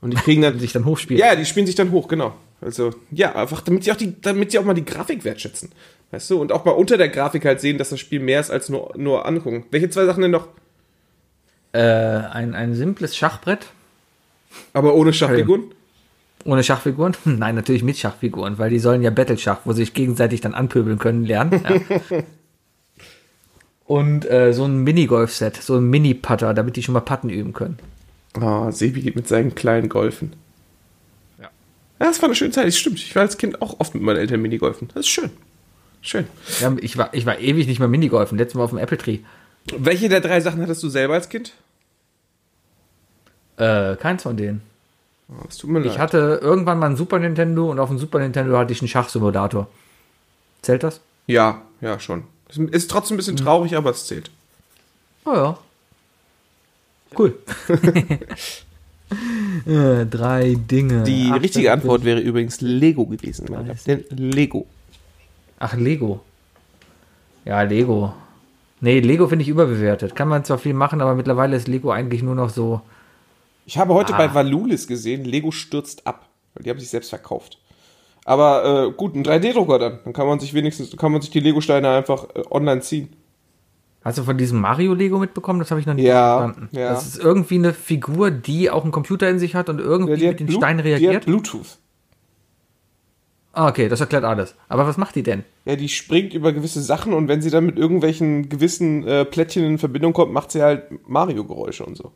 Und 0.00 0.10
die 0.12 0.16
kriegen 0.16 0.42
dann 0.42 0.58
sich 0.60 0.72
dann 0.72 0.84
hochspielen. 0.84 1.20
Ja, 1.20 1.34
die 1.34 1.44
spielen 1.44 1.66
sich 1.66 1.74
dann 1.74 1.90
hoch, 1.90 2.06
genau. 2.06 2.34
Also, 2.60 2.94
ja, 3.10 3.34
einfach, 3.34 3.60
damit 3.60 3.84
sie 3.84 3.92
auch 3.92 3.96
die, 3.96 4.20
damit 4.20 4.50
sie 4.50 4.58
auch 4.58 4.64
mal 4.64 4.74
die 4.74 4.84
Grafik 4.84 5.24
wertschätzen. 5.24 5.70
Weißt 6.10 6.30
du? 6.30 6.40
Und 6.40 6.52
auch 6.52 6.64
mal 6.64 6.72
unter 6.72 6.96
der 6.96 7.08
Grafik 7.08 7.44
halt 7.44 7.60
sehen, 7.60 7.78
dass 7.78 7.90
das 7.90 8.00
Spiel 8.00 8.20
mehr 8.20 8.40
ist 8.40 8.50
als 8.50 8.68
nur, 8.68 8.92
nur 8.96 9.26
angucken. 9.26 9.66
Welche 9.70 9.90
zwei 9.90 10.06
Sachen 10.06 10.22
denn 10.22 10.30
noch? 10.30 10.48
Äh, 11.72 11.80
ein, 11.80 12.54
ein 12.54 12.74
simples 12.74 13.16
Schachbrett. 13.16 13.66
Aber 14.72 14.94
ohne 14.94 15.12
Schachfiguren? 15.12 15.64
Ohne 16.44 16.62
Schachfiguren? 16.62 17.16
Nein, 17.24 17.54
natürlich 17.56 17.82
mit 17.82 17.98
Schachfiguren, 17.98 18.58
weil 18.58 18.70
die 18.70 18.78
sollen 18.78 19.02
ja 19.02 19.10
Battle-Schach, 19.10 19.60
wo 19.64 19.72
sie 19.72 19.82
sich 19.82 19.94
gegenseitig 19.94 20.40
dann 20.40 20.54
anpöbeln 20.54 20.98
können, 20.98 21.24
lernen. 21.24 21.60
Ja. 21.62 22.18
Und 23.86 24.28
äh, 24.28 24.52
so 24.52 24.64
ein 24.64 24.82
Minigolf-Set, 24.82 25.56
so 25.56 25.76
ein 25.76 25.88
Mini-Putter, 25.88 26.54
damit 26.54 26.76
die 26.76 26.82
schon 26.82 26.94
mal 26.94 27.00
Patten 27.00 27.30
üben 27.30 27.52
können. 27.52 27.78
Ah, 28.34 28.70
Sebi 28.72 29.00
geht 29.00 29.16
mit 29.16 29.28
seinen 29.28 29.54
kleinen 29.54 29.88
Golfen. 29.88 30.32
Ja. 31.98 32.06
Das 32.06 32.20
war 32.20 32.28
eine 32.28 32.34
schöne 32.34 32.50
Zeit. 32.50 32.66
Das 32.66 32.76
stimmt. 32.76 32.98
Ich 32.98 33.14
war 33.14 33.22
als 33.22 33.38
Kind 33.38 33.62
auch 33.62 33.80
oft 33.80 33.94
mit 33.94 34.02
meinen 34.02 34.18
Eltern 34.18 34.40
Minigolfen. 34.40 34.88
Das 34.88 35.00
ist 35.00 35.08
schön. 35.08 35.30
Schön. 36.02 36.26
Ja, 36.60 36.74
ich, 36.80 36.96
war, 36.96 37.12
ich 37.14 37.26
war 37.26 37.38
ewig 37.38 37.66
nicht 37.66 37.78
mehr 37.78 37.88
Minigolfen, 37.88 38.38
letztes 38.38 38.54
Mal 38.54 38.64
auf 38.64 38.70
dem 38.70 38.78
Apple 38.78 38.98
Tree. 38.98 39.20
Welche 39.76 40.08
der 40.08 40.20
drei 40.20 40.40
Sachen 40.40 40.62
hattest 40.62 40.82
du 40.82 40.88
selber 40.88 41.14
als 41.14 41.28
Kind? 41.28 41.52
Äh, 43.56 43.96
keins 43.96 44.22
von 44.22 44.36
denen. 44.36 44.62
Oh, 45.28 45.44
es 45.48 45.56
tut 45.56 45.70
mir 45.70 45.80
leid. 45.80 45.92
Ich 45.92 45.98
hatte 45.98 46.38
irgendwann 46.40 46.78
mal 46.78 46.90
ein 46.90 46.96
Super 46.96 47.18
Nintendo 47.18 47.70
und 47.70 47.80
auf 47.80 47.88
dem 47.88 47.98
Super 47.98 48.20
Nintendo 48.20 48.56
hatte 48.56 48.72
ich 48.72 48.80
einen 48.80 48.88
Schachsimulator. 48.88 49.68
Zählt 50.62 50.82
das? 50.82 51.00
ja, 51.26 51.62
ja, 51.80 51.98
schon. 51.98 52.24
Ist 52.70 52.90
trotzdem 52.90 53.16
ein 53.16 53.18
bisschen 53.18 53.36
traurig, 53.36 53.76
aber 53.76 53.90
es 53.90 54.06
zählt. 54.06 54.30
Oh 55.24 55.34
ja. 55.34 55.58
Cool. 57.18 57.36
Äh, 59.64 60.06
drei 60.06 60.54
Dinge. 60.58 61.02
Die 61.04 61.30
Ach, 61.32 61.40
richtige 61.40 61.72
Antwort 61.72 62.04
wäre 62.04 62.20
übrigens 62.20 62.60
Lego 62.60 63.06
gewesen. 63.06 63.46
Denn 63.86 64.04
Lego. 64.10 64.66
Ach, 65.58 65.74
Lego. 65.74 66.20
Ja, 67.44 67.62
Lego. 67.62 68.12
Nee, 68.80 69.00
Lego 69.00 69.28
finde 69.28 69.42
ich 69.44 69.48
überbewertet. 69.48 70.14
Kann 70.14 70.28
man 70.28 70.44
zwar 70.44 70.58
viel 70.58 70.74
machen, 70.74 71.00
aber 71.00 71.14
mittlerweile 71.14 71.56
ist 71.56 71.68
Lego 71.68 71.90
eigentlich 71.90 72.22
nur 72.22 72.34
noch 72.34 72.50
so. 72.50 72.80
Ich 73.64 73.78
habe 73.78 73.94
heute 73.94 74.14
Ah. 74.14 74.18
bei 74.18 74.34
Valulis 74.34 74.86
gesehen, 74.86 75.24
Lego 75.24 75.50
stürzt 75.50 76.06
ab. 76.06 76.28
Weil 76.54 76.64
die 76.64 76.70
haben 76.70 76.78
sich 76.80 76.90
selbst 76.90 77.08
verkauft. 77.10 77.58
Aber 78.24 78.88
äh, 78.88 78.92
gut, 78.92 79.14
ein 79.14 79.24
3D-Drucker 79.24 79.78
dann. 79.78 79.98
Dann 80.04 80.12
kann 80.12 80.26
man 80.26 80.40
sich 80.40 80.52
wenigstens, 80.52 80.96
kann 80.96 81.12
man 81.12 81.20
sich 81.20 81.30
die 81.30 81.40
Lego-Steine 81.40 81.88
einfach 81.88 82.26
äh, 82.34 82.42
online 82.50 82.80
ziehen. 82.80 83.08
Hast 84.06 84.18
du 84.18 84.22
von 84.22 84.38
diesem 84.38 84.60
Mario-Lego 84.60 85.18
mitbekommen? 85.18 85.58
Das 85.58 85.70
habe 85.72 85.80
ich 85.80 85.86
noch 85.86 85.94
nicht 85.94 86.04
Ja, 86.04 86.38
verstanden. 86.38 86.68
ja. 86.76 86.90
Das 86.90 87.06
ist 87.06 87.18
irgendwie 87.18 87.56
eine 87.56 87.72
Figur, 87.74 88.30
die 88.30 88.70
auch 88.70 88.84
einen 88.84 88.92
Computer 88.92 89.28
in 89.28 89.40
sich 89.40 89.54
hat 89.56 89.68
und 89.68 89.80
irgendwie 89.80 90.28
mit 90.28 90.38
den 90.40 90.46
Blu- 90.46 90.56
Steinen 90.58 90.84
Die 90.84 90.94
hat 90.94 91.00
reagiert. 91.00 91.26
Bluetooth. 91.26 91.78
Ah, 93.52 93.68
okay, 93.68 93.88
das 93.88 94.00
erklärt 94.00 94.24
alles. 94.24 94.54
Aber 94.68 94.86
was 94.86 94.96
macht 94.98 95.14
die 95.16 95.22
denn? 95.22 95.42
Ja, 95.64 95.76
die 95.76 95.88
springt 95.88 96.34
über 96.34 96.52
gewisse 96.52 96.82
Sachen 96.82 97.14
und 97.14 97.26
wenn 97.26 97.40
sie 97.42 97.50
dann 97.50 97.64
mit 97.66 97.78
irgendwelchen 97.78 98.48
gewissen 98.48 99.04
äh, 99.06 99.24
Plättchen 99.24 99.64
in 99.64 99.78
Verbindung 99.78 100.12
kommt, 100.12 100.32
macht 100.32 100.52
sie 100.52 100.62
halt 100.62 101.08
Mario-Geräusche 101.08 101.84
und 101.84 101.96
so. 101.96 102.12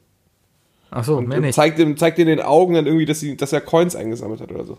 Ach 0.91 1.03
so, 1.05 1.21
mehr 1.21 1.39
Und 1.39 1.45
nicht. 1.45 1.55
zeigt, 1.55 1.81
zeigt 1.99 2.19
in 2.19 2.27
den 2.27 2.41
Augen 2.41 2.75
dann 2.75 2.87
irgendwie, 2.87 3.07
dass, 3.07 3.21
sie, 3.21 3.37
dass 3.37 3.53
er 3.53 3.63
Coins 3.63 3.97
eingesammelt 3.97 4.41
hat 4.41 4.53
oder 4.53 4.65
so. 4.65 4.79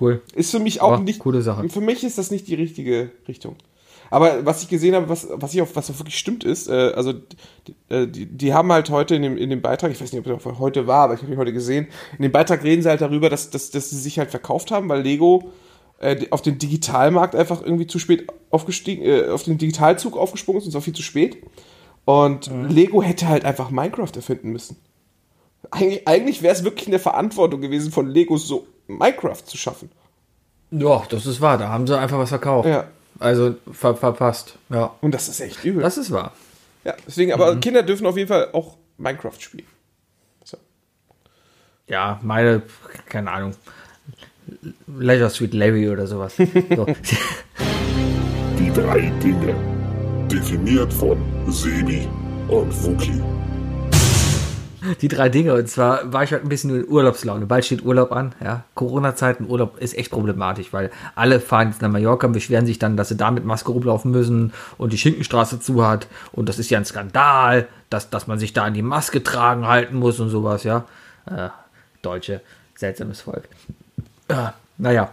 Cool. 0.00 0.20
Ist 0.34 0.50
für 0.50 0.58
mich 0.58 0.80
auch 0.80 0.92
Aber 0.94 1.02
nicht. 1.04 1.20
coole 1.20 1.40
Sache. 1.40 1.68
Für 1.68 1.80
mich 1.80 2.02
ist 2.02 2.18
das 2.18 2.30
nicht 2.32 2.48
die 2.48 2.54
richtige 2.56 3.10
Richtung. 3.28 3.54
Aber 4.10 4.44
was 4.44 4.62
ich 4.62 4.68
gesehen 4.68 4.94
habe, 4.94 5.08
was, 5.08 5.28
was, 5.30 5.54
ich 5.54 5.62
auch, 5.62 5.68
was 5.74 5.98
wirklich 5.98 6.18
stimmt 6.18 6.44
ist, 6.44 6.68
äh, 6.68 6.92
also 6.94 7.12
die, 7.12 7.74
äh, 7.88 8.06
die, 8.06 8.26
die 8.26 8.54
haben 8.54 8.72
halt 8.72 8.90
heute 8.90 9.14
in 9.14 9.22
dem, 9.22 9.36
in 9.36 9.50
dem 9.50 9.62
Beitrag, 9.62 9.90
ich 9.90 10.00
weiß 10.00 10.12
nicht, 10.12 10.26
ob 10.26 10.42
das 10.42 10.58
heute 10.58 10.86
war, 10.86 11.04
aber 11.04 11.14
ich 11.14 11.22
habe 11.22 11.32
ihn 11.32 11.38
heute 11.38 11.52
gesehen, 11.52 11.88
in 12.16 12.22
dem 12.22 12.32
Beitrag 12.32 12.62
reden 12.62 12.82
sie 12.82 12.88
halt 12.88 13.00
darüber, 13.00 13.30
dass, 13.30 13.50
dass, 13.50 13.70
dass 13.70 13.90
sie 13.90 13.98
sich 13.98 14.18
halt 14.18 14.30
verkauft 14.30 14.70
haben, 14.70 14.88
weil 14.88 15.02
Lego 15.02 15.50
äh, 16.00 16.26
auf 16.30 16.42
den 16.42 16.58
Digitalmarkt 16.58 17.34
einfach 17.34 17.62
irgendwie 17.62 17.86
zu 17.86 17.98
spät 17.98 18.26
aufgestiegen, 18.50 19.04
äh, 19.04 19.28
auf 19.28 19.42
den 19.42 19.58
Digitalzug 19.58 20.16
aufgesprungen 20.16 20.60
ist 20.60 20.66
und 20.66 20.72
zwar 20.72 20.82
viel 20.82 20.94
zu 20.94 21.02
spät. 21.02 21.42
Und 22.04 22.50
Lego 22.68 23.02
hätte 23.02 23.28
halt 23.28 23.46
einfach 23.46 23.70
Minecraft 23.70 24.12
erfinden 24.14 24.50
müssen. 24.50 24.76
Eigentlich, 25.70 26.06
eigentlich 26.06 26.42
wäre 26.42 26.54
es 26.54 26.62
wirklich 26.62 26.86
in 26.86 26.90
der 26.90 27.00
Verantwortung 27.00 27.62
gewesen 27.62 27.90
von 27.90 28.08
Lego, 28.08 28.36
so 28.36 28.66
Minecraft 28.86 29.42
zu 29.44 29.56
schaffen. 29.56 29.90
Ja, 30.70 31.02
das 31.08 31.26
ist 31.26 31.40
wahr. 31.40 31.58
Da 31.58 31.68
haben 31.68 31.86
sie 31.86 31.98
einfach 31.98 32.18
was 32.18 32.28
verkauft. 32.28 32.68
Ja. 32.68 32.88
Also 33.18 33.56
ver 33.70 33.94
verpasst. 33.94 34.56
Ja. 34.70 34.94
Und 35.00 35.12
das 35.14 35.28
ist 35.28 35.40
echt 35.40 35.64
übel. 35.64 35.82
Das 35.82 35.96
ist 35.98 36.10
wahr. 36.10 36.32
ja, 36.84 36.94
deswegen, 37.06 37.32
aber 37.32 37.56
Kinder 37.56 37.82
dürfen 37.82 38.06
auf 38.06 38.16
jeden 38.16 38.28
Fall 38.28 38.48
auch 38.52 38.76
Minecraft 38.98 39.38
spielen. 39.38 39.66
So. 40.44 40.56
Ja, 41.88 42.18
meine, 42.22 42.62
keine 43.06 43.30
Ahnung. 43.30 43.54
Leisure 44.86 45.30
Suite 45.30 45.54
Larry 45.54 45.88
oder 45.88 46.06
sowas. 46.06 46.36
So. 46.36 46.86
Die 48.58 48.72
drei 48.72 49.12
Dinge. 49.22 49.54
Definiert 50.28 50.92
von 50.92 51.18
Sebi 51.50 52.08
und 52.48 52.84
Wookie. 52.84 53.22
Die 55.00 55.08
drei 55.08 55.28
Dinge. 55.28 55.54
Und 55.54 55.68
zwar 55.68 56.12
war 56.12 56.24
ich 56.24 56.32
heute 56.32 56.42
ein 56.42 56.48
bisschen 56.48 56.70
in 56.70 56.88
Urlaubslaune. 56.88 57.46
Bald 57.46 57.64
steht 57.64 57.84
Urlaub 57.84 58.12
an. 58.12 58.34
Ja, 58.42 58.64
Corona-Zeiten, 58.74 59.48
Urlaub 59.48 59.78
ist 59.78 59.96
echt 59.96 60.10
problematisch, 60.10 60.72
weil 60.72 60.90
alle 61.14 61.40
fahren 61.40 61.68
jetzt 61.68 61.80
nach 61.82 61.90
Mallorca 61.90 62.26
und 62.26 62.32
beschweren 62.32 62.66
sich 62.66 62.78
dann, 62.78 62.96
dass 62.96 63.08
sie 63.08 63.16
da 63.16 63.30
mit 63.30 63.44
Maske 63.44 63.72
rumlaufen 63.72 64.10
müssen 64.10 64.52
und 64.76 64.92
die 64.92 64.98
Schinkenstraße 64.98 65.60
zu 65.60 65.86
hat. 65.86 66.06
Und 66.32 66.48
das 66.48 66.58
ist 66.58 66.70
ja 66.70 66.78
ein 66.78 66.84
Skandal, 66.84 67.66
dass, 67.88 68.10
dass 68.10 68.26
man 68.26 68.38
sich 68.38 68.52
da 68.52 68.64
an 68.64 68.74
die 68.74 68.82
Maske 68.82 69.22
tragen 69.22 69.66
halten 69.66 69.96
muss 69.96 70.20
und 70.20 70.28
sowas, 70.28 70.64
ja. 70.64 70.84
Äh, 71.26 71.48
Deutsche, 72.02 72.40
seltsames 72.74 73.22
Volk. 73.22 73.48
Ja, 74.30 74.54
naja. 74.78 75.10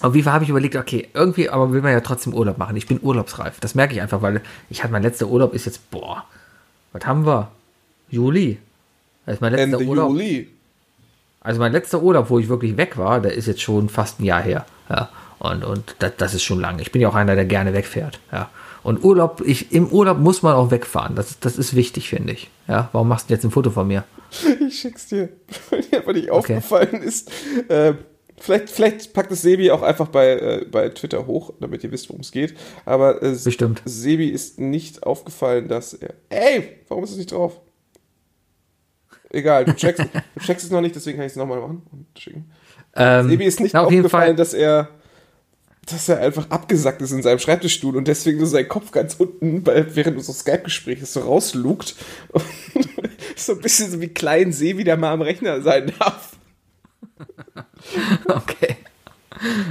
Auf 0.00 0.14
jeden 0.14 0.24
Fall 0.24 0.34
habe 0.34 0.44
ich 0.44 0.50
überlegt, 0.50 0.76
okay, 0.76 1.08
irgendwie, 1.14 1.48
aber 1.48 1.72
will 1.72 1.80
man 1.80 1.92
ja 1.92 2.00
trotzdem 2.00 2.34
Urlaub 2.34 2.58
machen. 2.58 2.76
Ich 2.76 2.86
bin 2.86 3.00
urlaubsreif. 3.02 3.60
Das 3.60 3.74
merke 3.74 3.94
ich 3.94 4.02
einfach, 4.02 4.22
weil 4.22 4.40
ich 4.68 4.82
hatte 4.82 4.92
mein 4.92 5.02
letzter 5.02 5.28
Urlaub 5.28 5.54
ist 5.54 5.66
jetzt, 5.66 5.90
boah, 5.90 6.24
was 6.92 7.06
haben 7.06 7.26
wir? 7.26 7.50
Juli. 8.10 8.58
Ist 9.26 9.40
mein 9.40 9.52
letzter 9.52 9.78
Ende 9.80 9.84
Urlaub. 9.84 10.10
Juli. 10.10 10.48
Also 11.40 11.60
mein 11.60 11.72
letzter 11.72 12.02
Urlaub, 12.02 12.30
wo 12.30 12.38
ich 12.38 12.48
wirklich 12.48 12.76
weg 12.76 12.96
war, 12.96 13.20
der 13.20 13.34
ist 13.34 13.46
jetzt 13.46 13.60
schon 13.60 13.88
fast 13.88 14.20
ein 14.20 14.24
Jahr 14.24 14.42
her. 14.42 14.66
Ja. 14.88 15.10
Und, 15.38 15.64
und 15.64 15.96
das, 15.98 16.12
das 16.16 16.34
ist 16.34 16.42
schon 16.42 16.60
lang. 16.60 16.78
Ich 16.78 16.90
bin 16.90 17.02
ja 17.02 17.08
auch 17.08 17.14
einer, 17.14 17.34
der 17.34 17.44
gerne 17.44 17.74
wegfährt. 17.74 18.18
Ja. 18.32 18.50
Und 18.82 19.02
Urlaub, 19.02 19.42
ich, 19.44 19.72
im 19.72 19.88
Urlaub 19.88 20.18
muss 20.18 20.42
man 20.42 20.54
auch 20.54 20.70
wegfahren. 20.70 21.14
Das, 21.14 21.38
das 21.40 21.58
ist 21.58 21.74
wichtig, 21.74 22.08
finde 22.08 22.32
ich. 22.34 22.50
Ja. 22.68 22.88
Warum 22.92 23.08
machst 23.08 23.28
du 23.28 23.34
jetzt 23.34 23.44
ein 23.44 23.50
Foto 23.50 23.70
von 23.70 23.86
mir? 23.86 24.04
Ich 24.66 24.80
schick's 24.80 25.06
dir, 25.06 25.28
weil 25.70 25.82
dir 25.82 25.98
einfach 25.98 26.12
nicht 26.12 26.30
aufgefallen 26.30 27.02
ist. 27.02 27.30
Äh, 27.68 27.94
vielleicht, 28.36 28.68
vielleicht 28.68 29.12
packt 29.12 29.30
es 29.30 29.42
Sebi 29.42 29.70
auch 29.70 29.82
einfach 29.82 30.08
bei, 30.08 30.32
äh, 30.32 30.66
bei 30.70 30.88
Twitter 30.88 31.26
hoch, 31.26 31.52
damit 31.60 31.84
ihr 31.84 31.92
wisst, 31.92 32.08
worum 32.08 32.22
es 32.22 32.32
geht. 32.32 32.54
Aber 32.84 33.22
äh, 33.22 33.36
Bestimmt. 33.44 33.82
Sebi 33.84 34.28
ist 34.28 34.58
nicht 34.58 35.04
aufgefallen, 35.04 35.68
dass 35.68 35.94
er. 35.94 36.14
Ey, 36.30 36.80
warum 36.88 37.04
ist 37.04 37.12
es 37.12 37.16
nicht 37.16 37.30
drauf? 37.30 37.60
Egal, 39.34 39.64
du 39.64 39.74
checkst, 39.74 40.04
du 40.34 40.40
checkst 40.40 40.64
es 40.64 40.70
noch 40.70 40.80
nicht, 40.80 40.94
deswegen 40.94 41.18
kann 41.18 41.26
ich 41.26 41.32
es 41.32 41.36
nochmal 41.36 41.60
machen 41.60 41.82
und 41.92 42.06
schicken. 42.18 42.50
Ähm, 42.94 43.28
Sebi 43.28 43.44
ist 43.44 43.60
nicht 43.60 43.74
na, 43.74 43.82
auf 43.82 43.90
jeden 43.90 44.04
aufgefallen, 44.04 44.28
Fall. 44.28 44.36
dass 44.36 44.54
er, 44.54 44.88
dass 45.86 46.08
er 46.08 46.20
einfach 46.20 46.48
abgesackt 46.50 47.02
ist 47.02 47.10
in 47.10 47.22
seinem 47.22 47.40
Schreibtischstuhl 47.40 47.96
und 47.96 48.06
deswegen 48.06 48.38
so 48.38 48.46
sein 48.46 48.68
Kopf 48.68 48.92
ganz 48.92 49.14
unten, 49.14 49.64
bei, 49.64 49.84
während 49.94 50.16
unseres 50.16 50.40
Skype-Gesprächs 50.40 51.12
so 51.12 51.20
rauslugt. 51.20 51.96
Und 52.30 52.44
so 53.36 53.52
ein 53.52 53.60
bisschen 53.60 53.90
so 53.90 54.00
wie 54.00 54.08
klein 54.08 54.52
Sebi, 54.52 54.84
der 54.84 54.96
mal 54.96 55.12
am 55.12 55.22
Rechner 55.22 55.60
sein 55.62 55.92
darf. 55.98 56.36
Okay. 58.26 58.76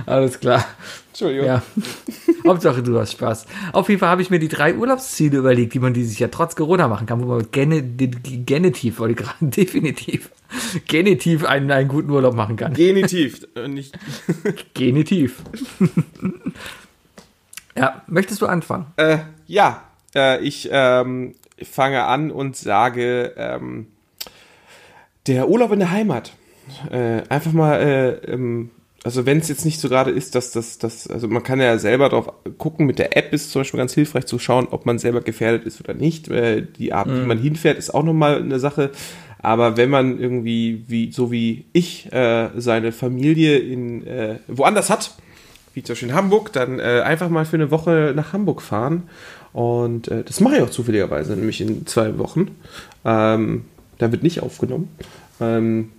Alles 0.05 0.39
klar. 0.39 0.65
Entschuldigung. 1.13 1.45
Ja. 1.45 1.61
Hauptsache, 2.47 2.81
du 2.81 2.97
hast 2.99 3.11
Spaß. 3.11 3.45
Auf 3.71 3.87
jeden 3.87 3.99
Fall 3.99 4.09
habe 4.09 4.23
ich 4.23 4.31
mir 4.31 4.39
die 4.39 4.47
drei 4.47 4.73
Urlaubsziele 4.75 5.37
überlegt, 5.37 5.75
die 5.75 5.79
man 5.79 5.93
dieses 5.93 6.17
Jahr 6.17 6.31
trotz 6.31 6.55
Corona 6.55 6.87
machen 6.87 7.05
kann, 7.05 7.21
wo 7.21 7.25
man 7.27 7.45
Gene, 7.51 7.83
Genitiv, 7.83 8.97
wollte 8.97 9.11
ich 9.13 9.19
gerade 9.19 9.35
definitiv, 9.51 10.31
Genitiv 10.87 11.45
einen, 11.45 11.69
einen 11.69 11.87
guten 11.87 12.09
Urlaub 12.09 12.33
machen 12.33 12.55
kann. 12.55 12.73
Genitiv. 12.73 13.45
äh, 13.55 13.67
Nicht, 13.67 13.95
Genitiv. 14.73 15.43
ja, 17.77 18.01
möchtest 18.07 18.41
du 18.41 18.47
anfangen? 18.47 18.87
äh, 18.97 19.19
ja, 19.45 19.83
äh, 20.15 20.39
ich 20.43 20.67
ähm, 20.71 21.35
fange 21.61 22.05
an 22.05 22.31
und 22.31 22.55
sage, 22.55 23.33
ähm, 23.37 23.85
der 25.27 25.47
Urlaub 25.47 25.71
in 25.73 25.79
der 25.79 25.91
Heimat. 25.91 26.33
Äh, 26.89 27.21
einfach 27.29 27.51
mal, 27.51 27.75
äh, 27.79 28.09
ähm, 28.31 28.71
also 29.03 29.25
wenn 29.25 29.39
es 29.39 29.49
jetzt 29.49 29.65
nicht 29.65 29.81
so 29.81 29.89
gerade 29.89 30.11
ist, 30.11 30.35
dass 30.35 30.51
das, 30.51 30.77
das, 30.77 31.07
also 31.07 31.27
man 31.27 31.43
kann 31.43 31.59
ja 31.59 31.77
selber 31.77 32.09
drauf 32.09 32.31
gucken, 32.57 32.85
mit 32.85 32.99
der 32.99 33.17
App 33.17 33.33
ist 33.33 33.51
zum 33.51 33.61
Beispiel 33.61 33.77
ganz 33.77 33.93
hilfreich 33.93 34.25
zu 34.25 34.39
schauen, 34.39 34.67
ob 34.71 34.85
man 34.85 34.97
selber 34.97 35.21
gefährdet 35.21 35.65
ist 35.65 35.81
oder 35.81 35.93
nicht. 35.93 36.29
Äh, 36.29 36.61
die 36.61 36.93
Art, 36.93 37.09
wie 37.09 37.25
man 37.25 37.37
hinfährt, 37.37 37.77
ist 37.77 37.93
auch 37.93 38.03
nochmal 38.03 38.37
eine 38.37 38.59
Sache. 38.59 38.91
Aber 39.39 39.75
wenn 39.75 39.89
man 39.89 40.19
irgendwie, 40.19 40.85
wie, 40.87 41.11
so 41.11 41.31
wie 41.31 41.65
ich, 41.73 42.11
äh, 42.13 42.49
seine 42.55 42.93
Familie 42.93 43.59
in 43.59 44.07
äh, 44.07 44.39
woanders 44.47 44.89
hat, 44.89 45.11
wie 45.73 45.83
zum 45.83 45.93
Beispiel 45.93 46.09
in 46.09 46.15
Hamburg, 46.15 46.53
dann 46.53 46.79
äh, 46.79 47.01
einfach 47.03 47.27
mal 47.27 47.43
für 47.43 47.57
eine 47.57 47.71
Woche 47.71 48.13
nach 48.15 48.31
Hamburg 48.31 48.61
fahren. 48.61 49.03
Und 49.51 50.07
äh, 50.07 50.23
das 50.23 50.39
mache 50.39 50.55
ich 50.55 50.61
auch 50.61 50.69
zufälligerweise, 50.69 51.35
nämlich 51.35 51.59
in 51.59 51.85
zwei 51.87 52.17
Wochen. 52.17 52.55
Ähm, 53.03 53.65
da 53.97 54.11
wird 54.13 54.23
nicht 54.23 54.41
aufgenommen. 54.41 54.87
Ähm, 55.41 55.91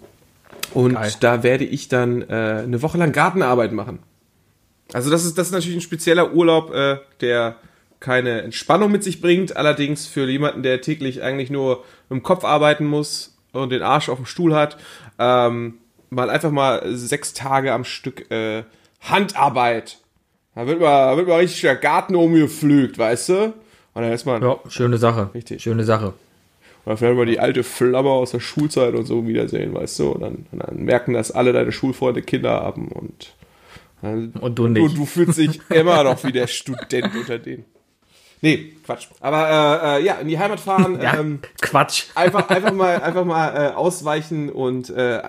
und 0.74 0.94
Geil. 0.94 1.12
da 1.20 1.42
werde 1.42 1.64
ich 1.64 1.88
dann 1.88 2.22
äh, 2.22 2.62
eine 2.64 2.82
Woche 2.82 2.98
lang 2.98 3.12
Gartenarbeit 3.12 3.72
machen. 3.72 4.00
Also 4.92 5.10
das 5.10 5.24
ist, 5.24 5.38
das 5.38 5.48
ist 5.48 5.52
natürlich 5.52 5.76
ein 5.76 5.80
spezieller 5.80 6.34
Urlaub, 6.34 6.72
äh, 6.74 6.98
der 7.20 7.56
keine 8.00 8.42
Entspannung 8.42 8.92
mit 8.92 9.02
sich 9.02 9.20
bringt. 9.20 9.56
Allerdings 9.56 10.06
für 10.06 10.28
jemanden, 10.28 10.62
der 10.62 10.80
täglich 10.80 11.22
eigentlich 11.22 11.50
nur 11.50 11.84
im 12.10 12.22
Kopf 12.22 12.44
arbeiten 12.44 12.84
muss 12.84 13.36
und 13.52 13.70
den 13.70 13.82
Arsch 13.82 14.08
auf 14.08 14.18
dem 14.18 14.26
Stuhl 14.26 14.54
hat, 14.54 14.76
ähm, 15.18 15.78
mal 16.10 16.28
einfach 16.28 16.50
mal 16.50 16.82
sechs 16.96 17.32
Tage 17.32 17.72
am 17.72 17.84
Stück 17.84 18.30
äh, 18.30 18.64
Handarbeit. 19.00 19.98
Da 20.54 20.66
wird 20.66 20.80
mal, 20.80 21.16
wird 21.16 21.28
mal 21.28 21.40
richtig 21.40 21.62
der 21.62 21.76
Garten 21.76 22.14
umgepflügt, 22.14 22.98
weißt 22.98 23.28
du? 23.30 23.54
Und 23.94 24.02
dann 24.02 24.12
ist 24.12 24.26
man, 24.26 24.42
Ja, 24.42 24.58
schöne 24.68 24.98
Sache. 24.98 25.30
Richtig. 25.34 25.62
Schöne 25.62 25.84
Sache. 25.84 26.14
Oder 26.86 26.96
vielleicht 26.96 27.16
mal 27.16 27.26
die 27.26 27.40
alte 27.40 27.62
Flamme 27.64 28.10
aus 28.10 28.32
der 28.32 28.40
Schulzeit 28.40 28.94
und 28.94 29.06
so 29.06 29.26
wiedersehen, 29.26 29.74
weißt 29.74 29.98
du? 30.00 30.10
Und 30.12 30.20
dann, 30.22 30.46
und 30.52 30.58
dann 30.66 30.82
merken, 30.84 31.14
dass 31.14 31.30
alle 31.30 31.52
deine 31.52 31.72
Schulfreunde 31.72 32.22
Kinder 32.22 32.50
haben 32.52 32.88
und, 32.88 33.34
dann- 34.02 34.30
Und 34.40 34.58
du 34.58 34.68
nicht. 34.68 34.82
Und 34.82 34.98
du 34.98 35.06
fühlst 35.06 35.38
dich 35.38 35.60
immer 35.70 36.02
noch 36.04 36.22
wie 36.24 36.32
der 36.32 36.46
Student 36.46 37.14
unter 37.14 37.38
denen. 37.38 37.64
Nee, 38.42 38.74
Quatsch. 38.84 39.06
Aber 39.20 39.48
äh, 39.96 40.00
äh, 40.00 40.04
ja, 40.04 40.14
in 40.16 40.28
die 40.28 40.38
Heimat 40.38 40.60
fahren, 40.60 41.00
Ja, 41.02 41.18
ähm, 41.18 41.38
Quatsch. 41.62 42.04
einfach, 42.14 42.46
einfach 42.50 42.72
mal, 42.74 43.00
einfach 43.00 43.24
mal 43.24 43.48
äh, 43.70 43.74
ausweichen 43.74 44.50
und 44.50 44.90
äh, 44.90 45.22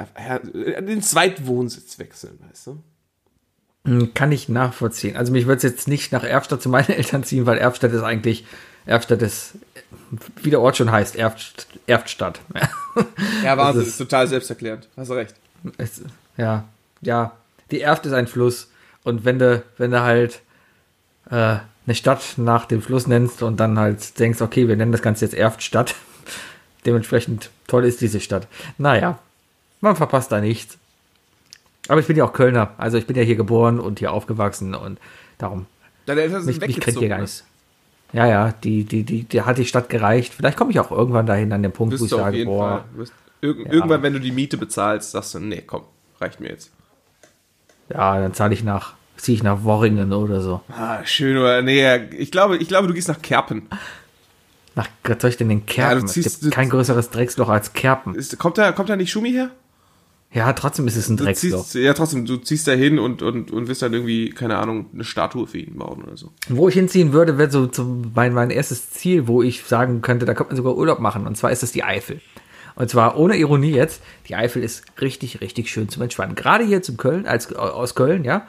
den 0.82 1.02
Zweitwohnsitz 1.02 1.98
wechseln, 1.98 2.38
weißt 2.50 2.68
du? 2.68 2.84
Hm, 3.86 4.14
Kann 4.14 4.34
ich 4.34 4.50
nachvollziehen. 4.50 5.16
Also 5.16 5.32
mich 5.32 5.46
würde 5.46 5.58
es 5.58 5.64
jetzt 5.64 5.88
nicht 5.88 6.12
nach 6.12 6.26
Erfstadt 6.26 6.62
zu 6.62 6.68
meinen 6.68 6.90
Eltern 6.90 7.24
ziehen, 7.24 7.46
weil 7.46 7.58
Erfstadt 7.58 7.94
ist 7.94 8.04
eigentlich, 8.04 8.46
Erfstadt 8.86 9.22
ist 9.22 9.54
wie 10.42 10.50
der 10.50 10.62
Ort 10.62 10.78
schon 10.78 10.92
heißt, 10.92 11.16
Erft, 11.16 11.68
Erftstadt. 11.88 12.40
Ja, 13.44 13.58
Wahnsinn, 13.58 13.82
Das 13.82 13.88
ist, 13.88 13.94
ist- 13.94 13.98
total 13.98 14.28
selbsterklärend. 14.28 14.88
Hast 14.96 15.10
du 15.10 15.14
recht. 15.16 15.36
Es, 15.78 16.02
ja, 16.38 16.64
ja. 17.02 17.34
Die 17.72 17.82
Erft 17.82 18.06
ist 18.06 18.14
ein 18.14 18.28
Fluss. 18.28 18.70
Und 19.04 19.26
wenn 19.26 19.38
du, 19.40 19.64
wenn 19.78 19.92
du 19.92 20.02
halt 20.02 20.42
äh, 21.30 21.58
eine 21.88 21.96
Stadt 21.96 22.24
nach 22.38 22.66
dem 22.66 22.82
Fluss 22.82 23.06
nennst 23.08 23.44
und 23.44 23.60
dann 23.60 23.78
halt 23.78 24.18
denkst, 24.20 24.42
okay, 24.42 24.68
wir 24.68 24.76
nennen 24.76 24.92
das 24.92 25.02
Ganze 25.02 25.26
jetzt 25.26 25.34
Erftstadt, 25.36 25.96
dementsprechend 26.86 27.50
toll 27.68 27.86
ist 27.86 28.02
diese 28.02 28.20
Stadt. 28.20 28.48
Naja, 28.78 29.20
man 29.82 29.96
verpasst 29.96 30.32
da 30.32 30.40
nichts. 30.42 30.78
Aber 31.88 32.00
ich 32.00 32.08
bin 32.08 32.18
ja 32.18 32.24
auch 32.26 32.34
Kölner, 32.34 32.72
also 32.78 32.98
ich 32.98 33.06
bin 33.06 33.16
ja 33.16 33.22
hier 33.24 33.36
geboren 33.36 33.80
und 33.80 34.00
hier 34.00 34.12
aufgewachsen 34.12 34.74
und 34.74 35.00
darum, 35.38 35.68
Deine 36.08 36.22
Eltern 36.22 36.42
sind 36.44 36.48
mich, 36.48 36.68
mich 36.68 36.78
weggezogen. 36.78 37.00
hier 37.00 37.10
gar 37.10 37.20
nichts. 37.22 37.44
Ja, 38.16 38.28
ja, 38.28 38.54
die, 38.64 38.86
die, 38.86 39.04
die, 39.04 39.24
die 39.24 39.42
hat 39.42 39.58
die 39.58 39.66
Stadt 39.66 39.90
gereicht. 39.90 40.34
Vielleicht 40.34 40.58
komme 40.58 40.72
ich 40.72 40.80
auch 40.80 40.90
irgendwann 40.90 41.26
dahin 41.26 41.52
an 41.52 41.62
den 41.64 41.74
Punkt, 41.74 41.94
wo 41.94 41.96
Wirst 41.96 42.06
ich 42.06 42.10
du 42.12 42.16
auf 42.18 42.22
sage, 42.24 42.46
boah, 42.46 42.86
irg 43.42 43.58
Irgendwann, 43.72 44.02
wenn 44.04 44.14
du 44.14 44.20
die 44.22 44.32
Miete 44.32 44.58
bezahlst, 44.58 45.12
sagst 45.12 45.34
du, 45.34 45.40
nee, 45.40 45.62
komm, 45.66 45.84
reicht 46.22 46.40
mir 46.40 46.48
jetzt. 46.50 46.72
ja, 47.90 48.20
dann 48.22 48.34
zahle 48.34 48.54
ich 48.54 48.64
nach, 48.64 48.94
ziehe 49.18 49.36
ich 49.36 49.44
nach 49.44 49.64
Worringen 49.64 50.14
oder 50.14 50.40
so. 50.40 50.62
Ah, 50.70 51.04
schön, 51.04 51.36
oder? 51.38 51.62
Nee, 51.62 51.96
ich 52.18 52.32
glaube, 52.32 52.56
ich 52.56 52.70
glaube, 52.70 52.88
du 52.88 52.94
gehst 52.94 53.10
nach 53.10 53.22
Kerpen. 53.22 53.68
Nach, 54.76 54.88
was 55.04 55.18
soll 55.22 55.30
ich 55.32 55.38
denn 55.38 55.50
den 55.50 55.66
Kerpen? 55.66 55.98
Ja, 55.98 56.02
du 56.02 56.06
ziehst- 56.08 56.28
es 56.28 56.40
gibt 56.40 56.54
kein 56.54 56.70
größeres 56.70 57.10
Drecksloch 57.10 57.50
als 57.50 57.74
Kerpen. 57.74 58.16
Ist, 58.16 58.38
kommt, 58.40 58.58
da, 58.58 58.72
kommt 58.72 58.88
da 58.90 58.96
nicht 58.96 59.12
Schumi 59.12 59.32
her? 59.34 59.50
Ja, 60.36 60.52
trotzdem 60.52 60.86
ist 60.86 60.98
es 60.98 61.08
ein 61.08 61.16
Drecksloch. 61.16 61.66
ja, 61.76 61.94
trotzdem, 61.94 62.26
du 62.26 62.36
ziehst 62.36 62.68
da 62.68 62.74
hin 62.74 63.00
und, 63.00 63.22
und, 63.22 63.52
und 63.52 63.70
wirst 63.70 63.82
dann 63.82 63.94
irgendwie, 63.94 64.32
keine 64.32 64.58
Ahnung, 64.58 64.88
eine 64.94 65.06
Statue 65.06 65.48
für 65.48 65.60
ihn 65.60 65.78
bauen 65.78 66.04
oder 66.04 66.18
so. 66.18 66.34
Wo 66.50 66.68
ich 66.68 66.76
hinziehen 66.76 67.14
würde, 67.14 67.38
wäre 67.38 67.50
so, 67.50 67.70
so 67.72 67.86
mein, 68.14 68.34
mein 68.34 68.50
erstes 68.50 68.90
Ziel, 68.90 69.30
wo 69.30 69.42
ich 69.42 69.64
sagen 69.64 70.02
könnte, 70.02 70.26
da 70.26 70.34
könnte 70.34 70.52
man 70.52 70.58
sogar 70.58 70.76
Urlaub 70.76 71.00
machen. 71.00 71.26
Und 71.26 71.38
zwar 71.38 71.52
ist 71.52 71.64
das 71.64 71.72
die 71.72 71.86
Eifel. 71.86 72.20
Und 72.76 72.90
zwar 72.90 73.18
ohne 73.18 73.38
Ironie 73.38 73.72
jetzt, 73.72 74.02
die 74.28 74.36
Eifel 74.36 74.62
ist 74.62 74.84
richtig, 75.00 75.40
richtig 75.40 75.70
schön 75.70 75.88
zum 75.88 76.04
Entspannen. 76.04 76.36
Gerade 76.36 76.66
hier 76.66 76.82
zum 76.82 76.98
Köln, 76.98 77.26
als, 77.26 77.54
aus 77.56 77.96
Köln, 77.96 78.26
ja, 78.26 78.46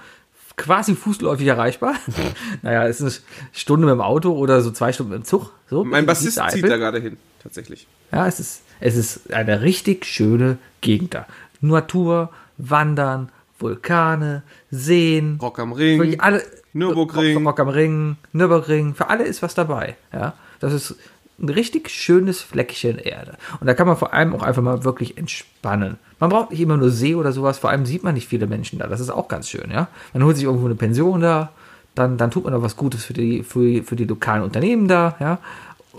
quasi 0.56 0.96
fußläufig 0.96 1.46
erreichbar. 1.46 1.94
naja, 2.62 2.88
es 2.88 3.00
ist 3.00 3.02
eine 3.02 3.50
Stunde 3.52 3.86
mit 3.86 3.92
dem 3.92 4.00
Auto 4.00 4.32
oder 4.32 4.60
so 4.60 4.72
zwei 4.72 4.92
Stunden 4.92 5.12
mit 5.12 5.22
dem 5.22 5.24
Zug. 5.24 5.52
So, 5.70 5.84
Mein 5.84 6.04
Bassist 6.04 6.40
zieht 6.50 6.68
da 6.68 6.78
gerade 6.78 6.98
hin, 6.98 7.16
tatsächlich. 7.40 7.86
Ja, 8.10 8.26
es 8.26 8.40
ist, 8.40 8.62
es 8.80 8.96
ist 8.96 9.32
eine 9.32 9.62
richtig 9.62 10.04
schöne 10.04 10.58
Gegend 10.80 11.14
da. 11.14 11.26
Natur, 11.60 12.30
Wandern, 12.58 13.30
Vulkane, 13.58 14.42
Seen. 14.70 15.38
Rock 15.40 15.58
am 15.58 15.72
Ring. 15.72 16.20
Alle. 16.20 16.42
Nürburgring. 16.72 17.36
Rock, 17.38 17.46
Rock 17.46 17.60
am 17.60 17.68
Ring, 17.68 18.16
Nürburgring. 18.32 18.94
Für 18.94 19.08
alle 19.08 19.24
ist 19.24 19.42
was 19.42 19.54
dabei. 19.54 19.96
Ja, 20.12 20.34
das 20.60 20.72
ist 20.72 20.96
ein 21.38 21.48
richtig 21.48 21.90
schönes 21.90 22.40
Fleckchen 22.40 22.98
Erde. 22.98 23.36
Und 23.60 23.66
da 23.66 23.74
kann 23.74 23.86
man 23.86 23.96
vor 23.96 24.14
allem 24.14 24.34
auch 24.34 24.42
einfach 24.42 24.62
mal 24.62 24.84
wirklich 24.84 25.18
entspannen. 25.18 25.98
Man 26.18 26.30
braucht 26.30 26.50
nicht 26.50 26.60
immer 26.60 26.76
nur 26.76 26.90
See 26.90 27.14
oder 27.14 27.32
sowas. 27.32 27.58
Vor 27.58 27.70
allem 27.70 27.86
sieht 27.86 28.02
man 28.02 28.14
nicht 28.14 28.28
viele 28.28 28.46
Menschen 28.46 28.78
da. 28.78 28.86
Das 28.86 29.00
ist 29.00 29.10
auch 29.10 29.28
ganz 29.28 29.48
schön. 29.48 29.70
Ja, 29.70 29.88
man 30.12 30.24
holt 30.24 30.36
sich 30.36 30.44
irgendwo 30.44 30.66
eine 30.66 30.74
Pension 30.74 31.20
da. 31.20 31.50
Dann, 31.94 32.18
dann 32.18 32.30
tut 32.30 32.44
man 32.44 32.54
auch 32.54 32.62
was 32.62 32.76
Gutes 32.76 33.04
für 33.04 33.14
die, 33.14 33.42
für, 33.42 33.82
für 33.82 33.96
die 33.96 34.04
lokalen 34.04 34.42
Unternehmen 34.42 34.86
da. 34.86 35.16
Ja, 35.18 35.38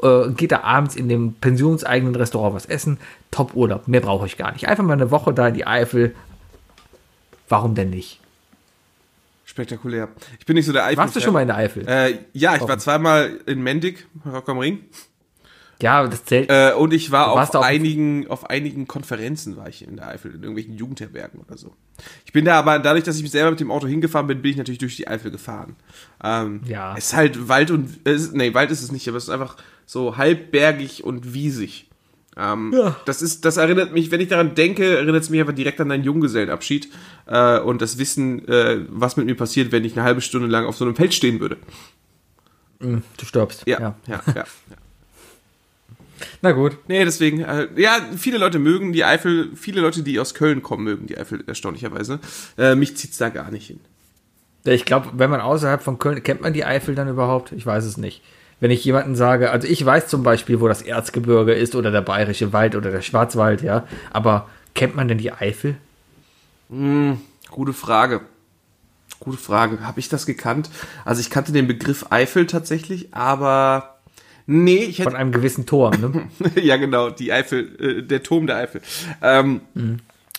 äh, 0.03 0.29
geht 0.31 0.51
da 0.51 0.61
abends 0.61 0.95
in 0.95 1.09
dem 1.09 1.33
pensionseigenen 1.33 2.15
Restaurant 2.15 2.55
was 2.55 2.65
essen. 2.65 2.97
Top 3.31 3.55
Urlaub. 3.55 3.87
Mehr 3.87 4.01
brauche 4.01 4.25
ich 4.25 4.37
gar 4.37 4.51
nicht. 4.53 4.67
Einfach 4.67 4.83
mal 4.83 4.93
eine 4.93 5.11
Woche 5.11 5.33
da 5.33 5.47
in 5.49 5.53
die 5.53 5.67
Eifel. 5.67 6.15
Warum 7.49 7.75
denn 7.75 7.89
nicht? 7.89 8.19
Spektakulär. 9.45 10.09
Ich 10.39 10.45
bin 10.45 10.55
nicht 10.55 10.65
so 10.65 10.73
der 10.73 10.85
Eifel. 10.85 10.97
Warst 10.97 11.15
du 11.15 11.21
schon 11.21 11.33
mal 11.33 11.41
in 11.41 11.47
der 11.47 11.57
Eifel? 11.57 11.87
Äh, 11.87 12.19
ja, 12.33 12.55
ich 12.55 12.61
war 12.67 12.77
zweimal 12.79 13.39
in 13.45 13.61
Mendig, 13.61 14.05
Rock 14.25 14.49
am 14.49 14.57
Ring. 14.59 14.79
ja, 15.81 16.05
das 16.05 16.25
zählt. 16.25 16.49
Äh, 16.49 16.73
und 16.73 16.93
ich 16.93 17.11
war 17.11 17.31
auf 17.31 17.55
auf- 17.55 17.63
einigen, 17.63 18.27
auf 18.27 18.49
einigen 18.49 18.87
Konferenzen 18.87 19.55
war 19.55 19.69
ich 19.69 19.87
in 19.87 19.95
der 19.95 20.09
Eifel, 20.09 20.31
in 20.31 20.41
irgendwelchen 20.41 20.75
Jugendherbergen 20.75 21.39
oder 21.39 21.57
so. 21.57 21.73
Ich 22.25 22.33
bin 22.33 22.43
da 22.45 22.59
aber, 22.59 22.79
dadurch, 22.79 23.05
dass 23.05 23.15
ich 23.15 23.21
mich 23.23 23.31
selber 23.31 23.51
mit 23.51 23.59
dem 23.61 23.71
Auto 23.71 23.87
hingefahren 23.87 24.27
bin, 24.27 24.41
bin 24.41 24.51
ich 24.51 24.57
natürlich 24.57 24.79
durch 24.79 24.97
die 24.97 25.07
Eifel 25.07 25.31
gefahren. 25.31 25.75
Ähm, 26.23 26.61
Ja. 26.65 26.95
Es 26.97 27.05
ist 27.07 27.13
halt 27.15 27.47
Wald 27.47 27.71
und, 27.71 28.05
ist, 28.05 28.33
nee, 28.35 28.53
Wald 28.53 28.69
ist 28.71 28.81
es 28.81 28.91
nicht, 28.91 29.07
aber 29.07 29.17
es 29.17 29.23
ist 29.25 29.29
einfach 29.29 29.55
so 29.85 30.17
halbbergig 30.17 31.03
und 31.05 31.33
wiesig. 31.33 31.86
Ähm, 32.37 32.73
Das 33.05 33.21
ist, 33.21 33.45
das 33.45 33.57
erinnert 33.57 33.93
mich, 33.93 34.11
wenn 34.11 34.21
ich 34.21 34.27
daran 34.27 34.53
denke, 34.55 34.97
erinnert 34.97 35.23
es 35.23 35.29
mich 35.29 35.39
einfach 35.39 35.55
direkt 35.55 35.81
an 35.81 35.89
deinen 35.89 36.03
Junggesellenabschied 36.03 36.89
äh, 37.25 37.59
und 37.59 37.81
das 37.81 37.97
Wissen, 37.97 38.47
äh, 38.47 38.85
was 38.89 39.17
mit 39.17 39.25
mir 39.25 39.35
passiert, 39.35 39.71
wenn 39.71 39.83
ich 39.83 39.93
eine 39.93 40.03
halbe 40.03 40.21
Stunde 40.21 40.47
lang 40.47 40.65
auf 40.65 40.77
so 40.77 40.85
einem 40.85 40.95
Feld 40.95 41.13
stehen 41.13 41.39
würde. 41.39 41.57
Du 42.79 43.01
stirbst. 43.25 43.63
Ja, 43.65 43.79
ja, 43.79 43.95
ja. 44.07 44.21
ja. 44.35 44.43
Na 46.41 46.51
gut. 46.51 46.77
Nee, 46.87 47.03
deswegen, 47.05 47.41
äh, 47.41 47.67
ja, 47.75 47.97
viele 48.15 48.37
Leute 48.37 48.59
mögen 48.59 48.93
die 48.93 49.03
Eifel, 49.03 49.51
viele 49.55 49.81
Leute, 49.81 50.03
die 50.03 50.19
aus 50.19 50.33
Köln 50.33 50.61
kommen, 50.63 50.83
mögen 50.83 51.07
die 51.07 51.17
Eifel 51.17 51.43
erstaunlicherweise. 51.47 52.19
Äh, 52.57 52.75
mich 52.75 52.97
zieht's 52.97 53.17
da 53.17 53.29
gar 53.29 53.51
nicht 53.51 53.67
hin. 53.67 53.79
Ich 54.63 54.85
glaube, 54.85 55.11
wenn 55.13 55.29
man 55.29 55.41
außerhalb 55.41 55.81
von 55.81 55.97
Köln, 55.97 56.21
kennt 56.23 56.41
man 56.41 56.53
die 56.53 56.65
Eifel 56.65 56.93
dann 56.93 57.07
überhaupt? 57.07 57.51
Ich 57.51 57.65
weiß 57.65 57.85
es 57.85 57.97
nicht. 57.97 58.21
Wenn 58.59 58.71
ich 58.71 58.83
jemanden 58.83 59.15
sage, 59.15 59.51
also 59.51 59.67
ich 59.67 59.85
weiß 59.85 60.07
zum 60.07 60.23
Beispiel, 60.23 60.59
wo 60.59 60.67
das 60.67 60.81
Erzgebirge 60.81 61.53
ist 61.53 61.75
oder 61.75 61.91
der 61.91 62.01
Bayerische 62.01 62.53
Wald 62.53 62.75
oder 62.75 62.91
der 62.91 63.01
Schwarzwald, 63.01 63.61
ja, 63.61 63.85
aber 64.11 64.49
kennt 64.73 64.95
man 64.95 65.07
denn 65.07 65.19
die 65.19 65.31
Eifel? 65.31 65.77
Gute 67.49 67.73
Frage. 67.73 68.21
Gute 69.19 69.37
Frage. 69.37 69.79
Habe 69.81 69.99
ich 69.99 70.09
das 70.09 70.25
gekannt? 70.25 70.69
Also 71.05 71.21
ich 71.21 71.29
kannte 71.29 71.51
den 71.51 71.67
Begriff 71.67 72.07
Eifel 72.09 72.47
tatsächlich, 72.47 73.13
aber 73.13 73.97
nee, 74.47 74.77
ich 74.77 74.97
Von 74.97 75.07
hätte 75.07 75.17
einem 75.17 75.31
gewissen 75.31 75.65
Turm, 75.65 75.99
ne? 75.99 76.29
ja 76.61 76.77
genau 76.77 77.09
die 77.09 77.31
Eifel, 77.31 77.75
äh, 77.79 78.03
der 78.03 78.23
Turm 78.23 78.47
der 78.47 78.57
Eifel. 78.57 78.81
Ähm, 79.21 79.61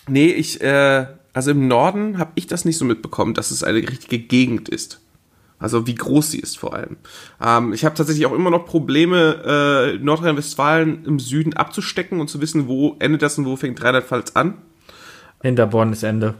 Nee, 0.07 0.27
ich 0.27 0.59
äh, 0.61 1.05
also 1.33 1.51
im 1.51 1.67
Norden 1.67 2.17
habe 2.17 2.31
ich 2.35 2.47
das 2.47 2.65
nicht 2.65 2.77
so 2.77 2.85
mitbekommen, 2.85 3.33
dass 3.33 3.51
es 3.51 3.63
eine 3.63 3.77
richtige 3.77 4.19
Gegend 4.19 4.69
ist. 4.69 4.99
Also 5.59 5.85
wie 5.87 5.95
groß 5.95 6.31
sie 6.31 6.39
ist 6.39 6.57
vor 6.57 6.73
allem. 6.73 6.95
Ähm, 7.43 7.73
ich 7.73 7.83
habe 7.85 7.93
tatsächlich 7.95 8.25
auch 8.25 8.33
immer 8.33 8.49
noch 8.49 8.65
Probleme, 8.65 9.93
äh, 9.95 9.97
Nordrhein-Westfalen 10.03 11.03
im 11.05 11.19
Süden 11.19 11.53
abzustecken 11.53 12.21
und 12.21 12.29
zu 12.29 12.39
wissen, 12.41 12.67
wo 12.67 12.95
endet 12.99 13.21
das 13.21 13.37
und 13.37 13.45
wo 13.45 13.55
fängt 13.57 13.83
Rheinland-Pfalz 13.83 14.31
an. 14.35 14.55
Hinter 15.41 15.67
Bonn 15.67 15.91
ist 15.91 16.03
Ende. 16.03 16.35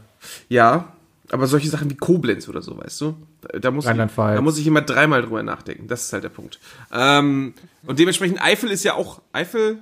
Ja, 0.48 0.92
aber 1.30 1.46
solche 1.46 1.68
Sachen 1.68 1.90
wie 1.90 1.96
Koblenz 1.96 2.48
oder 2.48 2.62
so, 2.62 2.76
weißt 2.78 3.00
du? 3.02 3.14
Da- 3.60 3.70
muss, 3.70 3.86
ich, 3.86 3.96
da 4.16 4.40
muss 4.40 4.58
ich 4.58 4.66
immer 4.66 4.80
dreimal 4.82 5.22
drüber 5.22 5.42
nachdenken. 5.42 5.86
Das 5.86 6.04
ist 6.06 6.12
halt 6.12 6.24
der 6.24 6.28
Punkt. 6.30 6.58
Ähm, 6.92 7.54
und 7.86 7.98
dementsprechend 7.98 8.42
Eifel 8.42 8.70
ist 8.70 8.84
ja 8.84 8.94
auch 8.94 9.20
Eifel. 9.32 9.78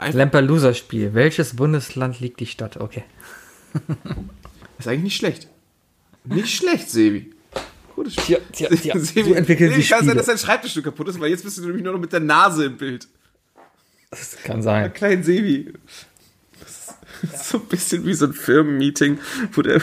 Lampelusa-Spiel. 0.00 1.14
Welches 1.14 1.54
Bundesland 1.56 2.18
liegt 2.20 2.40
die 2.40 2.46
Stadt? 2.46 2.76
Okay. 2.78 3.04
Ist 4.78 4.88
eigentlich 4.88 5.02
nicht 5.04 5.16
schlecht. 5.16 5.48
Nicht 6.24 6.54
schlecht, 6.54 6.90
Sebi. 6.90 7.33
Gutes 7.94 8.14
Spiel. 8.14 8.40
Tja, 8.52 8.68
tja, 8.68 8.76
tja. 8.94 8.98
Sebi, 8.98 9.30
So 9.30 9.34
entwickeln 9.34 9.70
Sebi, 9.70 9.82
sich 9.82 9.90
kann 9.90 10.04
sein, 10.06 10.16
dass 10.16 10.26
dein 10.26 10.38
Schreibtischstück 10.38 10.84
kaputt 10.84 11.08
ist, 11.08 11.20
weil 11.20 11.30
jetzt 11.30 11.44
bist 11.44 11.58
du 11.58 11.62
nämlich 11.62 11.82
nur 11.82 11.92
noch 11.92 12.00
mit 12.00 12.12
der 12.12 12.20
Nase 12.20 12.66
im 12.66 12.76
Bild. 12.76 13.06
Das 14.10 14.36
kann 14.44 14.62
sein. 14.62 14.92
Kleinen 14.92 15.22
Sebi. 15.24 15.72
Ist 17.22 17.48
so 17.48 17.58
ein 17.58 17.64
bisschen 17.66 18.04
wie 18.04 18.14
so 18.14 18.26
ein 18.26 18.32
Firmenmeeting, 18.32 19.18
wo, 19.52 19.62
der, 19.62 19.80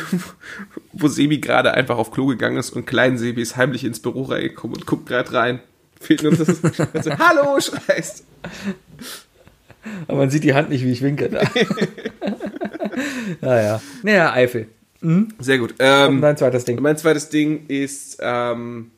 wo 0.94 1.08
Sebi 1.08 1.40
gerade 1.40 1.74
einfach 1.74 1.98
auf 1.98 2.12
Klo 2.12 2.28
gegangen 2.28 2.58
ist 2.58 2.70
und 2.72 2.86
kleinen 2.86 3.18
Sebi 3.18 3.42
ist 3.42 3.58
heimlich 3.58 3.84
ins 3.84 4.00
Büro 4.00 4.24
reingekommen 4.24 4.78
und 4.78 4.86
guckt 4.86 5.08
gerade 5.08 5.34
rein. 5.34 5.60
Fehlt 6.00 6.24
nur, 6.24 6.36
dass 6.36 6.62
du, 6.62 7.18
Hallo 7.20 7.60
schreist. 7.60 8.26
Aber 10.08 10.18
man 10.20 10.30
sieht 10.30 10.44
die 10.44 10.54
Hand 10.54 10.70
nicht, 10.70 10.84
wie 10.84 10.92
ich 10.92 11.02
winke. 11.02 11.30
naja. 13.42 13.82
Naja, 14.04 14.34
Eifel. 14.34 14.68
Sehr 15.40 15.57
gut. 15.57 15.73
Ähm, 15.80 16.22
dein 16.22 16.38
zweites 16.38 16.64
Ding. 16.65 16.82
mein 16.82 16.95
zweites 16.98 17.30
Ding 17.30 17.65
ist 17.68 18.19
ähm, 18.22 18.91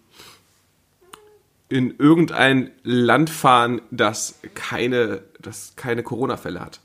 in 1.69 1.95
irgendein 1.97 2.71
Land 2.83 3.29
fahren, 3.29 3.81
das 3.89 4.35
keine, 4.53 5.21
das 5.39 5.73
keine 5.75 6.03
Corona-Fälle 6.03 6.59
hat. 6.59 6.81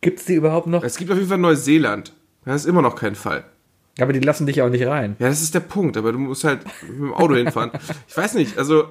Gibt's 0.00 0.24
die 0.24 0.34
überhaupt 0.34 0.66
noch? 0.68 0.84
Es 0.84 0.96
gibt 0.96 1.10
auf 1.10 1.16
jeden 1.16 1.28
Fall 1.28 1.38
Neuseeland. 1.38 2.12
Das 2.44 2.62
ist 2.62 2.66
immer 2.66 2.82
noch 2.82 2.96
kein 2.96 3.14
Fall. 3.14 3.44
Aber 4.00 4.12
die 4.12 4.20
lassen 4.20 4.46
dich 4.46 4.56
ja 4.56 4.64
auch 4.64 4.70
nicht 4.70 4.86
rein. 4.86 5.16
Ja, 5.18 5.28
das 5.28 5.42
ist 5.42 5.54
der 5.54 5.60
Punkt, 5.60 5.96
aber 5.96 6.12
du 6.12 6.18
musst 6.18 6.44
halt 6.44 6.60
mit 6.82 6.98
dem 7.00 7.12
Auto 7.12 7.34
hinfahren. 7.34 7.72
Ich 8.08 8.16
weiß 8.16 8.34
nicht, 8.34 8.56
also 8.56 8.84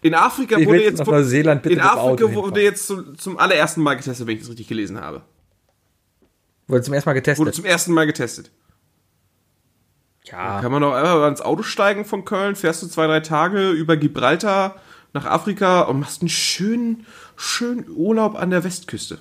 in 0.00 0.14
Afrika 0.14 0.58
Ich 0.58 0.66
wurde 0.66 0.82
jetzt 0.82 0.98
nach 0.98 1.06
Neuseeland 1.06 1.64
in 1.66 1.80
Afrika 1.80 2.26
hinfahren. 2.26 2.34
wurde 2.34 2.62
jetzt 2.62 2.86
zum, 2.86 3.16
zum 3.18 3.38
allerersten 3.38 3.82
Mal 3.82 3.94
getestet, 3.94 4.26
wenn 4.26 4.34
ich 4.34 4.40
das 4.40 4.50
richtig 4.50 4.68
gelesen 4.68 5.00
habe. 5.00 5.22
Wurde 6.66 6.82
zum 6.82 6.94
ersten 6.94 7.08
Mal 7.10 7.14
Wurde 7.14 7.22
getestet. 7.22 7.54
zum 7.54 7.64
ersten 7.64 7.92
Mal 7.92 8.06
getestet. 8.06 8.50
Ja. 10.24 10.60
Kann 10.60 10.72
man 10.72 10.82
auch 10.82 10.94
einfach 10.94 11.16
mal 11.16 11.28
ins 11.28 11.42
Auto 11.42 11.62
steigen 11.62 12.04
von 12.04 12.24
Köln, 12.24 12.56
fährst 12.56 12.82
du 12.82 12.86
zwei, 12.86 13.06
drei 13.06 13.20
Tage 13.20 13.70
über 13.70 13.96
Gibraltar 13.96 14.76
nach 15.12 15.26
Afrika 15.26 15.82
und 15.82 16.00
machst 16.00 16.22
einen 16.22 16.28
schönen, 16.28 17.06
schönen 17.36 17.86
Urlaub 17.90 18.34
an 18.34 18.50
der 18.50 18.64
Westküste. 18.64 19.18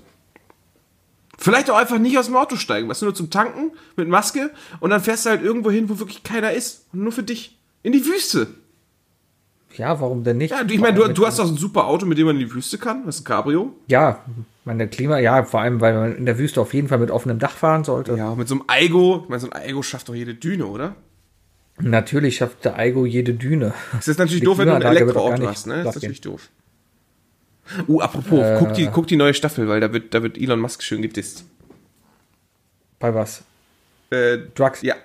Vielleicht 1.37 1.69
auch 1.69 1.77
einfach 1.77 1.99
nicht 1.99 2.17
aus 2.17 2.27
dem 2.27 2.35
Auto 2.35 2.55
steigen, 2.55 2.87
weißt 2.87 3.01
du, 3.01 3.07
nur 3.07 3.15
zum 3.15 3.29
Tanken 3.29 3.71
mit 3.97 4.07
Maske 4.07 4.51
und 4.79 4.91
dann 4.91 5.01
fährst 5.01 5.25
du 5.25 5.31
halt 5.31 5.43
irgendwo 5.43 5.71
hin, 5.71 5.89
wo 5.89 5.99
wirklich 5.99 6.23
keiner 6.23 6.53
ist. 6.53 6.85
Und 6.93 7.03
nur 7.03 7.11
für 7.11 7.23
dich. 7.23 7.57
In 7.81 7.91
die 7.91 8.05
Wüste. 8.05 8.47
Ja, 9.75 9.99
warum 9.99 10.23
denn 10.23 10.37
nicht? 10.37 10.51
Ja, 10.51 10.61
ich 10.65 10.79
meine, 10.79 10.97
du, 10.97 11.07
du 11.09 11.25
hast 11.25 11.39
doch 11.39 11.47
ein 11.47 11.57
super 11.57 11.85
Auto, 11.85 12.05
mit 12.05 12.17
dem 12.17 12.27
man 12.27 12.39
in 12.39 12.47
die 12.47 12.53
Wüste 12.53 12.77
kann. 12.77 13.05
Das 13.05 13.15
ist 13.15 13.21
ein 13.21 13.25
Cabrio. 13.25 13.75
Ja, 13.87 14.23
meine 14.65 14.87
Klima, 14.87 15.19
ja, 15.19 15.43
vor 15.43 15.61
allem, 15.61 15.81
weil 15.81 15.93
man 15.93 16.15
in 16.15 16.25
der 16.25 16.37
Wüste 16.37 16.61
auf 16.61 16.73
jeden 16.73 16.87
Fall 16.87 16.99
mit 16.99 17.11
offenem 17.11 17.39
Dach 17.39 17.55
fahren 17.57 17.83
sollte. 17.83 18.15
Ja, 18.15 18.33
mit 18.35 18.47
so 18.47 18.55
einem 18.55 18.63
Aigo. 18.67 19.21
Ich 19.23 19.29
meine, 19.29 19.39
so 19.39 19.49
ein 19.49 19.53
Aigo 19.61 19.81
schafft 19.83 20.09
doch 20.09 20.15
jede 20.15 20.33
Düne, 20.35 20.65
oder? 20.65 20.95
Natürlich 21.79 22.37
schafft 22.37 22.63
der 22.65 22.77
Aigo 22.77 23.05
jede 23.05 23.33
Düne. 23.33 23.73
Es 23.99 24.07
ist 24.07 24.19
natürlich 24.19 24.41
Die 24.41 24.45
doof, 24.45 24.57
wenn 24.59 24.67
du 24.67 24.75
ein 24.75 24.81
Elektroauto 24.81 25.47
hast, 25.47 25.67
ne? 25.67 25.83
Das 25.83 25.95
ist 25.95 26.01
natürlich 26.01 26.21
doof. 26.21 26.49
Uh, 27.87 28.01
apropos, 28.01 28.39
Äh. 28.39 28.57
guck, 28.59 28.73
die, 28.73 28.87
guck 28.87 29.07
die 29.07 29.15
neue 29.15 29.33
Staffel, 29.33 29.67
weil 29.67 29.79
da 29.79 29.91
wird, 29.93 30.13
da 30.13 30.21
wird 30.21 30.37
Elon 30.37 30.59
Musk 30.59 30.83
schön 30.83 31.01
gedisst. 31.01 31.45
Bei 32.99 33.13
was? 33.13 33.43
Äh, 34.11 34.37
Drugs? 34.53 34.81
ja. 34.81 34.95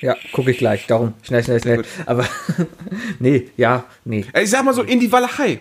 Ja, 0.00 0.14
gucke 0.32 0.52
ich 0.52 0.58
gleich. 0.58 0.86
Darum. 0.86 1.14
Schnell, 1.22 1.42
schnell, 1.42 1.60
schnell. 1.60 1.82
Aber 2.06 2.24
nee, 3.18 3.50
ja, 3.56 3.84
nee. 4.04 4.24
Ich 4.40 4.50
sag 4.50 4.64
mal 4.64 4.72
so, 4.72 4.82
in 4.82 5.00
die 5.00 5.10
Walachei. 5.10 5.60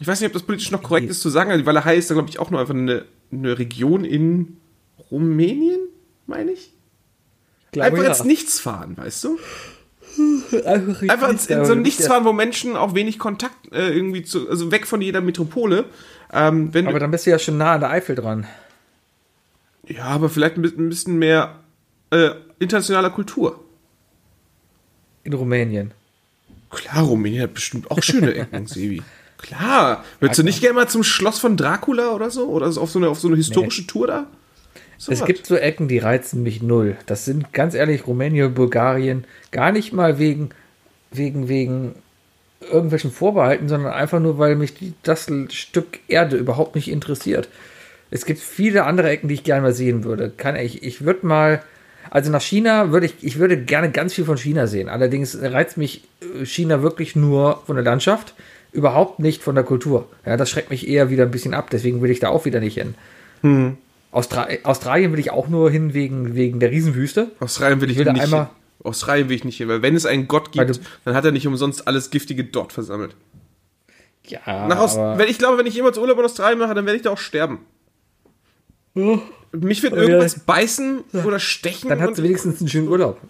Ich 0.00 0.06
weiß 0.06 0.20
nicht, 0.20 0.26
ob 0.28 0.32
das 0.34 0.42
politisch 0.42 0.70
noch 0.70 0.82
korrekt 0.82 1.08
ist 1.08 1.20
zu 1.22 1.30
sagen, 1.30 1.56
die 1.56 1.64
Walachei 1.66 1.96
ist 1.96 2.10
da, 2.10 2.14
glaube 2.14 2.28
ich, 2.28 2.38
auch 2.38 2.50
nur 2.50 2.60
einfach 2.60 2.74
eine, 2.74 3.04
eine 3.32 3.58
Region 3.58 4.04
in 4.04 4.58
Rumänien, 5.10 5.80
meine 6.26 6.52
ich. 6.52 6.72
Glaube, 7.72 7.86
Einfach 7.88 8.02
ja. 8.04 8.08
ins 8.10 8.24
Nichts 8.24 8.60
fahren, 8.60 8.96
weißt 8.96 9.24
du? 9.24 9.38
Einfach, 10.64 11.02
Einfach 11.02 11.28
ins, 11.28 11.46
in 11.46 11.64
so 11.64 11.72
ein 11.72 11.82
Nichts 11.82 12.06
fahren, 12.06 12.24
wo 12.24 12.32
Menschen 12.32 12.76
auch 12.76 12.94
wenig 12.94 13.18
Kontakt 13.18 13.72
äh, 13.72 13.88
irgendwie 13.90 14.22
zu, 14.22 14.48
also 14.48 14.70
weg 14.70 14.86
von 14.86 15.00
jeder 15.02 15.20
Metropole. 15.20 15.84
Ähm, 16.32 16.70
Aber 16.86 16.98
dann 16.98 17.10
bist 17.10 17.26
du 17.26 17.30
ja 17.30 17.38
schon 17.38 17.58
nah 17.58 17.74
an 17.74 17.80
der 17.80 17.90
Eifel 17.90 18.16
dran. 18.16 18.46
ja, 19.86 20.04
aber 20.04 20.28
vielleicht 20.28 20.56
ein 20.56 20.62
bi- 20.62 20.72
ein 20.76 20.88
bisschen 20.88 21.18
mehr 21.18 21.60
äh, 22.10 22.30
internationaler 22.58 23.10
Kultur. 23.10 23.62
In 25.24 25.32
Rumänien. 25.32 25.92
Klar, 26.70 27.04
Rumänien 27.04 27.42
hat 27.42 27.54
bestimmt 27.54 27.90
auch 27.90 28.02
schöne 28.02 28.34
Ecken, 28.34 28.66
Sebi. 28.66 29.02
Klar. 29.38 30.04
Würdest 30.20 30.38
du 30.38 30.42
nicht 30.42 30.60
gerne 30.60 30.74
mal 30.74 30.88
zum 30.88 31.02
Schloss 31.02 31.38
von 31.38 31.56
Dracula 31.56 32.12
oder 32.12 32.30
so? 32.30 32.46
Oder 32.46 32.66
auf 32.66 32.90
so 32.90 32.98
eine, 32.98 33.08
auf 33.08 33.18
so 33.18 33.28
eine 33.28 33.36
historische 33.36 33.86
Tour 33.86 34.06
da? 34.06 34.26
So 34.98 35.12
Es 35.12 35.20
was. 35.20 35.26
gibt 35.26 35.46
so 35.46 35.56
Ecken, 35.56 35.88
die 35.88 35.98
reizen 35.98 36.42
mich 36.42 36.62
null. 36.62 36.96
Das 37.06 37.24
sind 37.24 37.52
ganz 37.52 37.74
ehrlich 37.74 38.06
Rumänien, 38.06 38.54
Bulgarien, 38.54 39.24
gar 39.50 39.72
nicht 39.72 39.92
mal 39.92 40.18
wegen, 40.18 40.50
wegen, 41.10 41.48
wegen 41.48 41.94
irgendwelchen 42.60 43.10
Vorbehalten, 43.10 43.68
sondern 43.68 43.92
einfach 43.92 44.20
nur, 44.20 44.38
weil 44.38 44.56
mich 44.56 44.72
das 45.02 45.26
Stück 45.50 46.00
Erde 46.08 46.36
überhaupt 46.36 46.74
nicht 46.74 46.88
interessiert. 46.88 47.48
Es 48.10 48.24
gibt 48.24 48.40
viele 48.40 48.84
andere 48.84 49.10
Ecken, 49.10 49.28
die 49.28 49.34
ich 49.34 49.44
gerne 49.44 49.62
mal 49.62 49.72
sehen 49.72 50.04
würde. 50.04 50.32
Kann 50.34 50.56
ich, 50.56 50.82
ich 50.82 51.04
würde 51.04 51.26
mal, 51.26 51.62
also 52.10 52.30
nach 52.30 52.40
China 52.40 52.92
würde 52.92 53.06
ich, 53.06 53.14
ich 53.20 53.38
würde 53.38 53.58
gerne 53.58 53.90
ganz 53.90 54.14
viel 54.14 54.24
von 54.24 54.38
China 54.38 54.66
sehen. 54.66 54.88
Allerdings 54.88 55.36
reizt 55.40 55.76
mich 55.76 56.04
äh, 56.20 56.46
China 56.46 56.82
wirklich 56.82 57.16
nur 57.16 57.62
von 57.66 57.76
der 57.76 57.84
Landschaft, 57.84 58.34
überhaupt 58.76 59.18
nicht 59.18 59.42
von 59.42 59.54
der 59.54 59.64
Kultur. 59.64 60.08
Ja, 60.24 60.36
das 60.36 60.50
schreckt 60.50 60.70
mich 60.70 60.86
eher 60.86 61.10
wieder 61.10 61.24
ein 61.24 61.30
bisschen 61.30 61.54
ab, 61.54 61.70
deswegen 61.70 62.02
will 62.02 62.10
ich 62.10 62.20
da 62.20 62.28
auch 62.28 62.44
wieder 62.44 62.60
nicht 62.60 62.74
hin. 62.78 62.94
Austra 64.12 64.48
Australien 64.62 65.12
will 65.12 65.18
ich 65.18 65.30
auch 65.30 65.48
nur 65.48 65.70
hin 65.70 65.92
wegen, 65.94 66.34
wegen 66.34 66.60
der 66.60 66.70
Riesenwüste. 66.70 67.32
Australien 67.40 67.80
will 67.80 67.88
ich, 67.90 67.94
Ich 67.94 67.98
will 67.98 68.04
da 68.06 68.12
nicht 68.12 68.22
einmal- 68.24 68.40
hin. 68.46 68.50
Australien 68.84 69.28
will 69.28 69.36
ich 69.36 69.44
nicht 69.44 69.56
hin, 69.56 69.68
weil 69.68 69.82
wenn 69.82 69.96
es 69.96 70.06
einen 70.06 70.28
Gott 70.28 70.52
gibt, 70.52 70.80
dann 71.04 71.14
hat 71.14 71.24
er 71.24 71.32
nicht 71.32 71.46
umsonst 71.46 71.88
alles 71.88 72.10
Giftige 72.10 72.44
dort 72.44 72.72
versammelt. 72.72 73.16
Ja, 74.28 74.66
Nach 74.68 74.78
Aus 74.78 74.96
aber 74.96 75.18
wenn 75.18 75.28
ich 75.28 75.38
glaube, 75.38 75.58
wenn 75.58 75.66
ich 75.66 75.74
jemals 75.74 75.98
Urlaub 75.98 76.18
in 76.18 76.24
Australien 76.24 76.58
mache, 76.58 76.74
dann 76.74 76.84
werde 76.86 76.96
ich 76.96 77.02
da 77.02 77.10
auch 77.10 77.18
sterben. 77.18 77.60
Mich 79.52 79.82
wird 79.82 79.92
irgendwas 79.94 80.40
beißen 80.40 81.00
oder 81.24 81.38
stechen. 81.38 81.90
dann 81.90 82.00
hat 82.00 82.16
sie 82.16 82.22
wenigstens 82.22 82.60
einen 82.60 82.68
schönen 82.68 82.88
Urlaub. 82.88 83.20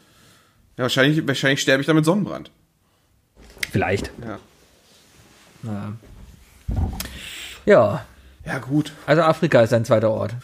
ja, 0.77 0.83
wahrscheinlich, 0.83 1.27
wahrscheinlich 1.27 1.61
sterbe 1.61 1.81
ich 1.81 1.87
dann 1.87 1.97
mit 1.97 2.05
Sonnenbrand. 2.05 2.51
Vielleicht. 3.71 4.11
Ja. 4.25 4.39
Ja, 7.65 8.05
Ja, 8.45 8.59
gut. 8.59 8.93
also 9.07 9.23
Afrika 9.23 9.61
ist 9.61 9.73
ein 9.73 9.85
zweiter 9.85 10.11
Ort. 10.11 10.35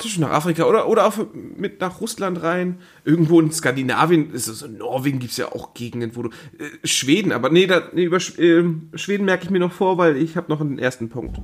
Zwischen 0.00 0.22
nach 0.22 0.30
Afrika 0.30 0.64
oder, 0.64 0.88
oder 0.88 1.06
auch 1.06 1.14
mit 1.56 1.80
nach 1.80 2.00
Russland 2.00 2.42
rein. 2.42 2.78
Irgendwo 3.04 3.40
in 3.40 3.52
Skandinavien, 3.52 4.32
ist 4.32 4.48
es 4.48 4.62
in 4.62 4.78
Norwegen 4.78 5.20
gibt 5.20 5.30
es 5.30 5.38
ja 5.38 5.52
auch 5.52 5.72
Gegenden, 5.74 6.16
wo 6.16 6.24
du. 6.24 6.30
Äh, 6.58 6.86
Schweden, 6.86 7.30
aber 7.30 7.50
nee, 7.50 7.66
da, 7.66 7.82
nee 7.92 8.04
über 8.04 8.18
ähm, 8.38 8.90
Schweden 8.94 9.24
merke 9.24 9.44
ich 9.44 9.50
mir 9.50 9.60
noch 9.60 9.72
vor, 9.72 9.96
weil 9.98 10.16
ich 10.16 10.36
habe 10.36 10.50
noch 10.50 10.60
einen 10.60 10.78
ersten 10.78 11.08
Punkt. 11.08 11.38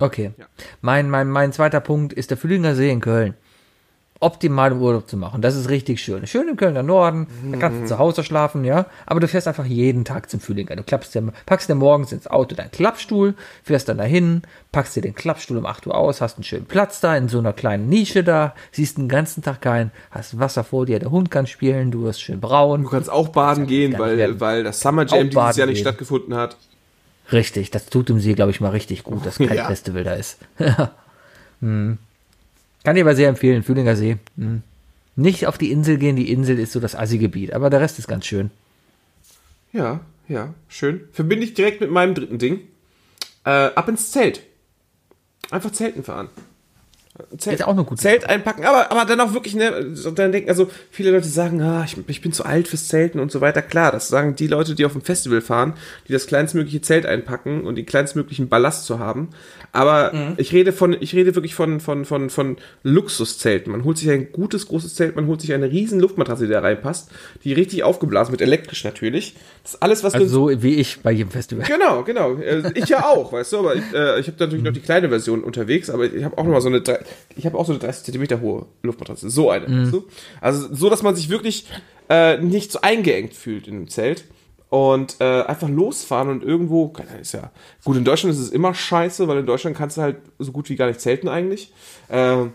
Okay. 0.00 0.32
Ja. 0.38 0.46
Mein, 0.80 1.08
mein, 1.10 1.30
mein 1.30 1.52
zweiter 1.52 1.80
Punkt 1.80 2.12
ist 2.12 2.30
der 2.30 2.36
Fühlinger 2.38 2.74
See 2.74 2.90
in 2.90 3.00
Köln. 3.00 3.34
Optimal 4.22 4.72
im 4.72 4.82
Urlaub 4.82 5.08
zu 5.08 5.16
machen. 5.16 5.40
Das 5.40 5.56
ist 5.56 5.70
richtig 5.70 5.98
schön. 6.02 6.26
Schön 6.26 6.46
im 6.46 6.56
Kölner 6.58 6.82
Norden. 6.82 7.26
Da 7.50 7.56
kannst 7.56 7.80
du 7.80 7.86
zu 7.86 7.98
Hause 7.98 8.22
schlafen, 8.22 8.64
ja. 8.64 8.84
Aber 9.06 9.18
du 9.18 9.26
fährst 9.26 9.48
einfach 9.48 9.64
jeden 9.64 10.04
Tag 10.04 10.28
zum 10.28 10.40
Fühlinger. 10.40 10.76
Du 10.76 10.82
klappst 10.82 11.14
dir, 11.14 11.32
packst 11.46 11.70
dir 11.70 11.74
morgens 11.74 12.12
ins 12.12 12.26
Auto 12.26 12.54
deinen 12.54 12.70
Klappstuhl, 12.70 13.34
fährst 13.64 13.88
dann 13.88 13.96
dahin, 13.96 14.42
packst 14.72 14.94
dir 14.94 15.00
den 15.00 15.14
Klappstuhl 15.14 15.56
um 15.56 15.64
8 15.64 15.86
Uhr 15.86 15.94
aus, 15.94 16.20
hast 16.20 16.36
einen 16.36 16.44
schönen 16.44 16.66
Platz 16.66 17.00
da 17.00 17.16
in 17.16 17.28
so 17.28 17.38
einer 17.38 17.54
kleinen 17.54 17.88
Nische 17.88 18.22
da, 18.22 18.54
siehst 18.72 18.98
den 18.98 19.08
ganzen 19.08 19.42
Tag 19.42 19.62
keinen, 19.62 19.90
hast 20.10 20.38
Wasser 20.38 20.64
vor 20.64 20.84
dir, 20.84 20.98
der 20.98 21.10
Hund 21.10 21.30
kann 21.30 21.46
spielen, 21.46 21.90
du 21.90 22.02
wirst 22.02 22.20
schön 22.20 22.40
braun. 22.40 22.82
Du 22.82 22.90
kannst 22.90 23.08
auch 23.10 23.28
baden 23.28 23.66
gehen, 23.66 23.98
weil, 23.98 24.38
weil 24.38 24.64
das 24.64 24.80
Summer 24.80 25.06
Jam 25.06 25.30
dieses 25.30 25.56
Jahr 25.56 25.66
nicht 25.66 25.76
gehen. 25.76 25.84
stattgefunden 25.84 26.34
hat. 26.34 26.58
Richtig, 27.32 27.70
das 27.70 27.86
tut 27.86 28.10
dem 28.10 28.20
See, 28.20 28.34
glaube 28.34 28.50
ich, 28.50 28.60
mal 28.60 28.68
richtig 28.68 29.02
gut, 29.02 29.24
das 29.24 29.38
Ja. 29.38 29.46
Kaltfestival 29.46 30.04
da 30.04 30.12
ist. 30.12 30.38
hm. 31.62 31.96
Kann 32.84 32.96
ich 32.96 33.02
aber 33.02 33.14
sehr 33.14 33.28
empfehlen, 33.28 33.62
Fühlinger 33.62 33.96
See. 33.96 34.18
Hm. 34.36 34.62
Nicht 35.16 35.46
auf 35.46 35.58
die 35.58 35.70
Insel 35.70 35.98
gehen, 35.98 36.16
die 36.16 36.32
Insel 36.32 36.58
ist 36.58 36.72
so 36.72 36.80
das 36.80 36.94
Assi-Gebiet, 36.94 37.52
aber 37.52 37.68
der 37.68 37.80
Rest 37.80 37.98
ist 37.98 38.08
ganz 38.08 38.26
schön. 38.26 38.50
Ja, 39.72 40.00
ja, 40.28 40.54
schön. 40.68 41.08
Verbinde 41.12 41.44
ich 41.44 41.54
direkt 41.54 41.80
mit 41.80 41.90
meinem 41.90 42.14
dritten 42.14 42.38
Ding. 42.38 42.60
Äh, 43.44 43.50
ab 43.50 43.88
ins 43.88 44.10
Zelt. 44.10 44.42
Einfach 45.50 45.72
Zelten 45.72 46.04
fahren. 46.04 46.28
Zelt, 47.38 47.60
Ist 47.60 47.66
auch 47.66 47.72
eine 47.72 47.84
gute 47.84 48.00
Zelt 48.00 48.28
einpacken, 48.28 48.64
aber, 48.64 48.90
aber 48.90 49.04
dann 49.04 49.20
auch 49.20 49.32
wirklich, 49.34 49.54
ne, 49.54 49.94
so 49.94 50.10
dann 50.10 50.32
denken, 50.32 50.48
also 50.48 50.70
viele 50.90 51.10
Leute 51.10 51.28
sagen, 51.28 51.60
ah, 51.62 51.84
ich, 51.84 51.96
ich 52.06 52.20
bin 52.20 52.32
zu 52.32 52.44
alt 52.44 52.68
fürs 52.68 52.88
Zelten 52.88 53.20
und 53.20 53.30
so 53.32 53.40
weiter. 53.40 53.62
Klar, 53.62 53.92
das 53.92 54.08
sagen 54.08 54.36
die 54.36 54.46
Leute, 54.46 54.74
die 54.74 54.84
auf 54.84 54.92
dem 54.92 55.02
Festival 55.02 55.40
fahren, 55.40 55.74
die 56.08 56.12
das 56.12 56.26
kleinstmögliche 56.26 56.80
Zelt 56.80 57.06
einpacken 57.06 57.62
und 57.62 57.76
den 57.76 57.86
kleinstmöglichen 57.86 58.48
Ballast 58.48 58.86
zu 58.86 58.98
haben. 58.98 59.30
Aber 59.72 60.12
Mhm. 60.12 60.34
ich 60.36 60.52
rede 60.52 60.72
von, 60.72 60.96
ich 61.00 61.14
rede 61.14 61.34
wirklich 61.34 61.54
von, 61.54 61.80
von, 61.80 62.04
von, 62.04 62.28
von 62.30 62.56
Luxuszelten. 62.82 63.72
Man 63.72 63.84
holt 63.84 63.98
sich 63.98 64.10
ein 64.10 64.32
gutes, 64.32 64.66
großes 64.66 64.94
Zelt, 64.94 65.16
man 65.16 65.26
holt 65.26 65.40
sich 65.40 65.52
eine 65.52 65.70
riesen 65.70 66.00
Luftmatratze, 66.00 66.46
die 66.46 66.52
da 66.52 66.60
reinpasst, 66.60 67.10
die 67.44 67.52
richtig 67.52 67.82
aufgeblasen 67.84 68.32
wird, 68.32 68.40
elektrisch 68.42 68.84
natürlich. 68.84 69.34
Das 69.62 69.74
ist 69.74 69.82
alles, 69.82 70.04
was 70.04 70.14
Also 70.14 70.26
du 70.26 70.32
so 70.52 70.62
wie 70.62 70.74
ich 70.74 71.00
bei 71.00 71.12
jedem 71.12 71.30
Festival. 71.30 71.66
Genau, 71.66 72.02
genau. 72.02 72.34
Äh, 72.36 72.62
Ich 72.74 72.88
ja 72.88 73.04
auch, 73.06 73.32
weißt 73.32 73.52
du, 73.52 73.58
aber 73.60 73.74
ich, 73.76 73.82
äh, 73.94 74.18
ich 74.20 74.26
habe 74.26 74.36
natürlich 74.38 74.64
noch 74.64 74.72
die 74.72 74.80
kleine 74.80 75.08
Version 75.08 75.42
unterwegs, 75.44 75.88
aber 75.90 76.04
ich 76.04 76.24
habe 76.24 76.36
auch 76.36 76.44
noch 76.44 76.50
mal 76.52 76.60
so 76.60 76.68
eine, 76.68 76.82
ich 77.36 77.46
habe 77.46 77.56
auch 77.58 77.66
so 77.66 77.72
eine 77.72 77.78
30 77.80 78.04
Zentimeter 78.04 78.40
hohe 78.40 78.66
Luftmatratze, 78.82 79.30
so 79.30 79.50
eine, 79.50 79.66
weißt 79.82 79.92
du? 79.92 80.04
Also 80.40 80.74
so, 80.74 80.90
dass 80.90 81.02
man 81.02 81.14
sich 81.16 81.28
wirklich 81.28 81.66
äh, 82.08 82.38
nicht 82.38 82.72
so 82.72 82.80
eingeengt 82.80 83.34
fühlt 83.34 83.68
in 83.68 83.74
dem 83.74 83.88
Zelt 83.88 84.24
und 84.68 85.16
äh, 85.20 85.42
einfach 85.42 85.68
losfahren 85.68 86.28
und 86.28 86.44
irgendwo, 86.44 86.88
keine 86.88 87.08
Ahnung, 87.10 87.22
ist 87.22 87.32
ja 87.32 87.50
gut. 87.84 87.96
In 87.96 88.04
Deutschland 88.04 88.34
ist 88.34 88.40
es 88.40 88.50
immer 88.50 88.72
scheiße, 88.72 89.26
weil 89.26 89.38
in 89.38 89.46
Deutschland 89.46 89.76
kannst 89.76 89.96
du 89.96 90.02
halt 90.02 90.16
so 90.38 90.52
gut 90.52 90.68
wie 90.70 90.76
gar 90.76 90.86
nicht 90.86 91.00
zelten 91.00 91.26
eigentlich. 91.28 91.72
Äh, 92.08 92.46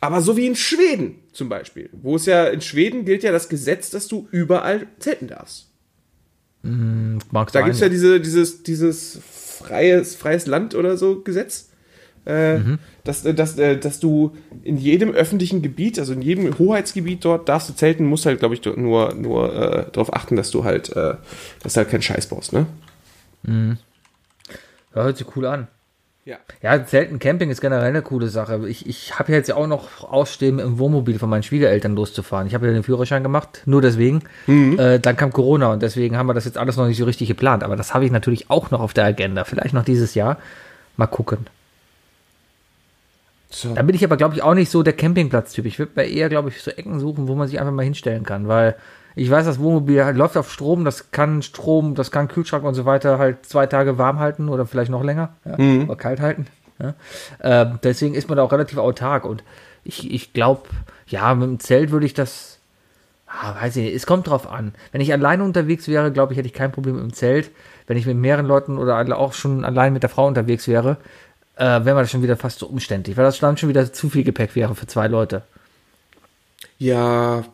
Aber 0.00 0.22
so 0.22 0.36
wie 0.36 0.46
in 0.46 0.56
Schweden 0.56 1.16
zum 1.32 1.48
Beispiel, 1.50 1.90
wo 1.92 2.16
es 2.16 2.24
ja 2.26 2.46
in 2.46 2.60
Schweden 2.62 3.04
gilt 3.04 3.22
ja 3.22 3.32
das 3.32 3.48
Gesetz, 3.50 3.90
dass 3.90 4.08
du 4.08 4.28
überall 4.30 4.86
zelten 4.98 5.28
darfst. 5.28 5.66
Magst 7.30 7.54
Da 7.54 7.60
du 7.60 7.64
gibt 7.66 7.74
es 7.76 7.80
ja 7.80 7.88
diese, 7.88 8.20
dieses, 8.20 8.62
dieses 8.62 9.20
freies, 9.58 10.16
freies 10.16 10.46
Land 10.46 10.74
oder 10.74 10.96
so 10.96 11.20
Gesetz, 11.20 11.67
äh, 12.28 12.58
Mhm. 12.58 12.78
dass, 13.04 13.24
äh, 13.24 13.34
dass, 13.34 13.58
äh, 13.58 13.76
dass 13.78 13.98
du 14.00 14.36
in 14.62 14.76
jedem 14.76 15.10
öffentlichen 15.12 15.62
Gebiet, 15.62 15.98
also 15.98 16.12
in 16.12 16.22
jedem 16.22 16.58
Hoheitsgebiet 16.58 17.24
dort 17.24 17.48
darfst 17.48 17.68
du 17.70 17.74
zelten, 17.74 18.04
musst 18.06 18.26
halt, 18.26 18.38
glaube 18.38 18.54
ich, 18.54 18.64
nur, 18.64 19.14
nur 19.14 19.52
äh, 19.54 19.86
darauf 19.92 20.12
achten, 20.14 20.36
dass 20.36 20.50
du 20.50 20.64
halt, 20.64 20.90
äh, 20.94 21.14
dass 21.62 21.72
du 21.72 21.78
halt 21.78 21.90
keinen 21.90 22.02
Scheiß 22.02 22.26
baust, 22.28 22.52
ne? 22.52 22.66
Ja, 24.94 25.02
hört 25.04 25.16
sich 25.16 25.26
cool 25.36 25.46
an. 25.46 25.68
Ja. 26.24 26.36
Ja, 26.60 26.84
Zelten 26.84 27.18
Camping 27.18 27.48
ist 27.48 27.62
generell 27.62 27.86
eine 27.88 28.02
coole 28.02 28.28
Sache. 28.28 28.68
Ich, 28.68 28.86
ich 28.86 29.18
habe 29.18 29.32
jetzt 29.32 29.48
ja 29.48 29.54
auch 29.56 29.66
noch 29.66 30.04
ausstehen, 30.04 30.58
im 30.58 30.78
Wohnmobil 30.78 31.18
von 31.18 31.30
meinen 31.30 31.42
Schwiegereltern 31.42 31.94
loszufahren. 31.96 32.46
Ich 32.46 32.52
habe 32.54 32.66
ja 32.66 32.72
den 32.74 32.82
Führerschein 32.82 33.22
gemacht, 33.22 33.62
nur 33.64 33.80
deswegen. 33.80 34.20
Äh, 34.46 35.00
dann 35.00 35.16
kam 35.16 35.32
Corona 35.32 35.72
und 35.72 35.80
deswegen 35.82 36.18
haben 36.18 36.26
wir 36.26 36.34
das 36.34 36.44
jetzt 36.44 36.58
alles 36.58 36.76
noch 36.76 36.86
nicht 36.86 36.98
so 36.98 37.06
richtig 37.06 37.28
geplant. 37.28 37.64
Aber 37.64 37.76
das 37.76 37.94
habe 37.94 38.04
ich 38.04 38.10
natürlich 38.10 38.50
auch 38.50 38.70
noch 38.70 38.80
auf 38.80 38.92
der 38.92 39.04
Agenda. 39.06 39.44
Vielleicht 39.44 39.72
noch 39.72 39.84
dieses 39.84 40.14
Jahr. 40.14 40.36
Mal 40.98 41.06
gucken. 41.06 41.46
So. 43.50 43.74
Dann 43.74 43.86
bin 43.86 43.96
ich 43.96 44.04
aber, 44.04 44.16
glaube 44.16 44.34
ich, 44.34 44.42
auch 44.42 44.54
nicht 44.54 44.70
so 44.70 44.82
der 44.82 44.92
Campingplatz-Typ. 44.92 45.64
Ich 45.64 45.78
würde 45.78 45.92
mir 45.96 46.04
eher, 46.04 46.28
glaube 46.28 46.50
ich, 46.50 46.62
so 46.62 46.70
Ecken 46.70 47.00
suchen, 47.00 47.28
wo 47.28 47.34
man 47.34 47.48
sich 47.48 47.58
einfach 47.58 47.72
mal 47.72 47.82
hinstellen 47.82 48.24
kann, 48.24 48.46
weil 48.46 48.76
ich 49.16 49.30
weiß, 49.30 49.46
das 49.46 49.58
Wohnmobil 49.58 50.00
läuft 50.14 50.36
auf 50.36 50.52
Strom, 50.52 50.84
das 50.84 51.10
kann 51.10 51.42
Strom, 51.42 51.94
das 51.94 52.10
kann 52.10 52.28
Kühlschrank 52.28 52.64
und 52.64 52.74
so 52.74 52.84
weiter 52.84 53.18
halt 53.18 53.44
zwei 53.46 53.66
Tage 53.66 53.98
warm 53.98 54.20
halten 54.20 54.48
oder 54.48 54.66
vielleicht 54.66 54.90
noch 54.90 55.02
länger 55.02 55.30
ja, 55.44 55.54
oder 55.84 55.96
kalt 55.96 56.20
halten. 56.20 56.46
Ja. 56.78 56.94
Ähm, 57.42 57.80
deswegen 57.82 58.14
ist 58.14 58.28
man 58.28 58.36
da 58.36 58.44
auch 58.44 58.52
relativ 58.52 58.78
autark 58.78 59.24
und 59.24 59.42
ich, 59.82 60.12
ich 60.12 60.32
glaube, 60.32 60.68
ja, 61.08 61.34
mit 61.34 61.48
dem 61.48 61.58
Zelt 61.58 61.90
würde 61.90 62.06
ich 62.06 62.14
das, 62.14 62.58
Ah, 63.30 63.54
weiß 63.60 63.76
ich 63.76 63.84
nicht, 63.84 63.94
es 63.94 64.06
kommt 64.06 64.26
drauf 64.26 64.50
an. 64.50 64.72
Wenn 64.90 65.02
ich 65.02 65.12
alleine 65.12 65.44
unterwegs 65.44 65.86
wäre, 65.86 66.10
glaube 66.10 66.32
ich, 66.32 66.38
hätte 66.38 66.48
ich 66.48 66.54
kein 66.54 66.72
Problem 66.72 66.98
im 66.98 67.12
Zelt. 67.12 67.50
Wenn 67.86 67.98
ich 67.98 68.06
mit 68.06 68.16
mehreren 68.16 68.46
Leuten 68.46 68.78
oder 68.78 69.18
auch 69.18 69.34
schon 69.34 69.66
allein 69.66 69.92
mit 69.92 70.02
der 70.02 70.10
Frau 70.10 70.26
unterwegs 70.26 70.66
wäre, 70.66 70.96
äh, 71.58 71.84
wäre 71.84 71.94
mir 71.94 72.02
das 72.02 72.10
schon 72.10 72.22
wieder 72.22 72.36
fast 72.36 72.58
so 72.60 72.66
umständlich, 72.66 73.16
weil 73.16 73.24
das 73.24 73.38
dann 73.38 73.56
schon 73.56 73.68
wieder 73.68 73.92
zu 73.92 74.08
viel 74.10 74.24
Gepäck 74.24 74.54
wäre 74.56 74.74
für 74.74 74.86
zwei 74.86 75.08
Leute. 75.08 75.42
Ja, 76.78 77.44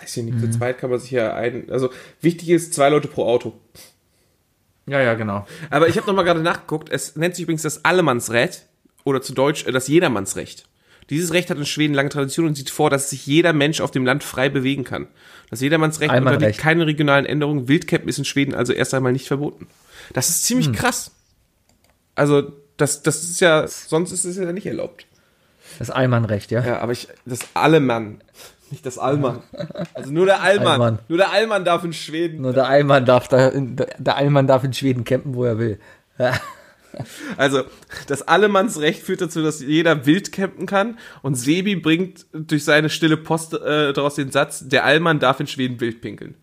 weiß 0.00 0.16
ich 0.16 0.24
nicht. 0.24 0.34
Mhm. 0.38 0.52
Zu 0.52 0.58
zweit 0.58 0.78
kann 0.78 0.90
man 0.90 0.98
sich 0.98 1.10
ja 1.10 1.34
ein. 1.34 1.70
Also 1.70 1.90
wichtig 2.20 2.48
ist 2.50 2.74
zwei 2.74 2.88
Leute 2.88 3.08
pro 3.08 3.26
Auto. 3.26 3.52
Ja, 4.86 5.00
ja, 5.00 5.14
genau. 5.14 5.46
Aber 5.70 5.88
ich 5.88 5.96
habe 5.96 6.06
noch 6.06 6.14
mal 6.14 6.22
gerade 6.22 6.40
nachgeguckt. 6.40 6.88
Es 6.90 7.16
nennt 7.16 7.34
sich 7.36 7.42
übrigens 7.44 7.62
das 7.62 7.84
Allemannsrecht 7.84 8.66
oder 9.04 9.22
zu 9.22 9.34
Deutsch 9.34 9.66
äh, 9.66 9.72
das 9.72 9.88
Jedermannsrecht. 9.88 10.66
Dieses 11.10 11.32
Recht 11.32 11.50
hat 11.50 11.58
in 11.58 11.66
Schweden 11.66 11.92
lange 11.94 12.08
Tradition 12.08 12.46
und 12.46 12.54
sieht 12.54 12.70
vor, 12.70 12.88
dass 12.88 13.10
sich 13.10 13.26
jeder 13.26 13.52
Mensch 13.52 13.80
auf 13.80 13.90
dem 13.90 14.06
Land 14.06 14.22
frei 14.22 14.48
bewegen 14.48 14.84
kann. 14.84 15.08
Das 15.50 15.60
Jedermannsrecht 15.60 16.12
unterliegt 16.14 16.58
keine 16.58 16.86
regionalen 16.86 17.26
Änderungen. 17.26 17.66
Wildcampen 17.68 18.08
ist 18.08 18.18
in 18.18 18.24
Schweden 18.24 18.54
also 18.54 18.72
erst 18.72 18.94
einmal 18.94 19.12
nicht 19.12 19.26
verboten. 19.26 19.66
Das 20.12 20.28
ist 20.28 20.44
ziemlich 20.44 20.68
Hm. 20.68 20.74
krass. 20.74 21.10
Also 22.14 22.52
das, 22.80 23.02
das 23.02 23.22
ist 23.22 23.40
ja, 23.40 23.66
sonst 23.66 24.12
ist 24.12 24.24
es 24.24 24.36
ja 24.36 24.52
nicht 24.52 24.66
erlaubt. 24.66 25.06
Das 25.78 25.90
Allmannrecht, 25.90 26.50
ja. 26.50 26.64
Ja, 26.64 26.78
aber 26.80 26.92
ich, 26.92 27.08
das 27.24 27.40
Allemann, 27.54 28.20
nicht 28.70 28.84
das 28.86 28.98
Allmann. 28.98 29.42
Also 29.94 30.10
nur 30.12 30.26
der 30.26 30.40
Allmann. 30.42 30.66
Allmann. 30.80 30.98
Nur 31.08 31.18
der 31.18 31.32
Allmann 31.32 31.64
darf 31.64 31.84
in 31.84 31.92
Schweden. 31.92 32.42
Nur 32.42 32.52
der 32.52 32.66
Allmann 32.68 33.04
darf 33.04 33.28
da, 33.28 33.48
in, 33.48 33.76
der 33.76 34.16
Allmann 34.16 34.46
darf 34.46 34.64
in 34.64 34.72
Schweden 34.72 35.04
campen, 35.04 35.34
wo 35.34 35.44
er 35.44 35.58
will. 35.58 35.78
Ja. 36.18 36.38
Also, 37.36 37.62
das 38.08 38.22
Allemannsrecht 38.26 39.02
führt 39.02 39.20
dazu, 39.20 39.42
dass 39.42 39.60
jeder 39.60 40.06
wild 40.06 40.32
campen 40.32 40.66
kann. 40.66 40.98
Und 41.22 41.36
Sebi 41.36 41.76
bringt 41.76 42.26
durch 42.32 42.64
seine 42.64 42.90
stille 42.90 43.16
Post 43.16 43.54
äh, 43.54 43.92
daraus 43.92 44.16
den 44.16 44.32
Satz, 44.32 44.66
der 44.66 44.84
Allmann 44.84 45.20
darf 45.20 45.38
in 45.38 45.46
Schweden 45.46 45.80
wild 45.80 46.00
pinkeln. 46.00 46.34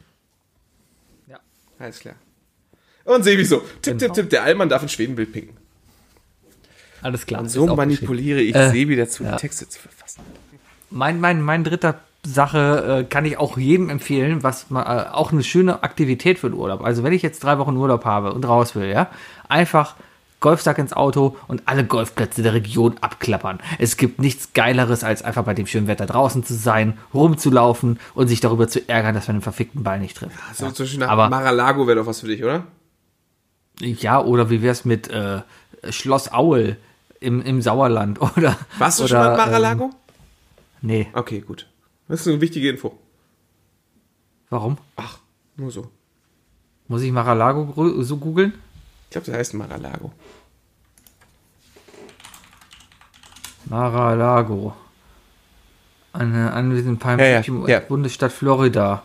Ja. 1.28 1.40
Alles 1.80 2.00
klar. 2.00 2.16
Und 3.04 3.24
Sebi 3.24 3.44
so, 3.44 3.58
tipp, 3.82 3.82
tipp, 3.82 4.00
Genau. 4.00 4.14
tipp, 4.14 4.30
der 4.30 4.44
Allmann 4.44 4.70
darf 4.70 4.82
in 4.84 4.90
Schweden 4.90 5.18
wild 5.18 5.34
pinkeln. 5.34 5.58
Alles 7.02 7.26
klar. 7.26 7.42
Und 7.42 7.50
so 7.50 7.66
manipuliere 7.76 8.40
ich 8.42 8.56
Äh, 8.56 8.70
Sebi 8.72 8.96
dazu, 8.96 9.24
ja. 9.24 9.32
die 9.32 9.38
Texte 9.42 9.68
zu 9.70 9.80
verfassen. 9.80 10.22
Mein, 10.90 11.20
mein, 11.20 11.42
mein 11.42 11.64
dritter 11.64 12.00
Sache 12.26 13.00
äh, 13.02 13.04
kann 13.06 13.26
ich 13.26 13.38
auch 13.38 13.58
jedem 13.58 13.90
empfehlen, 13.90 14.44
was 14.44 14.70
mal, 14.70 14.84
äh, 14.84 15.10
auch 15.14 15.32
eine 15.32 15.44
schöne 15.44 15.84
Aktivität 15.84 16.40
für 16.40 16.50
den 16.50 16.58
Urlaub. 16.60 16.84
Also 16.84 17.04
wenn 17.04 17.14
ich 17.14 17.22
jetzt 17.22 17.44
drei 17.44 17.58
Wochen 17.58 17.76
Urlaub 17.78 18.06
habe 18.06 18.34
und 18.34 18.46
raus 18.48 18.76
will, 18.76 18.88
ja, 18.90 19.10
einfach 19.48 19.96
Golfsack 20.40 20.78
ins 20.78 20.94
Auto 20.94 21.36
und 21.48 21.64
alle 21.66 21.84
Golfplätze 21.84 22.44
der 22.44 22.54
Region 22.54 22.96
abklappern. 23.02 23.60
Es 23.80 23.98
gibt 23.98 24.20
nichts 24.20 24.54
Geileres, 24.54 25.04
als 25.04 25.24
einfach 25.24 25.44
bei 25.46 25.56
dem 25.56 25.66
schönen 25.66 25.88
Wetter 25.88 26.06
draußen 26.06 26.44
zu 26.44 26.54
sein, 26.54 26.98
rumzulaufen 27.14 28.00
und 28.14 28.28
sich 28.28 28.40
darüber 28.40 28.68
zu 28.68 28.88
ärgern, 28.88 29.16
dass 29.16 29.28
man 29.28 29.38
den 29.38 29.42
verfickten 29.42 29.84
Ball 29.84 30.00
nicht 30.00 30.16
trifft. 30.18 30.36
So 30.54 30.66
Beispiel 30.68 31.00
nach 31.00 31.10
Aber- 31.10 31.30
Mar-a-Lago 31.30 31.88
wäre 31.88 31.98
doch 32.00 32.06
was 32.06 32.20
für 32.22 32.28
dich, 32.28 32.44
oder? 32.44 32.64
Ja, 33.80 34.22
oder 34.22 34.50
wie 34.50 34.62
wär's 34.62 34.86
mit 34.86 35.08
äh, 35.10 35.42
Schloss 35.90 36.32
Aul 36.32 36.78
im, 37.20 37.42
im 37.42 37.62
Sauerland? 37.62 38.20
Oder, 38.38 38.58
Warst 38.78 39.00
du 39.00 39.04
oder, 39.04 39.10
schon 39.10 39.18
mal 39.20 39.32
in 39.32 39.38
Mar-a-Lago? 39.38 39.84
Ähm, 39.86 39.92
nee, 40.82 41.08
Okay, 41.14 41.42
gut. 41.42 41.68
Das 42.08 42.22
ist 42.22 42.28
eine 42.28 42.40
wichtige 42.42 42.70
Info. 42.70 42.98
warum? 44.50 44.78
Ach, 44.96 45.18
nur 45.58 45.72
so. 45.72 45.90
Muss 46.88 47.02
ich 47.02 47.12
Mar-a-Lago 47.12 48.04
so 48.04 48.18
googeln? 48.18 48.54
Ich 49.06 49.12
glaube, 49.12 49.28
das 49.28 49.36
heißt 49.36 49.54
Mar-a-Lago. 49.56 50.12
Mar-a-Lago. 53.66 54.74
Eine 56.14 56.54
Anwesen 56.54 56.92
in 56.94 56.98
Palm 57.00 57.20
Ja, 57.20 57.26
ja, 57.26 57.38
Beach 57.40 57.48
im 57.50 57.68
ja. 57.68 57.80
Bundesstaat 57.80 58.32
Florida. 58.32 59.04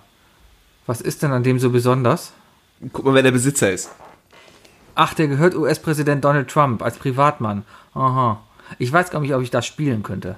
Was 0.86 1.00
ist 1.00 1.22
denn 1.22 1.32
an 1.32 1.42
dem 1.42 1.58
so 1.58 1.70
besonders? 1.70 2.32
Guck 2.92 3.04
mal, 3.04 3.14
wer 3.14 3.22
der 3.22 3.32
Besitzer 3.32 3.70
ist. 3.72 3.90
Ach, 4.94 5.14
der 5.14 5.28
gehört 5.28 5.54
US-Präsident 5.54 6.24
Donald 6.24 6.48
Trump 6.48 6.82
als 6.82 6.96
Privatmann. 6.98 7.64
Aha. 7.94 8.40
Ich 8.78 8.92
weiß 8.92 9.10
gar 9.10 9.20
nicht, 9.20 9.34
ob 9.34 9.42
ich 9.42 9.50
das 9.50 9.66
spielen 9.66 10.02
könnte. 10.02 10.36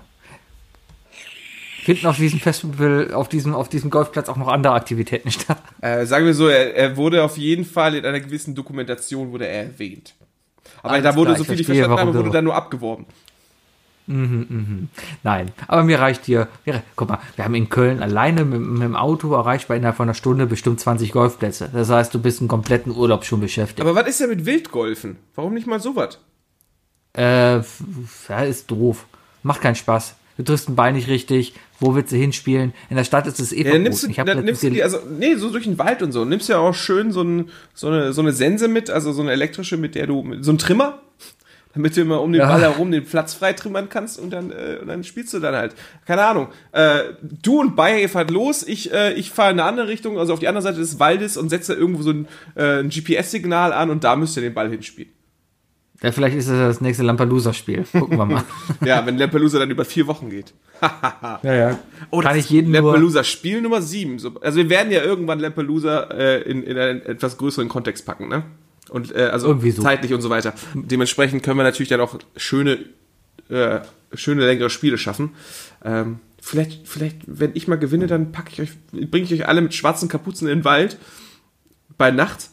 Finden 1.84 2.06
auf 2.06 2.16
diesem 2.16 2.40
Festival, 2.40 3.12
auf 3.12 3.28
diesem, 3.28 3.54
auf 3.54 3.68
diesem 3.68 3.90
Golfplatz 3.90 4.28
auch 4.30 4.36
noch 4.36 4.48
andere 4.48 4.72
Aktivitäten 4.72 5.30
statt? 5.30 5.58
Äh, 5.82 6.06
sagen 6.06 6.24
wir 6.24 6.32
so, 6.34 6.48
er, 6.48 6.74
er 6.74 6.96
wurde 6.96 7.22
auf 7.22 7.36
jeden 7.36 7.64
Fall 7.66 7.94
in 7.94 8.06
einer 8.06 8.20
gewissen 8.20 8.54
Dokumentation 8.54 9.30
wurde 9.32 9.46
er 9.46 9.64
erwähnt. 9.64 10.14
Aber 10.82 10.94
Alles 10.94 11.04
da 11.04 11.14
wurde, 11.16 11.32
klar, 11.32 11.38
so 11.38 11.44
viel 11.44 11.60
ich 11.60 11.66
verstehe, 11.66 11.84
verstanden 11.84 12.08
habe, 12.08 12.18
wurde 12.18 12.28
du- 12.30 12.32
da 12.32 12.42
nur 12.42 12.54
abgeworben. 12.54 13.04
Nein, 14.06 15.52
aber 15.66 15.82
mir 15.84 15.98
reicht 15.98 16.24
hier. 16.26 16.48
Mir, 16.66 16.82
guck 16.96 17.08
mal, 17.08 17.18
wir 17.36 17.44
haben 17.44 17.54
in 17.54 17.68
Köln 17.70 18.02
alleine 18.02 18.44
mit, 18.44 18.60
mit 18.60 18.82
dem 18.82 18.96
Auto 18.96 19.32
erreichbar 19.34 19.76
innerhalb 19.76 19.96
von 19.96 20.04
einer 20.08 20.14
Stunde 20.14 20.46
bestimmt 20.46 20.80
20 20.80 21.12
Golfplätze. 21.12 21.70
Das 21.72 21.88
heißt, 21.90 22.12
du 22.14 22.20
bist 22.20 22.40
einen 22.40 22.48
kompletten 22.48 22.94
Urlaub 22.94 23.24
schon 23.24 23.40
beschäftigt. 23.40 23.80
Aber 23.80 23.94
was 23.94 24.06
ist 24.08 24.20
denn 24.20 24.30
mit 24.30 24.44
Wildgolfen? 24.46 25.16
Warum 25.34 25.54
nicht 25.54 25.66
mal 25.66 25.80
sowas? 25.80 26.18
Äh, 27.16 27.56
ja, 28.28 28.40
ist 28.46 28.70
doof. 28.70 29.06
Macht 29.42 29.60
keinen 29.60 29.76
Spaß. 29.76 30.16
Du 30.36 30.42
triffst 30.42 30.66
den 30.68 30.74
Ball 30.74 30.92
nicht 30.92 31.08
richtig. 31.08 31.54
Wo 31.78 31.94
willst 31.94 32.10
du 32.12 32.16
hinspielen? 32.16 32.72
In 32.90 32.96
der 32.96 33.04
Stadt 33.04 33.26
ist 33.28 33.38
es 33.38 33.52
eh 33.52 33.62
Ja, 33.64 33.72
dann 33.72 33.82
nimmst 33.82 34.02
du, 34.02 34.08
Ich 34.10 34.18
hab 34.18 34.26
dann 34.26 34.44
nimmst 34.44 34.62
du 34.64 34.68
die- 34.68 34.74
die, 34.76 34.82
also, 34.82 34.98
nee, 35.18 35.36
so 35.36 35.50
durch 35.50 35.64
den 35.64 35.78
Wald 35.78 36.02
und 36.02 36.10
so. 36.12 36.24
Nimmst 36.24 36.48
ja 36.48 36.58
auch 36.58 36.74
schön 36.74 37.12
so, 37.12 37.22
ein, 37.22 37.50
so, 37.72 37.86
eine, 37.86 38.12
so 38.12 38.20
eine 38.20 38.32
Sense 38.32 38.66
mit, 38.66 38.90
also 38.90 39.12
so 39.12 39.22
eine 39.22 39.30
elektrische, 39.30 39.76
mit 39.76 39.94
der 39.94 40.08
du, 40.08 40.24
so 40.40 40.50
ein 40.50 40.58
Trimmer, 40.58 40.98
damit 41.74 41.96
du 41.96 42.00
immer 42.02 42.20
um 42.22 42.32
den 42.32 42.40
Ja. 42.40 42.48
Ball 42.48 42.60
herum 42.62 42.90
den 42.90 43.04
Platz 43.04 43.34
frei 43.34 43.52
trimmern 43.52 43.88
kannst 43.88 44.18
und 44.18 44.30
dann, 44.30 44.50
äh, 44.50 44.78
und 44.80 44.88
dann 44.88 45.04
spielst 45.04 45.34
du 45.34 45.40
dann 45.40 45.54
halt. 45.54 45.74
Keine 46.06 46.24
Ahnung. 46.24 46.48
Äh, 46.72 47.00
du 47.22 47.60
und 47.60 47.76
Bayer, 47.76 47.98
ihr 47.98 48.08
fahrt 48.08 48.30
los, 48.30 48.62
ich, 48.66 48.92
äh, 48.92 49.12
ich 49.14 49.30
fahre 49.30 49.50
in 49.52 49.60
eine 49.60 49.68
andere 49.68 49.88
Richtung, 49.88 50.18
also 50.18 50.32
auf 50.32 50.38
die 50.40 50.48
andere 50.48 50.62
Seite 50.62 50.78
des 50.78 50.98
Waldes 51.00 51.36
und 51.36 51.48
setze 51.50 51.74
irgendwo 51.74 52.02
so 52.02 52.10
ein, 52.10 52.28
äh, 52.54 52.80
ein 52.80 52.90
GPS-Signal 52.90 53.72
an 53.72 53.90
und 53.90 54.04
da 54.04 54.16
müsst 54.16 54.36
ihr 54.36 54.42
den 54.42 54.54
Ball 54.54 54.70
hinspielen. 54.70 55.10
ja, 56.02 56.12
vielleicht 56.12 56.36
ist 56.36 56.48
das 56.50 56.58
das 56.58 56.80
nächste 56.80 57.02
Lampedusa-Spiel. 57.04 57.84
Gucken 57.92 58.18
wir 58.18 58.26
mal. 58.26 58.44
Ja, 58.84 59.06
wenn 59.06 59.16
Lampelusa 59.18 59.58
dann 59.58 59.70
über 59.70 59.84
vier 59.84 60.06
Wochen 60.06 60.28
geht. 60.30 60.52
ja, 61.42 61.54
ja. 61.54 61.78
Oh, 62.10 62.20
Kann 62.20 62.36
das 62.36 62.44
ich 62.44 62.50
jeden. 62.50 62.72
Lampelusa 62.72 63.24
Spiel 63.24 63.62
Nummer 63.62 63.80
7. 63.80 64.18
So, 64.18 64.32
also 64.40 64.58
wir 64.58 64.68
werden 64.68 64.92
ja 64.92 65.02
irgendwann 65.02 65.40
Lampelusa 65.40 66.02
äh, 66.10 66.42
in, 66.42 66.62
in 66.62 66.76
einen 66.76 67.02
etwas 67.02 67.38
größeren 67.38 67.68
Kontext 67.68 68.04
packen, 68.04 68.28
ne? 68.28 68.42
Und 68.94 69.12
äh, 69.12 69.24
also 69.24 69.58
so. 69.60 69.82
zeitlich 69.82 70.14
und 70.14 70.20
so 70.20 70.30
weiter. 70.30 70.54
Dementsprechend 70.72 71.42
können 71.42 71.58
wir 71.58 71.64
natürlich 71.64 71.88
dann 71.88 72.00
auch 72.00 72.16
schöne, 72.36 72.78
äh, 73.48 73.80
schöne 74.12 74.46
längere 74.46 74.70
Spiele 74.70 74.98
schaffen. 74.98 75.30
Ähm, 75.84 76.20
vielleicht, 76.40 76.86
vielleicht, 76.86 77.16
wenn 77.26 77.50
ich 77.54 77.66
mal 77.66 77.74
gewinne, 77.74 78.06
dann 78.06 78.30
packe 78.30 78.50
ich 78.52 78.60
euch, 78.60 78.70
bringe 79.10 79.24
ich 79.24 79.34
euch 79.34 79.48
alle 79.48 79.62
mit 79.62 79.74
schwarzen 79.74 80.08
Kapuzen 80.08 80.46
in 80.46 80.58
den 80.60 80.64
Wald 80.64 80.96
bei 81.98 82.12
Nacht. 82.12 82.50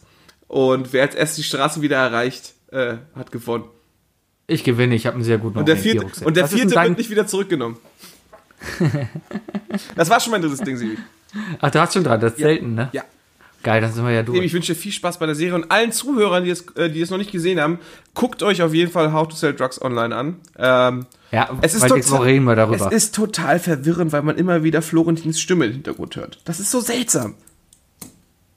Und 0.48 0.92
wer 0.92 1.02
als 1.02 1.14
erstes 1.14 1.36
die 1.36 1.42
Straße 1.44 1.80
wieder 1.80 1.98
erreicht, 1.98 2.54
äh, 2.72 2.96
hat 3.14 3.30
gewonnen. 3.30 3.66
Ich 4.48 4.64
gewinne, 4.64 4.96
ich 4.96 5.06
habe 5.06 5.14
einen 5.14 5.24
sehr 5.24 5.38
guten 5.38 5.60
Und 5.60 5.68
der 5.68 5.76
vierte, 5.76 6.06
und 6.24 6.36
der 6.36 6.42
Was 6.42 6.54
vierte 6.54 6.74
wird 6.74 6.98
nicht 6.98 7.10
wieder 7.10 7.28
zurückgenommen. 7.28 7.76
das 9.94 10.10
war 10.10 10.18
schon 10.18 10.32
mein 10.32 10.42
drittes 10.42 10.58
Ding, 10.58 10.76
Sibi. 10.76 10.98
Ach, 11.60 11.70
du 11.70 11.80
hast 11.80 11.94
schon 11.94 12.02
dran, 12.02 12.20
das 12.20 12.32
ist 12.32 12.40
selten, 12.40 12.74
ne? 12.74 12.90
Ja. 12.92 13.04
Geil, 13.62 13.80
dann 13.80 13.92
sind 13.92 14.04
wir 14.04 14.12
ja 14.12 14.22
durch. 14.22 14.40
Ich 14.42 14.52
wünsche 14.52 14.74
dir 14.74 14.78
viel 14.78 14.92
Spaß 14.92 15.18
bei 15.18 15.26
der 15.26 15.34
Serie 15.34 15.54
und 15.54 15.70
allen 15.70 15.92
Zuhörern, 15.92 16.44
die 16.44 16.50
es, 16.50 16.66
äh, 16.76 16.90
die 16.90 17.00
es 17.00 17.10
noch 17.10 17.18
nicht 17.18 17.30
gesehen 17.30 17.60
haben, 17.60 17.78
guckt 18.14 18.42
euch 18.42 18.62
auf 18.62 18.74
jeden 18.74 18.90
Fall 18.90 19.12
How 19.12 19.28
to 19.28 19.36
Sell 19.36 19.54
Drugs 19.54 19.80
Online 19.80 20.14
an. 20.14 20.36
Ähm, 20.58 21.06
ja, 21.30 21.48
es 21.62 21.74
ist 21.74 21.88
Woche 21.88 22.24
reden 22.24 22.44
wir 22.44 22.56
darüber. 22.56 22.86
Es 22.86 22.92
ist 22.92 23.14
total 23.14 23.58
verwirrend, 23.58 24.12
weil 24.12 24.22
man 24.22 24.36
immer 24.36 24.64
wieder 24.64 24.82
Florentins 24.82 25.40
Stimme 25.40 25.66
im 25.66 25.72
Hintergrund 25.72 26.16
hört. 26.16 26.40
Das 26.44 26.60
ist 26.60 26.70
so 26.70 26.80
seltsam. 26.80 27.34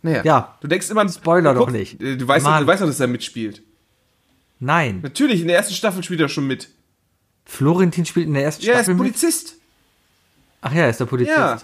Naja. 0.02 0.22
Ja. 0.24 0.58
Du 0.62 0.68
denkst 0.68 0.90
immer, 0.90 1.08
Spoiler 1.10 1.54
du 1.54 1.60
doch 1.60 1.72
nicht. 1.72 2.02
Du 2.02 2.28
weißt, 2.28 2.46
doch, 2.46 2.60
du 2.60 2.68
weißt 2.68 2.82
doch, 2.82 2.88
dass 2.88 3.00
er 3.00 3.08
mitspielt. 3.08 3.62
Nein, 4.60 5.02
Natürlich, 5.02 5.42
in 5.42 5.48
der 5.48 5.58
ersten 5.58 5.74
Staffel 5.74 6.04
spielt 6.04 6.22
er 6.22 6.30
schon 6.30 6.48
mit. 6.48 6.70
Florentin 7.46 8.06
spielt 8.06 8.28
in 8.28 8.34
der 8.34 8.44
ersten 8.44 8.64
Ja, 8.64 8.74
er 8.74 8.80
ist 8.80 8.86
Staffel 8.86 8.96
mit. 8.96 9.14
Polizist. 9.14 9.56
Ach 10.62 10.74
ja, 10.74 10.84
er 10.84 10.90
ist 10.90 11.00
der 11.00 11.06
Polizist. 11.06 11.38
Ja. 11.38 11.62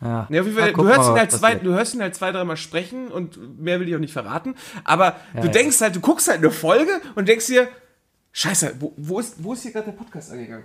Ja, 0.00 0.26
Ja, 0.28 0.40
auf 0.40 0.46
jeden 0.46 0.58
Fall, 0.58 0.72
Na, 0.72 0.82
du, 0.82 0.88
hörst 0.88 0.98
wir 0.98 1.06
ihn 1.06 1.12
mal, 1.12 1.20
halt 1.20 1.32
zwei, 1.32 1.54
du 1.54 1.72
hörst 1.72 1.94
ihn 1.94 2.02
halt 2.02 2.14
zwei, 2.14 2.32
dreimal 2.32 2.56
sprechen 2.56 3.08
und 3.08 3.60
mehr 3.60 3.80
will 3.80 3.88
ich 3.88 3.94
auch 3.94 4.00
nicht 4.00 4.12
verraten. 4.12 4.54
Aber 4.84 5.16
du 5.34 5.46
ja. 5.46 5.48
denkst 5.48 5.80
halt, 5.80 5.96
du 5.96 6.00
guckst 6.00 6.28
halt 6.28 6.38
eine 6.38 6.50
Folge 6.50 7.00
und 7.14 7.28
denkst 7.28 7.46
dir, 7.46 7.68
Scheiße, 8.36 8.74
wo, 8.80 8.92
wo, 8.96 9.20
ist, 9.20 9.36
wo 9.38 9.52
ist 9.52 9.62
hier 9.62 9.70
gerade 9.70 9.86
der 9.86 9.92
Podcast 9.92 10.32
angegangen? 10.32 10.64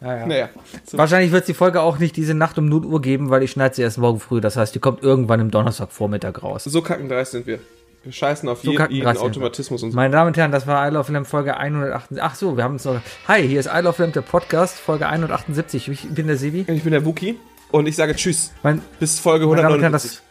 Ja, 0.00 0.18
ja. 0.18 0.26
Naja. 0.26 0.48
So. 0.84 0.96
Wahrscheinlich 0.96 1.32
wird 1.32 1.42
es 1.42 1.46
die 1.46 1.54
Folge 1.54 1.80
auch 1.80 1.98
nicht 1.98 2.16
diese 2.16 2.32
Nacht 2.32 2.58
um 2.58 2.68
0 2.68 2.86
Uhr 2.86 3.02
geben, 3.02 3.28
weil 3.28 3.42
ich 3.42 3.50
schneide 3.50 3.74
sie 3.74 3.82
erst 3.82 3.98
morgen 3.98 4.20
früh. 4.20 4.40
Das 4.40 4.56
heißt, 4.56 4.72
die 4.72 4.78
kommt 4.78 5.02
irgendwann 5.02 5.40
im 5.40 5.50
Donnerstagvormittag 5.50 6.42
raus. 6.44 6.62
So 6.62 6.80
kackendreist 6.80 7.32
sind 7.32 7.48
wir. 7.48 7.58
Wir 8.04 8.12
scheißen 8.12 8.48
auf 8.48 8.60
So 8.62 8.70
jeden, 8.70 8.78
kacken 8.78 8.94
jeden. 8.94 9.16
Automatismus 9.16 9.82
und 9.82 9.90
so. 9.90 9.96
Meine 9.96 10.12
Damen 10.12 10.28
und 10.28 10.36
Herren, 10.36 10.52
das 10.52 10.68
war 10.68 10.88
I 10.88 10.92
Love 10.92 11.12
Lamp 11.12 11.26
Folge 11.26 11.56
178. 11.56 12.22
Ach 12.22 12.34
so, 12.36 12.56
wir 12.56 12.62
haben 12.62 12.74
uns 12.74 12.84
noch. 12.84 13.00
Hi, 13.26 13.46
hier 13.46 13.58
ist 13.58 13.66
I 13.66 13.80
Love 13.80 14.00
Lamp, 14.00 14.14
der 14.14 14.22
Podcast, 14.22 14.78
Folge 14.78 15.08
178. 15.08 15.88
Ich 15.88 16.08
bin 16.08 16.28
der 16.28 16.36
Sebi. 16.36 16.64
Ich 16.68 16.84
bin 16.84 16.92
der 16.92 17.04
Wookie 17.04 17.36
und 17.72 17.88
ich 17.88 17.96
sage 17.96 18.14
Tschüss. 18.14 18.52
Mein, 18.62 18.82
bis 19.00 19.18
Folge 19.18 19.46
179. 19.46 20.10
Das, 20.12 20.22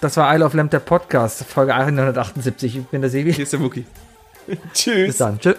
das, 0.00 0.16
war 0.16 0.34
Isle 0.34 0.44
of 0.44 0.54
Lamp, 0.54 0.72
der 0.72 0.80
Podcast, 0.80 1.44
Folge 1.44 1.72
178. 1.72 2.76
Ich 2.76 2.84
bin 2.86 3.00
der 3.00 3.10
Sebi. 3.10 3.32
Hier 3.32 3.44
ist 3.44 3.52
der 3.52 3.60
Wookie. 3.60 3.86
tschüss. 4.74 5.06
Bis 5.06 5.16
dann. 5.18 5.38
Tschüss. 5.38 5.56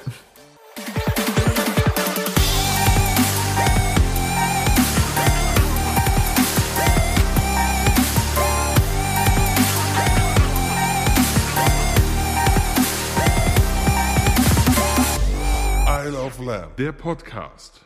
Isle 15.87 16.17
of 16.19 16.39
Lamp, 16.39 16.75
Der 16.75 16.91
Podcast. 16.91 17.79